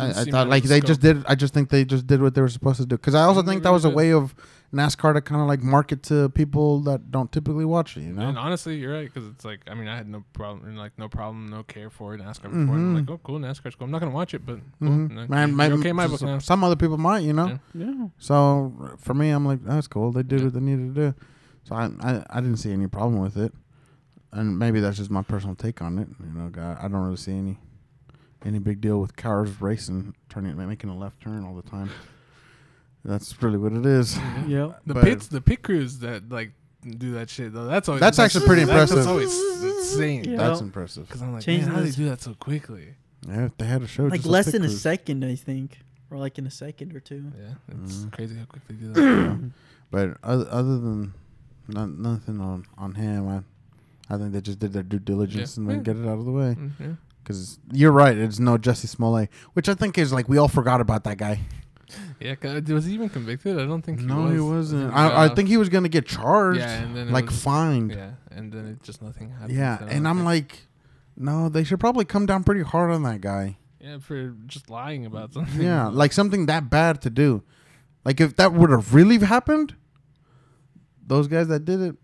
I, 0.00 0.20
I 0.22 0.24
thought 0.24 0.48
like 0.48 0.62
they 0.64 0.78
scope. 0.78 0.88
just 0.88 1.00
did. 1.00 1.24
I 1.26 1.34
just 1.34 1.52
think 1.54 1.68
they 1.70 1.84
just 1.84 2.06
did 2.06 2.20
what 2.22 2.34
they 2.34 2.40
were 2.40 2.48
supposed 2.48 2.78
to 2.80 2.86
do. 2.86 2.96
Because 2.96 3.14
I 3.14 3.22
also 3.24 3.42
think 3.42 3.62
that 3.62 3.70
was 3.72 3.84
a 3.84 3.88
really 3.88 3.96
way 3.96 4.12
of 4.12 4.34
NASCAR 4.72 5.14
to 5.14 5.20
kind 5.20 5.40
of 5.40 5.48
like 5.48 5.62
market 5.62 6.02
to 6.04 6.28
people 6.30 6.80
that 6.82 7.10
don't 7.10 7.30
typically 7.32 7.64
watch 7.64 7.96
it. 7.96 8.02
You 8.02 8.12
know, 8.12 8.28
And 8.28 8.38
honestly, 8.38 8.76
you're 8.76 8.92
right 8.92 9.12
because 9.12 9.28
it's 9.28 9.44
like 9.44 9.60
I 9.68 9.74
mean 9.74 9.88
I 9.88 9.96
had 9.96 10.08
no 10.08 10.24
problem, 10.32 10.76
like 10.76 10.92
no 10.98 11.08
problem, 11.08 11.48
no 11.48 11.62
care 11.64 11.90
for 11.90 12.14
it. 12.14 12.20
NASCAR 12.20 12.44
before. 12.44 12.58
And 12.58 12.70
I'm 12.70 12.94
like, 12.94 13.10
oh, 13.10 13.20
cool, 13.24 13.38
NASCAR's 13.40 13.74
cool. 13.74 13.86
I'm 13.86 13.90
not 13.90 14.00
gonna 14.00 14.12
watch 14.14 14.32
it, 14.34 14.46
but 14.46 14.60
cool. 14.80 14.88
Mhm. 14.88 15.16
Like, 15.16 15.28
Man, 15.30 15.72
okay, 15.74 15.92
my 15.92 16.06
book 16.06 16.22
now. 16.22 16.38
some 16.38 16.62
other 16.64 16.76
people 16.76 16.98
might. 16.98 17.20
You 17.24 17.32
know, 17.32 17.58
Yeah. 17.74 17.86
Yeah. 17.86 18.06
So 18.18 18.96
for 18.98 19.14
me, 19.14 19.30
I'm 19.30 19.44
like, 19.44 19.64
that's 19.64 19.88
cool. 19.88 20.12
They 20.12 20.22
did 20.22 20.38
Yeah. 20.40 20.44
what 20.46 20.54
they 20.54 20.60
needed 20.60 20.94
to 20.94 21.00
do. 21.12 21.14
So 21.64 21.74
I, 21.74 21.90
I 22.00 22.24
I 22.30 22.40
didn't 22.40 22.56
see 22.58 22.72
any 22.72 22.86
problem 22.86 23.20
with 23.20 23.36
it, 23.36 23.52
and 24.32 24.58
maybe 24.58 24.80
that's 24.80 24.96
just 24.96 25.10
my 25.10 25.22
personal 25.22 25.54
take 25.56 25.82
on 25.82 25.98
it. 25.98 26.08
You 26.20 26.32
know, 26.32 26.50
I 26.56 26.84
I 26.84 26.88
don't 26.88 27.02
really 27.02 27.16
see 27.16 27.32
any 27.36 27.58
any 28.44 28.58
big 28.58 28.80
deal 28.80 29.00
with 29.00 29.16
cars 29.16 29.60
racing, 29.60 30.14
turning, 30.28 30.56
making 30.56 30.90
a 30.90 30.96
left 30.96 31.20
turn 31.20 31.44
all 31.44 31.54
the 31.54 31.68
time. 31.68 31.90
That's 33.04 33.40
really 33.42 33.58
what 33.58 33.72
it 33.72 33.86
is. 33.86 34.16
Yeah. 34.46 34.72
The 34.86 34.94
But- 34.94 35.04
pits, 35.04 35.26
the 35.28 35.40
pit 35.40 35.62
crews 35.62 35.98
that 36.00 36.28
like 36.30 36.52
do 36.82 37.12
that 37.12 37.28
shit 37.30 37.52
though. 37.52 37.66
That's 37.66 37.88
always 37.88 38.00
That's 38.00 38.18
actually 38.18 38.46
pretty 38.46 38.64
that's 38.64 38.90
impressive. 38.92 38.96
That's 38.96 39.06
always 39.08 39.62
insane. 39.62 40.24
Yeah. 40.24 40.36
That's 40.36 40.60
impressive. 40.60 41.06
Because 41.06 41.22
I'm 41.22 41.32
like, 41.32 41.42
Changing 41.42 41.66
man, 41.68 41.74
how 41.76 41.82
do 41.82 41.90
they 41.90 41.96
do 41.96 42.08
that 42.08 42.20
so 42.22 42.34
quickly? 42.34 42.94
Yeah, 43.28 43.48
they 43.58 43.66
had 43.66 43.82
a 43.82 43.86
show 43.86 44.04
Like 44.04 44.20
just 44.20 44.26
less 44.26 44.46
pit 44.46 44.52
than 44.54 44.64
a 44.64 44.70
second, 44.70 45.24
I 45.24 45.34
think, 45.34 45.78
or 46.10 46.16
like 46.18 46.38
in 46.38 46.46
a 46.46 46.50
second 46.50 46.94
or 46.96 47.00
two. 47.00 47.32
Yeah, 47.38 47.54
it's 47.82 47.96
Mhm. 47.96 48.12
crazy 48.12 48.36
how 48.36 48.44
quick 48.46 48.66
they 48.68 48.74
do 48.74 48.92
that. 48.92 49.50
But 49.90 50.18
other, 50.22 50.46
other 50.50 50.78
than 50.78 51.14
not, 51.68 51.90
nothing 51.90 52.40
on 52.40 52.64
on 52.78 52.94
him, 52.94 53.26
I 53.28 53.42
I 54.12 54.16
think 54.18 54.32
they 54.32 54.40
just 54.40 54.58
did 54.60 54.72
their 54.72 54.82
due 54.84 54.98
diligence 55.00 55.56
Yeah. 55.56 55.60
and 55.62 55.70
then 55.70 55.76
Yeah. 55.78 55.82
get 55.82 55.96
it 55.96 56.06
out 56.08 56.18
of 56.18 56.24
the 56.24 56.32
way. 56.32 56.54
Mm, 56.58 56.70
yeah. 56.80 56.86
Because 57.30 57.60
you're 57.72 57.92
right, 57.92 58.16
it's 58.16 58.40
no 58.40 58.58
Jussie 58.58 58.88
Smollett, 58.88 59.30
which 59.52 59.68
I 59.68 59.74
think 59.74 59.96
is 59.98 60.12
like 60.12 60.28
we 60.28 60.36
all 60.36 60.48
forgot 60.48 60.80
about 60.80 61.04
that 61.04 61.16
guy. 61.16 61.40
Yeah, 62.20 62.34
was 62.68 62.84
he 62.84 62.94
even 62.94 63.08
convicted? 63.08 63.58
I 63.58 63.66
don't 63.66 63.82
think. 63.82 64.00
no, 64.00 64.26
he, 64.26 64.34
he 64.34 64.40
was. 64.40 64.72
wasn't. 64.72 64.92
he 64.92 64.96
I, 64.98 65.08
I 65.08 65.26
uh, 65.26 65.34
think 65.34 65.48
he 65.48 65.56
was 65.56 65.68
gonna 65.68 65.88
get 65.88 66.06
charged, 66.06 66.60
Yeah, 66.60 66.82
and 66.82 66.96
then 66.96 67.10
like 67.10 67.26
was- 67.26 67.42
fined. 67.42 67.92
Yeah, 67.92 68.12
and 68.30 68.52
then 68.52 68.66
it 68.66 68.82
just 68.82 69.00
nothing 69.00 69.30
happened. 69.30 69.52
Yeah, 69.52 69.78
so 69.78 69.86
and 69.86 70.06
I'm 70.06 70.24
like, 70.24 70.66
no, 71.16 71.48
they 71.48 71.64
should 71.64 71.80
probably 71.80 72.04
come 72.04 72.26
down 72.26 72.44
pretty 72.44 72.62
hard 72.62 72.90
on 72.90 73.02
that 73.04 73.20
guy. 73.20 73.58
yeah, 73.80 73.98
for 73.98 74.34
just 74.46 74.68
lying 74.68 75.06
about 75.06 75.30
mm, 75.30 75.34
something. 75.34 75.62
Yeah, 75.62 75.86
like 75.92 76.12
something 76.12 76.46
that 76.46 76.68
bad 76.68 77.00
to 77.02 77.10
do. 77.10 77.42
Like 78.04 78.20
if 78.20 78.36
that 78.36 78.52
would 78.52 78.70
have 78.70 78.92
really 78.94 79.18
happened, 79.18 79.76
those 81.06 81.28
guys 81.28 81.48
that 81.48 81.64
did 81.64 81.80
it, 81.80 81.96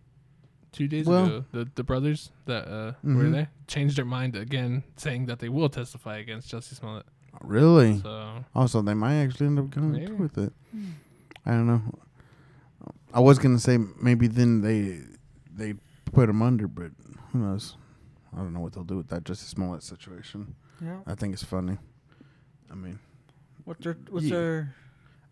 two 0.77 0.87
days 0.89 1.07
Well- 1.07 1.25
ago, 1.27 1.45
the 1.53 1.69
the 1.75 1.83
brothers 1.83 2.31
that 2.45 2.69
uh, 2.69 2.93
were 3.03 3.25
Mhm. 3.25 3.33
there 3.33 3.49
changed 3.67 3.97
their 3.99 4.05
mind 4.05 4.37
again, 4.37 4.83
saying 4.97 5.27
that 5.27 5.39
they 5.41 5.49
will 5.49 5.69
testify 5.71 6.19
against 6.19 6.53
Jussie 6.53 6.75
Smollett. 6.75 7.07
really. 7.43 7.99
So 8.01 8.45
Also, 8.55 8.81
they 8.83 8.95
might 8.95 9.15
actually 9.17 9.47
end 9.47 9.59
up 9.59 9.71
going 9.71 9.93
Maybe. 9.93 10.07
through 10.07 10.17
with 10.17 10.39
it. 10.39 10.53
I 11.45 11.51
don't 11.53 11.67
know. 11.67 11.83
I 13.13 13.21
was 13.21 13.39
gonna 13.39 13.59
say 13.59 13.79
maybe 14.01 14.27
then 14.27 14.61
they 14.61 15.03
they 15.55 15.75
put 16.13 16.29
him 16.29 16.43
under, 16.43 16.69
but 16.69 16.93
who 17.33 17.39
knows? 17.41 17.77
I 18.35 18.39
don't 18.39 18.53
know 18.53 18.61
what 18.61 18.73
they'll 18.75 18.85
do 18.85 18.97
with 18.99 19.09
that 19.09 19.25
Jussie 19.25 19.49
Smollett 19.49 19.83
situation. 19.83 20.55
Yeah. 20.83 21.01
I 21.07 21.15
think 21.15 21.33
it's 21.33 21.43
funny. 21.45 21.79
I 22.71 22.75
mean, 22.75 22.99
What's 23.65 23.83
their 23.83 23.97
what's 24.11 24.27
Yeah. 24.27 24.37
their 24.37 24.75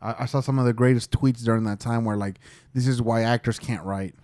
I, 0.01 0.15
I 0.21 0.27
saw 0.27 0.41
some 0.41 0.59
of 0.59 0.65
the 0.67 0.73
greatest 0.73 1.11
tweets 1.11 1.45
during 1.45 1.65
that 1.65 1.81
time 1.81 2.05
where 2.05 2.17
like, 2.17 2.39
this 2.75 2.87
is 2.87 3.01
why 3.01 3.23
actors 3.23 3.59
can't 3.59 3.85
write. 3.85 4.15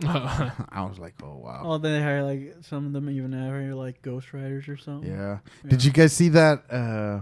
I 0.06 0.86
was 0.88 0.98
like, 0.98 1.14
oh 1.22 1.36
wow. 1.36 1.62
Oh, 1.64 1.78
they 1.78 2.00
hire 2.00 2.22
like 2.22 2.54
some 2.62 2.86
of 2.86 2.92
them 2.92 3.10
even 3.10 3.32
hire 3.32 3.74
like 3.74 4.00
ghostwriters 4.02 4.68
or 4.68 4.76
something. 4.76 5.10
Yeah. 5.10 5.38
Did 5.66 5.82
you 5.84 5.90
guys 5.90 6.12
see 6.12 6.28
that? 6.30 6.62
Uh, 6.70 7.20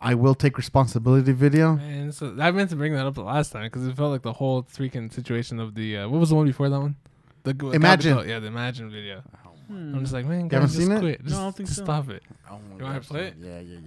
I 0.00 0.14
will 0.14 0.34
take 0.34 0.56
responsibility 0.58 1.32
video. 1.32 1.76
Man, 1.76 2.12
so 2.12 2.34
I 2.38 2.50
meant 2.52 2.70
to 2.70 2.76
bring 2.76 2.92
that 2.94 3.06
up 3.06 3.14
the 3.14 3.22
last 3.22 3.50
time 3.52 3.64
because 3.64 3.86
it 3.86 3.96
felt 3.96 4.10
like 4.12 4.22
the 4.22 4.32
whole 4.34 4.62
freaking 4.64 5.12
situation 5.12 5.58
of 5.60 5.74
the 5.74 5.98
uh, 5.98 6.08
what 6.08 6.20
was 6.20 6.28
the 6.30 6.34
one 6.36 6.46
before 6.46 6.68
that 6.68 6.80
one? 6.80 6.96
The 7.44 7.54
g- 7.54 7.66
Imagine. 7.72 8.12
Capitol- 8.14 8.30
yeah, 8.30 8.38
the 8.38 8.46
Imagine 8.48 8.90
video. 8.90 9.22
Hmm. 9.68 9.94
I'm 9.94 10.00
just 10.02 10.12
like, 10.12 10.26
man, 10.26 10.42
You 10.42 10.48
guys, 10.48 10.60
haven't 10.60 10.68
just 10.76 10.80
seen 10.80 10.92
it? 10.92 11.00
quit. 11.00 11.20
No, 11.22 11.28
Just, 11.28 11.40
I 11.40 11.42
don't 11.44 11.56
think 11.56 11.68
just 11.68 11.78
so. 11.78 11.84
stop 11.84 12.08
it. 12.10 12.22
Oh 12.50 12.58
You 12.78 12.84
wanna 12.84 13.00
play 13.00 13.28
it? 13.28 13.34
Yeah, 13.40 13.60
yeah, 13.60 13.78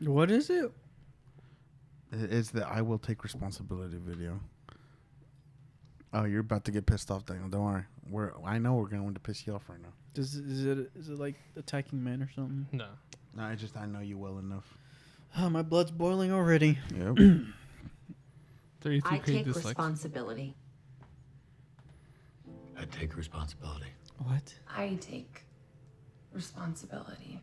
yeah. 0.00 0.08
What 0.08 0.30
is 0.30 0.50
it? 0.50 0.70
It- 2.12 2.32
It's 2.32 2.50
the 2.50 2.66
I 2.66 2.82
will 2.82 2.98
take 2.98 3.22
responsibility 3.24 3.98
video. 3.98 4.40
Oh, 6.14 6.24
you're 6.24 6.40
about 6.40 6.64
to 6.66 6.70
get 6.70 6.84
pissed 6.86 7.10
off, 7.10 7.24
Daniel. 7.24 7.48
Don't 7.48 7.64
worry. 7.64 7.84
We're 8.10 8.32
I 8.44 8.58
know 8.58 8.74
we're 8.74 8.88
going 8.88 9.14
to 9.14 9.20
piss 9.20 9.46
you 9.46 9.54
off 9.54 9.68
right 9.68 9.80
now. 9.80 9.92
Does 10.14 10.34
is 10.34 10.66
it 10.66 10.90
is 10.94 11.08
it 11.08 11.18
like 11.18 11.36
attacking 11.56 12.02
men 12.02 12.22
or 12.22 12.30
something? 12.34 12.66
No. 12.72 12.88
No, 13.34 13.44
I 13.44 13.54
just 13.54 13.76
I 13.76 13.86
know 13.86 14.00
you 14.00 14.18
well 14.18 14.38
enough. 14.38 14.76
Oh, 15.38 15.48
my 15.48 15.62
blood's 15.62 15.90
boiling 15.90 16.30
already. 16.32 16.78
Yep. 16.94 17.16
33 18.82 19.16
I 19.16 19.18
take 19.20 19.44
dislikes. 19.44 19.66
responsibility. 19.68 20.54
I 22.78 22.84
take 22.86 23.16
responsibility. 23.16 23.86
What? 24.18 24.54
I 24.68 24.98
take 25.00 25.44
responsibility. 26.32 27.40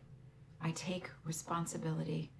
I 0.62 0.70
take 0.72 1.10
responsibility 1.24 2.30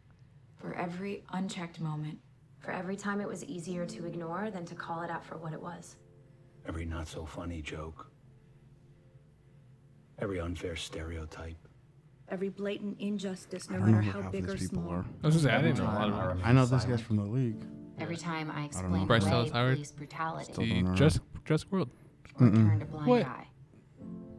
for 0.57 0.75
every 0.75 1.25
unchecked 1.33 1.81
moment. 1.81 2.19
For 2.59 2.71
every 2.73 2.95
time 2.95 3.21
it 3.21 3.27
was 3.27 3.43
easier 3.45 3.87
to 3.87 4.05
ignore 4.07 4.51
than 4.51 4.67
to 4.67 4.75
call 4.75 5.03
it 5.03 5.11
out 5.11 5.25
for 5.25 5.39
what 5.39 5.55
it 5.55 5.61
was. 5.63 5.97
Every 6.67 6.85
not 6.85 7.09
so 7.09 7.25
funny 7.27 7.63
joke. 7.63 8.11
Every 10.19 10.41
unfair 10.41 10.77
stereotype. 10.77 11.57
Every 12.29 12.49
blatant 12.49 13.01
injustice, 13.01 13.69
no 13.71 13.77
I 13.77 13.79
don't 13.81 13.91
know 13.93 13.97
matter 14.03 14.23
how 14.23 14.31
big 14.31 14.49
or 14.49 14.55
people 14.55 14.83
small. 14.83 14.91
are. 14.91 15.05
I 15.23 15.27
was 15.27 15.35
just 15.35 15.45
say, 15.47 15.51
know 15.51 15.85
a 15.85 15.85
lot 15.85 16.09
about 16.09 16.37
it. 16.37 16.43
I 16.45 16.53
know 16.53 16.65
this 16.67 16.85
guy's 16.85 17.01
from 17.01 17.17
the 17.17 17.25
league. 17.25 17.65
Every 17.99 18.17
time 18.17 18.51
I 18.55 18.65
explain 18.65 19.07
Bryce 19.07 19.23
away 19.23 19.31
Dallas 19.31 19.51
Howard? 19.51 19.75
police 19.75 19.93
brutality 19.93 20.53
Still 20.53 20.65
The 20.65 20.71
don't. 20.71 20.97
Jurassic, 20.97 21.23
Jurassic 21.45 21.73
World. 21.73 21.91
or 22.37 22.51
turned 22.51 22.83
a 22.83 22.85
blind 22.85 23.07
What? 23.07 23.27
eye. 23.27 23.47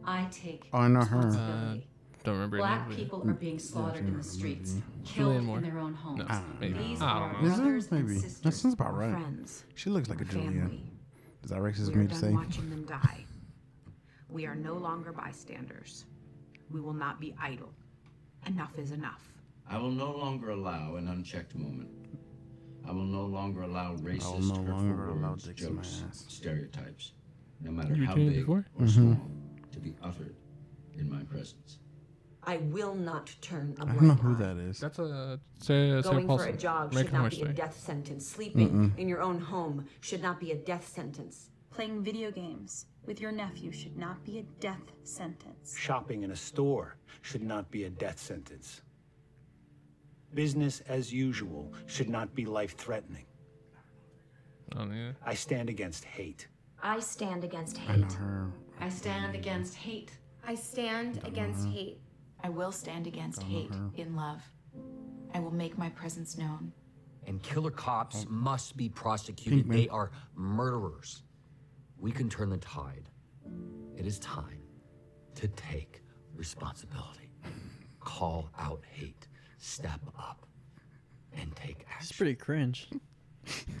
I 0.04 0.26
take 0.32 0.68
Oh, 0.72 0.78
I 0.78 0.88
know 0.88 1.00
her. 1.00 1.16
responsibility. 1.16 1.86
Uh, 1.88 2.22
don't 2.24 2.34
remember 2.34 2.56
her 2.56 2.62
Black 2.62 2.88
name. 2.88 2.96
people 2.98 3.28
are 3.28 3.34
being 3.34 3.58
slaughtered 3.58 4.06
in 4.06 4.16
the 4.16 4.22
streets, 4.22 4.74
Julianne 5.04 5.04
killed 5.04 5.56
in 5.58 5.62
their 5.62 5.78
own 5.78 5.94
homes. 5.94 6.20
No, 6.28 6.42
maybe. 6.60 6.78
These 6.78 7.02
I 7.02 7.04
are 7.10 7.32
don't 7.32 7.42
know. 7.42 7.48
Is 7.48 7.52
it? 7.54 7.62
brothers 7.62 7.86
and 7.92 8.04
Maybe. 8.08 8.14
That 8.20 8.30
sisters, 8.30 8.56
sounds 8.56 8.74
about 8.74 8.96
right. 8.96 9.12
friends, 9.12 9.64
She 9.74 9.90
looks 9.90 10.08
like 10.08 10.20
a 10.20 10.24
our 10.24 10.30
Julianne. 10.30 10.60
family. 10.60 10.91
Is 11.44 11.50
that 11.50 11.58
racist 11.60 11.88
of 11.88 11.94
We 11.94 12.00
me 12.00 12.04
are 12.04 12.08
to 12.08 12.14
done 12.14 12.20
say? 12.20 12.32
watching 12.32 12.70
them 12.70 12.84
die. 12.84 13.24
We 14.28 14.46
are 14.46 14.54
no 14.54 14.74
longer 14.74 15.12
bystanders. 15.12 16.04
We 16.70 16.80
will 16.80 16.94
not 16.94 17.20
be 17.20 17.34
idle. 17.40 17.72
Enough 18.46 18.78
is 18.78 18.92
enough. 18.92 19.28
I 19.68 19.78
will 19.78 19.90
no 19.90 20.10
longer 20.12 20.50
allow 20.50 20.96
an 20.96 21.08
unchecked 21.08 21.54
moment. 21.54 21.90
I 22.86 22.90
will 22.92 23.04
no 23.04 23.24
longer 23.24 23.62
allow 23.62 23.94
racist, 23.96 24.48
no 24.48 24.54
hurtful 24.56 24.64
longer 24.74 25.08
allow 25.10 25.30
words, 25.32 25.46
in 25.46 25.76
my 25.76 25.82
jokes, 25.82 26.02
ass. 26.08 26.24
stereotypes, 26.28 27.12
no 27.60 27.70
matter 27.70 27.94
You 27.94 28.04
how 28.06 28.14
big 28.14 28.34
before? 28.34 28.66
or 28.78 28.86
Mm-hmm. 28.86 29.12
small, 29.12 29.30
to 29.72 29.78
be 29.78 29.94
uttered 30.02 30.34
in 30.94 31.08
my 31.10 31.22
presence. 31.24 31.78
I 32.44 32.56
will 32.56 32.94
not 32.94 33.34
turn 33.40 33.74
a 33.78 33.82
I 33.82 33.84
blind 33.84 33.90
eye. 33.90 33.92
I 33.92 33.96
don't 33.98 34.08
know 34.08 34.14
who 34.14 34.34
that 34.36 34.56
is. 34.56 34.80
That's 34.80 34.98
a 34.98 35.38
Sarah, 35.60 36.02
Sarah 36.02 36.02
Going 36.02 36.26
for 36.26 36.34
a 36.34 36.38
Paulson. 36.38 36.58
jog 36.58 36.94
should 36.94 37.12
not 37.12 37.30
be 37.30 37.42
a 37.42 37.48
death 37.48 37.78
sentence. 37.80 38.26
Sleeping 38.26 38.92
in 38.96 39.08
your 39.08 39.22
own 39.22 39.38
home 39.40 39.86
should 40.00 40.22
not 40.22 40.40
be 40.40 40.50
a 40.52 40.56
death 40.56 40.88
sentence. 40.88 41.50
Playing 41.70 42.02
video 42.02 42.30
games 42.30 42.86
with 43.06 43.20
your 43.20 43.32
nephew 43.32 43.70
should 43.72 43.96
not 43.96 44.22
be 44.24 44.38
a 44.38 44.42
death 44.60 44.92
sentence. 45.04 45.76
Shopping 45.78 46.22
in 46.22 46.32
a 46.32 46.36
store 46.36 46.96
should 47.22 47.42
not 47.42 47.70
be 47.70 47.84
a 47.84 47.90
death 47.90 48.18
sentence. 48.18 48.82
Business 50.34 50.80
as 50.88 51.12
usual 51.12 51.72
should 51.86 52.08
not 52.08 52.34
be 52.34 52.44
life 52.44 52.76
threatening. 52.76 53.26
Oh, 54.76 54.86
yeah. 54.90 55.12
I 55.24 55.34
stand 55.34 55.68
against 55.68 56.04
hate. 56.04 56.48
I 56.82 56.98
stand 57.00 57.44
against 57.44 57.78
I 57.88 57.96
know 57.96 58.04
hate. 58.04 58.12
her. 58.14 58.50
I 58.80 58.88
stand 58.88 59.34
against 59.34 59.74
hate. 59.74 60.10
I 60.46 60.54
stand 60.54 61.20
against 61.24 61.68
hate. 61.68 62.00
I 62.42 62.48
will 62.48 62.72
stand 62.72 63.06
against 63.06 63.40
uh-huh. 63.40 63.50
hate 63.50 63.70
in 63.96 64.16
love. 64.16 64.42
I 65.34 65.40
will 65.40 65.52
make 65.52 65.78
my 65.78 65.88
presence 65.90 66.36
known. 66.36 66.72
And 67.26 67.42
killer 67.42 67.70
cops 67.70 68.26
must 68.28 68.76
be 68.76 68.88
prosecuted. 68.88 69.66
man. 69.66 69.78
They 69.78 69.88
are 69.88 70.10
murderers. 70.34 71.22
We 71.98 72.10
can 72.10 72.28
turn 72.28 72.50
the 72.50 72.58
tide. 72.58 73.08
It 73.96 74.06
is 74.06 74.18
time 74.18 74.62
to 75.36 75.46
take 75.48 76.02
responsibility. 76.34 77.30
Call 78.00 78.50
out 78.58 78.82
hate. 78.90 79.28
Step 79.58 80.00
up 80.18 80.46
and 81.32 81.54
take 81.54 81.86
action. 81.88 82.08
It's 82.08 82.12
pretty 82.12 82.34
cringe. 82.34 82.88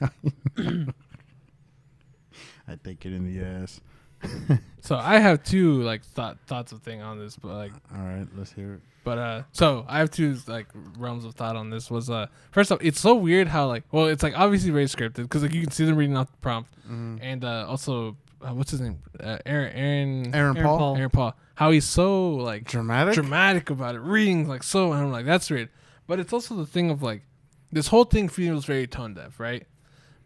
I 2.68 2.76
take 2.84 3.04
it 3.04 3.12
in 3.12 3.24
the 3.24 3.44
ass. 3.44 3.80
So 4.84 4.96
I 4.96 5.20
have 5.20 5.44
two 5.44 5.80
like 5.82 6.02
thought 6.02 6.38
thoughts 6.48 6.72
of 6.72 6.82
thing 6.82 7.02
on 7.02 7.16
this, 7.16 7.36
but 7.36 7.52
like 7.54 7.72
All 7.94 8.02
right, 8.02 8.26
let's 8.36 8.52
hear 8.52 8.74
it. 8.74 8.80
But 9.04 9.18
uh, 9.18 9.42
so 9.52 9.84
I 9.88 10.00
have 10.00 10.10
two 10.10 10.36
like 10.48 10.66
realms 10.98 11.24
of 11.24 11.34
thought 11.36 11.54
on 11.54 11.70
this. 11.70 11.88
Was 11.88 12.10
uh, 12.10 12.26
first 12.50 12.72
off, 12.72 12.78
it's 12.82 12.98
so 13.00 13.14
weird 13.14 13.46
how 13.46 13.68
like, 13.68 13.84
well, 13.92 14.06
it's 14.06 14.24
like 14.24 14.36
obviously 14.36 14.70
very 14.70 14.86
scripted 14.86 15.22
because 15.22 15.42
like 15.42 15.54
you 15.54 15.62
can 15.62 15.70
see 15.70 15.84
them 15.84 15.94
reading 15.94 16.16
out 16.16 16.30
the 16.32 16.36
prompt, 16.38 16.70
and 16.88 17.44
uh, 17.44 17.64
also 17.68 18.16
uh, 18.44 18.52
what's 18.54 18.72
his 18.72 18.80
name, 18.80 18.98
uh, 19.20 19.38
Aaron, 19.46 19.72
Aaron, 19.72 20.34
Aaron 20.34 20.56
Aaron 20.56 20.66
Paul. 20.66 20.78
Paul. 20.78 20.96
Aaron 20.96 21.10
Paul. 21.10 21.36
How 21.54 21.70
he's 21.70 21.84
so 21.84 22.30
like 22.34 22.64
Dramatic? 22.64 23.14
dramatic 23.14 23.70
about 23.70 23.94
it, 23.94 24.00
reading 24.00 24.48
like 24.48 24.64
so, 24.64 24.92
and 24.92 25.00
I'm 25.00 25.12
like 25.12 25.26
that's 25.26 25.48
weird. 25.48 25.68
But 26.08 26.18
it's 26.18 26.32
also 26.32 26.56
the 26.56 26.66
thing 26.66 26.90
of 26.90 27.02
like, 27.04 27.22
this 27.70 27.86
whole 27.86 28.04
thing 28.04 28.28
feels 28.28 28.64
very 28.64 28.88
tone 28.88 29.14
deaf, 29.14 29.38
right? 29.38 29.64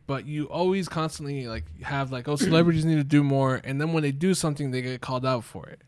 But 0.07 0.27
you 0.27 0.45
always 0.45 0.89
constantly 0.89 1.49
like 1.49 1.65
have 1.83 2.13
like, 2.13 2.29
oh, 2.29 2.37
celebrities 2.37 2.85
need 2.85 2.97
to 2.97 3.05
do 3.05 3.25
more, 3.25 3.61
and 3.65 3.81
then 3.81 3.93
when 3.93 4.03
they 4.03 4.13
do 4.13 4.35
something, 4.35 4.71
they 4.71 4.83
get 4.83 5.01
called 5.01 5.27
out 5.27 5.45
for 5.45 5.67
it. 5.67 5.81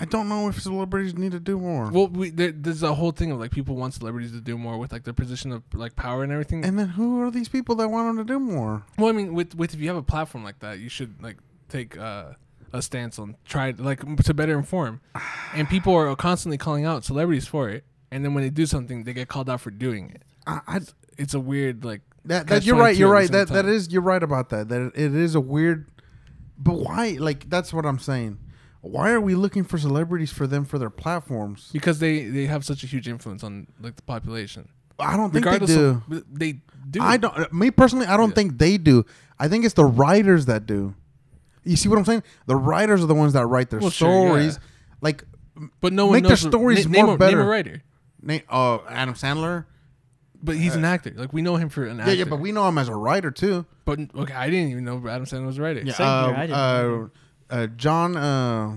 I 0.00 0.04
don't 0.04 0.28
know 0.28 0.48
if 0.48 0.62
celebrities 0.62 1.16
need 1.16 1.32
to 1.32 1.40
do 1.40 1.58
more. 1.58 1.90
Well, 1.90 2.06
we, 2.06 2.30
there, 2.30 2.52
there's 2.52 2.84
a 2.84 2.94
whole 2.94 3.10
thing 3.10 3.32
of 3.32 3.40
like 3.40 3.50
people 3.50 3.74
want 3.74 3.94
celebrities 3.94 4.30
to 4.30 4.40
do 4.40 4.56
more 4.56 4.78
with 4.78 4.92
like 4.92 5.02
their 5.02 5.12
position 5.12 5.50
of 5.50 5.62
like 5.74 5.96
power 5.96 6.22
and 6.22 6.30
everything. 6.30 6.64
and 6.64 6.78
then 6.78 6.88
who 6.88 7.20
are 7.20 7.30
these 7.32 7.48
people 7.48 7.74
that 7.76 7.88
want 7.88 8.08
them 8.08 8.24
to 8.24 8.32
do 8.32 8.38
more? 8.38 8.84
well, 8.96 9.08
I 9.08 9.12
mean, 9.12 9.34
with 9.34 9.54
with 9.56 9.74
if 9.74 9.80
you 9.80 9.88
have 9.88 9.96
a 9.96 10.02
platform 10.02 10.44
like 10.44 10.60
that, 10.60 10.78
you 10.78 10.88
should 10.88 11.20
like 11.20 11.38
take 11.68 11.98
uh, 11.98 12.34
a 12.72 12.80
stance 12.80 13.18
on 13.18 13.36
try 13.44 13.74
like 13.76 14.00
to 14.24 14.34
better 14.34 14.56
inform. 14.56 15.00
And 15.54 15.68
people 15.68 15.94
are 15.94 16.14
constantly 16.14 16.58
calling 16.58 16.84
out 16.84 17.04
celebrities 17.04 17.48
for 17.48 17.68
it, 17.68 17.84
and 18.12 18.24
then 18.24 18.34
when 18.34 18.44
they 18.44 18.50
do 18.50 18.66
something, 18.66 19.02
they 19.02 19.12
get 19.12 19.26
called 19.28 19.50
out 19.50 19.60
for 19.60 19.72
doing 19.72 20.10
it. 20.10 20.22
I, 20.46 20.60
I 20.66 20.80
It's 21.16 21.34
a 21.34 21.40
weird 21.40 21.84
like 21.84 22.02
that, 22.28 22.46
that 22.46 22.64
you're 22.64 22.76
right. 22.76 22.96
You're 22.96 23.10
right. 23.12 23.30
That 23.30 23.48
that 23.48 23.66
is 23.66 23.90
you're 23.92 24.02
right 24.02 24.22
about 24.22 24.48
that. 24.50 24.68
That 24.68 24.92
it 24.94 25.14
is 25.14 25.34
a 25.34 25.40
weird. 25.40 25.90
But 26.58 26.74
why? 26.74 27.16
Like 27.18 27.48
that's 27.50 27.72
what 27.72 27.84
I'm 27.84 27.98
saying. 27.98 28.38
Why 28.80 29.10
are 29.10 29.20
we 29.20 29.34
looking 29.34 29.64
for 29.64 29.76
celebrities 29.76 30.32
for 30.32 30.46
them 30.46 30.64
for 30.64 30.78
their 30.78 30.90
platforms? 30.90 31.68
because 31.72 31.98
they 31.98 32.24
they 32.24 32.46
have 32.46 32.64
such 32.64 32.82
a 32.84 32.86
huge 32.86 33.08
influence 33.08 33.42
on 33.42 33.66
like 33.80 33.96
the 33.96 34.02
population. 34.02 34.68
I 35.00 35.16
don't 35.16 35.32
think 35.32 35.44
they 35.44 35.58
do. 35.66 36.02
of 36.10 36.24
they 36.32 36.60
do. 36.90 37.00
I 37.00 37.16
don't. 37.16 37.52
Me 37.52 37.70
personally, 37.70 38.06
I 38.06 38.16
don't 38.16 38.30
Yeah. 38.30 38.34
think 38.34 38.58
they 38.58 38.78
do. 38.78 39.04
I 39.38 39.48
think 39.48 39.64
it's 39.64 39.74
the 39.74 39.84
writers 39.84 40.46
that 40.46 40.66
do. 40.66 40.94
You 41.64 41.76
see 41.76 41.88
what 41.88 41.98
I'm 41.98 42.04
saying? 42.04 42.22
The 42.46 42.56
writers 42.56 43.02
are 43.02 43.06
the 43.06 43.14
ones 43.14 43.32
that 43.34 43.46
write 43.46 43.70
their 43.70 43.78
Well, 43.80 43.90
sure, 43.90 44.08
yeah. 44.10 44.26
stories. 44.28 44.58
Like, 45.00 45.24
but 45.80 45.92
no 45.92 46.06
one 46.06 46.14
make 46.14 46.22
their 46.24 46.30
the- 46.36 46.48
stories 46.48 46.88
name 46.88 47.06
more 47.06 47.16
better. 47.18 47.36
Name 47.36 47.46
a 47.46 47.48
writer, 47.48 47.82
Nate, 48.22 48.44
uh, 48.48 48.78
Adam 48.88 49.14
Sandler. 49.14 49.66
But 50.42 50.56
he's 50.56 50.74
an 50.74 50.84
actor. 50.84 51.12
Like 51.14 51.32
we 51.32 51.42
know 51.42 51.56
him 51.56 51.68
for 51.68 51.84
an 51.84 52.00
actor. 52.00 52.12
Yeah, 52.12 52.18
yeah, 52.18 52.24
but 52.24 52.40
we 52.40 52.52
know 52.52 52.68
him 52.68 52.78
as 52.78 52.88
a 52.88 52.94
writer 52.94 53.30
too. 53.30 53.66
But 53.84 54.00
okay, 54.14 54.34
I 54.34 54.50
didn't 54.50 54.70
even 54.70 54.84
know 54.84 54.96
Adam 55.08 55.26
Sandler 55.26 55.46
was 55.46 55.58
a 55.58 55.62
writer. 55.62 55.82
Yeah, 55.84 55.92
Same 55.92 56.06
uh, 56.06 56.26
here, 56.26 56.36
I 56.36 56.40
didn't 56.46 56.58
know 56.58 57.10
uh, 57.50 57.54
uh, 57.54 57.66
John. 57.68 58.16
Uh, 58.16 58.76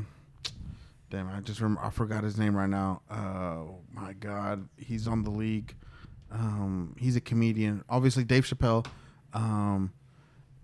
damn, 1.09 1.29
I 1.29 1.41
just 1.41 1.61
rem- 1.61 1.79
I 1.81 1.89
forgot 1.89 2.23
his 2.23 2.37
name 2.37 2.55
right 2.55 2.69
now. 2.69 3.01
Uh, 3.09 3.63
my 3.91 4.13
God, 4.13 4.67
he's 4.77 5.07
on 5.07 5.23
the 5.23 5.31
league. 5.31 5.75
Um, 6.31 6.95
he's 6.97 7.15
a 7.15 7.21
comedian. 7.21 7.83
Obviously, 7.89 8.23
Dave 8.23 8.45
Chappelle, 8.45 8.85
um, 9.33 9.91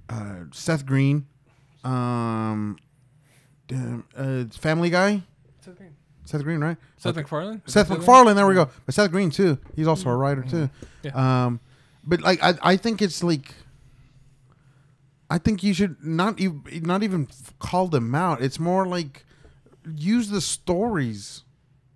uh, 0.09 0.45
Seth 0.51 0.85
Green, 0.85 1.27
um, 1.83 2.77
damn, 3.67 4.05
uh, 4.15 4.45
Family 4.57 4.89
Guy. 4.89 5.23
Seth 6.27 6.43
Green, 6.43 6.59
right? 6.59 6.75
Seth 6.97 7.15
MacFarlane. 7.15 7.61
Is 7.65 7.73
Seth? 7.73 7.89
MacFarlane. 7.89 8.35
There 8.35 8.45
we 8.45 8.53
go. 8.53 8.69
But 8.85 8.93
Seth 8.95 9.11
Green 9.11 9.29
too. 9.29 9.57
He's 9.75 9.87
also 9.87 10.09
a 10.09 10.15
writer 10.15 10.43
too. 10.43 10.69
Yeah. 11.01 11.45
Um, 11.45 11.61
but 12.03 12.21
like 12.21 12.43
I, 12.43 12.55
I 12.61 12.77
think 12.77 13.01
it's 13.01 13.23
like 13.23 13.53
I 15.29 15.37
think 15.37 15.63
you 15.63 15.73
should 15.73 16.03
not 16.03 16.39
even 16.39 16.63
not 16.83 17.01
even 17.03 17.29
call 17.59 17.87
them 17.87 18.13
out. 18.13 18.41
It's 18.41 18.59
more 18.59 18.85
like 18.85 19.25
use 19.95 20.29
the 20.29 20.41
stories. 20.41 21.43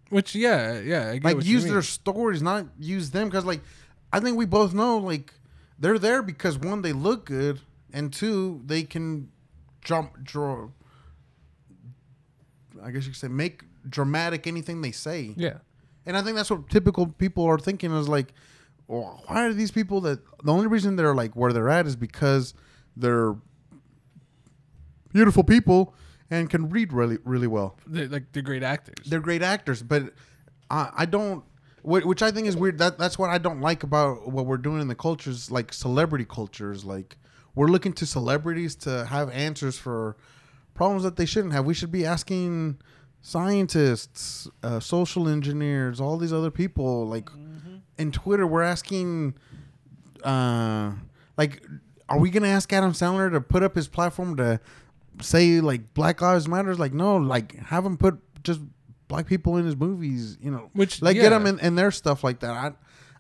Which 0.10 0.34
yeah, 0.34 0.80
yeah, 0.80 1.10
I 1.10 1.18
get 1.18 1.36
like 1.36 1.46
use 1.46 1.66
their 1.66 1.82
stories, 1.82 2.42
not 2.42 2.68
use 2.80 3.12
them 3.12 3.28
because 3.28 3.46
like 3.46 3.62
I 4.14 4.22
think 4.22 4.38
we 4.38 4.46
both 4.46 4.74
know 4.74 4.98
like 4.98 5.34
they're 5.78 6.00
there 6.00 6.22
because 6.22 6.58
one 6.58 6.82
they 6.82 6.94
look 6.94 7.26
good 7.26 7.60
and 7.92 8.14
two 8.14 8.62
they 8.66 8.84
can 8.84 9.30
jump 9.84 10.24
draw. 10.24 10.70
I 12.82 12.92
guess 12.92 13.06
you 13.06 13.12
could 13.12 13.20
say 13.20 13.28
make 13.28 13.64
dramatic 13.90 14.48
anything 14.48 14.82
they 14.82 14.92
say. 14.92 15.34
Yeah. 15.36 15.58
And 16.06 16.18
I 16.18 16.22
think 16.22 16.36
that's 16.36 16.50
what 16.50 16.70
typical 16.70 17.08
people 17.08 17.46
are 17.46 17.60
thinking 17.60 17.92
is 17.96 18.10
like, 18.10 18.34
well, 18.88 19.24
why 19.28 19.46
are 19.46 19.54
these 19.54 19.72
people 19.72 20.02
that 20.02 20.20
the 20.44 20.52
only 20.52 20.68
reason 20.68 20.96
they're 20.96 21.16
like 21.16 21.36
where 21.36 21.54
they're 21.54 21.70
at 21.70 21.86
is 21.86 21.96
because 21.96 22.54
they're 22.98 23.36
beautiful 25.14 25.44
people 25.44 25.94
and 26.30 26.50
can 26.50 26.70
read 26.70 26.92
really 26.92 27.18
really 27.24 27.48
well. 27.48 27.78
They're, 27.86 28.08
like 28.08 28.32
they're 28.32 28.42
great 28.42 28.64
actors. 28.64 29.06
They're 29.06 29.20
great 29.20 29.42
actors, 29.42 29.82
but 29.84 30.14
I, 30.70 30.90
I 30.98 31.06
don't. 31.06 31.44
Which 31.84 32.22
I 32.22 32.30
think 32.30 32.46
is 32.46 32.56
weird. 32.56 32.78
That 32.78 33.00
that's 33.00 33.18
what 33.18 33.32
I 33.32 33.40
don't 33.40 33.60
like 33.60 33.82
about 33.82 34.32
what 34.32 34.46
we're 34.46 34.58
doing 34.58 34.82
in 34.82 34.88
the 34.88 34.96
cultures, 34.96 35.50
like 35.50 35.74
celebrity 35.74 36.26
cultures. 36.26 36.86
Like 36.86 37.18
we're 37.56 37.68
looking 37.68 37.94
to 37.94 38.06
celebrities 38.06 38.76
to 38.76 39.06
have 39.06 39.32
answers 39.32 39.80
for 39.80 40.16
problems 40.76 41.04
that 41.04 41.16
they 41.16 41.26
shouldn't 41.26 41.54
have. 41.54 41.66
We 41.66 41.74
should 41.74 41.92
be 41.92 42.06
asking 42.06 42.80
scientists, 43.22 44.48
uh, 44.64 44.80
social 44.80 45.28
engineers, 45.28 46.02
all 46.02 46.18
these 46.18 46.34
other 46.34 46.52
people. 46.52 47.08
Like 47.08 47.30
in 47.98 48.12
Twitter, 48.12 48.46
we're 48.48 48.64
asking, 48.64 49.36
uh, 50.24 50.92
like, 51.38 51.64
are 52.10 52.20
we 52.20 52.30
gonna 52.30 52.48
ask 52.48 52.72
Adam 52.74 52.92
Sandler 52.94 53.32
to 53.32 53.42
put 53.42 53.64
up 53.64 53.76
his 53.76 53.88
platform 53.88 54.36
to 54.38 54.60
say 55.22 55.62
like 55.62 55.94
Black 55.94 56.22
Lives 56.22 56.48
Matters? 56.48 56.80
Like, 56.80 56.94
no, 56.94 57.18
like 57.18 57.56
have 57.58 57.86
him 57.86 57.98
put 57.98 58.20
just 58.44 58.60
black 59.08 59.28
people 59.28 59.58
in 59.58 59.66
his 59.66 59.76
movies. 59.76 60.38
You 60.42 60.52
know, 60.52 60.70
Which, 60.74 61.02
like 61.02 61.16
yeah. 61.16 61.24
get 61.24 61.30
them 61.30 61.46
in, 61.46 61.60
in 61.60 61.76
their 61.76 61.92
stuff 61.92 62.24
like 62.24 62.40
that. 62.42 62.52
I 62.52 62.72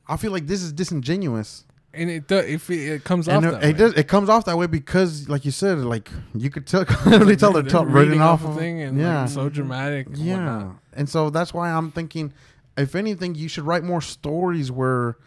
I 0.07 0.17
feel 0.17 0.31
like 0.31 0.47
this 0.47 0.61
is 0.61 0.73
disingenuous. 0.73 1.65
And 1.93 2.09
it 2.09 2.27
does 2.27 2.45
if 2.45 2.69
it, 2.69 2.79
it 2.93 3.03
comes 3.03 3.27
And 3.27 3.45
off 3.45 3.53
it, 3.53 3.55
that 3.55 3.63
it 3.63 3.67
way. 3.73 3.73
does. 3.73 3.93
It 3.93 4.07
comes 4.07 4.29
off 4.29 4.45
that 4.45 4.57
way 4.57 4.67
because, 4.67 5.27
like 5.29 5.45
you 5.45 5.51
said, 5.51 5.79
like 5.79 6.09
you 6.33 6.49
could 6.49 6.65
tell, 6.67 6.85
clearly 6.85 7.35
tell 7.35 7.51
they're, 7.53 7.61
They're 7.63 7.85
reading 7.85 8.21
off 8.21 8.45
off 8.45 8.57
thing 8.57 8.81
and, 8.81 8.97
yeah, 8.99 9.21
like, 9.21 9.29
so 9.29 9.49
dramatic 9.49 10.07
and 10.07 10.17
Yeah, 10.17 10.35
whatnot. 10.55 10.75
and 10.93 11.09
so 11.09 11.29
that's 11.29 11.53
why 11.53 11.69
I'm 11.71 11.91
thinking, 11.91 12.33
if 12.77 12.95
anything, 12.95 13.35
you 13.35 13.47
should 13.49 13.65
write 13.65 13.83
more 13.83 14.01
stories 14.01 14.71
where 14.71 15.17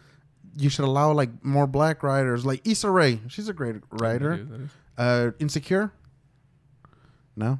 you 0.57 0.69
should 0.71 0.85
allow 0.85 1.13
like 1.13 1.45
more 1.45 1.67
black 1.67 2.03
writers, 2.03 2.47
like 2.47 2.67
Issa 2.67 2.91
Rae. 2.91 3.21
She's 3.29 3.49
a 3.49 3.53
great 3.53 3.77
writer. 3.91 4.47
Uh, 4.97 5.31
Insecure. 5.41 5.93
No, 7.37 7.59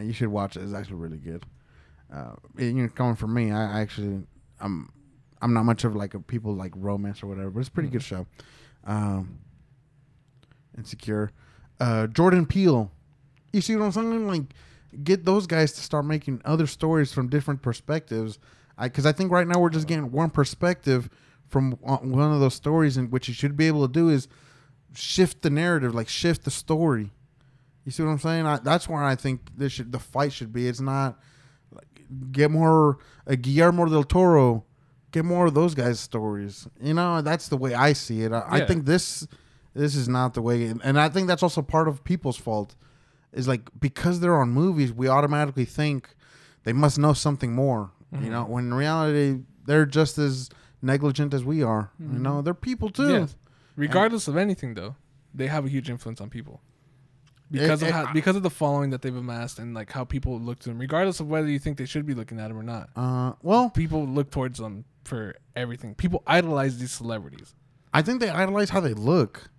you 0.00 0.12
should 0.12 0.28
watch 0.28 0.56
it. 0.56 0.62
It's 0.64 0.74
actually 0.74 0.96
really 0.96 1.18
good. 1.18 1.44
Uh, 2.12 2.32
you 2.58 2.72
know, 2.72 2.88
coming 2.88 3.14
from 3.14 3.32
me, 3.32 3.52
I 3.52 3.80
actually, 3.80 4.20
I'm, 4.60 4.90
I'm 5.42 5.52
not 5.52 5.64
much 5.64 5.84
of 5.84 5.94
like 5.94 6.14
a 6.14 6.20
people 6.20 6.54
like 6.54 6.72
romance 6.76 7.22
or 7.22 7.26
whatever, 7.26 7.50
but 7.50 7.60
it's 7.60 7.68
a 7.68 7.72
pretty 7.72 7.90
good 7.90 8.02
show. 8.02 8.26
Um, 8.84 9.40
Insecure. 10.78 11.32
Uh, 11.80 12.06
Jordan 12.06 12.46
Peele. 12.46 12.90
You 13.52 13.60
see 13.60 13.76
what 13.76 13.84
I'm 13.84 13.92
saying? 13.92 14.26
Like, 14.26 14.54
get 15.02 15.24
those 15.24 15.46
guys 15.46 15.72
to 15.72 15.80
start 15.80 16.04
making 16.04 16.40
other 16.44 16.66
stories 16.66 17.12
from 17.12 17.28
different 17.28 17.60
perspectives. 17.60 18.38
Because 18.80 19.04
I, 19.04 19.12
think 19.12 19.30
right 19.30 19.46
now 19.46 19.60
we're 19.60 19.70
just 19.70 19.86
getting 19.86 20.10
one 20.10 20.30
perspective 20.30 21.10
from 21.48 21.72
one 21.82 22.10
one 22.10 22.32
of 22.32 22.40
those 22.40 22.54
stories, 22.54 22.96
and 22.96 23.12
what 23.12 23.28
you 23.28 23.34
should 23.34 23.56
be 23.56 23.66
able 23.66 23.86
to 23.86 23.92
do 23.92 24.08
is 24.08 24.28
shift 24.94 25.42
the 25.42 25.50
narrative, 25.50 25.94
like 25.94 26.08
shift 26.08 26.44
the 26.44 26.50
story. 26.50 27.10
You 27.84 27.92
see 27.92 28.02
what 28.02 28.10
I'm 28.10 28.18
saying? 28.18 28.46
I, 28.46 28.58
that's 28.58 28.88
where 28.88 29.02
I 29.02 29.16
think 29.16 29.40
this 29.56 29.72
should 29.72 29.92
the 29.92 29.98
fight 29.98 30.32
should 30.32 30.52
be. 30.52 30.68
It's 30.68 30.80
not 30.80 31.18
like, 31.70 32.04
get 32.30 32.50
more 32.50 32.98
uh, 33.26 33.34
Guillermo 33.34 33.86
del 33.86 34.04
Toro, 34.04 34.64
get 35.12 35.24
more 35.24 35.46
of 35.46 35.54
those 35.54 35.74
guys' 35.74 36.00
stories. 36.00 36.66
You 36.80 36.94
know, 36.94 37.22
that's 37.22 37.48
the 37.48 37.56
way 37.56 37.74
I 37.74 37.92
see 37.92 38.22
it. 38.22 38.32
I, 38.32 38.44
I 38.48 38.66
think 38.66 38.84
this 38.86 39.26
this 39.74 39.94
is 39.94 40.08
not 40.08 40.34
the 40.34 40.42
way, 40.42 40.64
and, 40.66 40.80
and 40.84 40.98
I 41.00 41.08
think 41.08 41.28
that's 41.28 41.42
also 41.42 41.62
part 41.62 41.88
of 41.88 42.02
people's 42.04 42.36
fault. 42.36 42.74
Is 43.32 43.48
like 43.48 43.62
because 43.80 44.20
they're 44.20 44.36
on 44.36 44.50
movies, 44.50 44.92
we 44.92 45.08
automatically 45.08 45.64
think 45.64 46.14
they 46.64 46.72
must 46.74 46.98
know 46.98 47.12
something 47.14 47.52
more. 47.54 47.90
You 48.20 48.28
know, 48.28 48.44
when 48.44 48.64
in 48.66 48.74
reality 48.74 49.40
they're 49.64 49.86
just 49.86 50.18
as 50.18 50.50
negligent 50.82 51.32
as 51.32 51.42
we 51.44 51.62
are. 51.62 51.90
You 51.98 52.18
know, 52.18 52.42
they're 52.42 52.52
people 52.52 52.90
too. 52.90 53.10
Yes. 53.10 53.36
Regardless 53.76 54.28
of 54.28 54.36
anything, 54.36 54.74
though, 54.74 54.96
they 55.34 55.46
have 55.46 55.64
a 55.64 55.68
huge 55.70 55.88
influence 55.88 56.20
on 56.20 56.28
people 56.28 56.60
because 57.50 57.80
It- 57.82 57.86
of 57.86 57.88
it- 57.88 57.94
how, 57.94 58.12
because 58.12 58.36
of 58.36 58.42
the 58.42 58.50
following 58.50 58.90
that 58.90 59.00
they've 59.00 59.16
amassed 59.16 59.58
and 59.58 59.72
like 59.72 59.92
how 59.92 60.04
people 60.04 60.38
look 60.38 60.58
to 60.58 60.68
them. 60.68 60.78
Regardless 60.78 61.20
of 61.20 61.28
whether 61.28 61.48
you 61.48 61.58
think 61.58 61.78
they 61.78 61.86
should 61.86 62.04
be 62.04 62.12
looking 62.12 62.38
at 62.38 62.48
them 62.48 62.58
or 62.58 62.62
not, 62.62 62.90
Uh, 62.96 63.32
well, 63.42 63.70
people 63.70 64.06
look 64.06 64.30
towards 64.30 64.58
them 64.58 64.84
for 65.04 65.34
everything. 65.56 65.94
People 65.94 66.22
idolize 66.26 66.78
these 66.78 66.92
celebrities. 66.92 67.54
I 67.92 68.02
think 68.02 68.20
they 68.20 68.30
idolize 68.30 68.70
how 68.70 68.80
they 68.80 68.94
look. 68.94 69.50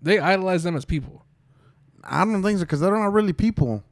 They 0.00 0.18
idolize 0.18 0.62
them 0.62 0.76
as 0.76 0.84
people. 0.84 1.24
I 2.04 2.24
don't 2.24 2.42
think 2.42 2.58
so 2.58 2.64
because 2.64 2.80
they're 2.80 2.96
not 2.96 3.12
really 3.12 3.32
people. 3.32 3.82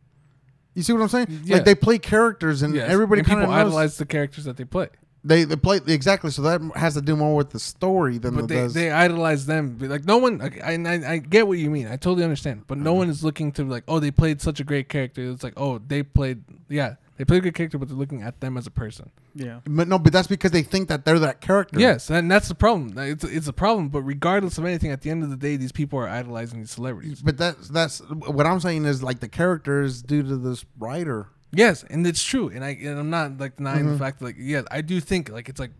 You 0.74 0.82
see 0.82 0.93
what 0.93 1.03
I'm 1.03 1.09
saying? 1.09 1.41
Yeah. 1.45 1.57
Like 1.57 1.64
they 1.64 1.74
play 1.74 1.99
characters, 1.99 2.62
and 2.62 2.74
Yes. 2.74 2.91
everybody 2.91 3.20
And 3.20 3.28
kind 3.28 3.41
people 3.41 3.53
knows 3.55 3.66
idolize 3.66 3.97
the 3.99 4.07
characters 4.07 4.45
that 4.45 4.57
they 4.57 4.64
play. 4.64 4.89
they 5.24 5.45
they 5.45 5.57
play 5.57 5.80
exactly. 5.89 6.30
So 6.30 6.43
that 6.43 6.61
has 6.76 6.95
to 6.95 7.01
do 7.03 7.16
more 7.16 7.34
with 7.34 7.51
the 7.51 7.59
story 7.59 8.18
than 8.18 8.37
But 8.37 8.49
they, 8.49 8.55
does. 8.55 8.74
they 8.74 8.91
idolize 8.91 9.47
them. 9.47 9.78
Like 9.80 10.05
no 10.05 10.18
one, 10.18 10.41
I, 10.41 10.74
I 10.74 11.12
I 11.14 11.18
get 11.18 11.49
what 11.49 11.59
you 11.59 11.70
mean. 11.70 11.87
I 11.89 11.97
totally 11.97 12.22
understand. 12.24 12.64
But 12.66 12.76
Uh-huh. 12.78 12.84
no 12.84 12.95
one 12.95 13.09
is 13.09 13.24
looking 13.24 13.53
to 13.53 13.64
like, 13.64 13.84
oh, 13.89 13.99
they 14.01 14.11
played 14.11 14.41
such 14.41 14.61
a 14.61 14.64
great 14.64 14.89
character. 14.89 15.22
It's 15.30 15.43
like, 15.43 15.55
oh, 15.57 15.78
they 15.78 16.03
played, 16.03 16.45
yeah, 16.68 16.95
they 17.16 17.24
play 17.24 17.38
a 17.38 17.40
good 17.40 17.54
character, 17.54 17.78
but 17.78 17.88
they're 17.88 17.96
looking 17.96 18.22
at 18.22 18.40
them 18.40 18.56
as 18.56 18.66
a 18.66 18.70
person. 18.70 19.10
Yeah. 19.34 19.60
but 19.66 19.88
no, 19.88 19.98
but 19.98 20.12
that's 20.12 20.28
because 20.28 20.50
they 20.50 20.62
think 20.62 20.88
that 20.88 21.04
they're 21.04 21.18
that 21.18 21.40
character. 21.40 21.78
Yes, 21.80 22.10
and 22.10 22.30
that's 22.30 22.48
the 22.48 22.54
problem. 22.54 22.88
Like, 22.94 23.10
It's 23.12 23.24
it's 23.24 23.48
a 23.48 23.52
problem. 23.52 23.88
But 23.88 24.02
regardless 24.02 24.58
of 24.58 24.64
anything, 24.64 24.90
at 24.90 25.02
the 25.02 25.10
end 25.10 25.22
of 25.22 25.30
the 25.30 25.36
day, 25.36 25.56
these 25.56 25.72
people 25.72 25.98
are 25.98 26.08
idolizing 26.08 26.60
these 26.60 26.70
celebrities. 26.70 27.22
But 27.22 27.36
that's 27.38 27.68
that's 27.68 28.00
what 28.08 28.46
I'm 28.46 28.60
saying 28.60 28.84
is 28.84 29.02
like 29.02 29.20
the 29.20 29.28
character 29.28 29.82
is 29.82 30.02
due 30.02 30.22
to 30.22 30.36
this 30.36 30.64
writer. 30.78 31.28
Yes, 31.52 31.84
and 31.84 32.06
it's 32.06 32.22
true. 32.22 32.48
And 32.48 32.64
I 32.64 32.70
and 32.70 32.98
I'm 32.98 33.10
not 33.10 33.38
like 33.38 33.56
denying 33.56 33.86
Mhm. 33.86 33.92
the 33.92 33.98
fact 33.98 34.18
that 34.18 34.24
like 34.26 34.36
yes, 34.38 34.64
I 34.70 34.80
do 34.82 35.00
think 35.00 35.30
like 35.30 35.48
it's 35.48 35.60
like 35.60 35.72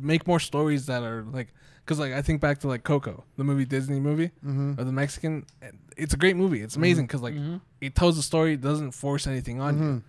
make 0.00 0.26
more 0.26 0.40
stories 0.40 0.86
that 0.86 1.02
are 1.02 1.24
like 1.32 1.48
because 1.84 1.98
like 1.98 2.12
I 2.12 2.22
think 2.22 2.40
back 2.40 2.58
to 2.60 2.68
like 2.68 2.84
Coco, 2.84 3.24
the 3.36 3.44
movie 3.44 3.64
Disney 3.64 4.00
movie 4.00 4.30
Mhm. 4.46 4.78
or 4.78 4.84
the 4.84 4.92
Mexican. 4.92 5.44
It's 5.96 6.14
a 6.14 6.16
great 6.16 6.36
movie. 6.36 6.60
It's 6.62 6.76
amazing 6.76 7.06
because 7.06 7.20
like 7.22 7.34
Mhm. 7.34 7.60
it 7.80 7.94
tells 7.94 8.16
a 8.18 8.22
story, 8.22 8.52
it 8.54 8.60
doesn't 8.60 8.92
force 8.92 9.26
anything 9.26 9.60
on 9.60 9.78
you. 9.78 10.02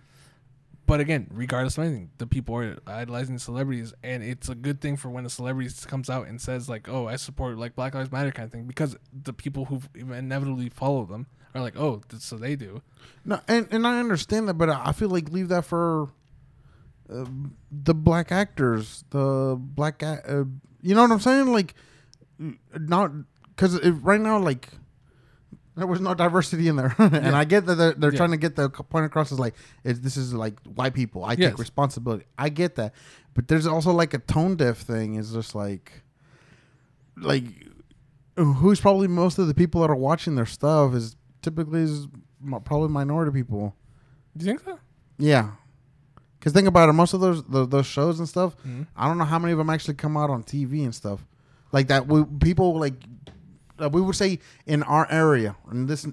But 0.90 0.98
again, 0.98 1.28
regardless 1.30 1.78
of 1.78 1.84
anything, 1.84 2.10
the 2.18 2.26
people 2.26 2.56
are 2.56 2.76
idolizing 2.84 3.38
celebrities, 3.38 3.94
and 4.02 4.24
it's 4.24 4.48
a 4.48 4.56
good 4.56 4.80
thing 4.80 4.96
for 4.96 5.08
when 5.08 5.24
a 5.24 5.30
celebrity 5.30 5.72
comes 5.86 6.10
out 6.10 6.26
and 6.26 6.40
says 6.40 6.68
like, 6.68 6.88
"Oh, 6.88 7.06
I 7.06 7.14
support 7.14 7.56
like 7.58 7.76
Black 7.76 7.94
Lives 7.94 8.10
Matter" 8.10 8.32
kind 8.32 8.46
of 8.46 8.50
thing, 8.50 8.64
because 8.64 8.96
the 9.12 9.32
people 9.32 9.66
who 9.66 9.82
inevitably 9.94 10.68
follow 10.68 11.04
them 11.04 11.28
are 11.54 11.60
like, 11.60 11.76
"Oh, 11.76 12.02
so 12.18 12.36
they 12.36 12.56
do." 12.56 12.82
No, 13.24 13.38
and 13.46 13.68
and 13.70 13.86
I 13.86 14.00
understand 14.00 14.48
that, 14.48 14.54
but 14.54 14.68
I 14.68 14.90
feel 14.90 15.10
like 15.10 15.30
leave 15.30 15.46
that 15.50 15.64
for 15.64 16.08
uh, 17.08 17.24
the 17.70 17.94
black 17.94 18.32
actors, 18.32 19.04
the 19.10 19.56
black, 19.56 20.02
uh, 20.02 20.42
you 20.82 20.96
know 20.96 21.02
what 21.02 21.12
I'm 21.12 21.20
saying? 21.20 21.52
Like, 21.52 21.74
not 22.76 23.12
because 23.54 23.80
right 23.88 24.20
now, 24.20 24.40
like, 24.40 24.70
there 25.76 25.86
was 25.86 26.00
no 26.00 26.14
diversity 26.14 26.68
in 26.68 26.76
there, 26.76 26.94
and 26.98 27.12
Yeah. 27.14 27.38
I 27.38 27.44
get 27.44 27.66
that 27.66 27.76
they're, 27.76 27.92
they're 27.94 28.12
Yeah. 28.12 28.16
trying 28.16 28.30
to 28.32 28.36
get 28.36 28.56
the 28.56 28.68
point 28.70 29.06
across 29.06 29.32
is 29.32 29.38
like, 29.38 29.54
it's, 29.84 30.00
this 30.00 30.16
is 30.16 30.34
like 30.34 30.60
white 30.64 30.94
people. 30.94 31.24
I 31.24 31.32
Yes. 31.34 31.50
take 31.52 31.58
responsibility. 31.58 32.24
I 32.38 32.48
get 32.48 32.74
that, 32.76 32.92
but 33.34 33.48
there's 33.48 33.66
also 33.66 33.92
like 33.92 34.12
a 34.14 34.18
tone 34.18 34.56
deaf 34.56 34.78
thing. 34.78 35.14
Is 35.14 35.32
just 35.32 35.54
like, 35.54 36.02
like, 37.16 37.44
who's 38.36 38.80
probably 38.80 39.08
most 39.08 39.38
of 39.38 39.46
the 39.46 39.54
people 39.54 39.80
that 39.82 39.90
are 39.90 39.96
watching 39.96 40.34
their 40.34 40.46
stuff 40.46 40.94
is 40.94 41.16
typically 41.42 41.82
is 41.82 42.06
probably 42.64 42.88
minority 42.88 43.32
people. 43.32 43.74
Do 44.36 44.44
you 44.46 44.52
think 44.52 44.64
so? 44.64 44.78
Yeah, 45.18 45.50
because 46.38 46.52
think 46.52 46.66
about 46.68 46.88
it. 46.88 46.92
Most 46.94 47.12
of 47.14 47.20
those 47.20 47.42
those, 47.44 47.68
those 47.68 47.86
shows 47.86 48.18
and 48.18 48.28
stuff, 48.28 48.56
Mhm. 48.66 48.86
I 48.96 49.06
don't 49.06 49.18
know 49.18 49.24
how 49.24 49.38
many 49.38 49.52
of 49.52 49.58
them 49.58 49.70
actually 49.70 49.94
come 49.94 50.16
out 50.16 50.30
on 50.30 50.42
TV 50.42 50.84
and 50.84 50.94
stuff 50.94 51.24
like 51.72 51.88
that. 51.88 52.06
We 52.06 52.24
people 52.24 52.78
like 52.78 52.94
uh, 53.82 53.88
we 53.88 54.00
would 54.00 54.16
say 54.16 54.38
in 54.66 54.82
our 54.82 55.06
area 55.10 55.56
in 55.70 55.86
this 55.86 56.06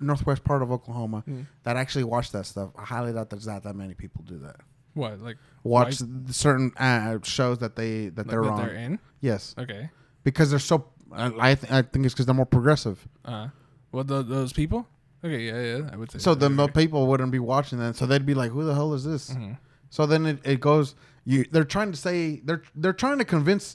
northwest 0.00 0.44
part 0.44 0.62
of 0.62 0.70
Oklahoma 0.70 1.24
Mhm. 1.28 1.46
that 1.64 1.76
actually 1.76 2.04
watch 2.04 2.30
that 2.32 2.46
stuff. 2.46 2.70
I 2.78 2.84
highly 2.84 3.12
doubt 3.12 3.30
there's 3.30 3.46
not 3.46 3.62
that 3.64 3.74
many 3.74 3.94
people 3.94 4.22
do 4.26 4.38
that. 4.38 4.56
What 4.94 5.20
like 5.20 5.36
Watch 5.64 6.00
certain 6.30 6.72
uh, 6.76 7.18
shows 7.22 7.58
that 7.58 7.76
they 7.76 8.08
that 8.08 8.26
like, 8.26 8.30
they're 8.30 8.42
that 8.42 8.50
on. 8.52 8.58
they're 8.58 8.74
in? 8.74 8.98
Yes, 9.20 9.54
Okay. 9.58 9.90
because 10.24 10.50
they're 10.50 10.58
so. 10.58 10.86
I 11.12 11.50
I, 11.50 11.54
th- 11.54 11.72
I 11.72 11.82
think 11.82 12.04
it's 12.04 12.14
because 12.14 12.26
they're 12.26 12.34
more 12.34 12.46
progressive. 12.46 13.06
Uh, 13.24 13.48
well, 13.92 14.04
tho- 14.04 14.22
those 14.22 14.52
people. 14.52 14.86
Okay, 15.24 15.46
yeah, 15.46 15.78
yeah, 15.78 15.90
I 15.92 15.96
would 15.96 16.10
say. 16.12 16.18
So 16.18 16.34
the 16.34 16.46
Okay. 16.50 16.72
people 16.72 17.06
wouldn't 17.06 17.32
be 17.32 17.38
watching 17.38 17.78
that. 17.80 17.96
So 17.96 18.06
they'd 18.06 18.26
be 18.26 18.34
like, 18.34 18.50
"Who 18.52 18.62
the 18.64 18.74
hell 18.74 18.92
is 18.94 19.04
this?" 19.04 19.30
Mhm. 19.34 19.58
So 19.90 20.06
then 20.06 20.26
it, 20.26 20.38
it 20.44 20.60
goes. 20.60 20.94
You 21.24 21.44
they're 21.50 21.64
trying 21.64 21.90
to 21.92 21.96
say 21.98 22.40
they're 22.44 22.62
they're 22.74 22.92
trying 22.92 23.18
to 23.18 23.24
convince 23.24 23.74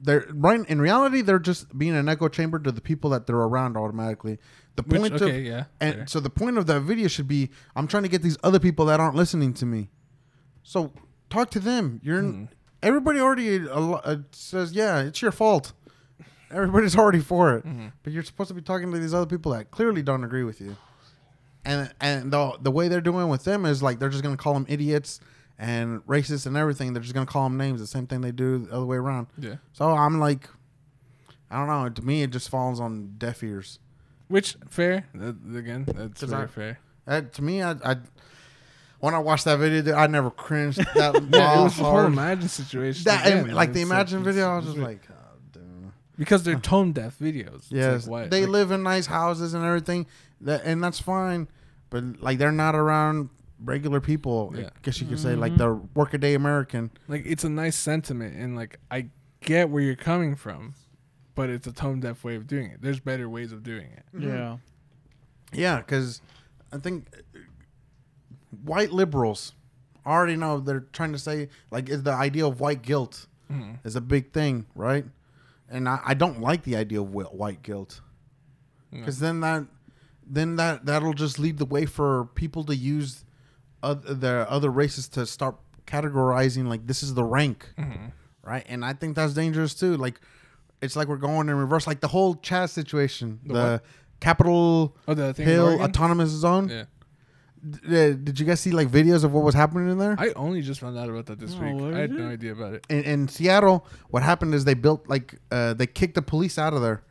they're 0.00 0.26
right 0.34 0.60
in 0.68 0.80
reality 0.80 1.22
they're 1.22 1.38
just 1.38 1.76
being 1.78 1.94
an 1.94 2.08
echo 2.08 2.28
chamber 2.28 2.58
to 2.58 2.70
the 2.72 2.80
people 2.80 3.10
that 3.10 3.26
they're 3.26 3.36
around 3.36 3.76
automatically. 3.76 4.38
The 4.76 4.82
Which- 4.82 5.00
point 5.00 5.14
okay, 5.22 5.38
of 5.38 5.44
yeah, 5.44 5.64
and 5.80 5.94
fair. 5.94 6.06
so 6.06 6.20
the 6.20 6.30
point 6.30 6.58
of 6.58 6.66
that 6.66 6.80
video 6.80 7.08
should 7.08 7.28
be 7.28 7.50
I'm 7.76 7.86
trying 7.86 8.02
to 8.02 8.08
get 8.08 8.22
these 8.22 8.36
other 8.42 8.58
people 8.58 8.86
that 8.86 8.98
aren't 9.00 9.14
listening 9.16 9.54
to 9.54 9.66
me. 9.66 9.90
So 10.62 10.92
talk 11.30 11.50
to 11.50 11.60
them. 11.60 12.00
You're 12.02 12.22
Hmm. 12.22 12.44
everybody 12.82 13.20
already 13.20 13.68
uh, 13.68 14.16
says 14.32 14.72
yeah, 14.72 15.00
it's 15.00 15.22
your 15.22 15.32
fault. 15.32 15.72
Everybody's 16.50 16.96
already 16.98 17.20
for 17.20 17.54
it, 17.56 17.64
Mm-hmm. 17.64 17.86
but 18.02 18.12
you're 18.12 18.22
supposed 18.22 18.48
to 18.48 18.54
be 18.54 18.62
talking 18.62 18.92
to 18.92 18.98
these 18.98 19.14
other 19.14 19.26
people 19.26 19.52
that 19.52 19.70
clearly 19.70 20.02
don't 20.02 20.24
agree 20.24 20.44
with 20.44 20.60
you. 20.60 20.76
And 21.64 21.92
and 22.00 22.30
the 22.30 22.58
the 22.60 22.70
way 22.70 22.88
they're 22.88 23.00
doing 23.00 23.28
with 23.28 23.44
them 23.44 23.64
is 23.64 23.82
like 23.82 23.98
they're 23.98 24.10
just 24.10 24.22
gonna 24.22 24.36
call 24.36 24.54
them 24.54 24.66
idiots 24.68 25.20
and 25.58 26.00
racist 26.06 26.46
and 26.46 26.56
everything. 26.56 26.92
They're 26.92 27.02
just 27.02 27.14
gonna 27.14 27.26
call 27.26 27.44
them 27.44 27.56
names. 27.56 27.80
The 27.80 27.86
same 27.86 28.06
thing 28.06 28.20
they 28.20 28.32
do 28.32 28.58
the 28.58 28.72
other 28.74 28.84
way 28.86 28.96
around. 28.96 29.28
Yeah. 29.38 29.56
So 29.72 29.88
I'm 29.90 30.18
like, 30.20 30.48
I 31.50 31.58
don't 31.58 31.68
know. 31.68 31.88
To 31.88 32.02
me, 32.02 32.22
it 32.22 32.30
just 32.30 32.48
falls 32.48 32.80
on 32.80 33.14
deaf 33.18 33.42
ears. 33.42 33.78
Which 34.28 34.56
fair? 34.68 35.06
That, 35.14 35.36
again, 35.56 35.84
That's 35.86 36.22
very 36.22 36.44
I- 36.44 36.46
fair. 36.46 36.78
That, 37.06 37.34
to 37.34 37.42
me, 37.42 37.62
I, 37.62 37.72
I 37.84 37.96
when 39.00 39.14
I 39.14 39.18
watched 39.18 39.44
that 39.44 39.58
video, 39.58 39.82
dude, 39.82 39.92
I 39.94 40.06
never 40.06 40.30
cringed 40.30 40.78
that 40.94 41.14
Yeah, 41.30 41.60
it 41.60 41.64
was 41.64 41.76
the 41.76 41.84
whole 41.84 42.00
imagine 42.06 42.48
situation. 42.48 43.04
That 43.04 43.26
again, 43.26 43.54
like 43.54 43.72
the 43.74 43.82
imagine 43.82 44.20
it's- 44.22 44.34
video, 44.34 44.50
I 44.50 44.56
was 44.56 44.64
just 44.64 44.78
like, 44.78 45.02
oh, 45.10 45.14
dude. 45.52 45.92
because 46.16 46.42
they're 46.42 46.58
tone 46.58 46.92
deaf 46.92 47.18
videos. 47.18 47.66
Yes, 47.68 48.08
like, 48.08 48.30
they 48.30 48.42
like, 48.42 48.48
live 48.50 48.70
in 48.70 48.82
nice 48.82 49.04
houses 49.06 49.52
and 49.52 49.62
everything, 49.64 50.06
that 50.40 50.62
and 50.64 50.82
that's 50.82 50.98
fine. 51.00 51.48
But 51.90 52.22
like, 52.22 52.38
they're 52.38 52.50
not 52.50 52.74
around 52.74 53.28
regular 53.62 54.00
people. 54.00 54.52
Yeah. 54.56 54.66
I 54.66 54.70
guess 54.82 55.00
you 55.00 55.06
could 55.06 55.18
say 55.20 55.34
like 55.34 55.56
the 55.56 55.72
workaday 55.94 56.34
American. 56.34 56.90
like 57.08 57.22
it's 57.26 57.44
a 57.44 57.48
nice 57.48 57.76
sentiment, 57.76 58.36
and 58.36 58.56
like 58.56 58.78
I 58.90 59.08
get 59.40 59.70
where 59.70 59.82
you're 59.82 59.96
coming 59.96 60.34
from, 60.36 60.74
but 61.34 61.50
it's 61.50 61.66
a 61.66 61.72
tone 61.72 62.00
deaf 62.00 62.24
way 62.24 62.34
of 62.36 62.46
doing 62.46 62.70
it. 62.70 62.80
There's 62.82 63.00
better 63.00 63.28
ways 63.28 63.52
of 63.52 63.62
doing 63.62 63.88
it. 63.92 64.04
Yeah. 64.18 64.56
Yeah, 65.52 65.76
because 65.78 66.20
I 66.72 66.78
think 66.78 67.06
uh, 67.14 67.38
white 68.64 68.92
liberals 68.92 69.52
already 70.06 70.36
know 70.36 70.60
they're 70.60 70.80
trying 70.92 71.12
to 71.12 71.18
say 71.18 71.48
like 71.70 71.88
is 71.88 72.02
the 72.02 72.12
idea 72.12 72.46
of 72.46 72.60
white 72.60 72.82
guilt 72.82 73.26
Mhm. 73.50 73.78
is 73.84 73.94
a 73.96 74.00
big 74.00 74.32
thing, 74.32 74.66
right? 74.74 75.04
And 75.68 75.88
I, 75.88 76.00
I 76.04 76.14
don't 76.14 76.40
like 76.40 76.62
the 76.64 76.76
idea 76.76 77.00
of 77.00 77.08
whi- 77.12 77.24
white 77.24 77.62
guilt 77.62 78.00
because 78.90 79.18
then 79.18 79.40
that 79.40 79.64
then 80.26 80.56
that 80.56 80.86
that'll 80.86 81.12
just 81.14 81.38
lead 81.38 81.58
the 81.58 81.64
way 81.64 81.84
for 81.86 82.26
people 82.34 82.64
to 82.64 82.74
use 82.76 83.23
other, 83.84 84.14
the 84.14 84.46
other 84.50 84.70
races 84.70 85.08
to 85.10 85.26
start 85.26 85.56
categorizing 85.86 86.66
like 86.68 86.86
this 86.86 87.02
is 87.02 87.14
the 87.14 87.24
rank, 87.24 87.68
Mm-hmm. 87.78 88.06
right? 88.42 88.64
And 88.68 88.84
I 88.84 88.92
think 88.94 89.16
that's 89.16 89.34
dangerous 89.34 89.74
too. 89.74 89.96
Like 89.96 90.20
it's 90.82 90.96
like 90.96 91.08
we're 91.08 91.16
going 91.16 91.48
in 91.48 91.56
reverse, 91.56 91.86
like 91.86 92.00
the 92.00 92.08
whole 92.08 92.34
Chaz 92.36 92.70
situation, 92.70 93.40
the, 93.46 93.52
what? 93.54 93.84
Capitol 94.20 94.96
Oh, 95.08 95.14
the 95.14 95.32
thing 95.34 95.46
Hill 95.46 95.80
Autonomous 95.82 96.30
Zone. 96.30 96.68
Yeah, 96.68 96.84
D- 97.66 98.12
did 98.22 98.38
you 98.40 98.44
guys 98.46 98.60
see 98.60 98.70
like 98.72 98.88
videos 98.88 99.24
of 99.24 99.32
what 99.32 99.42
was 99.44 99.54
happening 99.54 99.90
in 99.90 99.98
there? 99.98 100.16
I 100.18 100.30
only 100.36 100.60
just 100.60 100.80
found 100.80 100.98
out 100.98 101.08
about 101.08 101.26
that 101.26 101.38
this 101.38 101.54
Oh, 101.58 101.60
week. 101.62 101.94
I 101.94 101.98
had 102.00 102.10
is 102.10 102.16
no 102.18 102.28
idea 102.28 102.52
about 102.52 102.74
it. 102.74 102.86
in, 102.90 103.02
in 103.04 103.28
Seattle, 103.28 103.86
what 104.10 104.22
happened 104.22 104.54
is 104.54 104.64
they 104.64 104.74
built 104.74 105.08
like 105.08 105.34
uh, 105.50 105.72
they 105.74 105.86
kicked 105.86 106.14
the 106.14 106.22
police 106.22 106.58
out 106.58 106.74
of 106.74 106.82
there, 106.82 107.02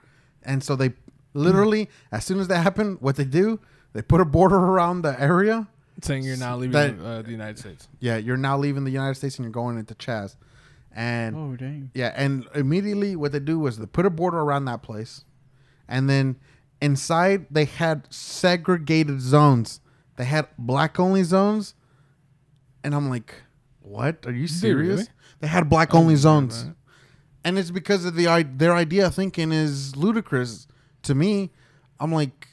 and 0.43 0.63
so 0.63 0.75
they 0.75 0.93
literally 1.33 1.89
as 2.11 2.23
soon 2.25 2.39
as 2.39 2.47
that 2.49 2.59
happened, 2.59 2.97
what 3.01 3.15
they 3.15 3.25
do, 3.25 3.59
they 3.93 4.01
put 4.03 4.21
a 4.21 4.25
border 4.25 4.57
around 4.71 5.01
the 5.01 5.19
area. 5.21 5.67
Saying 6.01 6.23
you're 6.23 6.37
now 6.37 6.57
leaving 6.57 6.71
That- 6.73 6.99
uh, 7.05 7.21
the 7.21 7.31
United 7.31 7.59
States. 7.59 7.87
Yeah, 7.99 8.17
you're 8.17 8.37
now 8.37 8.57
leaving 8.57 8.83
the 8.83 8.91
United 8.91 9.15
States 9.15 9.37
and 9.37 9.45
you're 9.45 9.51
going 9.53 9.77
into 9.77 9.93
Chaz, 9.95 10.35
and 10.95 11.35
Oh 11.35 11.55
dang. 11.55 11.91
yeah, 11.93 12.11
and 12.15 12.45
immediately 12.55 13.15
what 13.15 13.31
they 13.31 13.39
do 13.39 13.59
was 13.59 13.77
they 13.77 13.85
put 13.85 14.05
a 14.05 14.09
border 14.09 14.39
around 14.39 14.65
that 14.65 14.81
place, 14.81 15.23
and 15.87 16.09
then 16.09 16.35
inside 16.81 17.45
they 17.51 17.65
had 17.65 18.07
segregated 18.13 19.21
zones. 19.21 19.79
They 20.17 20.25
had 20.25 20.47
black 20.57 20.99
only 20.99 21.23
zones, 21.23 21.73
and 22.83 22.93
I'm 22.93 23.09
like, 23.09 23.33
what? 23.81 24.25
Are 24.25 24.31
you 24.33 24.47
serious? 24.47 24.97
really? 25.01 25.09
They 25.39 25.47
had 25.47 25.69
black 25.69 25.93
only 25.93 26.13
I 26.13 26.17
zones, 26.17 26.65
that. 26.65 26.75
and 27.45 27.57
it's 27.59 27.71
because 27.71 28.03
of 28.05 28.15
the 28.15 28.25
their 28.57 28.73
idea 28.75 29.07
of 29.07 29.15
thinking 29.15 29.51
is 29.51 29.95
ludicrous 29.95 30.67
to 31.03 31.15
me. 31.15 31.51
I'm 31.99 32.11
like, 32.11 32.47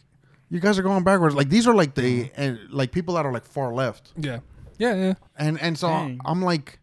you 0.51 0.61
guys 0.61 0.78
are 0.78 0.82
going 0.82 1.05
backwards. 1.05 1.34
Like 1.34 1.48
these 1.48 1.66
are 1.66 1.74
like 1.74 1.94
the 1.94 2.30
and 2.36 2.59
like 2.70 2.90
people 2.92 3.14
that 3.14 3.24
are 3.26 3.32
like 3.32 3.44
far 3.46 3.72
left, 3.72 4.12
Yeah, 4.16 4.40
yeah, 4.78 4.94
yeah. 4.94 5.14
and 5.38 5.61
and 5.62 5.78
so 5.78 5.88
Dang. 5.88 6.20
I'm 6.24 6.42
like, 6.42 6.78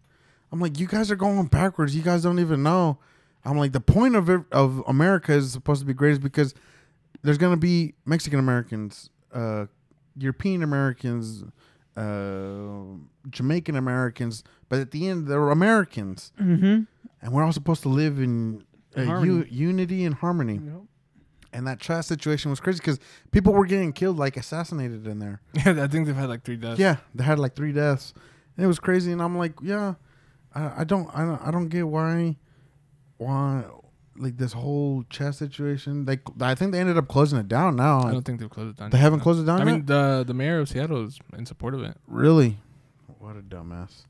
I'm 0.51 0.59
like, 0.61 0.79
you 0.79 0.87
guys 0.87 1.11
are 1.11 1.15
going 1.17 1.45
backwards. 1.47 1.95
You 1.95 2.01
guys 2.01 2.23
don't 2.23 2.39
even 2.39 2.63
know. 2.63 2.97
I'm 3.45 3.57
like, 3.57 3.71
the 3.71 3.79
point 3.81 4.15
of 4.15 4.29
it, 4.29 4.41
of 4.51 4.83
America 4.87 5.31
is 5.33 5.51
supposed 5.51 5.79
to 5.81 5.85
be 5.85 5.93
great 5.93 6.11
is 6.13 6.19
because 6.19 6.53
there's 7.23 7.37
gonna 7.37 7.57
be 7.57 7.93
Mexican 8.05 8.39
Americans, 8.39 9.09
uh, 9.33 9.65
European 10.17 10.63
Americans, 10.63 11.43
uh, 11.95 12.81
Jamaican 13.29 13.75
Americans, 13.75 14.43
but 14.69 14.79
at 14.79 14.91
the 14.91 15.07
end 15.09 15.27
they're 15.27 15.49
Americans, 15.49 16.31
Mm-hmm. 16.41 16.83
and 17.21 17.33
we're 17.33 17.43
all 17.43 17.51
supposed 17.51 17.81
to 17.83 17.89
live 17.89 18.19
in 18.19 18.63
uh, 18.97 19.21
u- 19.21 19.45
unity 19.49 20.05
and 20.05 20.15
harmony. 20.15 20.59
And 21.53 21.65
that 21.67 21.79
trash 21.79 22.05
situation 22.05 22.51
was 22.51 22.59
crazy 22.59 22.77
because 22.79 22.99
people 23.31 23.53
were 23.53 23.65
getting 23.65 23.93
killed, 23.93 24.17
like 24.17 24.35
assassinated 24.37 25.07
in 25.07 25.19
there. 25.19 25.41
Yeah, 25.65 25.83
I 25.83 25.87
think 25.87 26.05
they've 26.05 26.15
had 26.15 26.29
like 26.29 26.43
three 26.43 26.57
deaths. 26.57 26.79
Yeah, 26.79 26.97
they 27.15 27.23
had 27.23 27.39
like 27.39 27.55
three 27.55 27.71
deaths. 27.71 28.13
And 28.57 28.63
it 28.63 28.67
was 28.67 28.79
crazy, 28.79 29.11
and 29.11 29.21
I'm 29.21 29.37
like, 29.37 29.53
yeah, 29.61 29.93
I, 30.53 30.81
I 30.81 30.83
don't, 30.83 31.09
I 31.13 31.23
don't, 31.25 31.41
I 31.47 31.51
don't 31.51 31.67
get 31.69 31.87
why, 31.87 32.35
why, 33.17 33.63
like 34.17 34.37
this 34.37 34.51
whole 34.53 35.03
Chaz 35.11 35.35
situation. 35.35 36.05
They, 36.05 36.19
I 36.41 36.55
think 36.55 36.71
they 36.73 36.79
ended 36.79 36.97
up 36.97 37.07
closing 37.07 37.37
it 37.39 37.47
down 37.47 37.75
now. 37.75 38.01
I 38.01 38.11
don't 38.11 38.23
think 38.25 38.39
they've 38.39 38.49
closed 38.49 38.77
it 38.77 38.79
down. 38.79 38.89
They 38.89 38.97
haven't 38.97 39.19
though. 39.19 39.23
closed 39.23 39.41
it 39.41 39.45
down 39.45 39.61
I 39.61 39.65
yet? 39.65 39.71
mean, 39.71 39.85
the 39.85 40.23
the 40.27 40.33
mayor 40.33 40.59
of 40.59 40.69
Seattle 40.69 41.05
is 41.05 41.19
in 41.37 41.45
support 41.45 41.73
of 41.75 41.83
it, 41.83 41.95
really, 42.07 42.57
what 43.19 43.35
a 43.37 43.41
dumbass. 43.41 44.05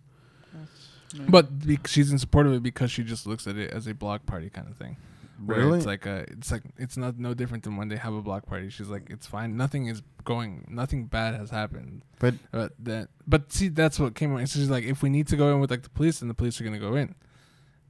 but 1.30 1.60
be- 1.68 1.80
she's 1.86 2.12
in 2.12 2.18
support 2.20 2.48
of 2.48 2.54
it 2.54 2.64
because 2.64 2.90
she 2.92 3.04
just 3.04 3.28
looks 3.28 3.48
at 3.48 3.58
it 3.58 3.72
as 3.72 3.86
a 3.88 3.94
block 3.94 4.26
party 4.26 4.50
kind 4.50 4.68
of 4.68 4.76
thing. 4.78 4.98
Where 5.46 5.60
Really? 5.60 5.78
It's 5.78 5.86
like 5.86 6.06
a, 6.06 6.26
it's 6.30 6.52
like 6.52 6.64
it's 6.78 6.98
not 6.98 7.20
no 7.20 7.34
different 7.34 7.64
than 7.64 7.78
when 7.78 7.90
they 7.90 7.96
have 7.98 8.14
a 8.14 8.22
block 8.22 8.46
party. 8.48 8.70
She's 8.70 8.88
like, 8.90 9.10
it's 9.10 9.28
fine. 9.28 9.56
Nothing 9.58 9.88
is 9.88 10.02
going. 10.24 10.66
Nothing 10.70 11.06
bad 11.06 11.36
has 11.36 11.50
happened. 11.52 12.02
But 12.20 12.36
But 12.52 12.74
that, 12.80 13.10
but 13.28 13.52
see, 13.54 13.68
that's 13.68 14.00
what 14.00 14.16
came. 14.16 14.36
It's 14.38 14.54
she's 14.54 14.70
like 14.70 14.84
if 14.84 15.04
we 15.04 15.10
need 15.10 15.28
to 15.28 15.36
go 15.38 15.54
in 15.54 15.60
with 15.60 15.70
like 15.72 15.84
the 15.84 15.90
police, 15.90 16.20
then 16.20 16.28
the 16.28 16.34
police 16.34 16.60
are 16.60 16.64
gonna 16.64 16.80
go 16.80 16.96
in. 16.96 17.14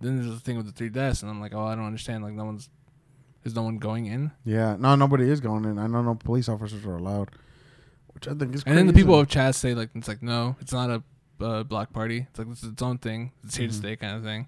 Then 0.02 0.18
there's 0.18 0.30
the 0.30 0.40
thing 0.40 0.58
with 0.58 0.66
the 0.68 0.72
three 0.74 0.90
deaths, 0.90 1.22
and 1.22 1.32
I'm 1.32 1.40
like, 1.42 1.54
oh, 1.56 1.66
I 1.66 1.74
don't 1.76 1.86
understand. 1.86 2.24
Like 2.24 2.34
no 2.34 2.46
one's, 2.46 2.70
is 3.44 3.56
no 3.56 3.64
one 3.64 3.78
going 3.78 4.06
in? 4.06 4.32
yeah, 4.44 4.76
no, 4.78 4.96
nobody 4.96 5.30
is 5.30 5.40
going 5.40 5.66
in. 5.66 5.80
I 5.80 5.88
know 5.88 6.02
no 6.02 6.16
police 6.16 6.50
officers 6.50 6.86
are 6.86 6.98
allowed, 6.98 7.30
which 8.14 8.28
I 8.28 8.34
think 8.34 8.54
is. 8.56 8.64
And 8.66 8.78
then 8.78 8.88
the 8.88 8.94
people 8.94 9.18
of 9.18 9.28
Chaz 9.28 9.56
say 9.56 9.74
like 9.74 9.90
it's 9.96 10.08
like 10.08 10.22
no, 10.22 10.56
it's 10.60 10.74
not 10.74 10.90
a 10.90 11.02
uh, 11.44 11.64
block 11.64 11.94
party. 11.94 12.28
It's 12.30 12.38
like 12.38 12.50
this 12.50 12.62
is 12.64 12.72
its 12.74 12.82
own 12.82 12.98
thing. 12.98 13.32
It's 13.44 13.56
here 13.56 13.68
to 13.68 13.74
Mhm. 13.74 13.78
stay 13.78 13.96
kind 13.96 14.18
of 14.18 14.24
thing. 14.24 14.48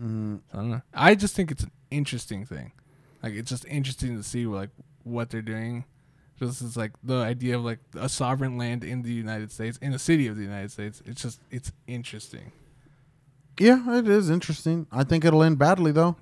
Mhm. 0.00 0.40
I 0.52 0.56
don't 0.56 0.70
know. 0.70 0.82
I 0.94 1.14
just 1.14 1.34
think 1.36 1.50
it's 1.50 1.62
an 1.64 1.70
interesting 1.90 2.44
thing. 2.44 2.72
Like 3.22 3.34
it's 3.34 3.50
just 3.50 3.64
interesting 3.66 4.16
to 4.16 4.22
see 4.22 4.46
like 4.46 4.70
what 5.04 5.30
they're 5.30 5.42
doing. 5.42 5.84
Just 6.38 6.62
is 6.62 6.76
like 6.76 6.92
the 7.02 7.16
idea 7.16 7.56
of 7.56 7.64
like 7.64 7.80
a 7.98 8.08
sovereign 8.08 8.56
land 8.56 8.84
in 8.84 9.02
the 9.02 9.12
United 9.12 9.50
States, 9.50 9.76
in 9.78 9.92
a 9.92 9.98
city 9.98 10.28
of 10.28 10.36
the 10.36 10.42
United 10.42 10.70
States. 10.70 11.02
It's 11.04 11.22
just 11.22 11.40
it's 11.50 11.72
interesting. 11.86 12.52
Yeah, 13.58 13.98
it 13.98 14.06
is 14.08 14.30
interesting. 14.30 14.86
I 14.92 15.02
think 15.02 15.24
it'll 15.24 15.42
end 15.42 15.58
badly 15.58 15.90
though. 15.90 16.16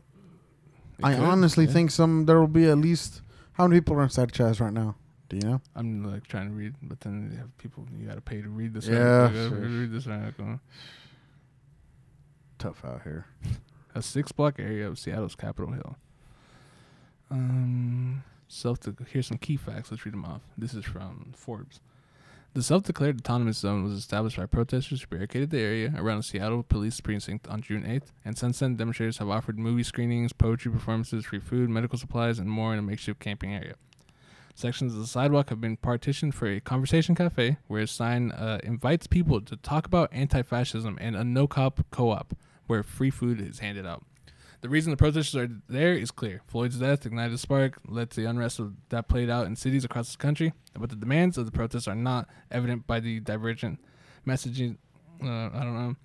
It 0.99 1.05
I 1.05 1.15
could, 1.15 1.25
honestly 1.25 1.67
yeah. 1.67 1.73
think 1.73 1.91
some 1.91 2.25
there 2.25 2.41
will 2.41 2.47
be 2.47 2.65
at 2.65 2.79
least 2.79 3.21
how 3.53 3.67
many 3.67 3.81
people 3.81 3.97
are 3.97 4.03
inside 4.03 4.33
Chaz 4.33 4.61
right 4.61 4.73
now? 4.73 4.97
Do 5.29 5.37
you 5.37 5.43
know? 5.43 5.61
I'm 5.75 6.05
like 6.05 6.27
trying 6.27 6.49
to 6.49 6.55
read, 6.55 6.75
but 6.83 7.01
then 7.01 7.31
you 7.33 7.39
have 7.39 7.57
people 7.59 7.87
you 7.99 8.07
got 8.07 8.15
to 8.15 8.21
pay 8.21 8.41
to 8.41 8.49
read 8.49 8.73
this. 8.75 8.87
Yeah. 8.87 9.31
Sure. 9.33 9.51
read 9.51 9.93
this 9.93 10.07
article. 10.07 10.61
Tough 12.59 12.85
out 12.85 13.03
here. 13.03 13.27
A 13.97 14.03
six 14.03 14.31
block 14.31 14.61
area 14.61 14.87
of 14.87 14.99
Seattle's 14.99 15.35
Capitol 15.35 15.73
Hill. 15.73 15.97
Um, 17.31 18.23
self. 18.47 18.79
Here's 19.09 19.27
some 19.27 19.39
key 19.39 19.57
facts. 19.57 19.91
Let's 19.91 20.05
read 20.05 20.13
them 20.13 20.25
off. 20.25 20.43
This 20.57 20.75
is 20.75 20.85
from 20.85 21.33
Forbes. 21.35 21.81
The 22.53 22.63
self-declared 22.63 23.21
autonomous 23.21 23.59
zone 23.59 23.85
was 23.85 23.93
established 23.93 24.39
by 24.39 24.47
protesters 24.47 25.03
who 25.03 25.09
barricaded 25.09 25.51
the 25.51 25.61
area 25.61 25.93
around 25.95 26.19
the 26.19 26.23
Seattle 26.23 26.63
police 26.63 26.99
precinct 27.03 27.47
on 27.49 27.61
June 27.61 27.83
8th, 27.83 28.13
and 28.25 28.39
since 28.39 28.61
then, 28.61 28.77
demonstrators 28.77 29.19
have 29.19 29.29
offered 29.29 29.59
movie 29.59 29.83
screenings, 29.83 30.33
poetry 30.33 30.73
performances, 30.73 31.27
free 31.27 31.39
food, 31.39 31.69
medical 31.69 31.99
supplies, 31.99 32.39
and 32.39 32.49
more 32.49 32.73
in 32.73 32.79
a 32.79 32.83
makeshift 32.83 33.21
camping 33.21 33.53
area. 33.53 33.75
Sections 34.55 34.95
of 34.95 35.01
the 35.01 35.07
sidewalk 35.07 35.51
have 35.51 35.61
been 35.61 35.77
partitioned 35.77 36.35
for 36.35 36.47
a 36.47 36.61
conversation 36.61 37.15
cafe, 37.15 37.59
where 37.67 37.83
a 37.83 37.87
sign 37.87 38.33
uh, 38.33 38.59
invites 38.63 39.07
people 39.07 39.43
to 39.43 39.57
talk 39.57 39.85
about 39.85 40.09
anti-fascism, 40.11 40.97
and 40.99 41.15
a 41.15 41.25
no-cop 41.25 41.85
co-op, 41.91 42.35
where 42.67 42.83
free 42.83 43.11
food 43.11 43.41
is 43.41 43.61
handed 43.61 43.87
out. 43.87 44.05
The 44.63 44.69
reason 44.69 44.91
the 44.91 44.97
protesters 44.97 45.37
are 45.37 45.51
there 45.69 45.93
is 45.93 46.11
clear. 46.11 46.41
Floyd's 46.47 46.79
death 46.79 47.07
ignited 47.07 47.35
a 47.35 47.39
spark, 47.39 47.79
led 47.87 48.11
to 48.11 48.21
the 48.21 48.29
unrest 48.29 48.61
that 48.89 49.09
played 49.09 49.31
out 49.31 49.47
in 49.47 49.55
cities 49.55 49.85
across 49.85 50.11
the 50.11 50.19
country, 50.19 50.53
but 50.75 50.91
the 50.91 50.97
demands 50.97 51.39
of 51.39 51.47
the 51.47 51.53
protests 51.53 51.87
are 51.87 51.95
not 51.95 52.29
evident 52.51 52.87
by 52.87 52.99
the 52.99 53.21
divergent 53.21 53.79
messaging. 54.27 54.79
Uh, 55.23 55.51
I 55.55 55.63
don't 55.63 55.75
know. 55.75 55.97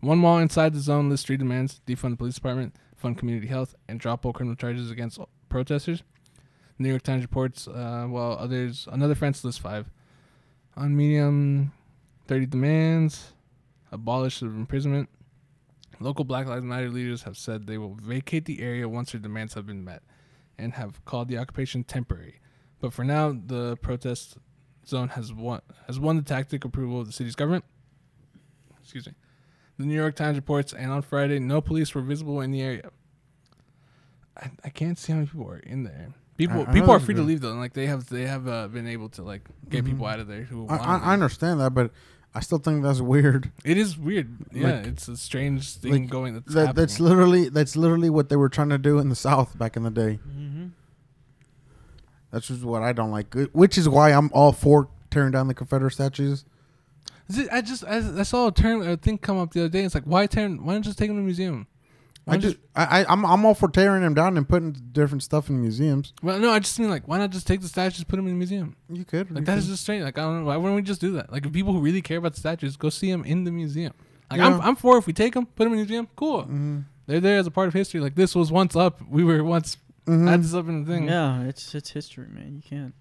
One 0.00 0.20
wall 0.20 0.38
inside 0.38 0.74
the 0.74 0.80
zone 0.80 1.08
lists 1.08 1.26
three 1.26 1.38
demands: 1.38 1.80
defund 1.86 2.10
the 2.10 2.16
police 2.16 2.34
department, 2.34 2.76
fund 2.94 3.18
community 3.18 3.48
health, 3.48 3.74
and 3.88 3.98
drop 3.98 4.24
all 4.26 4.32
criminal 4.32 4.56
charges 4.56 4.90
against 4.90 5.18
protesters. 5.48 6.02
New 6.78 6.88
York 6.88 7.02
Times 7.02 7.22
reports, 7.22 7.68
uh, 7.68 8.06
while 8.08 8.36
others, 8.38 8.88
another 8.90 9.14
friends 9.14 9.44
lists 9.44 9.60
five. 9.60 9.88
On 10.76 10.96
Medium, 10.96 11.72
30 12.26 12.46
demands, 12.46 13.32
abolish 13.92 14.42
of 14.42 14.54
imprisonment. 14.56 15.08
Local 16.00 16.24
Black 16.24 16.46
Lives 16.46 16.64
Matter 16.64 16.90
leaders 16.90 17.22
have 17.22 17.36
said 17.36 17.66
they 17.66 17.78
will 17.78 17.94
vacate 17.94 18.44
the 18.44 18.60
area 18.62 18.88
once 18.88 19.12
their 19.12 19.20
demands 19.20 19.54
have 19.54 19.66
been 19.66 19.84
met 19.84 20.02
and 20.58 20.74
have 20.74 21.04
called 21.04 21.28
the 21.28 21.38
occupation 21.38 21.84
temporary. 21.84 22.40
But 22.80 22.92
for 22.92 23.04
now, 23.04 23.32
the 23.46 23.76
protest 23.76 24.36
zone 24.86 25.08
has 25.08 25.32
won 25.32 25.60
has 25.86 25.98
won 25.98 26.16
the 26.16 26.22
tactic 26.22 26.64
approval 26.64 27.00
of 27.00 27.06
the 27.06 27.12
city's 27.12 27.34
government. 27.34 27.64
Excuse 28.82 29.06
me. 29.06 29.14
The 29.78 29.86
New 29.86 29.94
York 29.94 30.14
Times 30.14 30.36
reports, 30.36 30.72
and 30.72 30.90
on 30.92 31.02
Friday, 31.02 31.38
no 31.38 31.60
police 31.60 31.94
were 31.94 32.02
visible 32.02 32.40
in 32.40 32.50
the 32.50 32.60
area. 32.62 32.90
I, 34.36 34.50
I 34.64 34.68
can't 34.68 34.98
see 34.98 35.12
how 35.12 35.16
many 35.18 35.28
people 35.28 35.48
are 35.48 35.58
in 35.58 35.84
there. 35.84 36.08
People 36.36 36.62
I- 36.66 36.70
I 36.70 36.72
people 36.72 36.90
are 36.90 37.00
free 37.00 37.14
to 37.14 37.22
leave 37.22 37.40
though. 37.40 37.50
and, 37.52 37.60
Like 37.60 37.72
they 37.74 37.86
have 37.86 38.06
they 38.08 38.26
have 38.26 38.46
uh, 38.48 38.68
been 38.68 38.86
able 38.86 39.08
to 39.10 39.22
like 39.22 39.48
get 39.68 39.84
Mhm. 39.84 39.88
people 39.90 40.06
out 40.06 40.18
of 40.20 40.26
there 40.26 40.42
who 40.42 40.66
I. 40.68 40.76
I 40.76 41.12
understand 41.12 41.60
that, 41.60 41.70
but 41.74 41.92
I 42.36 42.40
still 42.40 42.58
think 42.58 42.82
that's 42.82 43.00
weird. 43.00 43.52
It 43.64 43.78
is 43.78 43.96
weird. 43.96 44.36
Yeah, 44.52 44.72
Like- 44.78 44.86
it's 44.88 45.06
a 45.06 45.16
strange 45.16 45.76
thing 45.76 45.92
like, 45.92 46.10
going. 46.10 46.34
That's 46.34 46.52
that, 46.54 46.74
that's 46.74 46.98
literally 46.98 47.48
that's 47.48 47.76
literally 47.76 48.10
what 48.10 48.28
they 48.28 48.36
were 48.36 48.48
trying 48.48 48.70
to 48.70 48.78
do 48.78 48.98
in 48.98 49.08
the 49.08 49.14
South 49.14 49.56
back 49.56 49.76
in 49.76 49.84
the 49.84 49.90
day. 49.90 50.18
Mhm. 50.28 50.70
That's 52.30 52.48
just 52.48 52.64
what 52.64 52.82
I 52.82 52.92
don't 52.92 53.12
like. 53.12 53.32
Which 53.52 53.78
is 53.78 53.88
why 53.88 54.10
I'm 54.12 54.30
all 54.32 54.52
for 54.52 54.88
tearing 55.10 55.30
down 55.30 55.46
the 55.46 55.54
Confederate 55.54 55.92
statues. 55.92 56.44
It- 57.28 57.48
I 57.52 57.60
just 57.60 57.84
I, 57.84 57.98
I 58.20 58.22
saw 58.24 58.48
a 58.48 58.52
term 58.52 58.82
a 58.82 58.96
thing 58.96 59.18
come 59.18 59.38
up 59.38 59.52
the 59.52 59.60
other 59.60 59.68
day. 59.68 59.84
It's 59.84 59.94
like 59.94 60.04
why 60.04 60.26
tearing? 60.26 60.64
Why 60.64 60.74
not 60.74 60.82
just 60.82 60.98
take 60.98 61.08
them 61.08 61.16
to 61.16 61.20
the 61.20 61.24
museum? 61.24 61.68
Why 62.24 62.34
I 62.34 62.36
just 62.38 62.56
I, 62.74 63.00
I 63.02 63.12
I'm 63.12 63.24
I'm 63.26 63.44
all 63.44 63.54
for 63.54 63.68
tearing 63.68 64.02
them 64.02 64.14
down 64.14 64.36
and 64.38 64.48
putting 64.48 64.72
different 64.92 65.22
stuff 65.22 65.50
in 65.50 65.60
museums. 65.60 66.12
Well, 66.22 66.38
no, 66.38 66.50
I 66.50 66.58
just 66.58 66.78
mean 66.80 66.88
like 66.90 67.06
why 67.06 67.18
not 67.18 67.30
just 67.30 67.46
take 67.46 67.60
the 67.60 67.68
statues, 67.68 68.04
put 68.04 68.16
them 68.16 68.26
in 68.26 68.32
the 68.32 68.38
museum? 68.38 68.76
You 68.88 69.04
could. 69.04 69.30
Like 69.30 69.40
you 69.40 69.44
that 69.46 69.58
is 69.58 69.64
could. 69.64 69.70
just 69.72 69.82
strange. 69.82 70.04
Like 70.04 70.16
I 70.18 70.22
don't 70.22 70.40
know 70.40 70.46
why 70.46 70.56
wouldn't 70.56 70.76
we 70.76 70.82
just 70.82 71.00
do 71.00 71.12
that? 71.12 71.30
Like 71.30 71.44
if 71.44 71.52
people 71.52 71.72
who 71.74 71.80
really 71.80 72.00
care 72.02 72.18
about 72.18 72.32
the 72.34 72.40
statues, 72.40 72.76
go 72.76 72.88
see 72.88 73.10
them 73.10 73.24
in 73.24 73.44
the 73.44 73.50
museum. 73.50 73.92
Like 74.30 74.40
I'm 74.40 74.60
I'm 74.62 74.76
for 74.76 74.96
if 74.98 75.06
we 75.06 75.12
take 75.12 75.34
them, 75.34 75.46
put 75.46 75.64
them 75.64 75.72
in 75.74 75.78
the 75.80 75.84
museum. 75.84 76.08
Cool. 76.16 76.44
Mhm. 76.44 76.84
They're 77.06 77.20
there 77.20 77.38
as 77.38 77.46
a 77.46 77.50
part 77.50 77.68
of 77.68 77.74
history. 77.74 78.00
Like 78.00 78.14
this 78.14 78.34
was 78.34 78.50
once 78.50 78.74
up. 78.74 79.00
We 79.08 79.22
were 79.24 79.44
once 79.44 79.76
Mhm. 80.06 80.26
had 80.28 80.42
this 80.42 80.54
up 80.54 80.66
in 80.68 80.84
the 80.84 80.90
thing. 80.90 81.06
Yeah, 81.08 81.42
it's 81.42 81.74
it's 81.74 81.90
history, 81.90 82.26
man. 82.30 82.54
You 82.56 82.62
can't. 82.62 82.94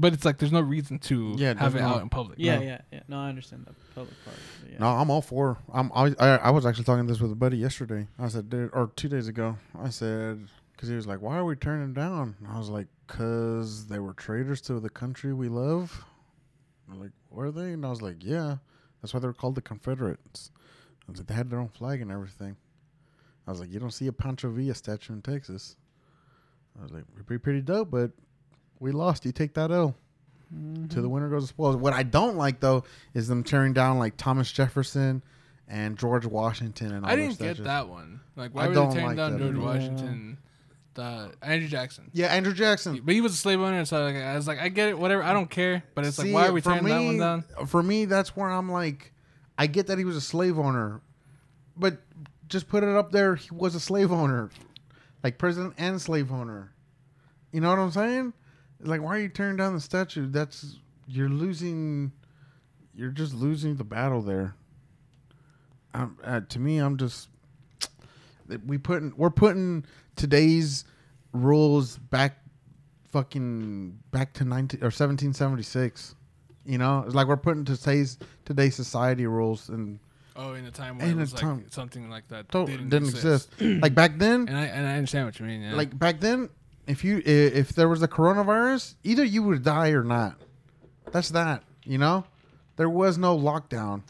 But 0.00 0.12
it's 0.12 0.24
like 0.24 0.38
there's 0.38 0.52
no 0.52 0.60
reason 0.60 0.98
to 1.00 1.34
Yeah, 1.36 1.54
have 1.58 1.74
it 1.74 1.78
there's 1.78 1.90
out 1.90 2.02
in 2.02 2.08
public. 2.08 2.38
Yeah, 2.38 2.56
No. 2.58 2.62
yeah, 2.62 2.80
yeah. 2.92 3.00
No, 3.08 3.18
I 3.20 3.28
understand 3.28 3.66
the 3.66 3.74
public 3.94 4.14
part. 4.24 4.36
Yeah. 4.70 4.78
No, 4.78 4.86
I'm 4.88 5.10
all 5.10 5.20
for. 5.22 5.58
I'm. 5.72 5.90
I, 5.94 6.14
I 6.20 6.28
I 6.36 6.50
was 6.50 6.64
actually 6.64 6.84
talking 6.84 7.06
this 7.06 7.20
with 7.20 7.32
a 7.32 7.36
buddy 7.36 7.56
yesterday. 7.56 8.06
I 8.18 8.28
said, 8.28 8.48
dude, 8.48 8.70
or 8.72 8.92
two 8.94 9.08
days 9.08 9.26
ago. 9.28 9.56
I 9.78 9.88
said, 9.90 10.46
because 10.72 10.88
he 10.88 10.94
was 10.94 11.06
like, 11.06 11.20
"Why 11.20 11.36
are 11.36 11.44
we 11.44 11.56
turning 11.56 11.92
down?" 11.94 12.36
And 12.38 12.48
I 12.48 12.58
was 12.58 12.68
like, 12.68 12.86
"Cause 13.08 13.86
they 13.88 13.98
were 13.98 14.12
traitors 14.14 14.60
to 14.62 14.78
the 14.80 14.90
country 14.90 15.32
we 15.34 15.48
love." 15.48 16.04
I'm 16.90 17.00
like, 17.00 17.10
were 17.30 17.50
they? 17.50 17.72
And 17.72 17.84
I 17.84 17.90
was 17.90 18.00
like, 18.00 18.16
"Yeah, 18.20 18.58
that's 19.02 19.12
why 19.12 19.20
they 19.20 19.26
were 19.26 19.34
called 19.34 19.56
the 19.56 19.62
Confederates." 19.62 20.50
I 21.08 21.10
was 21.10 21.18
like, 21.20 21.26
they 21.26 21.34
had 21.34 21.50
their 21.50 21.58
own 21.58 21.68
flag 21.70 22.00
and 22.02 22.12
everything. 22.12 22.56
I 23.46 23.50
was 23.50 23.60
like, 23.60 23.72
you 23.72 23.78
don't 23.80 23.90
see 23.92 24.06
a 24.06 24.12
Pancho 24.12 24.50
Villa 24.50 24.74
statue 24.74 25.14
in 25.14 25.22
Texas. 25.22 25.76
I 26.78 26.82
was 26.82 26.92
like, 26.92 27.04
we're 27.16 27.22
pretty, 27.24 27.40
pretty 27.42 27.60
dope, 27.62 27.90
but 27.90 28.10
we 28.80 28.92
lost. 28.92 29.24
You 29.24 29.32
take 29.32 29.54
that 29.54 29.70
L. 29.70 29.94
To 30.50 30.54
the 30.54 31.02
mm-hmm. 31.02 31.10
winner 31.10 31.28
goes 31.28 31.42
the 31.42 31.48
spoils. 31.48 31.76
What 31.76 31.92
I 31.92 32.02
don't 32.02 32.36
like 32.36 32.60
though 32.60 32.84
is 33.12 33.28
them 33.28 33.44
tearing 33.44 33.74
down 33.74 33.98
like 33.98 34.16
Thomas 34.16 34.50
Jefferson 34.50 35.22
and 35.68 35.98
George 35.98 36.24
Washington 36.24 36.94
and 36.94 37.04
all 37.04 37.10
I 37.10 37.16
didn't 37.16 37.34
statues. 37.34 37.58
get 37.58 37.64
that 37.64 37.88
one. 37.88 38.20
Like 38.34 38.52
I 38.52 38.54
why 38.54 38.68
were 38.68 38.74
don't 38.74 38.88
they 38.88 38.94
tearing 38.94 39.08
like 39.08 39.16
down 39.18 39.38
George 39.38 39.56
either. 39.56 39.60
Washington? 39.60 40.38
The 40.94 41.32
Andrew 41.42 41.68
Jackson. 41.68 42.10
Yeah, 42.14 42.28
Andrew 42.28 42.54
Jackson. 42.54 43.00
But 43.04 43.14
he 43.14 43.20
was 43.20 43.34
a 43.34 43.36
slave 43.36 43.60
owner, 43.60 43.84
so 43.84 44.02
like, 44.02 44.16
I 44.16 44.34
was 44.36 44.48
like, 44.48 44.58
I 44.58 44.68
get 44.68 44.88
it, 44.88 44.98
whatever. 44.98 45.22
I 45.22 45.34
don't 45.34 45.50
care. 45.50 45.84
But 45.94 46.06
it's 46.06 46.16
See, 46.16 46.32
like, 46.32 46.34
why 46.34 46.48
are 46.48 46.52
we 46.52 46.62
for 46.62 46.70
tearing 46.70 46.86
that 46.86 47.04
one 47.04 47.18
down? 47.18 47.44
For 47.66 47.82
me, 47.82 48.06
that's 48.06 48.34
where 48.34 48.48
I'm 48.48 48.72
like, 48.72 49.12
I 49.58 49.66
get 49.66 49.88
that 49.88 49.98
he 49.98 50.04
was 50.04 50.16
a 50.16 50.20
slave 50.20 50.58
owner, 50.58 51.02
but 51.76 51.98
just 52.48 52.68
put 52.68 52.82
it 52.82 52.88
up 52.96 53.12
there. 53.12 53.36
He 53.36 53.50
was 53.52 53.74
a 53.74 53.80
slave 53.80 54.10
owner, 54.10 54.50
like 55.22 55.36
president 55.36 55.74
and 55.76 56.00
slave 56.00 56.32
owner. 56.32 56.72
You 57.52 57.60
know 57.60 57.68
what 57.68 57.78
I'm 57.78 57.92
saying? 57.92 58.32
Like, 58.80 59.02
why 59.02 59.16
are 59.16 59.20
you 59.20 59.28
tearing 59.28 59.56
down 59.56 59.74
the 59.74 59.80
statue? 59.80 60.26
That's 60.28 60.76
you're 61.06 61.28
losing. 61.28 62.12
You're 62.94 63.10
just 63.10 63.34
losing 63.34 63.76
the 63.76 63.84
battle 63.84 64.22
there. 64.22 64.54
Uh, 65.94 66.40
to 66.48 66.58
me, 66.58 66.78
I'm 66.78 66.96
just 66.96 67.28
we 68.66 68.78
putting 68.78 69.12
we're 69.16 69.30
putting 69.30 69.84
today's 70.16 70.84
rules 71.32 71.98
back 71.98 72.38
fucking 73.10 73.98
back 74.10 74.32
to 74.34 74.44
19 74.44 74.80
or 74.80 74.86
1776 74.92 76.14
you 76.66 76.76
know 76.78 77.02
it's 77.06 77.14
like 77.14 77.26
we're 77.26 77.36
putting 77.36 77.64
today's 77.64 78.18
today's 78.44 78.74
society 78.74 79.26
rules 79.26 79.68
and 79.70 79.98
Oh, 80.36 80.52
in 80.54 80.64
a 80.66 80.70
time 80.70 80.98
where 80.98 81.08
in 81.08 81.18
it 81.18 81.20
was 81.20 81.42
like 81.42 81.64
something 81.70 82.08
like 82.08 82.28
that 82.28 82.48
didn't, 82.50 82.90
didn't 82.90 83.08
exist. 83.08 83.50
exist. 83.58 83.82
like 83.82 83.94
back 83.94 84.18
then 84.18 84.46
And 84.48 84.56
I 84.56 84.64
and 84.66 84.86
I 84.86 84.94
understand 84.94 85.26
what 85.26 85.40
you 85.40 85.46
mean. 85.46 85.62
Yeah. 85.62 85.74
like 85.74 85.98
back 85.98 86.20
then 86.20 86.48
if 86.88 87.04
you 87.04 87.22
if 87.24 87.68
there 87.74 87.88
was 87.88 88.02
a 88.02 88.08
coronavirus 88.08 88.94
either 89.04 89.24
you 89.24 89.42
would 89.42 89.62
die 89.62 89.90
or 89.90 90.02
not 90.02 90.34
that's 91.12 91.28
that 91.30 91.62
you 91.84 91.98
know 91.98 92.24
there 92.76 92.90
was 92.90 93.16
no 93.18 93.36
lockdown 93.38 94.02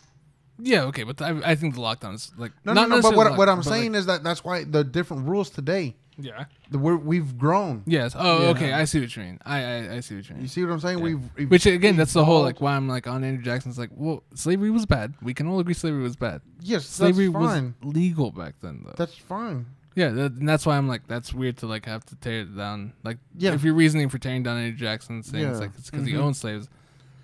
yeah, 0.60 0.82
okay, 0.86 1.04
but 1.04 1.22
I, 1.22 1.38
I 1.44 1.54
think 1.54 1.76
the 1.76 1.80
lockdown 1.80 2.14
is 2.14 2.32
like 2.36 2.50
no 2.64 2.72
not 2.72 2.88
no 2.88 2.96
no 2.96 3.02
but 3.02 3.10
necessarily 3.10 3.30
what, 3.30 3.38
what 3.38 3.48
i'm 3.48 3.62
saying 3.62 3.92
like, 3.92 3.98
is 4.00 4.06
that 4.06 4.24
that's 4.24 4.42
why 4.42 4.64
the 4.64 4.82
different 4.82 5.28
rules 5.28 5.50
today 5.50 5.94
yeah. 6.20 6.46
the, 6.70 6.78
we're, 6.78 6.96
we've 6.96 7.38
grown 7.38 7.84
Yes. 7.86 8.14
Oh, 8.18 8.42
Yeah. 8.42 8.48
okay. 8.48 8.72
I 8.72 8.86
see 8.86 8.98
what 9.00 9.14
you 9.14 9.22
mean. 9.22 9.38
I 9.46 9.62
I, 9.62 9.94
I 9.96 10.00
see 10.00 10.16
what 10.16 10.28
you 10.28 10.34
mean. 10.34 10.42
you 10.42 10.48
see 10.48 10.64
what 10.64 10.72
i'm 10.72 10.80
saying 10.80 10.98
Yeah. 10.98 11.04
we've, 11.04 11.20
we've 11.36 11.48
Which 11.50 11.64
again, 11.66 11.96
that's 11.96 12.12
the 12.12 12.24
whole 12.24 12.42
like 12.42 12.60
why 12.60 12.74
I'm 12.74 12.88
like 12.88 13.06
on 13.06 13.22
Andrew 13.22 13.44
Jackson's 13.44 13.78
like, 13.78 13.90
well, 13.94 14.24
slavery 14.34 14.72
was 14.72 14.84
bad. 14.84 15.14
We 15.22 15.32
can 15.32 15.46
all 15.46 15.60
agree 15.60 15.74
slavery 15.74 16.02
was 16.02 16.16
bad. 16.16 16.40
yes 16.60 16.86
Slavery 16.86 17.28
that's 17.28 17.44
fine 17.44 17.74
was 17.82 17.94
legal 17.94 18.32
back 18.32 18.54
then, 18.60 18.82
though. 18.84 18.94
that's 18.96 19.14
fine 19.14 19.66
yeah, 19.98 20.10
that, 20.10 20.32
and 20.32 20.48
that's 20.48 20.64
why 20.64 20.76
I'm 20.76 20.86
like, 20.88 21.06
that's 21.06 21.32
weird 21.34 21.56
to 21.58 21.66
like 21.66 21.86
have 21.86 22.04
to 22.06 22.16
tear 22.16 22.40
it 22.42 22.56
down. 22.56 22.92
Like, 23.04 23.18
Yeah. 23.36 23.52
if 23.54 23.64
you're 23.64 23.74
reasoning 23.74 24.08
for 24.08 24.18
tearing 24.18 24.42
down 24.44 24.56
Andrew 24.58 24.78
Jackson, 24.78 25.22
saying 25.22 25.44
it's 25.48 25.54
Yeah. 25.54 25.66
like 25.66 25.70
it's 25.76 25.90
because 25.90 26.06
he 26.06 26.12
Mhm. 26.12 26.18
owned 26.20 26.36
slaves, 26.36 26.68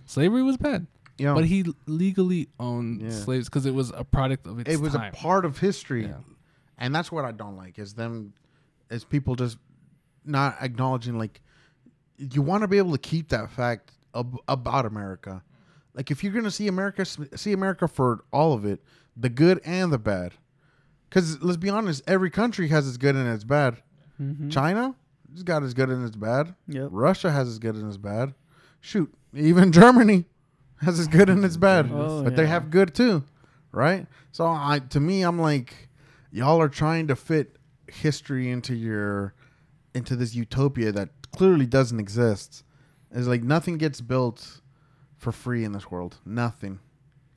slavery 0.06 0.42
was 0.42 0.56
bad. 0.56 0.86
yeah 1.16 1.32
But 1.32 1.44
he 1.44 1.64
legally 1.86 2.48
owned 2.58 3.00
Yeah. 3.00 3.10
slaves 3.10 3.48
because 3.48 3.66
it 3.66 3.74
was 3.74 3.92
a 3.94 4.02
product 4.02 4.48
of 4.48 4.58
its 4.58 4.68
it 4.68 4.80
was 4.80 4.94
time. 4.94 5.12
a 5.12 5.16
part 5.16 5.44
of 5.44 5.58
history 5.58 6.06
Yeah. 6.06 6.16
and 6.76 6.92
that's 6.92 7.12
what 7.12 7.24
i 7.24 7.30
don't 7.30 7.56
like 7.56 7.78
is 7.78 7.94
them 7.94 8.32
is 8.90 9.04
people 9.04 9.36
just 9.36 9.56
not 10.24 10.56
acknowledging 10.60 11.16
like 11.16 11.40
you 12.18 12.42
want 12.42 12.62
to 12.62 12.68
be 12.68 12.78
able 12.78 12.90
to 12.90 12.98
keep 12.98 13.28
that 13.28 13.48
fact 13.48 13.92
ab- 14.12 14.38
about 14.48 14.84
america 14.86 15.44
like 15.94 16.10
if 16.10 16.24
you're 16.24 16.32
gonna 16.32 16.50
see 16.50 16.66
america 16.66 17.04
see 17.04 17.52
america 17.52 17.86
for 17.86 18.24
all 18.32 18.52
of 18.52 18.64
it 18.64 18.82
the 19.16 19.28
good 19.28 19.60
and 19.64 19.92
the 19.92 19.98
bad 20.00 20.32
because 21.14 21.40
let's 21.42 21.56
be 21.56 21.70
honest 21.70 22.02
every 22.08 22.30
country 22.30 22.68
has 22.68 22.88
its 22.88 22.96
good 22.96 23.14
and 23.14 23.28
its 23.28 23.44
bad. 23.44 23.76
Mhm. 24.20 24.50
china 24.50 24.94
has 25.32 25.42
got 25.42 25.62
its 25.62 25.74
good 25.74 25.88
and 25.90 26.04
its 26.06 26.16
bad. 26.16 26.54
Yep. 26.68 26.88
russia 26.92 27.30
has 27.30 27.48
its 27.48 27.58
good 27.58 27.76
and 27.76 27.86
its 27.86 27.96
bad. 27.96 28.34
Shoot 28.80 29.12
even 29.32 29.72
germany 29.72 30.26
has 30.78 30.98
its 30.98 31.08
good 31.08 31.28
and 31.30 31.44
its 31.44 31.56
bad. 31.56 31.90
Oh, 31.92 32.22
but 32.24 32.36
they 32.36 32.46
have 32.46 32.70
good 32.70 32.94
too 32.94 33.24
right? 33.72 34.06
So 34.32 34.46
i 34.46 34.80
to 34.90 35.00
me 35.00 35.22
i'm 35.22 35.38
like 35.38 35.88
y'all 36.30 36.60
are 36.60 36.68
trying 36.68 37.06
to 37.08 37.16
fit 37.16 37.56
history 37.88 38.50
into 38.50 38.74
your 38.74 39.34
into 39.94 40.16
this 40.16 40.34
utopia 40.34 40.90
that 40.92 41.10
clearly 41.32 41.66
doesn't 41.66 42.00
exist. 42.00 42.64
It's 43.12 43.28
like 43.28 43.42
nothing 43.44 43.78
gets 43.78 44.00
built 44.00 44.60
for 45.16 45.30
free 45.30 45.64
in 45.64 45.70
this 45.72 45.90
world. 45.90 46.18
Nothing 46.24 46.80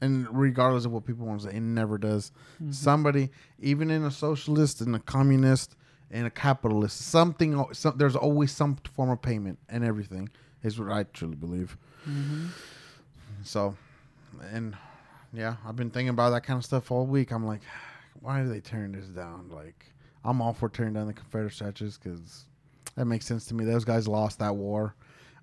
and 0.01 0.27
regardless 0.31 0.85
of 0.85 0.91
what 0.91 1.05
people 1.05 1.25
want 1.25 1.41
to 1.41 1.49
say 1.49 1.55
it 1.55 1.61
never 1.61 1.97
does. 1.97 2.31
Mm-hmm. 2.61 2.71
Somebody 2.71 3.29
even 3.59 3.89
in 3.89 4.03
a 4.03 4.11
socialist 4.11 4.81
and 4.81 4.95
a 4.95 4.99
communist 4.99 5.75
and 6.11 6.25
a 6.25 6.29
capitalist 6.29 7.01
something 7.01 7.65
some, 7.73 7.97
there's 7.97 8.15
always 8.15 8.51
some 8.51 8.77
form 8.93 9.09
of 9.09 9.21
payment 9.21 9.59
and 9.69 9.83
everything 9.83 10.29
is 10.63 10.79
what 10.79 10.91
i 10.91 11.03
truly 11.03 11.35
believe. 11.35 11.77
Mm-hmm. 12.07 12.47
So 13.43 13.75
and 14.51 14.75
yeah 15.33 15.55
i've 15.65 15.75
been 15.75 15.89
thinking 15.89 16.09
about 16.09 16.29
that 16.31 16.43
kind 16.43 16.57
of 16.57 16.65
stuff 16.65 16.91
all 16.91 17.05
week. 17.05 17.31
I'm 17.31 17.45
like 17.45 17.61
why 18.21 18.41
are 18.41 18.47
they 18.47 18.59
tearing 18.59 18.91
this 18.91 19.07
down? 19.07 19.49
Like 19.49 19.85
i'm 20.23 20.41
all 20.41 20.53
for 20.53 20.69
tearing 20.69 20.93
down 20.93 21.07
the 21.07 21.13
confederate 21.13 21.53
statues 21.53 21.97
because 21.97 22.45
that 22.95 23.05
makes 23.05 23.25
sense 23.25 23.45
to 23.45 23.53
me. 23.53 23.65
Those 23.65 23.85
guys 23.85 24.07
lost 24.07 24.39
that 24.39 24.55
war. 24.55 24.95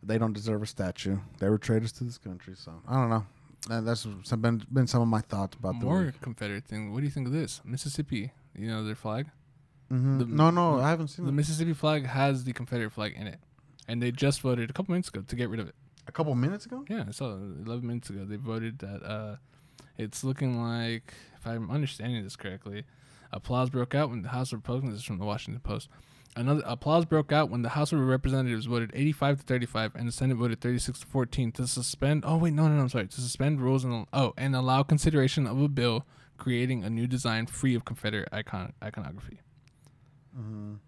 They 0.02 0.18
don't 0.18 0.34
deserve 0.34 0.62
a 0.62 0.66
statue. 0.66 1.16
They 1.38 1.48
were 1.48 1.56
traitors 1.56 1.92
to 1.92 2.04
this 2.04 2.18
country 2.18 2.54
so 2.56 2.72
i 2.88 2.94
don't 2.94 3.10
know 3.10 3.26
and 3.70 3.86
that's 3.86 4.06
some, 4.24 4.40
been, 4.40 4.62
been 4.72 4.86
some 4.86 5.02
of 5.02 5.08
my 5.08 5.20
thoughts 5.20 5.56
about 5.56 5.78
the 5.80 5.86
More 5.86 6.04
week. 6.04 6.20
Confederate 6.20 6.64
thing. 6.64 6.92
What 6.92 7.00
do 7.00 7.04
you 7.06 7.10
think 7.10 7.26
of 7.26 7.32
this? 7.32 7.60
Mississippi. 7.64 8.32
You 8.56 8.68
know 8.68 8.84
their 8.84 8.94
flag. 8.94 9.26
Mhm. 9.92 10.18
The- 10.18 10.24
no 10.26 10.50
no 10.50 10.80
i 10.80 10.88
haven't 10.88 11.08
seen 11.08 11.24
The 11.26 11.30
it. 11.30 11.34
Mississippi 11.34 11.72
flag 11.74 12.06
has 12.06 12.44
the 12.44 12.52
Confederate 12.52 12.90
flag 12.90 13.14
in 13.16 13.26
it, 13.26 13.38
and 13.88 14.00
they 14.02 14.10
just 14.12 14.40
voted 14.40 14.70
a 14.70 14.72
couple 14.72 14.92
minutes 14.92 15.08
ago 15.08 15.22
to 15.26 15.36
get 15.36 15.48
rid 15.50 15.60
of 15.60 15.68
it. 15.68 15.74
a 16.06 16.12
couple 16.12 16.34
minutes 16.34 16.66
ago 16.66 16.84
Yeah, 16.88 17.04
I 17.08 17.12
saw 17.12 17.32
11 17.34 17.86
minutes 17.86 18.10
ago. 18.10 18.24
They 18.24 18.36
voted 18.36 18.78
that 18.80 19.02
uh, 19.02 19.36
it's 19.98 20.22
looking 20.24 20.60
like, 20.62 21.14
if 21.38 21.46
I'm 21.46 21.70
understanding 21.70 22.22
this 22.24 22.36
correctly, 22.36 22.84
Applause 23.32 23.68
broke 23.70 23.94
out 23.94 24.10
when 24.10 24.22
the 24.22 24.28
House 24.28 24.52
of 24.52 24.58
Republicans 24.58 24.92
this 24.92 25.00
is 25.00 25.04
from 25.06 25.18
the 25.18 25.24
Washington 25.24 25.60
Post. 25.60 25.88
Another 26.36 26.62
applause 26.66 27.04
broke 27.04 27.30
out 27.30 27.48
when 27.48 27.62
the 27.62 27.68
House 27.70 27.92
of 27.92 28.00
Representatives 28.00 28.66
voted 28.66 28.90
85 28.92 29.38
to 29.38 29.42
35 29.44 29.94
and 29.94 30.08
the 30.08 30.12
Senate 30.12 30.34
voted 30.36 30.60
36 30.60 31.00
to 31.00 31.06
14 31.06 31.52
to 31.52 31.66
suspend. 31.68 32.24
Oh 32.26 32.36
wait, 32.38 32.52
no, 32.54 32.66
no, 32.66 32.74
no, 32.74 32.82
I'm 32.82 32.88
sorry. 32.88 33.06
To 33.06 33.20
suspend 33.20 33.60
rules 33.60 33.84
and 33.84 34.06
oh, 34.12 34.34
and 34.36 34.56
allow 34.56 34.82
consideration 34.82 35.46
of 35.46 35.60
a 35.60 35.68
bill 35.68 36.04
creating 36.36 36.82
a 36.82 36.90
new 36.90 37.06
design 37.06 37.46
free 37.46 37.74
of 37.76 37.84
Confederate 37.84 38.28
icon 38.32 38.72
iconography. 38.82 39.38
Mhm. 40.36 40.78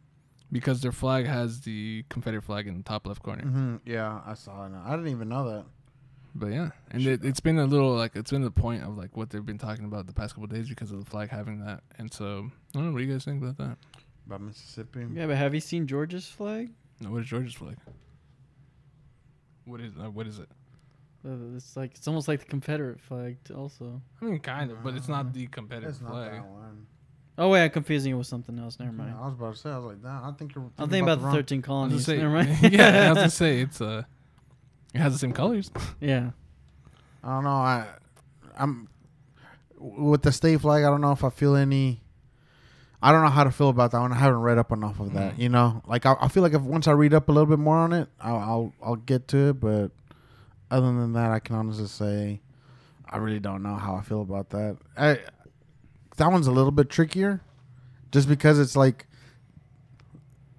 Because 0.51 0.81
their 0.81 0.93
flag 0.93 1.27
has 1.27 1.61
the 1.63 2.05
Confederate 2.09 2.43
flag 2.43 2.67
in 2.67 2.77
the 2.79 2.83
top 2.83 3.07
left 3.07 3.23
corner. 3.23 3.45
Mhm. 3.45 3.81
Yeah, 3.85 4.23
I 4.27 4.35
saw 4.35 4.67
it. 4.67 4.73
I 4.73 4.91
didn't 4.97 5.09
even 5.13 5.29
know 5.29 5.49
that. 5.51 5.67
But 6.35 6.49
yeah, 6.49 6.71
and 6.91 7.07
it, 7.07 7.25
it's 7.25 7.41
been 7.41 7.59
a 7.59 7.65
little 7.65 7.95
like 7.95 8.15
it's 8.15 8.31
been 8.31 8.43
the 8.43 8.51
point 8.51 8.83
of 8.83 8.99
like 8.99 9.17
what 9.17 9.31
they've 9.31 9.47
been 9.47 9.59
talking 9.59 9.85
about 9.87 10.07
the 10.07 10.13
past 10.13 10.35
couple 10.35 10.45
of 10.45 10.51
days 10.51 10.69
because 10.69 10.91
of 10.91 11.03
the 11.03 11.09
flag 11.11 11.31
having 11.31 11.65
that. 11.65 11.83
And 11.99 12.13
so 12.13 12.51
I 12.75 12.79
don't 12.79 12.87
know 12.87 12.93
what 12.93 12.99
do 12.99 13.05
you 13.05 13.13
guys 13.13 13.25
think 13.25 13.43
about 13.43 13.57
that. 13.59 13.79
About 14.27 14.41
Mississippi. 14.41 15.07
Yeah, 15.15 15.27
but 15.27 15.37
have 15.37 15.55
you 15.55 15.61
seen 15.61 15.87
Georgia's 15.87 16.27
flag? 16.27 16.71
No, 17.01 17.11
what 17.11 17.23
is 17.23 17.29
Georgia's 17.29 17.55
flag? 17.55 17.77
What 19.65 19.81
is 19.81 19.93
uh, 20.01 20.11
what 20.11 20.27
is 20.27 20.39
it? 20.39 20.49
Uh, 21.25 21.57
it's 21.57 21.77
like 21.77 21.93
it's 21.97 22.07
almost 22.07 22.29
like 22.29 22.41
the 22.41 22.47
Confederate 22.47 23.01
flag, 23.01 23.37
t- 23.45 23.55
also. 23.55 24.01
I 24.21 24.25
mean, 24.25 24.39
kind 24.39 24.71
of, 24.71 24.83
but 24.85 24.95
it's 24.95 25.09
not 25.09 25.33
the 25.33 25.47
competitive 25.49 25.91
It's 25.91 26.01
not 26.01 26.13
flag. 26.13 26.33
that 26.33 26.47
one. 26.47 26.87
Oh 27.39 27.49
wait, 27.51 27.65
I'm 27.65 27.71
confusing 27.71 28.13
it 28.13 28.15
with 28.17 28.27
something 28.29 28.59
else. 28.59 28.79
Never 28.79 28.93
mind. 28.93 29.11
Yeah, 29.15 29.21
I 29.23 29.27
was 29.27 29.35
about 29.35 29.55
to 29.55 29.61
say. 29.61 29.71
I 29.71 29.77
was 29.77 29.87
like, 29.87 30.03
nah, 30.03 30.29
I 30.29 30.33
think 30.33 30.55
you're. 30.55 30.65
I'm 30.79 30.89
thinking 30.89 31.03
about 31.03 31.19
the 31.21 31.27
wrong- 31.27 31.35
13 31.35 31.57
I 31.57 31.61
was 31.61 31.67
colonies. 31.67 32.07
gonna 32.07 32.19
say- 32.19 32.23
Never 32.23 32.35
mind. 32.63 32.73
yeah, 32.73 33.07
I 33.07 33.09
was 33.11 33.17
gonna 33.19 33.31
say 33.45 33.61
it's 33.61 33.81
uh, 33.81 34.03
it 34.95 34.99
has 34.99 35.13
the 35.13 35.19
same 35.19 35.33
colors. 35.33 35.71
Yeah. 36.01 36.31
I 37.25 37.29
don't 37.35 37.45
know. 37.45 37.51
I, 37.51 37.87
I'm 38.57 38.89
with 39.79 40.23
the 40.23 40.31
state 40.31 40.61
flag. 40.61 40.85
I 40.85 40.89
don't 40.89 41.01
know 41.01 41.11
if 41.13 41.25
I 41.25 41.31
feel 41.31 41.57
any. 41.57 42.01
I 43.03 43.13
don't 43.13 43.23
know 43.23 43.31
how 43.31 43.45
to 43.45 43.51
feel 43.51 43.69
about 43.69 43.91
that 43.93 44.01
one. 44.01 44.13
I 44.13 44.17
haven't 44.17 44.41
read 44.41 44.59
up 44.59 44.73
enough 44.73 45.01
of 45.01 45.13
that. 45.13 45.37
Mm. 45.37 45.39
You 45.39 45.49
know, 45.51 45.83
like 45.87 46.07
I, 46.07 46.17
I 46.21 46.29
feel 46.29 46.43
like 46.43 46.55
if 46.55 46.63
once 46.63 46.89
I 46.89 46.93
read 46.93 47.15
up 47.15 47.29
a 47.29 47.33
little 47.33 47.47
bit 47.47 47.59
more 47.59 47.77
on 47.77 47.93
it, 47.93 48.09
I'll, 48.21 48.37
I'll 48.37 48.75
I'll 48.83 48.97
get 48.97 49.29
to 49.29 49.51
it. 49.51 49.61
But 49.61 49.91
other 50.71 50.87
than 50.87 51.13
that, 51.13 51.31
I 51.31 51.39
can 51.39 51.57
honestly 51.57 51.87
say 51.87 52.41
I 53.09 53.19
really 53.19 53.41
don't 53.41 53.63
know 53.63 53.77
how 53.77 53.95
I 53.97 54.03
feel 54.03 54.23
about 54.23 54.51
that. 54.51 54.79
I, 54.97 55.21
that 56.17 56.33
one's 56.33 56.47
a 56.47 56.53
little 56.53 56.71
bit 56.73 56.89
trickier, 56.89 57.43
just 58.11 58.29
because 58.29 58.59
it's 58.59 58.77
like 58.77 59.07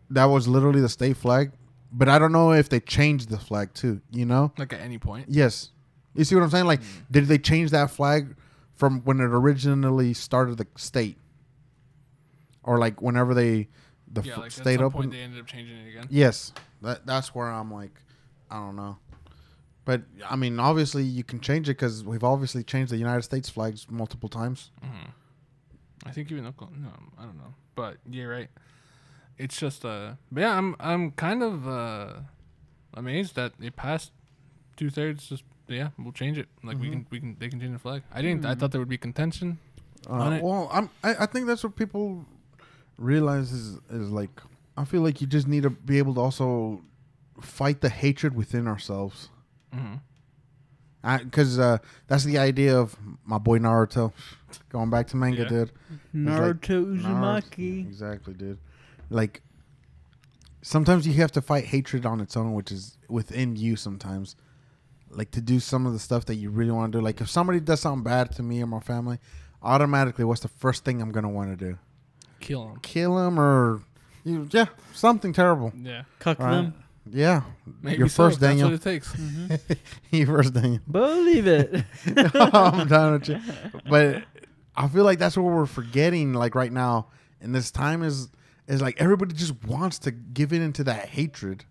that 0.10 0.26
was 0.26 0.48
literally 0.48 0.80
the 0.82 0.90
state 0.90 1.18
flag. 1.18 1.52
But 1.92 2.10
I 2.10 2.20
don't 2.20 2.32
know 2.32 2.52
if 2.52 2.70
they 2.70 2.80
changed 2.80 3.30
the 3.30 3.40
flag 3.40 3.74
too. 3.74 4.02
You 4.12 4.26
know, 4.26 4.52
Like 4.58 4.74
at 4.74 4.82
any 4.82 4.98
point. 4.98 5.28
Yes. 5.30 5.72
You 6.14 6.24
see 6.24 6.36
what 6.36 6.44
I'm 6.44 6.50
saying? 6.50 6.66
Like, 6.66 6.82
did 7.12 7.28
they 7.28 7.38
change 7.38 7.72
that 7.72 7.92
flag 7.92 8.36
from 8.76 9.02
when 9.02 9.20
it 9.20 9.26
originally 9.26 10.14
started 10.14 10.58
the 10.58 10.68
state, 10.76 11.18
or 12.68 12.78
like 12.78 13.02
whenever 13.02 13.34
they 13.34 13.68
the 14.12 14.22
yeah, 14.22 14.34
f- 14.34 14.38
like 14.38 14.52
some 14.52 14.68
opened? 14.68 14.92
point 14.94 15.12
they 15.12 15.22
ended 15.22 15.40
up 15.40 15.48
changing 15.48 15.78
it 15.78 15.90
again. 15.90 16.06
Yes, 16.10 16.54
that 16.84 17.06
that's 17.08 17.34
where 17.34 17.48
I'm 17.48 17.74
like, 17.74 18.00
I 18.52 18.58
don't 18.58 18.76
know. 18.76 18.98
But 19.86 20.04
I 20.30 20.36
mean, 20.36 20.60
obviously 20.60 21.04
you 21.04 21.24
can 21.24 21.40
change 21.40 21.68
it 21.70 21.74
because 21.78 22.04
we've 22.04 22.24
obviously 22.24 22.64
changed 22.64 22.92
the 22.92 22.98
United 22.98 23.24
States 23.24 23.50
flags 23.50 23.88
multiple 23.90 24.30
times. 24.30 24.72
Mhm. 24.86 25.12
I 26.06 26.12
think 26.12 26.32
even 26.32 26.46
Oklahoma. 26.46 26.78
No, 26.84 26.92
I 27.18 27.26
don't 27.26 27.38
know, 27.38 27.54
but 27.76 27.98
you're 28.10 28.30
right. 28.30 28.50
It's 29.38 29.58
just 29.58 29.84
uh, 29.86 30.14
but 30.32 30.42
yeah, 30.42 30.58
I'm 30.58 30.76
I'm 30.80 31.12
kind 31.12 31.42
of 31.44 31.68
uh 31.68 32.14
amazed 32.94 33.36
that 33.36 33.54
it 33.62 33.76
passed 33.76 34.12
two 34.76 34.90
thirds. 34.90 35.28
Just 35.30 35.44
yeah, 35.68 35.90
we'll 35.98 36.12
change 36.14 36.38
it. 36.38 36.48
Like 36.64 36.80
we 36.80 36.88
Mhm. 36.88 36.92
can 36.92 37.08
we 37.12 37.20
can 37.20 37.36
they 37.40 37.50
can 37.50 37.60
change 37.60 37.74
the 37.74 37.80
flag. 37.80 38.04
I 38.12 38.22
didn't. 38.22 38.46
I 38.46 38.56
Mhm. 38.56 38.60
thought 38.60 38.72
there 38.72 38.82
would 38.82 38.90
be 38.90 38.98
contention 38.98 39.60
on 40.08 40.34
Uh, 40.34 40.40
well, 40.42 40.70
I'm. 40.72 40.90
I, 41.04 41.24
I 41.24 41.26
think 41.28 41.46
that's 41.48 41.64
what 41.64 41.76
people 41.76 42.26
realize 42.98 43.52
is 43.52 43.80
is 43.90 44.10
like. 44.10 44.42
I 44.80 44.86
feel 44.86 45.02
like 45.02 45.22
you 45.22 45.28
just 45.28 45.48
need 45.48 45.64
to 45.64 45.72
be 45.72 45.98
able 45.98 46.14
to 46.16 46.22
also 46.22 46.82
fight 47.42 47.82
the 47.82 47.90
hatred 47.90 48.36
within 48.36 48.68
ourselves. 48.68 49.30
Mhm. 49.74 50.02
Because 51.24 51.58
uh, 51.58 51.78
that's 52.08 52.24
the 52.26 52.38
idea 52.38 52.78
of 52.78 52.96
my 53.26 53.38
boy 53.38 53.58
Naruto. 53.60 54.12
Going 54.70 54.90
back 54.90 55.08
to 55.08 55.18
manga, 55.18 55.44
Yeah. 55.44 55.50
dude. 55.50 55.72
It's 55.90 56.00
Naruto 56.14 56.86
Naruto- 56.86 57.02
Uzumaki. 57.02 57.80
Exactly, 57.88 58.34
dude. 58.34 58.60
Like 59.10 59.42
sometimes 60.62 61.08
you 61.08 61.14
have 61.14 61.32
to 61.34 61.42
fight 61.42 61.66
hatred 61.66 62.06
on 62.06 62.20
its 62.20 62.36
own, 62.38 62.54
which 62.54 62.72
is 62.72 62.98
within 63.08 63.56
you. 63.56 63.76
Sometimes, 63.76 64.36
like 65.10 65.32
to 65.32 65.42
do 65.42 65.60
some 65.60 65.86
of 65.86 65.94
the 65.94 66.00
stuff 66.00 66.26
that 66.26 66.36
you 66.36 66.50
really 66.50 66.72
want 66.72 66.92
to 66.92 66.98
do. 67.00 67.04
Like 67.04 67.22
if 67.22 67.30
somebody 67.30 67.60
does 67.60 67.80
something 67.80 68.04
bad 68.04 68.32
to 68.34 68.44
me 68.44 68.62
or 68.62 68.68
my 68.68 68.80
family, 68.80 69.18
automatically, 69.64 70.26
what's 70.26 70.42
the 70.42 70.48
first 70.50 70.84
thing 70.86 71.02
I'm 71.02 71.12
gonna 71.12 71.30
want 71.30 71.58
to 71.58 71.66
do? 71.66 71.78
Kill 72.40 72.70
'em. 72.74 72.80
Kill 72.82 73.18
him 73.28 73.40
or 73.40 73.82
you, 74.24 74.48
yeah, 74.52 74.66
something 74.94 75.34
terrible. 75.34 75.72
Yeah. 75.82 76.04
Cuck 76.20 76.38
them. 76.38 76.74
Yeah, 77.10 77.44
Maybe 77.82 78.00
your 78.00 78.10
so, 78.10 78.24
first 78.26 78.36
if 78.36 78.40
that's 78.42 78.52
Daniel. 78.52 78.68
what 78.70 78.74
it 78.76 78.82
takes. 78.82 79.14
Mhm. 79.14 79.78
your 80.12 80.28
first 80.28 80.54
Daniel. 80.54 80.82
Believe 80.92 81.48
it. 81.48 81.86
I'm 82.36 82.88
done 82.90 83.14
with 83.14 83.30
you. 83.30 83.40
But 83.90 84.24
I 84.76 84.88
feel 84.90 85.06
like 85.06 85.18
that's 85.18 85.38
what 85.38 85.44
we're 85.46 85.66
forgetting. 85.66 86.34
Like 86.34 86.54
right 86.54 86.72
now, 86.72 87.08
in 87.40 87.54
this 87.54 87.72
time 87.72 88.04
is 88.04 88.28
is 88.68 88.82
like 88.82 89.00
everybody 89.00 89.34
just 89.34 89.54
wants 89.64 90.00
to 90.00 90.12
give 90.12 90.52
in 90.52 90.62
into 90.62 90.84
that 90.84 91.08
hatred. 91.08 91.64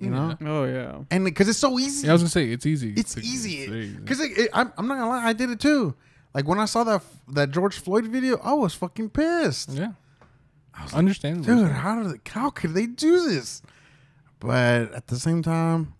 You 0.00 0.10
know? 0.10 0.36
Oh 0.40 0.64
yeah. 0.64 0.98
And 1.12 1.24
because 1.24 1.48
it's 1.48 1.58
so 1.58 1.78
easy. 1.78 2.06
Yeah, 2.06 2.12
I 2.12 2.14
was 2.14 2.22
gonna 2.22 2.30
say 2.30 2.50
it's 2.50 2.66
easy. 2.66 2.94
It's 2.96 3.14
to- 3.14 3.20
easy. 3.20 3.50
easy. 3.58 3.92
Because 3.96 4.18
it, 4.20 4.36
it- 4.38 4.50
I'm, 4.52 4.72
I'm 4.76 4.88
not 4.88 4.94
gonna 4.98 5.08
lie, 5.10 5.24
I 5.24 5.32
did 5.32 5.50
it 5.50 5.60
too. 5.60 5.94
Like 6.34 6.46
when 6.46 6.58
I 6.58 6.66
saw 6.66 6.84
that 6.84 7.02
that 7.28 7.50
George 7.50 7.78
Floyd 7.78 8.06
video, 8.06 8.38
I 8.42 8.52
was 8.54 8.74
fucking 8.74 9.10
pissed. 9.10 9.70
Yeah. 9.70 9.92
I 10.74 10.84
was 10.84 10.94
Understandable. 10.94 11.46
dude, 11.64 11.72
how 11.72 12.02
did 12.02 12.20
how 12.28 12.50
could 12.50 12.74
they 12.74 12.86
do 12.86 13.28
this? 13.28 13.62
But 14.40 14.92
at 14.92 15.08
the 15.08 15.16
same 15.18 15.42
time, 15.42 15.94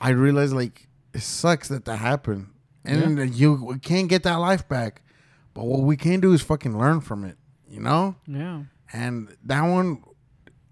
I 0.00 0.10
realized 0.10 0.54
like 0.54 0.86
it 1.12 1.20
sucks 1.20 1.68
that 1.68 1.84
that 1.84 1.96
happened, 1.98 2.48
and 2.84 3.34
you 3.34 3.54
we 3.54 3.78
can't 3.78 4.08
get 4.08 4.22
that 4.22 4.36
life 4.36 4.66
back. 4.68 5.02
But 5.54 5.64
what 5.64 5.80
we 5.80 5.96
can 5.96 6.20
do 6.20 6.32
is 6.32 6.40
fucking 6.40 6.78
learn 6.78 7.00
from 7.00 7.24
it, 7.24 7.36
you 7.68 7.80
know. 7.80 8.14
Yeah. 8.26 8.62
And 8.92 9.36
that 9.44 9.62
one, 9.62 10.02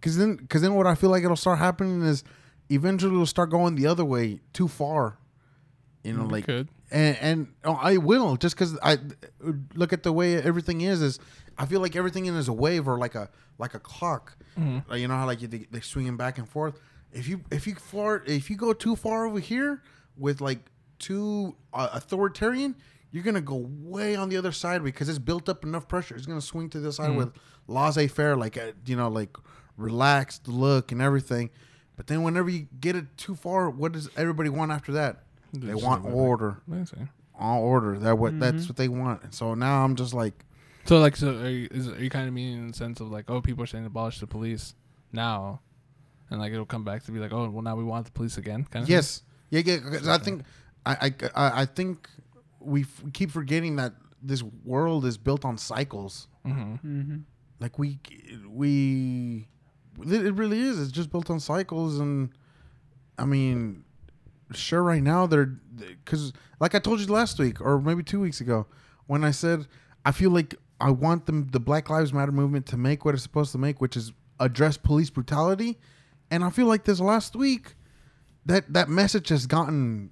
because 0.01 0.17
then, 0.17 0.37
because 0.37 0.63
then, 0.63 0.75
what 0.75 0.87
I 0.87 0.95
feel 0.95 1.11
like 1.11 1.25
it'll 1.25 1.37
start 1.37 1.59
happening 1.59 2.03
is 2.03 2.23
eventually 2.71 3.13
it'll 3.13 3.27
start 3.27 3.51
going 3.51 3.75
the 3.75 3.87
other 3.89 4.05
way 4.05 4.41
too 4.53 4.69
far. 4.69 5.19
You 6.05 6.13
know, 6.15 6.23
Mm, 6.23 6.29
it 6.29 6.33
like 6.33 6.45
could. 6.47 6.69
And 6.91 7.17
and 7.21 7.49
oh, 7.65 7.75
I 7.81 7.97
will 7.97 8.37
just 8.37 8.55
because 8.57 8.79
I 8.83 8.99
look 9.75 9.93
at 9.93 10.03
the 10.03 10.13
way 10.13 10.37
everything 10.41 10.81
is. 10.83 11.03
Is 11.03 11.19
I 11.59 11.67
feel 11.67 11.81
like 11.81 11.97
everything 11.97 12.27
in 12.27 12.35
is 12.37 12.49
a 12.49 12.53
wave 12.53 12.87
or 12.89 12.99
like 12.99 13.15
a 13.15 13.29
like 13.59 13.75
a 13.75 13.79
clock. 13.81 14.37
Mhm. 14.59 14.89
Like, 14.89 15.01
you 15.01 15.09
know 15.09 15.17
how 15.17 15.27
like 15.27 15.43
you, 15.43 15.49
they, 15.49 15.67
they 15.71 15.81
swinging 15.81 16.17
back 16.17 16.39
and 16.39 16.49
forth. 16.49 16.79
If 17.13 17.29
you 17.29 17.41
if 17.51 17.67
you 17.67 17.75
far 17.75 18.23
if 18.27 18.51
you 18.51 18.57
go 18.57 18.73
too 18.73 18.97
far 18.97 19.27
over 19.27 19.39
here 19.41 19.83
with 20.17 20.41
like 20.41 20.61
too 20.99 21.57
uh, 21.73 21.89
authoritarian, 21.93 22.75
you're 23.11 23.23
gonna 23.25 23.41
go 23.41 23.67
way 23.69 24.15
on 24.17 24.29
the 24.29 24.37
other 24.37 24.53
side 24.53 24.83
because 24.85 25.09
it's 25.09 25.19
built 25.19 25.49
up 25.49 25.65
enough 25.65 25.89
pressure. 25.89 26.15
It's 26.17 26.27
gonna 26.27 26.41
swing 26.41 26.71
to 26.71 26.81
the 26.81 26.93
side 26.93 27.11
Mhm. 27.11 27.17
with 27.17 27.33
laissez 27.69 28.07
faire, 28.09 28.37
like 28.37 28.57
a, 28.57 28.75
you 28.85 28.97
know, 28.97 29.09
like 29.09 29.37
relaxed 29.77 30.49
look 30.49 30.93
and 30.93 31.03
everything. 31.03 31.51
But 31.97 32.07
then 32.07 32.23
whenever 32.23 32.51
you 32.51 32.69
get 32.81 32.95
it 32.97 33.17
too 33.17 33.35
far, 33.35 33.71
what 33.71 33.93
does 33.93 34.09
everybody 34.17 34.49
want 34.51 34.71
after 34.73 34.93
that? 34.93 35.25
They 35.61 35.73
Just 35.73 35.85
want 35.85 36.05
order. 36.05 36.59
I 36.73 36.85
see. 36.85 36.97
All 37.39 37.63
order. 37.63 37.99
That 37.99 38.19
what 38.19 38.39
that's 38.41 38.65
Mhm. 38.65 38.69
what 38.69 38.77
they 38.77 38.89
want. 38.89 39.23
And 39.25 39.35
so 39.35 39.55
now 39.55 39.85
I'm 39.85 39.95
just 39.97 40.15
like, 40.15 40.45
So 40.85 40.99
like, 40.99 41.17
so 41.17 41.37
are 41.37 41.49
you, 41.49 41.69
is, 41.71 41.89
are 41.89 42.03
you 42.03 42.11
kind 42.11 42.29
of 42.29 42.35
meaning 42.35 42.59
in 42.59 42.69
the 42.69 42.75
sense 42.75 43.01
of 43.01 43.11
like, 43.11 43.31
oh, 43.31 43.41
people 43.41 43.63
are 43.65 43.67
saying 43.67 43.85
abolish 43.87 44.21
the 44.21 44.27
police 44.27 44.75
now, 45.13 45.61
and 46.31 46.41
like 46.41 46.53
it'll 46.53 46.65
come 46.67 46.85
back 46.85 47.03
to 47.05 47.13
be 47.13 47.19
like, 47.19 47.33
oh, 47.33 47.49
well, 47.51 47.63
now 47.63 47.77
we 47.77 47.85
want 47.85 48.07
the 48.07 48.13
police 48.13 48.39
again, 48.39 48.65
kind 48.71 48.83
of. 48.85 48.89
yes, 48.89 49.23
yeah, 49.51 49.61
yeah. 49.65 49.75
yeah. 49.85 49.91
'cause 49.99 50.09
I 50.09 50.19
think, 50.19 50.43
I, 50.87 50.93
I, 51.07 51.15
I 51.35 51.61
I 51.63 51.67
think 51.67 52.09
we 52.61 52.83
f- 52.83 53.03
keep 53.13 53.31
forgetting 53.31 53.77
that 53.77 53.95
this 54.23 54.43
world 54.65 55.05
is 55.05 55.17
built 55.19 55.45
on 55.45 55.59
cycles. 55.59 56.29
Mm-hmm. 56.47 56.73
Mm-hmm. 57.01 57.17
Like 57.61 57.79
we, 57.79 57.99
we, 58.49 59.47
it 60.01 60.35
really 60.35 60.61
is. 60.61 60.81
It's 60.81 60.91
just 60.93 61.11
built 61.11 61.31
on 61.31 61.41
cycles, 61.41 61.99
and 62.01 62.31
I 63.19 63.25
mean, 63.25 63.85
sure, 64.53 64.83
right 64.83 65.03
now 65.03 65.27
they're 65.27 65.47
because, 65.77 66.33
like 66.61 66.75
I 66.75 66.79
told 66.79 67.01
you 67.01 67.07
last 67.07 67.39
week 67.39 67.61
or 67.61 67.81
maybe 67.81 68.03
two 68.03 68.21
weeks 68.21 68.41
ago, 68.41 68.67
when 69.07 69.25
I 69.25 69.31
said 69.31 69.67
I 70.05 70.13
feel 70.13 70.31
like 70.31 70.55
I 70.81 70.91
want 70.91 71.27
them 71.27 71.49
the 71.51 71.61
Black 71.61 71.91
Lives 71.91 72.13
Matter 72.13 72.33
movement 72.33 72.67
to 72.67 72.77
make 72.77 73.05
what 73.05 73.15
it's 73.15 73.23
supposed 73.23 73.53
to 73.53 73.59
make, 73.59 73.81
which 73.81 73.97
is 73.97 74.13
address 74.39 74.77
police 74.77 75.11
brutality, 75.11 75.79
and 76.31 76.45
I 76.45 76.51
feel 76.51 76.67
like 76.67 76.85
this 76.85 77.01
last 77.01 77.35
week 77.35 77.75
that 78.45 78.73
that 78.73 78.89
message 78.89 79.29
has 79.31 79.47
gotten 79.47 80.11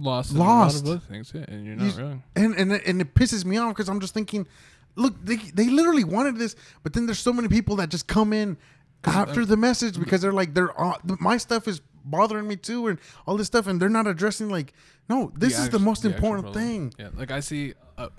Lost. 0.00 0.32
Lost. 0.32 0.80
In 0.80 0.86
a 0.86 0.90
lot 0.90 0.98
of 0.98 1.02
other 1.02 1.12
things, 1.12 1.32
yeah, 1.34 1.44
and 1.48 1.66
you're 1.66 1.74
not 1.74 1.96
you- 1.96 2.02
wrong. 2.02 2.22
And 2.36 2.54
and 2.54 2.72
and 2.72 3.00
it 3.00 3.14
pisses 3.14 3.44
me 3.44 3.56
off 3.56 3.74
because 3.74 3.88
I'm 3.88 4.00
just 4.00 4.14
thinking, 4.14 4.46
look, 4.94 5.14
they 5.24 5.36
they 5.36 5.68
literally 5.68 6.04
wanted 6.04 6.36
this, 6.36 6.54
but 6.84 6.92
then 6.92 7.06
there's 7.06 7.18
so 7.18 7.32
many 7.32 7.48
people 7.48 7.76
that 7.76 7.88
just 7.88 8.06
come 8.06 8.32
in 8.32 8.56
after 9.04 9.42
uh, 9.42 9.44
the 9.44 9.56
message 9.56 9.98
because 9.98 10.22
they're 10.22 10.32
like 10.32 10.54
they're 10.54 10.78
uh, 10.80 10.98
my 11.20 11.36
stuff 11.36 11.66
is 11.66 11.80
bothering 12.10 12.46
me 12.48 12.56
too 12.56 12.86
and 12.88 12.98
all 13.26 13.36
this 13.36 13.46
stuff 13.46 13.66
and 13.66 13.80
they're 13.80 13.88
not 13.88 14.06
addressing 14.06 14.48
like 14.48 14.72
no 15.08 15.32
this 15.36 15.58
is 15.58 15.68
the 15.70 15.78
most 15.78 16.04
actual 16.04 16.34
important 16.34 16.54
thing. 16.54 16.92
Yeah, 16.98 17.08
like 17.16 17.30
I 17.30 17.40
see 17.40 17.74
a, 17.96 18.10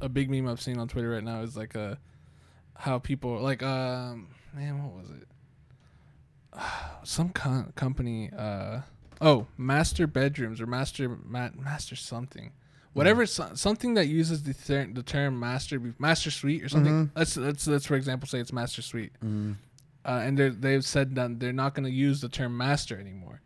a 0.00 0.08
big 0.08 0.30
meme 0.30 0.48
I've 0.48 0.60
seen 0.60 0.78
on 0.78 0.88
Twitter 0.88 1.10
right 1.10 1.24
now 1.24 1.42
is 1.42 1.56
like 1.56 1.74
a 1.74 1.98
how 2.76 2.98
people 2.98 3.38
like 3.40 3.62
um 3.62 4.28
man 4.54 4.82
what 4.84 4.94
was 4.96 5.10
it? 5.10 5.26
Some 7.04 7.30
con- 7.30 7.72
company 7.76 8.30
uh 8.36 8.80
oh 9.20 9.46
master 9.56 10.06
bedrooms 10.06 10.60
or 10.60 10.66
master 10.66 11.08
ma- 11.24 11.50
master 11.56 11.96
something. 11.96 12.52
Whatever 12.92 13.24
so- 13.26 13.50
something 13.54 13.94
that 13.94 14.06
uses 14.08 14.42
the 14.42 14.52
ter- 14.54 14.90
the 14.92 15.02
term 15.02 15.38
master 15.38 15.80
master 15.98 16.30
suite 16.30 16.62
or 16.64 16.68
something. 16.68 17.06
Mhm. 17.06 17.10
let's 17.14 17.36
let's 17.36 17.66
let's 17.66 17.86
for 17.86 17.94
example 17.94 18.26
say 18.28 18.40
it's 18.40 18.52
master 18.52 18.82
suite. 18.82 19.12
Mm. 19.24 19.56
Uh, 20.04 20.20
and 20.24 20.38
they're, 20.38 20.50
they've 20.50 20.84
said 20.84 21.14
that 21.16 21.40
they're 21.40 21.52
not 21.52 21.74
going 21.74 21.84
to 21.84 21.90
use 21.92 22.20
the 22.20 22.28
term 22.28 22.56
master 22.56 22.98
anymore. 22.98 23.40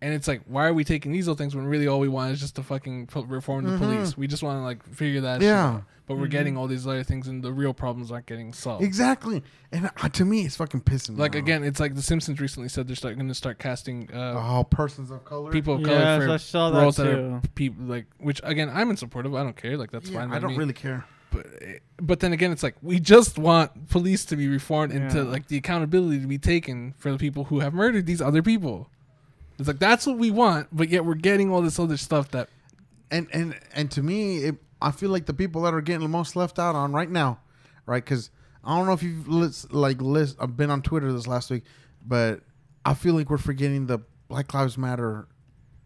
And 0.00 0.12
it's 0.12 0.26
like, 0.26 0.40
why 0.46 0.66
are 0.66 0.74
we 0.74 0.82
taking 0.82 1.12
these 1.12 1.28
little 1.28 1.36
things 1.38 1.54
when 1.54 1.64
really 1.64 1.86
all 1.86 2.00
we 2.00 2.08
want 2.08 2.32
is 2.32 2.40
just 2.40 2.56
to 2.56 2.62
fucking 2.64 3.06
pu- 3.06 3.24
reform 3.24 3.64
the 3.64 3.70
Mhm. 3.72 3.78
police? 3.78 4.16
We 4.16 4.26
just 4.26 4.42
want 4.42 4.58
to 4.58 4.62
like 4.64 4.82
figure 4.94 5.20
that 5.20 5.40
shit 5.40 5.48
Yeah. 5.48 5.64
out. 5.64 5.84
But 6.08 6.16
we're 6.16 6.26
Mhm. 6.26 6.30
getting 6.30 6.56
all 6.56 6.66
these 6.66 6.84
other 6.84 7.04
things, 7.04 7.28
and 7.28 7.44
the 7.44 7.52
real 7.52 7.72
problems 7.72 8.10
aren't 8.10 8.26
getting 8.26 8.52
solved. 8.52 8.82
Exactly. 8.82 9.44
And 9.70 9.88
uh, 10.02 10.08
to 10.08 10.24
me, 10.24 10.40
it's 10.44 10.56
fucking 10.56 10.80
pissing 10.80 11.10
me 11.10 11.16
Like 11.18 11.36
off. 11.36 11.42
again, 11.42 11.62
it's 11.62 11.78
like 11.78 11.94
The 11.94 12.02
Simpsons 12.02 12.40
recently 12.40 12.68
said 12.68 12.88
they're 12.88 12.96
start, 12.96 13.14
going 13.14 13.28
to 13.28 13.34
start 13.34 13.60
casting 13.60 14.10
uh, 14.12 14.34
Oh, 14.36 14.64
persons 14.64 15.12
of 15.12 15.24
color? 15.24 15.52
people 15.52 15.74
of 15.76 15.82
Yes, 15.82 15.88
color 15.88 16.26
for 16.26 16.32
I 16.32 16.36
saw 16.38 16.70
that 16.70 16.82
roles 16.82 16.96
that 16.96 17.06
are 17.06 17.40
people 17.54 17.84
like 17.84 18.06
which 18.18 18.40
again 18.42 18.68
I'm 18.74 18.90
in 18.90 18.96
support 18.96 19.24
of. 19.24 19.34
I 19.36 19.44
don't 19.44 19.56
care. 19.56 19.76
Like 19.76 19.92
that's 19.92 20.10
Yeah, 20.10 20.18
fine. 20.18 20.32
I 20.32 20.40
don't 20.40 20.50
me. 20.52 20.56
really 20.58 20.72
care. 20.72 21.04
But 21.32 21.46
but 22.00 22.20
then 22.20 22.32
again, 22.32 22.52
it's 22.52 22.62
like 22.62 22.76
we 22.82 23.00
just 23.00 23.38
want 23.38 23.88
police 23.88 24.24
to 24.26 24.36
be 24.36 24.48
reformed 24.48 24.92
and 24.92 25.10
to 25.10 25.18
Yeah. 25.18 25.22
like 25.24 25.48
the 25.48 25.56
accountability 25.56 26.20
to 26.20 26.26
be 26.26 26.38
taken 26.38 26.92
for 26.98 27.10
the 27.10 27.18
people 27.18 27.44
who 27.44 27.60
have 27.60 27.72
murdered 27.74 28.06
these 28.06 28.20
other 28.20 28.42
people. 28.42 28.88
It's 29.58 29.68
like 29.68 29.78
that's 29.78 30.06
what 30.06 30.18
we 30.18 30.30
want, 30.30 30.68
but 30.72 30.88
yet 30.88 31.04
we're 31.04 31.14
getting 31.14 31.50
all 31.50 31.62
this 31.62 31.78
other 31.78 31.96
stuff 31.96 32.30
that 32.32 32.48
and 33.10 33.28
and 33.32 33.58
and 33.74 33.90
to 33.92 34.02
me, 34.02 34.38
it, 34.44 34.56
I 34.80 34.90
feel 34.90 35.10
like 35.10 35.26
the 35.26 35.34
people 35.34 35.62
that 35.62 35.74
are 35.74 35.80
getting 35.80 36.02
the 36.02 36.08
most 36.08 36.34
left 36.36 36.58
out 36.58 36.74
on 36.74 36.92
right 36.92 37.10
now, 37.10 37.38
right? 37.86 38.04
Because 38.04 38.30
I 38.64 38.76
don't 38.76 38.86
know 38.86 38.92
if 38.92 39.02
you've 39.02 39.28
lis- 39.28 39.70
like 39.72 40.00
list. 40.02 40.36
I've 40.40 40.56
been 40.56 40.70
on 40.70 40.82
Twitter 40.82 41.12
this 41.12 41.26
last 41.26 41.50
week, 41.50 41.64
but 42.06 42.40
I 42.84 42.94
feel 42.94 43.14
like 43.14 43.30
we're 43.30 43.38
forgetting 43.38 43.86
the 43.86 43.98
Black 44.28 44.52
Lives 44.54 44.76
Matter 44.78 45.28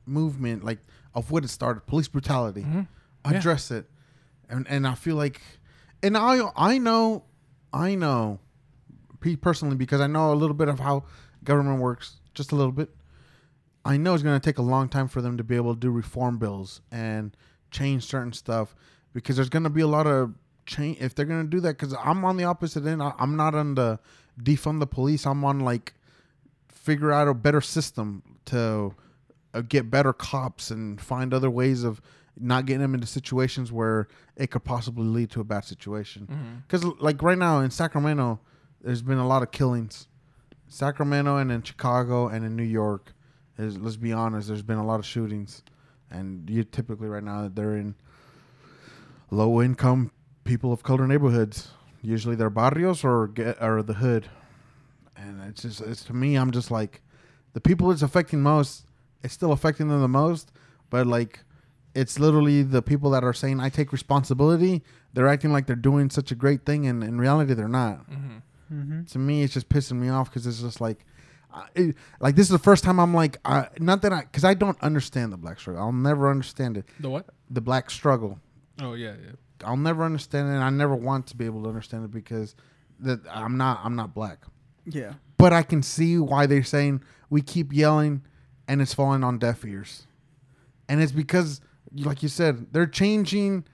movement, 0.06 0.64
like 0.64 0.78
of 1.14 1.30
what 1.30 1.44
it 1.44 1.48
started, 1.48 1.86
police 1.86 2.08
brutality. 2.08 2.62
Mhm. 2.62 2.86
Yeah. 3.24 3.32
Address 3.38 3.70
it, 3.70 3.90
and 4.48 4.66
and 4.68 4.86
I 4.86 4.94
feel 4.94 5.16
like, 5.16 5.40
and 6.02 6.16
I 6.16 6.50
I 6.56 6.78
know, 6.78 7.24
I 7.72 7.94
know, 7.94 8.40
personally 9.34 9.76
because 9.76 10.00
I 10.00 10.06
know 10.06 10.32
a 10.32 10.34
little 10.34 10.54
bit 10.54 10.68
of 10.68 10.78
how 10.78 11.04
government 11.42 11.80
works, 11.80 12.16
just 12.34 12.52
a 12.52 12.54
little 12.54 12.72
bit. 12.72 12.90
I 13.84 13.96
know 13.96 14.14
it's 14.14 14.22
going 14.22 14.38
to 14.38 14.44
take 14.44 14.58
a 14.58 14.62
long 14.62 14.88
time 14.88 15.08
for 15.08 15.22
them 15.22 15.36
to 15.36 15.44
be 15.44 15.54
able 15.54 15.74
to 15.74 15.80
do 15.80 15.90
reform 15.90 16.38
bills 16.38 16.80
and 16.90 17.36
change 17.70 18.04
certain 18.04 18.32
stuff 18.32 18.74
because 19.12 19.36
there's 19.36 19.48
going 19.48 19.62
to 19.62 19.70
be 19.70 19.80
a 19.80 19.86
lot 19.86 20.06
of 20.06 20.34
change 20.66 20.98
if 21.00 21.14
they're 21.14 21.24
going 21.24 21.44
to 21.44 21.48
do 21.48 21.60
that. 21.60 21.78
Because 21.78 21.94
I'm 22.02 22.24
on 22.24 22.36
the 22.36 22.44
opposite 22.44 22.84
end. 22.84 23.02
I, 23.02 23.12
I'm 23.18 23.36
not 23.36 23.54
on 23.54 23.76
the 23.76 24.00
defund 24.42 24.80
the 24.80 24.86
police. 24.86 25.24
I'm 25.24 25.44
on 25.44 25.60
like 25.60 25.94
figure 26.68 27.12
out 27.12 27.28
a 27.28 27.34
better 27.34 27.60
system 27.60 28.22
to 28.46 28.94
uh, 29.54 29.60
get 29.62 29.90
better 29.90 30.12
cops 30.12 30.70
and 30.70 31.00
find 31.00 31.32
other 31.32 31.50
ways 31.50 31.84
of 31.84 32.00
not 32.38 32.66
getting 32.66 32.82
them 32.82 32.94
into 32.94 33.06
situations 33.06 33.72
where 33.72 34.08
it 34.36 34.50
could 34.50 34.64
possibly 34.64 35.06
lead 35.06 35.30
to 35.30 35.40
a 35.40 35.44
bad 35.44 35.64
situation. 35.64 36.26
Mm-hmm. 36.30 36.56
Because 36.66 36.84
like 37.00 37.22
right 37.22 37.38
now 37.38 37.60
in 37.60 37.70
Sacramento, 37.70 38.40
there's 38.82 39.02
been 39.02 39.18
a 39.18 39.26
lot 39.26 39.42
of 39.42 39.50
killings. 39.50 40.08
Sacramento 40.68 41.36
and 41.36 41.50
in 41.50 41.62
Chicago 41.62 42.28
and 42.28 42.44
in 42.44 42.56
New 42.56 42.62
York, 42.62 43.14
is 43.58 43.78
let's 43.78 43.96
be 43.96 44.12
honest, 44.12 44.48
there's 44.48 44.62
been 44.62 44.78
a 44.78 44.84
lot 44.84 44.98
of 45.00 45.06
shootings, 45.06 45.62
and 46.10 46.48
you 46.50 46.64
typically 46.64 47.08
right 47.08 47.22
now 47.22 47.48
they're 47.52 47.76
in 47.76 47.94
low 49.30 49.62
income 49.62 50.10
people 50.44 50.72
of 50.72 50.82
color 50.82 51.06
neighborhoods. 51.06 51.68
Usually 52.02 52.36
they're 52.36 52.50
barrios 52.50 53.04
or 53.04 53.28
get 53.28 53.62
or 53.62 53.82
the 53.82 53.94
hood, 53.94 54.28
and 55.16 55.40
it's 55.48 55.62
just 55.62 55.80
it's 55.80 56.04
to 56.04 56.14
me 56.14 56.36
I'm 56.36 56.50
just 56.50 56.70
like 56.70 57.00
the 57.54 57.60
people 57.60 57.90
it's 57.90 58.02
affecting 58.02 58.42
most. 58.42 58.84
It's 59.22 59.34
still 59.34 59.52
affecting 59.52 59.88
them 59.88 60.00
the 60.00 60.08
most, 60.08 60.52
but 60.90 61.06
like 61.06 61.40
it's 61.96 62.18
literally 62.18 62.62
the 62.62 62.82
people 62.82 63.10
that 63.10 63.24
are 63.24 63.32
saying 63.32 63.58
I 63.60 63.68
take 63.70 63.90
responsibility. 63.92 64.82
They're 65.14 65.28
acting 65.28 65.52
like 65.52 65.66
they're 65.66 65.76
doing 65.76 66.10
such 66.10 66.30
a 66.30 66.34
great 66.34 66.64
thing, 66.66 66.86
and 66.86 67.02
in 67.02 67.18
reality 67.18 67.54
they're 67.54 67.68
not. 67.68 68.08
Mhm. 68.10 68.42
Mhm. 68.72 69.10
To 69.12 69.18
me, 69.18 69.42
it's 69.42 69.54
just 69.54 69.68
pissing 69.68 69.98
me 69.98 70.08
off 70.08 70.28
because 70.30 70.46
it's 70.46 70.60
just 70.60 70.80
like, 70.80 71.04
I- 71.52 71.68
it, 71.74 71.96
like 72.20 72.36
this 72.36 72.46
is 72.46 72.50
the 72.50 72.58
first 72.58 72.84
time 72.84 72.98
I'm 73.00 73.14
like, 73.14 73.38
I, 73.44 73.68
not 73.78 74.02
that 74.02 74.12
I, 74.12 74.20
because 74.22 74.44
I 74.44 74.54
don't 74.54 74.78
understand 74.82 75.32
the 75.32 75.36
black 75.36 75.58
struggle. 75.58 75.82
I'll 75.82 75.92
never 75.92 76.30
understand 76.30 76.76
it. 76.76 76.84
The 77.00 77.08
what? 77.08 77.26
The 77.50 77.60
black 77.62 77.90
struggle. 77.90 78.38
Oh 78.80 78.92
yeah, 78.94 79.14
yeah. 79.24 79.32
I'll 79.64 79.76
never 79.78 80.04
understand 80.04 80.48
it. 80.48 80.52
and 80.52 80.62
I 80.64 80.68
never 80.70 80.94
want 80.94 81.28
to 81.28 81.36
be 81.36 81.46
able 81.46 81.62
to 81.62 81.68
understand 81.68 82.04
it 82.04 82.10
because 82.10 82.54
that 83.00 83.20
I'm 83.30 83.56
not. 83.56 83.80
I'm 83.84 83.96
not 83.96 84.12
black. 84.14 84.44
Yeah. 84.84 85.14
But 85.38 85.52
I 85.54 85.62
can 85.62 85.82
see 85.82 86.18
why 86.18 86.44
they're 86.46 86.62
saying 86.62 87.02
we 87.30 87.40
keep 87.40 87.72
yelling, 87.72 88.22
and 88.68 88.82
it's 88.82 88.92
falling 88.94 89.24
on 89.24 89.38
deaf 89.38 89.64
ears, 89.64 90.06
and 90.88 91.00
it's 91.02 91.12
because, 91.12 91.60
like 92.04 92.22
you 92.22 92.28
said, 92.28 92.72
they're 92.72 92.86
changing. 92.86 93.64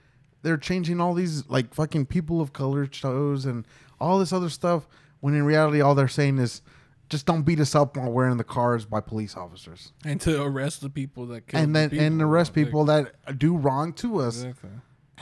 They're 0.43 0.57
changing 0.57 1.01
all 1.01 1.15
these 1.15 1.49
like 1.49 1.73
fucking 1.75 2.07
people 2.07 2.41
of 2.41 2.53
color 2.53 2.89
shows 2.91 3.45
and 3.45 3.67
all 4.01 4.19
this 4.19 4.33
other 4.33 4.49
stuff. 4.49 4.89
When 5.21 5.35
in 5.35 5.45
reality, 5.45 5.81
all 5.81 5.95
they're 5.95 6.09
saying 6.09 6.39
is, 6.39 6.63
just 7.09 7.27
don't 7.27 7.43
beat 7.43 7.61
us 7.61 7.75
up 7.75 7.97
while 7.97 8.11
we're 8.11 8.29
in 8.29 8.39
the 8.39 8.45
cars 8.45 8.85
by 8.85 9.01
police 9.01 9.37
officers, 9.37 9.93
And 10.05 10.21
to 10.23 10.43
arrest 10.43 10.81
the 10.81 10.91
people 10.91 11.27
that 11.27 11.47
killed 11.47 11.63
and 11.63 11.77
then 11.77 11.91
people. 11.91 12.05
and 12.07 12.23
arrest 12.23 12.55
people 12.55 12.87
that 12.87 13.39
do 13.39 13.57
wrong 13.57 13.93
to 13.95 14.19
us. 14.21 14.43
Exactly. 14.43 14.71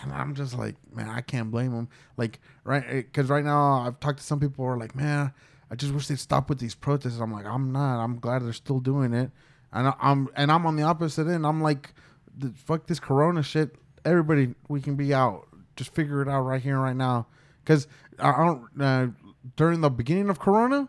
And 0.03 0.13
I'm 0.13 0.35
just 0.35 0.57
like, 0.57 0.77
man, 0.95 1.11
I 1.11 1.21
can't 1.21 1.51
blame 1.51 1.73
them. 1.73 1.89
Like, 2.17 2.41
right? 2.65 2.85
Eh, 2.87 2.95
because 3.03 3.29
right 3.29 3.45
now, 3.45 3.83
I've 3.87 4.01
talked 4.01 4.21
to 4.21 4.25
some 4.25 4.41
people 4.41 4.65
who 4.65 4.71
are 4.71 4.79
like, 4.79 4.95
man, 4.95 5.33
I 5.71 5.75
just 5.75 5.93
wish 5.93 6.07
they'd 6.07 6.19
stop 6.19 6.49
with 6.49 6.59
these 6.61 6.75
protests. 6.75 7.21
I'm 7.21 7.33
like, 7.33 7.45
I'm 7.45 7.73
not. 7.73 8.03
I'm 8.03 8.19
glad 8.19 8.43
they're 8.43 8.53
still 8.55 8.81
doing 8.81 9.13
it. 9.13 9.31
And 9.73 9.93
I'm 10.01 10.29
and 10.35 10.51
I'm 10.51 10.65
on 10.67 10.77
the 10.77 10.83
opposite 10.85 11.29
end. 11.29 11.47
I'm 11.47 11.61
like, 11.61 11.93
the, 12.37 12.51
fuck 12.51 12.87
this 12.87 13.01
Corona 13.01 13.43
shit. 13.43 13.75
Everybody, 14.05 14.55
we 14.69 14.81
can 14.81 14.97
be 14.97 15.13
out. 15.13 15.47
Just 15.77 15.95
figure 15.95 16.23
it 16.23 16.29
out 16.29 16.43
right 16.43 16.61
here, 16.61 16.75
and 16.75 16.83
right 16.83 16.97
now. 16.97 17.27
Because 17.63 17.87
I 18.19 18.33
don't. 18.37 18.69
Uh, 18.81 19.09
during 19.57 19.81
the 19.81 19.91
beginning 19.91 20.29
of 20.31 20.39
Corona, 20.39 20.89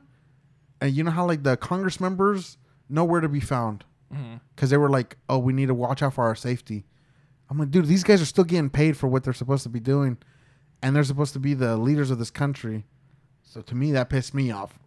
and 0.79 0.93
you 0.93 1.03
know 1.03 1.11
how 1.11 1.25
like 1.25 1.43
the 1.43 1.57
Congress 1.57 1.99
members 1.99 2.57
nowhere 2.89 3.21
to 3.21 3.29
be 3.29 3.39
found 3.39 3.85
because 4.55 4.69
they 4.69 4.77
were 4.77 4.89
like, 4.89 5.17
"Oh, 5.29 5.39
we 5.39 5.53
need 5.53 5.67
to 5.67 5.73
watch 5.73 6.01
out 6.01 6.13
for 6.15 6.23
our 6.25 6.35
safety." 6.35 6.85
I'm 7.49 7.57
like, 7.57 7.71
dude, 7.71 7.85
these 7.87 8.03
guys 8.03 8.21
are 8.21 8.25
still 8.25 8.45
getting 8.45 8.69
paid 8.69 8.95
for 8.95 9.07
what 9.07 9.23
they're 9.23 9.33
supposed 9.33 9.63
to 9.63 9.69
be 9.69 9.79
doing, 9.81 10.17
and 10.81 10.95
they're 10.95 11.03
supposed 11.03 11.33
to 11.33 11.39
be 11.39 11.53
the 11.53 11.77
leaders 11.77 12.09
of 12.09 12.17
this 12.17 12.31
country. 12.31 12.85
So 13.43 13.61
to 13.61 13.75
me, 13.75 13.91
that 13.91 14.09
pissed 14.09 14.33
me 14.33 14.51
off, 14.51 14.79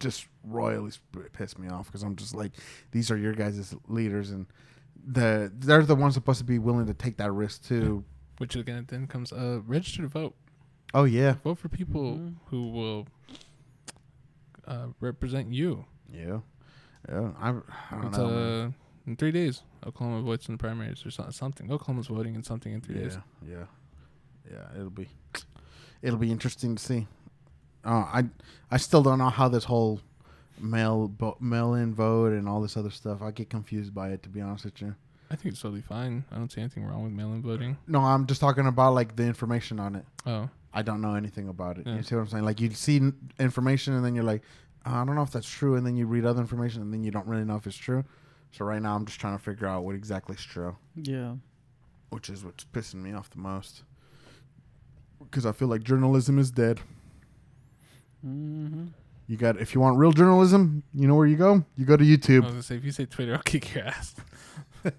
just 0.00 0.26
royally 0.42 0.92
pissed 1.34 1.58
me 1.58 1.68
off 1.68 1.86
because 1.86 2.02
I'm 2.02 2.16
just 2.16 2.34
like, 2.34 2.52
these 2.92 3.10
are 3.10 3.16
your 3.16 3.34
guys' 3.34 3.74
leaders, 3.88 4.30
and 4.30 4.46
the 5.06 5.52
they're 5.58 5.82
the 5.82 5.94
ones 5.94 6.14
supposed 6.14 6.38
to 6.38 6.44
be 6.44 6.58
willing 6.58 6.86
to 6.86 6.94
take 6.94 7.16
that 7.18 7.32
risk 7.32 7.64
too. 7.64 8.04
Which 8.38 8.54
again 8.56 8.84
then 8.88 9.06
comes 9.06 9.32
uh 9.32 9.60
register 9.66 10.02
to 10.02 10.08
vote. 10.08 10.34
Oh 10.94 11.04
yeah, 11.04 11.34
Vote 11.44 11.58
for 11.58 11.68
people 11.68 12.32
who 12.46 12.70
will 12.70 13.06
uh, 14.66 14.86
represent 15.00 15.52
you. 15.52 15.84
yeah, 16.12 16.38
yeah. 17.08 17.30
I, 17.40 17.48
I 17.50 17.52
don't 17.92 18.04
It's, 18.06 18.18
know. 18.18 18.64
uh, 18.66 18.70
in 19.06 19.16
three 19.16 19.32
days, 19.32 19.62
Oklahoma 19.86 20.22
votes 20.22 20.48
in 20.48 20.54
the 20.54 20.58
primaries 20.58 21.04
or 21.04 21.10
so- 21.10 21.28
something. 21.30 21.70
Oklahoma's 21.70 22.06
voting 22.08 22.34
in 22.34 22.42
something 22.42 22.72
in 22.72 22.80
three 22.80 22.96
yeah, 22.96 23.02
days. 23.02 23.18
yeah, 23.46 23.64
yeah. 24.50 24.64
It'll 24.76 24.90
be, 24.90 25.08
it'll 26.02 26.18
be 26.18 26.30
interesting 26.30 26.76
to 26.76 26.82
see. 26.82 27.06
Uh, 27.84 28.04
I 28.12 28.24
I 28.70 28.76
still 28.78 29.02
don't 29.02 29.18
know 29.18 29.30
how 29.30 29.48
this 29.48 29.64
whole 29.64 30.00
mail 30.60 31.08
bo- 31.08 31.36
mail 31.40 31.74
in 31.74 31.94
vote 31.94 32.32
and 32.32 32.48
all 32.48 32.60
this 32.60 32.76
other 32.76 32.90
stuff. 32.90 33.22
I 33.22 33.30
get 33.30 33.50
confused 33.50 33.94
by 33.94 34.10
it 34.10 34.22
to 34.24 34.28
be 34.28 34.40
honest 34.40 34.64
with 34.64 34.80
you. 34.80 34.94
I 35.30 35.36
think 35.36 35.52
it's 35.52 35.60
totally 35.60 35.82
fine. 35.82 36.24
I 36.32 36.36
don't 36.36 36.50
see 36.50 36.60
anything 36.62 36.84
wrong 36.86 37.02
with 37.02 37.12
mail-in 37.12 37.42
voting. 37.42 37.76
No, 37.86 38.00
I'm 38.00 38.26
just 38.26 38.40
talking 38.40 38.66
about 38.66 38.94
like 38.94 39.14
the 39.14 39.24
information 39.24 39.78
on 39.78 39.94
it. 39.96 40.04
Oh, 40.24 40.48
I 40.72 40.80
don't 40.82 41.00
know 41.02 41.14
anything 41.14 41.48
about 41.48 41.76
it. 41.78 41.86
Yeah. 41.86 41.96
You 41.96 42.02
see 42.02 42.14
what 42.14 42.22
I'm 42.22 42.28
saying? 42.28 42.44
Like 42.44 42.60
you 42.60 42.70
see 42.70 42.96
n- 42.96 43.14
information 43.38 43.92
and 43.94 44.02
then 44.04 44.14
you're 44.14 44.24
like, 44.24 44.42
"Uh, 44.86 44.90
I 44.94 45.04
don't 45.04 45.14
know 45.16 45.22
if 45.22 45.30
that's 45.30 45.48
true, 45.48 45.74
and 45.76 45.86
then 45.86 45.96
you 45.96 46.06
read 46.06 46.24
other 46.24 46.40
information 46.40 46.80
and 46.82 46.92
then 46.92 47.04
you 47.04 47.10
don't 47.10 47.26
really 47.26 47.44
know 47.44 47.56
if 47.56 47.66
it's 47.66 47.76
true. 47.76 48.04
So 48.52 48.64
right 48.64 48.80
now 48.80 48.94
I'm 48.94 49.04
just 49.04 49.20
trying 49.20 49.36
to 49.36 49.42
figure 49.44 49.66
out 49.66 49.84
what 49.84 49.94
exactly 49.94 50.34
is 50.36 50.42
true, 50.42 50.74
Yeah. 50.96 51.34
which 52.08 52.30
is 52.30 52.42
what's 52.42 52.64
pissing 52.64 53.02
me 53.02 53.12
off 53.12 53.28
the 53.28 53.38
most. 53.38 53.82
Because 55.22 55.44
I 55.44 55.52
feel 55.52 55.68
like 55.68 55.82
journalism 55.82 56.38
is 56.38 56.50
dead. 56.50 56.80
Mm-hmm. 58.26 58.86
You 59.28 59.36
got 59.36 59.60
if 59.60 59.74
you 59.74 59.80
want 59.80 59.96
real 59.98 60.10
journalism, 60.12 60.82
you 60.94 61.06
know 61.06 61.14
where 61.14 61.26
you 61.26 61.36
go. 61.36 61.62
You 61.76 61.84
go 61.84 61.96
to 61.96 62.02
I 62.04 62.08
was 62.08 62.18
YouTube. 62.18 62.42
gonna 62.42 62.62
say 62.62 62.76
if 62.76 62.84
you 62.84 62.90
say 62.92 63.04
Twitter, 63.06 63.34
I'll 63.34 63.42
kick 63.42 63.74
your 63.74 63.84
ass. 63.84 64.16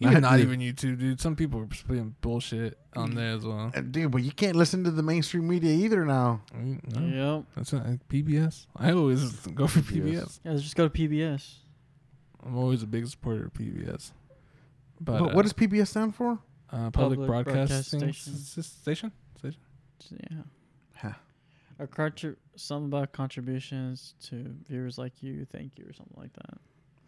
Not 0.00 0.10
Even 0.10 0.22
not 0.22 0.32
dude. 0.32 0.40
even 0.40 0.60
YouTube, 0.60 0.98
dude. 0.98 1.20
Some 1.20 1.36
people 1.36 1.60
are 1.60 1.68
spitting 1.74 2.16
bullshit 2.20 2.76
on 2.96 3.14
there 3.14 3.34
as 3.36 3.44
well. 3.46 3.70
Uh, 3.72 3.80
Dude, 3.82 4.10
but 4.10 4.24
you 4.24 4.32
can't 4.32 4.56
listen 4.56 4.82
to 4.82 4.90
the 4.90 5.02
mainstream 5.02 5.46
media 5.46 5.70
either 5.72 6.04
now. 6.04 6.40
Mm, 6.52 6.96
no. 6.96 7.36
Yep. 7.36 7.44
That's 7.54 7.72
not, 7.72 7.86
like 7.88 8.08
PBS. 8.08 8.66
I 8.76 8.90
always 8.90 9.30
go 9.54 9.68
for 9.68 9.78
PBS. 9.78 10.40
Yeah, 10.44 10.54
just 10.54 10.74
go 10.74 10.88
to 10.88 10.90
PBS. 10.92 11.54
I'm 12.44 12.56
always 12.58 12.82
a 12.82 12.86
big 12.88 13.06
supporter 13.06 13.44
of 13.44 13.52
PBS. 13.52 14.10
But 15.00 15.20
But 15.20 15.30
uh, 15.30 15.34
what 15.36 15.42
does 15.42 15.52
PBS 15.52 15.86
stand 15.86 16.16
for? 16.16 16.32
uh, 16.72 16.90
public, 16.90 17.20
Public 17.20 17.26
broadcasting 17.28 18.00
Broadcast 18.00 18.22
station? 18.22 18.34
Station. 18.34 18.62
station? 18.64 19.12
Station? 19.38 19.60
Yeah. 20.32 20.36
Huh. 20.96 21.12
Or 21.78 21.86
contri- 21.86 22.34
something 22.56 22.86
about 22.86 23.12
contributions 23.12 24.14
to 24.28 24.54
viewers 24.68 24.98
like 24.98 25.22
you. 25.22 25.46
Thank 25.50 25.78
you, 25.78 25.84
or 25.88 25.92
something 25.92 26.16
like 26.16 26.32
that. 26.34 26.58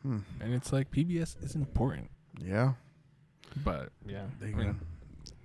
Hmm. 0.03 0.19
And 0.41 0.55
it's 0.55 0.73
like 0.73 0.91
PBS 0.91 1.43
is 1.43 1.55
important, 1.55 2.11
Yeah. 2.39 2.75
but 3.65 3.91
yeah, 4.07 4.27
There 4.41 4.51
I 4.51 4.53
mean. 4.53 4.81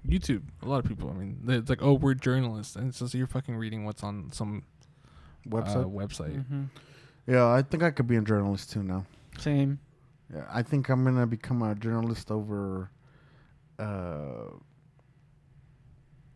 YouTube. 0.07 0.43
A 0.63 0.67
lot 0.67 0.79
of 0.83 0.85
people. 0.85 1.09
I 1.09 1.13
mean, 1.13 1.41
it's 1.47 1.69
like, 1.69 1.81
oh, 1.81 1.93
we're 1.93 2.13
journalists, 2.13 2.75
and 2.75 2.87
it's 2.89 2.99
just 2.99 3.13
you're 3.13 3.27
fucking 3.27 3.55
reading 3.55 3.85
what's 3.85 4.03
on 4.03 4.31
some 4.31 4.63
Website. 5.47 5.83
uh, 5.83 5.87
website. 5.87 6.45
hmm 6.47 6.63
yeah, 7.27 7.47
I 7.47 7.61
think 7.61 7.83
I 7.83 7.91
could 7.91 8.07
be 8.07 8.15
a 8.15 8.21
journalist 8.21 8.71
too 8.71 8.81
now. 8.83 9.05
Same. 9.37 9.79
Yeah, 10.33 10.45
I 10.49 10.63
think 10.63 10.89
I'm 10.89 11.03
gonna 11.03 11.27
become 11.27 11.61
a 11.61 11.75
journalist 11.75 12.31
over. 12.31 12.89
Uh, 13.77 14.49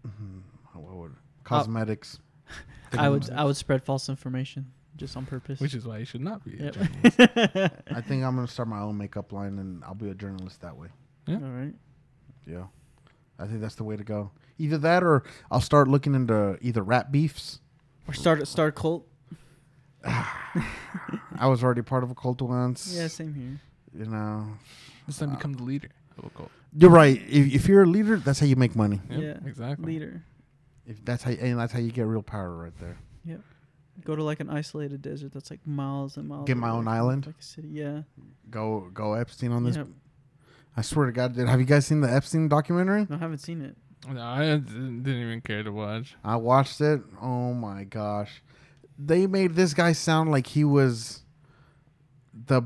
mhm, 0.08 0.42
what 0.74 0.96
would 0.96 1.16
cosmetics? 1.44 2.20
I 2.98 3.10
would 3.10 3.30
I 3.32 3.44
would 3.44 3.58
spread 3.58 3.84
false 3.84 4.10
information 4.10 4.72
just 4.96 5.18
on 5.18 5.26
purpose. 5.26 5.60
Which 5.60 5.74
is 5.74 5.86
why 5.86 5.98
you 6.00 6.06
should 6.06 6.22
not 6.22 6.44
be 6.46 6.58
a 6.60 6.64
Yep. 6.66 6.74
journalist. 6.74 7.20
I 7.92 8.02
think 8.02 8.24
I'm 8.24 8.36
gonna 8.36 8.48
start 8.48 8.68
my 8.70 8.80
own 8.80 8.98
makeup 8.98 9.32
line, 9.32 9.58
and 9.60 9.84
I'll 9.84 9.96
be 9.96 10.10
a 10.10 10.14
journalist 10.14 10.62
that 10.62 10.76
way. 10.78 10.88
Yeah. 11.28 11.36
All 11.36 11.42
right. 11.50 11.74
Yeah, 12.46 12.66
I 13.40 13.48
think 13.48 13.62
that's 13.62 13.76
the 13.76 13.84
way 13.86 13.96
to 13.96 14.04
go. 14.04 14.32
Either 14.60 14.78
that, 14.80 15.02
or 15.04 15.24
I'll 15.50 15.62
start 15.62 15.88
looking 15.88 16.14
into 16.14 16.58
either 16.62 16.84
rat 16.84 17.12
beefs. 17.12 17.60
Or 18.08 18.14
start 18.14 18.46
start 18.48 18.70
a 18.70 18.72
cult. 18.74 19.08
I 20.06 21.48
was 21.48 21.64
already 21.64 21.82
part 21.82 22.04
of 22.04 22.12
a 22.12 22.16
cult 22.16 22.42
once. 22.42 22.94
Yeah, 22.96 23.08
same 23.08 23.34
here. 23.34 23.60
You 23.98 24.10
know, 24.12 24.48
This 25.08 25.18
time 25.20 25.32
become 25.36 25.54
the 25.54 25.64
leader 25.64 25.90
of 26.18 26.26
a 26.26 26.30
cult. 26.30 26.52
you're 26.76 26.90
right. 26.90 27.22
If, 27.28 27.54
if 27.54 27.68
you're 27.68 27.84
a 27.84 27.88
leader, 27.88 28.18
that's 28.18 28.40
how 28.40 28.46
you 28.46 28.56
make 28.56 28.76
money. 28.76 29.00
Yep, 29.10 29.20
yeah. 29.22 29.48
exactly. 29.48 29.94
Leader. 29.94 30.24
If 30.86 31.04
that's 31.06 31.24
how, 31.24 31.32
and 31.32 31.60
that's 31.60 31.72
how 31.72 31.80
you 31.80 31.92
get 31.92 32.04
real 32.04 32.24
power 32.24 32.56
right 32.56 32.78
there. 32.80 32.98
Yep. 33.26 33.42
Go 34.04 34.16
to 34.16 34.24
like 34.24 34.40
an 34.40 34.50
isolated 34.50 35.02
desert 35.02 35.32
that's 35.34 35.52
like 35.52 35.66
miles 35.66 36.18
and 36.18 36.28
miles. 36.28 36.48
Get 36.48 36.58
my 36.58 36.70
away 36.70 36.78
own 36.80 36.88
island? 36.88 37.26
Like 37.28 37.36
a 37.40 37.44
city. 37.44 37.70
Yeah. 37.70 38.02
Go, 38.50 38.90
go 38.94 39.14
Epstein 39.14 39.52
on 39.52 39.64
this. 39.64 39.78
Yep. 39.78 39.88
I 40.76 40.82
swear 40.82 41.06
to 41.06 41.12
God, 41.12 41.36
did 41.36 41.48
have 41.48 41.60
you 41.60 41.66
guys 41.66 41.86
seen 41.86 42.02
the 42.02 42.12
Epstein 42.12 42.48
documentary? 42.48 43.06
No, 43.08 43.16
I 43.16 43.20
haven't 43.20 43.38
seen 43.38 43.62
it. 43.62 43.78
No, 44.12 44.22
I 44.22 44.40
didn't 44.42 45.04
didn't 45.04 45.22
even 45.22 45.42
care 45.42 45.64
to 45.64 45.72
watch. 45.72 46.16
I 46.24 46.36
watched 46.36 46.82
it. 46.82 47.02
Oh 47.22 47.54
my 47.54 47.84
gosh. 47.84 48.42
They 48.98 49.28
made 49.28 49.56
this 49.56 49.74
guy 49.74 49.94
sound 49.94 50.32
like 50.32 50.48
he 50.48 50.64
was 50.64 51.22
the 52.34 52.64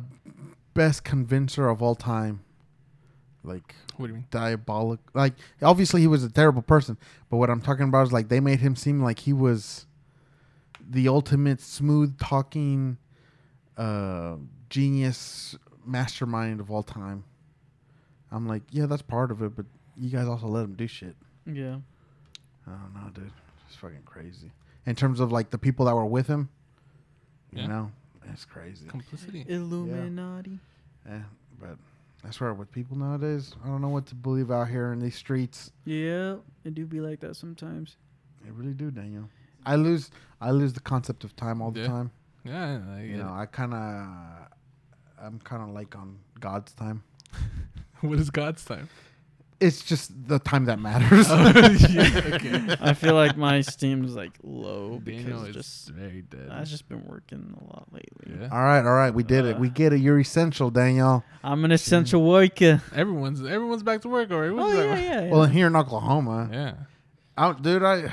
best 0.73 1.03
convincer 1.03 1.67
of 1.67 1.81
all 1.81 1.95
time. 1.95 2.41
Like 3.47 3.73
What 3.95 4.07
do 4.07 4.11
you 4.13 4.17
mean? 4.19 4.25
diabolic. 4.29 4.99
Like 5.13 5.33
obviously 5.61 6.01
he 6.01 6.07
was 6.07 6.23
a 6.23 6.29
terrible 6.29 6.61
person, 6.61 6.97
but 7.29 7.37
what 7.37 7.49
I'm 7.49 7.61
talking 7.61 7.87
about 7.87 8.07
is 8.07 8.11
like 8.13 8.27
they 8.29 8.39
made 8.39 8.59
him 8.59 8.75
seem 8.75 9.01
like 9.01 9.19
he 9.19 9.33
was 9.33 9.85
the 10.89 11.07
ultimate 11.07 11.59
smooth 11.61 12.17
talking 12.19 12.97
uh 13.77 14.35
genius 14.69 15.55
mastermind 15.85 16.59
of 16.59 16.69
all 16.69 16.83
time. 16.83 17.23
I'm 18.31 18.47
like, 18.47 18.63
yeah, 18.71 18.85
that's 18.85 19.01
part 19.01 19.31
of 19.31 19.41
it, 19.41 19.55
but 19.55 19.65
you 19.95 20.09
guys 20.09 20.27
also 20.27 20.47
let 20.47 20.65
him 20.65 20.73
do 20.73 20.85
shit. 20.87 21.15
Yeah. 21.45 21.77
I 22.67 22.71
don't 22.71 22.93
know, 22.93 23.09
dude. 23.13 23.31
It's 23.67 23.77
fucking 23.77 24.03
crazy. 24.05 24.51
In 24.85 24.95
terms 24.95 25.19
of 25.21 25.31
like 25.31 25.49
the 25.51 25.57
people 25.57 25.85
that 25.85 25.95
were 25.95 26.05
with 26.05 26.27
him, 26.27 26.49
you 27.53 27.61
Yeah. 27.61 27.67
know, 27.67 27.91
it's 28.31 28.43
crazy. 28.43 28.85
Complicity. 28.87 29.45
Illuminati. 29.47 30.59
Yeah, 31.07 31.21
but 31.59 31.77
I 32.23 32.31
right. 32.45 32.57
with 32.57 32.71
people 32.71 32.97
nowadays, 32.97 33.55
I 33.63 33.67
don't 33.67 33.81
know 33.81 33.89
what 33.89 34.05
to 34.07 34.15
believe 34.15 34.51
out 34.51 34.67
here 34.69 34.91
in 34.91 34.99
these 34.99 35.15
streets. 35.15 35.71
Yeah, 35.85 36.37
it 36.65 36.73
do 36.73 36.85
be 36.85 36.99
like 36.99 37.19
that 37.21 37.35
sometimes. 37.35 37.95
They 38.43 38.51
really 38.51 38.73
do, 38.73 38.91
Daniel. 38.91 39.29
I 39.65 39.75
lose, 39.75 40.11
I 40.41 40.51
lose 40.51 40.73
the 40.73 40.79
concept 40.79 41.23
of 41.23 41.35
time 41.35 41.61
all 41.61 41.71
the 41.71 41.81
Yeah. 41.81 41.87
time. 41.87 42.11
Yeah, 42.43 42.79
I 42.89 43.01
You 43.01 43.17
get 43.17 43.25
know, 43.25 43.33
I 43.33 43.45
kind 43.45 43.73
of, 43.73 44.07
I'm 45.21 45.39
kind 45.39 45.61
of 45.63 45.69
like 45.69 45.95
on 45.95 46.19
God's 46.39 46.73
time. 46.73 47.03
what 48.01 48.19
is 48.19 48.29
God's 48.29 48.63
time? 48.65 48.89
It's 49.59 49.81
just 49.81 50.11
the 50.27 50.37
time 50.37 50.65
that 50.65 50.77
matters. 50.79 51.25
Oh, 51.29 51.35
yeah, 51.89 52.21
okay. 52.35 52.75
I 52.79 52.93
feel 52.93 53.15
like 53.15 53.35
my 53.37 53.61
steam 53.61 54.05
is 54.05 54.15
like 54.15 54.33
low 54.43 54.99
Daniel 55.03 55.41
because 55.41 55.47
is 55.49 55.55
just 55.55 55.89
very 55.89 56.21
dead. 56.21 56.49
I've 56.51 56.67
just 56.67 56.87
been 56.87 57.03
working 57.07 57.57
a 57.59 57.63
lot 57.73 57.87
lately. 57.91 58.35
yeah. 58.39 58.49
all 58.51 58.61
right, 58.61 58.85
all 58.85 58.93
right, 58.93 59.11
we 59.11 59.23
did 59.23 59.45
it. 59.45 59.57
We 59.59 59.69
get 59.69 59.93
it. 59.93 59.99
You're 59.99 60.19
essential, 60.19 60.69
Daniel. 60.69 61.23
I'm 61.43 61.65
an 61.65 61.71
essential 61.71 62.23
worker. 62.23 62.83
Everyone's 62.95 63.43
everyone's 63.43 63.81
back 63.81 64.01
to 64.01 64.09
work 64.09 64.29
already. 64.29 64.53
Oh 64.55 64.71
yeah, 64.71 64.95
yeah, 64.95 65.21
yeah. 65.23 65.31
Well, 65.31 65.45
here 65.45 65.65
in 65.67 65.75
Oklahoma, 65.75 66.49
Yeah. 66.51 66.73
I, 67.35 67.53
dude, 67.53 67.83
I, 67.83 68.11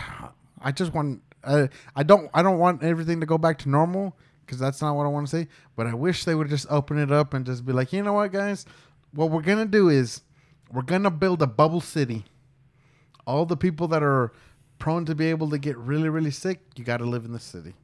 I 0.62 0.72
just 0.72 0.94
want, 0.94 1.20
uh, 1.44 1.66
I 1.94 2.02
don't, 2.04 2.30
I 2.32 2.42
don't 2.42 2.58
want 2.58 2.82
everything 2.82 3.20
to 3.20 3.26
go 3.26 3.36
back 3.38 3.58
to 3.60 3.68
normal 3.68 4.16
because 4.46 4.58
that's 4.58 4.80
not 4.82 4.94
what 4.96 5.04
I 5.04 5.08
want 5.08 5.26
to 5.28 5.30
say. 5.36 5.48
But 5.76 5.86
I 5.86 5.94
wish 5.94 6.24
they 6.24 6.34
would 6.34 6.48
just 6.48 6.66
open 6.70 6.98
it 6.98 7.10
up 7.12 7.34
and 7.34 7.44
just 7.44 7.66
be 7.66 7.72
like, 7.74 7.92
you 7.92 8.02
know 8.02 8.14
what, 8.14 8.32
guys, 8.32 8.64
what 9.12 9.30
we're 9.30 9.42
gonna 9.42 9.66
do 9.66 9.88
is 9.90 10.22
we're 10.74 10.82
gonna 10.82 11.10
build 11.10 11.40
a 11.42 11.46
bubble 11.46 11.80
city. 11.80 12.24
All 13.26 13.46
the 13.46 13.56
people 13.56 13.88
that 13.88 14.02
are 14.02 14.32
prone 14.78 15.04
to 15.06 15.14
be 15.14 15.26
able 15.26 15.48
to 15.50 15.58
get 15.58 15.76
really, 15.78 16.08
really 16.10 16.30
sick, 16.30 16.60
you 16.76 16.84
got 16.84 16.98
to 16.98 17.04
live 17.04 17.24
in 17.24 17.32
the 17.32 17.38
city. 17.40 17.74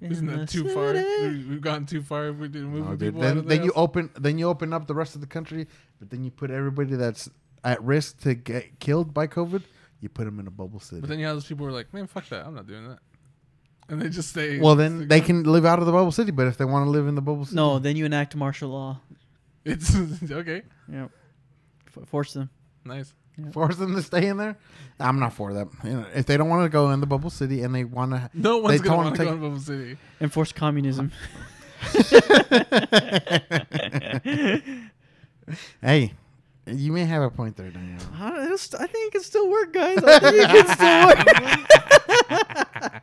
Isn't 0.00 0.26
that 0.26 0.48
too 0.48 0.68
far? 0.68 0.94
city. 0.94 1.38
We- 1.38 1.44
We've 1.50 1.60
gone 1.60 1.84
too 1.86 2.02
far. 2.02 2.28
If 2.28 2.36
we 2.36 2.48
didn't 2.48 2.68
move 2.70 2.84
No, 2.84 2.92
the 2.92 2.96
dude. 2.96 3.14
people 3.14 3.20
out 3.22 3.28
Then, 3.28 3.38
of 3.38 3.46
then 3.48 3.58
the 3.58 3.64
you 3.64 3.70
house. 3.70 3.76
open, 3.82 4.10
then 4.18 4.38
you 4.38 4.48
open 4.48 4.72
up 4.72 4.86
the 4.86 4.94
rest 4.94 5.14
of 5.14 5.20
the 5.20 5.26
country, 5.26 5.66
but 5.98 6.10
then 6.10 6.24
you 6.24 6.30
put 6.30 6.50
everybody 6.50 6.94
that's 6.94 7.28
at 7.64 7.82
risk 7.82 8.20
to 8.20 8.34
get 8.34 8.78
killed 8.78 9.12
by 9.12 9.26
COVID. 9.26 9.62
You 10.00 10.08
put 10.08 10.24
them 10.24 10.38
in 10.38 10.46
a 10.46 10.50
bubble 10.50 10.78
city. 10.80 11.00
But 11.00 11.10
then 11.10 11.18
you 11.18 11.26
have 11.26 11.34
those 11.36 11.46
people 11.46 11.66
who 11.66 11.72
are 11.72 11.74
like, 11.76 11.92
man, 11.92 12.06
fuck 12.06 12.28
that. 12.28 12.46
I'm 12.46 12.54
not 12.54 12.66
doing 12.68 12.88
that. 12.88 13.00
And 13.88 14.00
they 14.00 14.08
just 14.08 14.30
stay. 14.30 14.60
well, 14.60 14.76
then 14.76 15.08
they 15.08 15.20
can 15.20 15.42
live 15.44 15.64
out 15.64 15.78
of 15.80 15.86
the 15.86 15.92
bubble 15.92 16.12
city. 16.12 16.30
But 16.30 16.46
if 16.46 16.56
they 16.58 16.64
want 16.64 16.86
to 16.86 16.90
live 16.90 17.08
in 17.08 17.14
the 17.16 17.22
bubble 17.22 17.44
city, 17.46 17.56
No, 17.56 17.78
then 17.80 17.96
you 17.96 18.04
enact 18.04 18.36
martial 18.36 18.70
law. 18.70 19.00
It's 19.64 19.94
okay. 20.30 20.62
Yep. 20.92 21.10
F- 21.96 22.08
force 22.08 22.32
them. 22.34 22.50
Nice. 22.84 23.12
force 23.52 23.76
them 23.76 23.94
to 23.94 24.02
stay 24.02 24.26
in 24.26 24.36
there. 24.36 24.56
I'm 24.98 25.18
not 25.20 25.32
for 25.32 25.52
that. 25.54 25.68
You 25.84 25.90
know, 25.90 26.06
if 26.14 26.26
they 26.26 26.36
don't 26.36 26.48
want 26.48 26.64
to 26.64 26.68
go 26.68 26.90
in 26.90 27.00
the 27.00 27.06
bubble 27.06 27.30
city 27.30 27.62
and 27.62 27.74
they 27.74 27.84
want 27.84 28.10
to, 28.12 28.30
No 28.34 28.58
one's 28.58 28.80
they 28.80 28.84
gonna 28.84 28.96
wanna 28.96 29.08
want 29.10 29.16
to 29.16 29.22
take- 29.24 29.30
go 29.30 29.36
to 29.36 29.40
Bubble 29.42 29.60
City. 29.60 29.96
Enforce 30.20 30.52
communism. 30.52 31.12
hey, 35.82 36.12
you 36.66 36.92
may 36.92 37.04
have 37.04 37.22
a 37.22 37.30
point 37.30 37.56
there, 37.56 37.70
Daniel. 37.70 38.00
I, 38.18 38.54
st- 38.56 38.82
I 38.82 38.86
think 38.86 39.08
it 39.08 39.12
can 39.12 39.22
still 39.22 39.48
work, 39.50 39.72
guys. 39.72 39.98
I 40.04 40.18
think 40.18 40.34
it 40.36 40.48
can 40.48 40.66
still 40.76 41.06
work. 42.92 43.02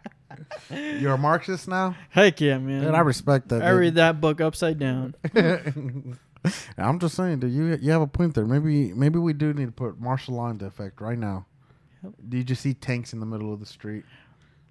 You're 1.02 1.14
a 1.14 1.18
Marxist 1.18 1.68
now, 1.68 1.96
Heck 2.10 2.42
yeah, 2.42 2.58
man. 2.58 2.84
And 2.84 2.96
I 2.96 3.00
respect 3.00 3.50
that. 3.50 3.62
I 3.62 3.70
dude. 3.72 3.80
read 3.80 3.96
that 3.96 4.20
book 4.22 4.42
upside 4.42 4.78
down. 4.80 5.16
I'm 6.78 7.00
just 7.00 7.16
saying, 7.16 7.40
dude. 7.40 7.52
You 7.54 7.78
you 7.82 7.92
have 7.92 8.02
a 8.02 8.08
point 8.08 8.34
there. 8.36 8.46
Maybe 8.46 8.94
maybe 8.94 9.20
we 9.20 9.34
do 9.34 9.54
need 9.54 9.66
to 9.66 9.72
put 9.72 10.00
martial 10.00 10.36
law 10.36 10.50
into 10.50 10.66
effect 10.66 11.02
right 11.02 11.18
now. 11.18 11.46
Yep. 12.04 12.14
Do 12.30 12.38
you 12.38 12.44
just 12.44 12.62
see 12.62 12.74
tanks 12.74 13.14
in 13.14 13.20
the 13.20 13.26
middle 13.26 13.54
of 13.54 13.60
the 13.60 13.66
street? 13.66 14.04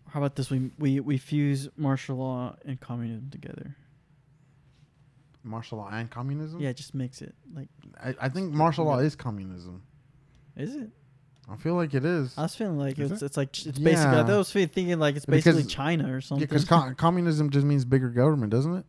How 0.09 0.21
about 0.21 0.37
this? 0.37 0.51
We 0.51 0.71
we 0.79 1.01
we 1.01 1.19
fuse 1.19 1.69
martial 1.77 2.17
law 2.17 2.57
and 2.65 2.81
communism 2.81 3.31
together. 3.31 3.77
Martial 5.43 5.79
law 5.79 5.91
and 5.93 6.11
communism? 6.11 6.61
Yeah, 6.61 6.71
it 6.71 6.77
just 6.77 6.95
mix 6.95 7.21
it. 7.21 7.35
Like, 7.55 7.69
I, 8.03 8.15
I 8.19 8.29
think 8.31 8.53
martial 8.53 8.87
law 8.87 8.99
is 8.99 9.15
communism. 9.15 9.83
is 10.57 10.75
it? 10.75 10.89
I 11.51 11.57
feel 11.57 11.75
like 11.75 11.93
it 11.93 12.07
is. 12.07 12.33
I 12.39 12.43
was 12.43 12.55
feeling 12.55 12.79
like 12.79 12.99
it's 12.99 13.21
it? 13.21 13.27
it's 13.27 13.37
like 13.37 13.53
ch- 13.53 13.67
it's 13.67 13.79
basically. 13.79 14.17
I 14.17 14.23
was 14.39 14.51
thinking 14.51 14.99
like 14.99 15.17
it's 15.17 15.27
basically 15.27 15.63
Because- 15.65 15.73
China 15.75 16.11
or 16.11 16.15
Yeah, 16.15 16.21
something. 16.21 16.47
because 16.49 16.65
com- 16.65 16.95
communism 16.95 17.51
just 17.51 17.67
means 17.67 17.85
bigger 17.85 18.09
government, 18.09 18.51
doesn't 18.51 18.75
it? 18.75 18.87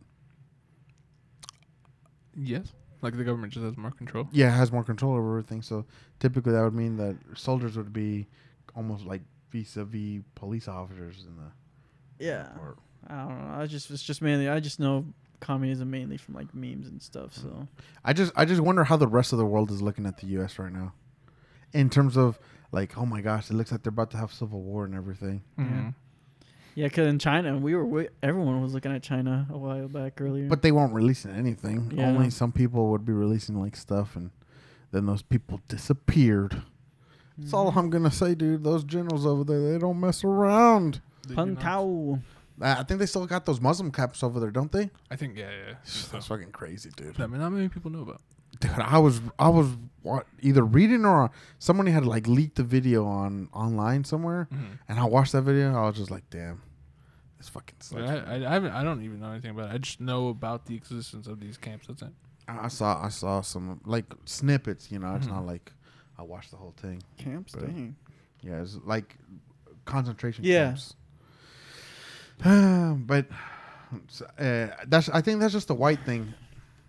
Yes. 2.36 2.72
Like 3.02 3.16
the 3.16 3.24
government 3.24 3.52
just 3.52 3.64
has 3.64 3.76
more 3.76 3.90
control. 3.90 4.28
Yeah, 4.32 4.48
it 4.48 4.56
has 4.56 4.72
more 4.72 4.84
control 4.84 5.14
over 5.14 5.38
everything. 5.38 5.62
So 5.62 5.84
typically, 6.20 6.52
that 6.52 6.62
would 6.62 6.74
mean 6.74 6.96
that 6.96 7.16
soldiers 7.34 7.76
would 7.76 7.92
be 7.92 8.26
almost 8.74 9.04
like 9.04 9.22
vis-a-vis 9.50 10.22
police 10.34 10.68
officers 10.68 11.24
in 11.28 11.36
the. 11.36 12.24
yeah, 12.24 12.48
Or, 12.58 12.76
I 13.08 13.16
don't 13.26 13.38
know. 13.46 13.54
I 13.54 13.66
just 13.66 13.90
it's 13.90 14.02
just 14.02 14.22
mainly 14.22 14.48
I 14.48 14.60
just 14.60 14.80
know 14.80 15.04
communism 15.40 15.90
mainly 15.90 16.16
from 16.16 16.34
like 16.34 16.54
memes 16.54 16.86
and 16.88 17.00
stuff. 17.02 17.34
So 17.34 17.68
I 18.04 18.12
just 18.12 18.32
I 18.34 18.44
just 18.44 18.60
wonder 18.60 18.84
how 18.84 18.96
the 18.96 19.06
rest 19.08 19.32
of 19.32 19.38
the 19.38 19.46
world 19.46 19.70
is 19.70 19.82
looking 19.82 20.06
at 20.06 20.16
the 20.18 20.26
U.S. 20.28 20.58
right 20.58 20.72
now, 20.72 20.94
in 21.72 21.90
terms 21.90 22.16
of 22.16 22.38
like, 22.72 22.96
oh 22.98 23.06
my 23.06 23.20
gosh, 23.20 23.50
it 23.50 23.54
looks 23.54 23.70
like 23.70 23.82
they're 23.82 23.90
about 23.90 24.10
to 24.12 24.16
have 24.16 24.32
civil 24.32 24.62
war 24.62 24.84
and 24.84 24.94
everything. 24.94 25.42
Mhm. 25.58 25.70
yeah, 25.70 25.90
because 26.84 27.08
in 27.08 27.18
China 27.18 27.56
we 27.58 27.74
were 27.74 27.84
wi- 27.84 28.08
everyone 28.22 28.60
was 28.62 28.74
looking 28.74 28.92
at 28.94 29.02
China 29.02 29.46
a 29.50 29.56
while 29.58 29.88
back 29.88 30.20
earlier. 30.20 30.48
But 30.48 30.62
they 30.62 30.72
won't 30.72 30.92
release 30.92 31.24
anything. 31.26 31.92
Yeah. 31.96 32.06
Only 32.08 32.30
some 32.30 32.52
people 32.52 32.90
would 32.90 33.04
be 33.04 33.12
releasing 33.12 33.58
like 33.60 33.74
stuff, 33.76 34.14
and 34.16 34.30
then 34.92 35.06
those 35.06 35.22
people 35.22 35.60
disappeared. 35.68 36.62
That's 37.38 37.52
all 37.52 37.70
Mm-hmm. 37.70 37.78
I'm 37.78 37.90
gonna 37.90 38.10
say, 38.10 38.34
dude. 38.34 38.62
Those 38.64 38.84
generals 38.84 39.26
over 39.26 39.44
there, 39.44 39.72
they 39.72 39.78
don't 39.78 39.98
mess 40.00 40.22
around. 40.24 41.00
They 41.24 41.30
do 41.30 41.34
Pun 41.34 41.54
not. 41.54 41.62
Tao. 41.62 42.18
I 42.60 42.80
I 42.80 42.82
think 42.84 43.00
they 43.00 43.06
still 43.06 43.26
got 43.26 43.44
those 43.46 43.60
Muslim 43.60 43.90
camps 43.90 44.22
over 44.22 44.40
there, 44.40 44.50
don't 44.50 44.72
they? 44.72 44.90
I 45.10 45.16
think 45.16 45.36
yeah, 45.36 45.50
yeah. 45.50 45.74
So, 45.84 46.12
That's 46.12 46.26
fucking 46.26 46.52
crazy, 46.52 46.90
dude. 46.96 47.20
I 47.20 47.26
mean, 47.26 47.40
not 47.40 47.50
many 47.50 47.68
people 47.68 47.90
know 47.90 48.02
about. 48.02 48.20
Dude, 48.60 48.70
I 48.78 48.98
was 48.98 49.20
I 49.38 49.48
was 49.48 49.68
what, 50.02 50.26
either 50.40 50.64
reading 50.64 51.04
or 51.04 51.30
somebody 51.58 51.90
had 51.90 52.06
like 52.06 52.26
leaked 52.26 52.56
the 52.56 52.62
video 52.62 53.04
on 53.04 53.48
online 53.52 54.04
somewhere, 54.04 54.48
Mhm. 54.52 54.78
and 54.88 54.98
I 54.98 55.04
watched 55.04 55.32
that 55.32 55.42
video. 55.42 55.74
I 55.76 55.86
was 55.86 55.96
just 55.96 56.10
like, 56.10 56.24
damn, 56.30 56.62
this 57.36 57.48
fucking. 57.50 57.76
Like, 57.92 58.06
Sucks. 58.08 58.28
I, 58.28 58.36
I, 58.36 58.56
I. 58.56 58.80
I 58.80 58.84
don't 58.84 59.02
even 59.02 59.20
know 59.20 59.30
anything 59.32 59.50
about 59.50 59.70
it. 59.70 59.74
I 59.74 59.78
just 59.78 60.00
know 60.00 60.28
about 60.28 60.64
the 60.66 60.74
existence 60.74 61.26
of 61.26 61.38
these 61.40 61.58
camps. 61.58 61.86
That's 61.88 62.00
it. 62.02 62.12
I 62.48 62.64
I 62.64 62.68
saw 62.68 63.04
I 63.04 63.08
saw 63.10 63.42
some 63.42 63.80
like 63.84 64.06
snippets. 64.24 64.90
You 64.90 65.00
know, 65.00 65.14
it's 65.16 65.26
Mhm. 65.26 65.32
not 65.32 65.44
like 65.46 65.72
I 66.18 66.22
watched 66.22 66.50
the 66.50 66.56
whole 66.56 66.72
thing. 66.78 67.02
Camps, 67.18 67.52
But, 67.52 67.66
dang. 67.66 67.96
Yeah, 68.40 68.62
it's 68.62 68.78
like 68.84 69.16
concentration 69.84 70.44
Yeah. 70.44 70.66
camps. 70.68 70.94
but 73.06 73.26
uh, 74.38 74.66
that's 74.86 75.08
I 75.08 75.20
think 75.20 75.40
that's 75.40 75.52
just 75.52 75.70
a 75.70 75.74
white 75.74 76.00
thing. 76.04 76.32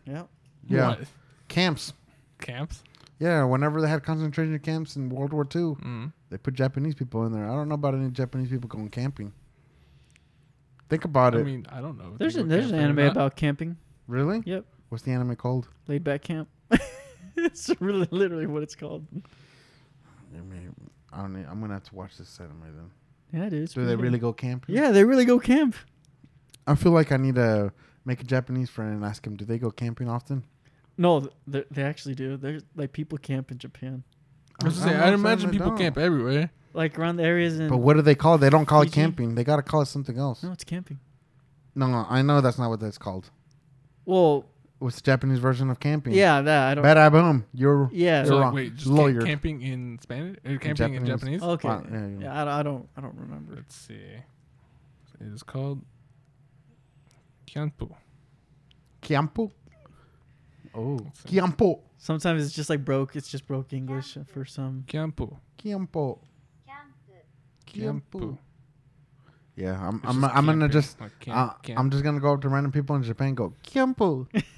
Yeah. 0.05 0.23
Yeah, 0.69 0.89
What? 0.89 0.99
camps. 1.47 1.93
Camps. 2.41 2.83
Yeah, 3.19 3.43
whenever 3.45 3.81
they 3.81 3.87
had 3.87 4.03
concentration 4.03 4.57
camps 4.59 4.95
in 4.95 5.09
World 5.09 5.33
War 5.33 5.43
II, 5.43 5.61
Mhm. 5.75 6.13
they 6.29 6.37
put 6.37 6.53
Japanese 6.53 6.93
people 6.95 7.25
in 7.25 7.31
there. 7.31 7.45
I 7.49 7.53
don't 7.55 7.67
know 7.69 7.75
about 7.75 7.95
any 7.95 8.09
Japanese 8.11 8.49
people 8.49 8.67
going 8.67 8.89
camping. 8.89 9.31
Think 10.89 11.03
about 11.05 11.33
I 11.35 11.39
it. 11.39 11.41
I 11.41 11.43
mean, 11.43 11.65
I 11.69 11.81
don't 11.81 11.97
know. 11.97 12.15
There's 12.17 12.35
they 12.35 12.41
a, 12.41 12.43
there's 12.43 12.71
an 12.71 12.79
anime 12.79 12.99
about 12.99 13.35
camping. 13.35 13.77
really? 14.07 14.41
Yep. 14.45 14.65
What's 14.89 15.03
the 15.03 15.11
anime 15.11 15.35
called? 15.35 15.67
Laid 15.87 16.03
back 16.03 16.21
camp. 16.21 16.47
it's 17.35 17.69
really 17.79 18.07
literally 18.11 18.45
what 18.45 18.63
it's 18.63 18.75
called. 18.75 19.05
I 19.13 20.41
mean, 20.41 20.73
I 21.11 21.21
don't. 21.21 21.33
Need, 21.33 21.45
I'm 21.49 21.59
gonna 21.59 21.73
have 21.73 21.83
to 21.85 21.95
watch 21.95 22.17
this 22.17 22.39
anime 22.39 22.61
then. 22.61 22.91
Yeah, 23.33 23.49
dude. 23.49 23.63
it's 23.63 23.73
Do 23.73 23.81
pretty 23.81 23.87
they 23.89 23.95
good. 23.95 24.03
really 24.03 24.19
go 24.19 24.33
camping? 24.33 24.75
Yeah, 24.75 24.91
they 24.91 25.03
really 25.03 25.25
go 25.25 25.39
camp. 25.39 25.75
I 26.65 26.75
feel 26.75 26.91
like 26.91 27.11
I 27.11 27.17
need 27.17 27.35
to 27.35 27.71
make 28.05 28.21
a 28.21 28.23
Japanese 28.25 28.69
friend 28.69 28.93
and 28.93 29.03
ask 29.05 29.25
him, 29.25 29.35
do 29.35 29.45
they 29.45 29.57
go 29.57 29.69
camping 29.71 30.09
often? 30.09 30.43
No, 30.97 31.19
th- 31.21 31.33
they, 31.45 31.63
they 31.71 31.83
actually 31.83 32.15
do. 32.15 32.37
There's 32.37 32.63
like 32.75 32.91
people 32.93 33.17
camp 33.17 33.51
in 33.51 33.57
Japan, 33.57 34.03
I 34.61 34.65
was 34.65 34.79
I'm 34.81 34.87
gonna 34.89 34.99
say, 34.99 35.03
I'd 35.07 35.13
imagine 35.13 35.49
people 35.51 35.67
don't. 35.69 35.77
camp 35.77 35.97
everywhere. 35.97 36.49
like 36.73 36.97
around 36.97 37.17
the 37.17 37.23
areas 37.23 37.59
in. 37.59 37.67
But 37.69 37.77
what 37.77 37.93
do 37.95 38.01
they 38.01 38.15
call 38.15 38.35
it? 38.35 38.37
They 38.39 38.49
don't 38.49 38.65
call 38.65 38.81
it 38.81 38.85
Fiji? 38.85 38.95
camping. 38.95 39.35
They 39.35 39.43
gotta 39.43 39.61
call 39.61 39.81
it 39.81 39.85
something 39.87 40.17
else. 40.17 40.41
No, 40.43 40.51
it's 40.51 40.63
camping. 40.63 40.99
No, 41.75 41.85
no, 41.87 42.05
I 42.09 42.21
know 42.23 42.41
that's 42.41 42.57
not 42.57 42.69
what 42.69 42.79
that's 42.79 42.97
called. 42.97 43.29
Well, 44.05 44.45
What's 44.79 44.97
the 44.97 45.01
Japanese 45.01 45.39
version 45.39 45.69
of 45.71 45.79
camping? 45.79 46.13
yeah, 46.13 46.39
that 46.41 46.67
I 46.71 46.75
don't. 46.75 46.83
Bada 46.85 47.11
boom. 47.11 47.45
You're 47.53 47.89
Yeah. 47.91 48.17
You're 48.19 48.25
So 48.27 48.39
wrong. 48.39 48.53
wait, 48.53 48.75
just 48.75 48.87
Lawyered. 48.89 49.25
camp, 49.25 49.41
camping 49.43 49.61
in 49.63 49.97
Spanish 50.01 50.37
or 50.45 50.57
camping 50.57 50.93
in 50.93 51.05
Japanese. 51.05 51.41
Japanese? 51.41 51.43
Okay. 51.43 51.67
Fine, 51.67 51.89
yeah, 51.91 52.07
yeah, 52.27 52.33
yeah. 52.35 52.41
I, 52.41 52.45
don't- 52.45 52.53
I 52.53 52.63
don't. 52.63 52.89
I 52.97 53.01
don't 53.01 53.15
remember. 53.15 53.55
Let's 53.55 53.75
see. 53.75 53.95
It 53.95 55.33
is 55.33 55.41
called 55.41 55.81
Kianpo. 57.47 57.95
Campo. 59.01 59.51
Oh, 60.75 60.99
Let's 61.03 61.23
see. 61.23 61.39
Campo. 61.39 61.81
Sometimes 61.97 62.45
it's 62.45 62.53
just 62.53 62.69
like 62.69 62.85
broke. 62.85 63.15
It's 63.15 63.29
just 63.29 63.47
broke 63.47 63.73
English 63.73 64.15
for 64.31 64.45
some. 64.45 64.83
Kianpo. 64.87 65.37
Campo. 65.57 66.19
Kianpo. 67.65 68.37
Yeah, 69.55 69.79
I'm. 69.87 69.95
It's 69.97 70.05
I'm. 70.05 70.23
I'm 70.25 70.45
gonna 70.45 70.69
just. 70.69 71.01
like 71.01 71.17
camp- 71.19 71.37
uh, 71.37 71.53
camp. 71.63 71.79
I'm 71.79 71.89
just 71.89 72.03
gonna 72.03 72.19
go 72.19 72.33
up 72.33 72.41
to 72.41 72.49
random 72.49 72.71
people 72.71 72.95
in 72.95 73.01
Japan. 73.03 73.29
and 73.29 73.37
Go 73.37 73.53
Campo. 73.63 74.27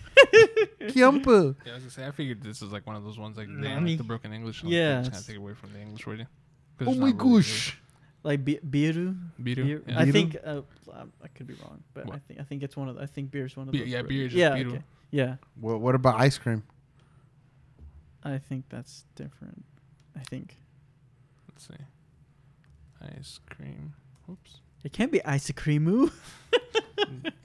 Campo. 0.94 1.56
Yeah, 1.66 1.72
I 1.72 1.76
was 1.76 1.84
gonna 1.84 1.90
say 1.92 2.08
I 2.08 2.12
figured 2.12 2.42
this 2.42 2.62
is 2.62 2.72
like 2.72 2.86
one 2.88 2.96
of 2.96 3.04
those 3.04 3.18
ones 3.20 3.38
like 3.38 3.48
they 3.48 3.76
like 3.76 3.98
the 3.98 4.04
broken 4.04 4.34
English. 4.34 4.62
and 4.64 4.72
Yeah, 4.72 5.00
just 5.00 5.12
kind 5.12 5.22
of 5.22 5.28
take 5.28 5.38
away 5.38 5.54
from 5.54 5.74
the 5.74 5.80
English 5.80 6.06
wording. 6.06 6.28
'Cause 6.78 6.88
Oh 6.88 6.94
my 6.96 7.12
not 7.12 7.22
really 7.24 7.38
gosh. 7.42 7.78
Like 8.24 8.44
bi- 8.46 8.60
biru. 8.68 9.18
Biru, 9.42 9.56
Beer- 9.56 9.84
yeah. 9.88 10.00
I 10.00 10.06
Biru? 10.06 10.12
think 10.12 10.38
uh, 10.44 10.62
um, 10.94 11.14
I 11.24 11.28
could 11.30 11.48
be 11.48 11.54
wrong, 11.56 11.82
but 11.94 12.12
I 12.14 12.20
think 12.20 12.40
I 12.40 12.44
think 12.44 12.64
it's 12.64 12.76
one 12.76 12.90
of. 12.90 12.96
The, 12.96 13.04
I 13.04 13.06
think 13.06 13.32
beer 13.32 13.46
is 13.46 13.56
one 13.56 13.68
of 13.68 13.72
Beer- 13.72 13.84
those. 13.84 13.90
yeah, 13.92 14.00
words. 14.00 14.10
beer 14.10 14.26
is 14.28 14.34
yeah, 14.34 14.50
biru. 14.58 14.68
okay. 14.74 14.84
Yeah, 15.12 15.36
What, 15.60 15.80
what 15.82 15.96
about 15.96 16.20
ice 16.20 16.38
cream? 16.38 16.64
I 18.24 18.38
think 18.38 18.66
that's 18.70 19.06
different. 19.16 19.64
I 20.16 20.20
think 20.20 20.58
Let's 21.50 21.68
see. 21.68 23.18
Ice 23.18 23.40
cream. 23.50 23.94
Oops. 24.30 24.60
it 24.84 24.92
can't 24.94 25.12
be 25.12 25.24
ice 25.26 25.50
cream. 25.52 26.12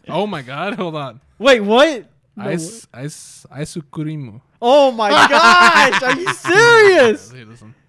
Oh 0.08 0.26
my 0.26 0.42
god, 0.42 0.74
hold 0.74 0.96
on. 0.96 1.20
Wait, 1.38 1.60
what? 1.60 2.04
No, 2.36 2.44
Ice 2.50 2.86
ice 2.92 3.46
ice 3.50 3.76
kurimu. 3.92 4.40
Oh 4.60 4.90
my 4.90 5.08
gosh! 5.30 6.02
Are 6.02 6.18
you 6.18 6.32
serious? 6.34 7.30
Here, 7.36 7.44
listen. 7.46 7.74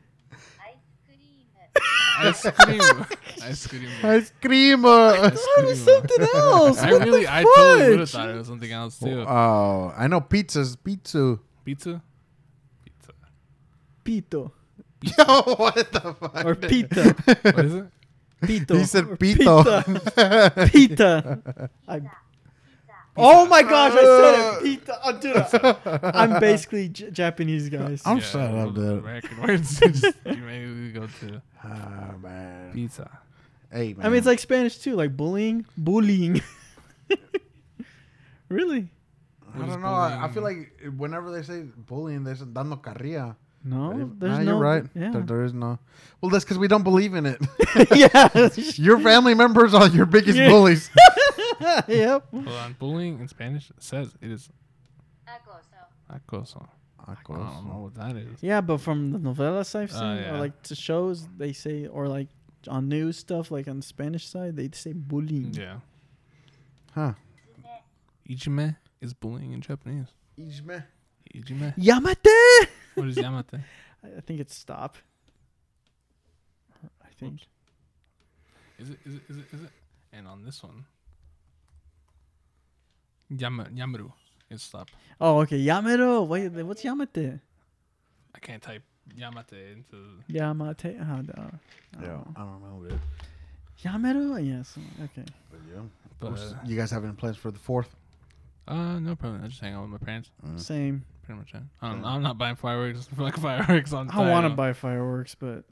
Ice 2.19 2.49
cream. 2.51 3.05
Ice 3.43 3.67
cream. 3.67 3.89
Ice 4.03 4.31
cream. 4.41 4.85
uh, 4.85 5.11
That 5.11 5.34
was 5.65 5.84
something 5.84 6.27
else. 6.34 6.80
I 6.80 6.91
What 6.91 6.99
the 6.99 7.05
really, 7.05 7.27
I 7.27 7.43
totally 7.43 7.89
would 7.89 7.99
have 7.99 8.09
thought 8.09 8.30
it 8.30 8.35
was 8.38 8.47
something 8.47 8.72
else 8.72 8.99
too. 8.99 9.26
Oh, 9.27 9.93
I 9.97 10.07
know 10.07 10.22
pizzas. 10.22 10.77
Pizza. 10.81 11.38
Pizza. 11.65 12.01
Pizza. 12.85 13.11
Pito 14.05 14.51
Yo, 15.01 15.41
what 15.57 15.91
the 15.91 16.13
fuck? 16.13 16.45
or 16.45 16.55
pita. 16.55 17.13
What 17.51 17.65
is 17.65 17.73
it? 17.76 17.85
Pito. 18.41 18.77
He 18.77 18.85
said 18.85 19.05
pito. 19.19 19.63
Pita. 20.69 20.69
Pita. 20.72 21.69
I, 21.88 22.01
oh 23.17 23.45
my 23.47 23.61
gosh! 23.63 23.93
I 23.93 24.01
said 24.03 24.57
it. 24.57 24.63
Pita. 24.63 24.99
Oh, 25.03 25.17
dude, 25.17 26.15
I'm 26.15 26.39
basically 26.39 26.89
J- 26.89 27.11
Japanese, 27.11 27.69
guys. 27.69 28.01
I'm 28.05 28.19
shut 28.19 28.51
well, 28.51 28.69
up, 28.69 28.75
the 28.75 28.81
dude. 28.81 28.99
American 28.99 29.41
words. 29.47 29.79
just, 29.79 30.03
you 30.25 30.35
maybe 30.37 30.91
go 30.91 31.07
to 31.07 31.41
Ah, 31.63 32.13
man. 32.21 32.71
pizza. 32.73 33.09
Hey, 33.71 33.93
man. 33.93 34.05
I 34.05 34.09
mean, 34.09 34.17
it's 34.17 34.27
like 34.27 34.39
Spanish 34.39 34.77
too, 34.77 34.95
like 34.95 35.15
bullying, 35.17 35.65
bullying. 35.77 36.41
really? 38.49 38.87
I 39.53 39.65
don't 39.65 39.81
know. 39.81 39.87
I, 39.87 40.25
I 40.25 40.31
feel 40.31 40.43
like 40.43 40.73
whenever 40.97 41.31
they 41.31 41.41
say 41.41 41.61
bullying, 41.61 42.23
there's 42.23 42.41
dando 42.41 42.75
carrilla. 42.77 43.37
No, 43.67 44.11
there's 44.19 44.31
nah, 44.31 44.43
no. 44.43 44.51
You're 44.51 44.59
right. 44.59 44.83
Yeah. 44.93 45.09
There, 45.11 45.21
there 45.23 45.43
is 45.43 45.53
no. 45.53 45.79
Well, 46.21 46.29
that's 46.29 46.43
because 46.43 46.59
we 46.59 46.67
don't 46.67 46.83
believe 46.83 47.15
in 47.15 47.25
it. 47.25 47.41
yeah. 47.95 48.49
your 48.75 48.99
family 48.99 49.33
members 49.33 49.73
are 49.73 49.87
your 49.87 50.05
biggest 50.05 50.37
Yeah. 50.37 50.49
bullies. 50.49 50.91
yep. 51.88 52.27
Hold 52.32 52.48
on. 52.48 52.73
Bullying 52.80 53.19
in 53.19 53.27
Spanish 53.27 53.72
says 53.80 54.15
it 54.22 54.32
is 54.32 54.49
acoso. 55.27 55.86
Acoso. 56.11 56.68
I 57.07 57.14
don't 57.27 57.68
know 57.68 57.82
what 57.84 57.95
that 57.95 58.15
is. 58.15 58.41
Yeah, 58.41 58.61
but 58.61 58.80
from 58.82 59.11
the 59.11 59.19
novellas 59.19 59.76
I've 59.76 59.91
Oh, 59.94 59.99
seen, 59.99 60.18
yeah. 60.18 60.36
or 60.36 60.40
like 60.40 60.60
to 60.64 60.76
shows, 60.76 61.27
they 61.38 61.53
say, 61.53 61.86
or 61.88 62.07
like 62.07 62.30
on 62.68 62.90
news 62.90 63.18
stuff, 63.18 63.52
like 63.52 63.68
on 63.68 63.77
the 63.77 63.84
Spanish 63.86 64.27
side, 64.27 64.56
they 64.56 64.69
say 64.73 64.94
bullying. 64.94 65.53
Yeah. 65.53 65.77
Huh. 66.94 67.14
Ijime 68.27 68.76
is 69.02 69.14
bullying 69.14 69.53
in 69.53 69.61
Japanese. 69.61 70.07
Ijime. 70.40 70.84
Ijime. 71.36 71.76
Yamate. 71.77 72.68
What 72.95 73.07
is 73.07 73.18
yamate? 73.18 73.61
I 74.03 74.07
I 74.18 74.22
think 74.22 74.40
it's 74.40 74.56
stop. 74.56 74.98
I 77.03 77.07
think. 77.19 77.41
Is 78.80 78.90
it? 78.90 78.99
Is 79.06 79.15
it? 79.15 79.22
Is 79.30 79.38
it? 79.38 79.45
Is 79.53 79.61
it? 79.64 79.69
And 80.14 80.27
on 80.27 80.44
this 80.44 80.64
one, 80.64 80.86
Yama, 83.30 83.65
Yamaru 83.73 84.11
is 84.49 84.61
stop. 84.64 84.89
Oh, 85.19 85.39
okay. 85.41 85.60
Yamero. 85.64 86.27
Wait, 86.27 86.49
what's 86.65 86.84
Yamate? 86.84 87.39
I 88.35 88.39
can't 88.39 88.61
type 88.61 88.84
Yamate 89.18 89.73
into. 89.73 89.97
Yamate. 90.30 90.99
Oh, 90.99 91.22
no. 91.22 91.60
Yeah, 92.02 92.18
I 92.35 92.39
don't 92.39 92.61
know, 92.61 92.85
it. 92.88 92.99
Yamero. 93.84 94.45
Yes. 94.45 94.76
Okay. 95.03 95.26
But 95.52 95.60
yeah. 95.73 95.81
But, 96.19 96.31
What's- 96.31 96.52
uh, 96.53 96.57
you 96.65 96.76
guys 96.77 96.91
have 96.91 97.03
any 97.03 97.14
plans 97.14 97.38
for 97.38 97.52
the 97.52 97.60
fourth? 97.60 97.95
Uh, 98.68 98.99
no 98.99 99.15
problem. 99.15 99.43
I 99.43 99.47
just 99.47 99.61
hang 99.61 99.73
out 99.73 99.81
with 99.84 99.91
my 99.91 99.97
parents. 99.97 100.31
Same. 100.56 101.06
Pretty 101.23 101.39
much 101.39 101.53
it. 101.53 101.61
I'm, 101.81 102.03
I'm 102.06 102.22
not 102.22 102.38
buying 102.38 102.56
fireworks 102.56 103.07
for 103.15 103.22
like 103.27 103.38
fireworks 103.38 103.93
on. 103.93 104.10
I 104.11 104.30
want 104.30 104.45
to 104.45 104.49
buy 104.56 104.73
fireworks, 104.73 105.35
but 105.35 105.64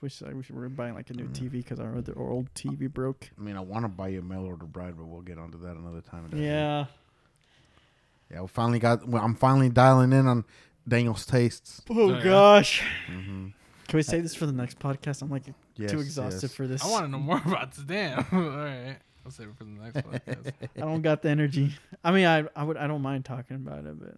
wish 0.00 0.22
I 0.22 0.32
wish 0.32 0.50
we 0.50 0.58
were 0.58 0.68
buying 0.68 0.94
like 0.94 1.10
a 1.10 1.14
new 1.14 1.26
TV 1.28 1.52
because 1.52 1.78
our 1.80 1.96
other 1.98 2.14
our 2.16 2.28
old 2.30 2.52
TV 2.54 2.92
broke. 2.92 3.30
I 3.38 3.42
mean, 3.42 3.56
I 3.56 3.60
want 3.60 3.84
to 3.84 3.88
buy 3.88 4.08
you 4.08 4.20
a 4.20 4.22
mail 4.22 4.44
order 4.44 4.66
bride, 4.66 4.94
but 4.96 5.06
we'll 5.06 5.20
get 5.22 5.38
onto 5.38 5.58
that 5.60 5.76
another 5.76 6.00
time. 6.00 6.30
Yeah. 6.34 6.86
Yeah, 8.30 8.42
we 8.42 8.48
finally 8.48 8.78
got. 8.78 9.06
Well, 9.08 9.22
I'm 9.22 9.34
finally 9.34 9.68
dialing 9.70 10.12
in 10.12 10.26
on 10.26 10.44
Daniel's 10.86 11.26
tastes. 11.26 11.82
Oh, 11.90 12.12
yeah. 12.14 12.22
gosh. 12.22 12.82
Mhm. 13.10 13.52
Can 13.88 13.96
we 13.96 14.02
save 14.02 14.22
this 14.22 14.36
for 14.36 14.46
the 14.46 14.52
next 14.52 14.78
podcast? 14.78 15.20
I'm 15.22 15.30
like 15.30 15.42
Yes, 15.76 15.90
too 15.90 15.98
exhausted 16.00 16.42
yes. 16.42 16.54
for 16.54 16.66
this. 16.68 16.84
I 16.84 16.88
want 16.90 17.06
to 17.06 17.10
know 17.10 17.18
more 17.18 17.42
about 17.44 17.72
this. 17.72 17.84
Damn. 17.84 18.18
All 18.32 18.40
right. 18.64 18.96
I'll 19.24 19.32
save 19.32 19.48
it 19.48 19.56
for 19.56 19.64
the 19.64 19.70
next 19.70 19.96
podcast. 20.06 20.52
I 20.76 20.80
don't 20.80 21.02
got 21.02 21.22
the 21.22 21.28
energy. 21.30 21.72
I 22.04 22.12
mean, 22.12 22.26
I 22.26 22.44
I 22.54 22.62
would 22.62 22.76
I 22.76 22.86
don't 22.86 23.02
mind 23.02 23.24
talking 23.24 23.56
about 23.56 23.84
it, 23.84 23.98
but 23.98 24.14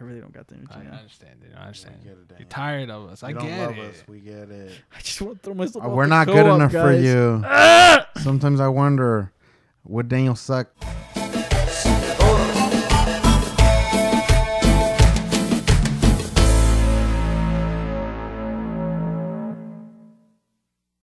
I 0.00 0.04
really 0.04 0.20
don't 0.20 0.32
got 0.32 0.46
the 0.48 0.54
energy 0.56 0.70
I 0.74 0.82
now. 0.84 0.96
understand 0.98 1.42
it. 1.42 1.52
I 1.56 1.60
understand. 1.62 2.02
get 2.02 2.12
it, 2.12 2.16
You're 2.18 2.26
Daniel. 2.38 2.48
tired 2.48 2.90
of 2.90 3.10
us. 3.10 3.22
I 3.22 3.28
You 3.28 3.34
don't 3.34 3.46
get 3.46 3.66
love 3.68 3.78
it. 3.78 3.90
us. 3.94 4.02
We 4.08 4.20
get 4.20 4.50
it. 4.50 4.72
I 4.96 5.00
just 5.00 5.20
want 5.20 5.42
to 5.42 5.44
throw 5.44 5.54
myself. 5.54 5.84
Uh, 5.84 5.88
off 5.88 5.94
we're 5.96 6.04
the 6.04 6.08
not 6.10 6.26
good 6.26 6.34
co-op, 6.46 6.54
enough 6.56 6.72
for 6.72 6.92
guys. 6.92 7.04
you. 8.16 8.22
Sometimes 8.22 8.60
I 8.60 8.68
wonder, 8.68 9.32
would 9.84 10.08
Daniel 10.08 10.34
suck? 10.34 10.68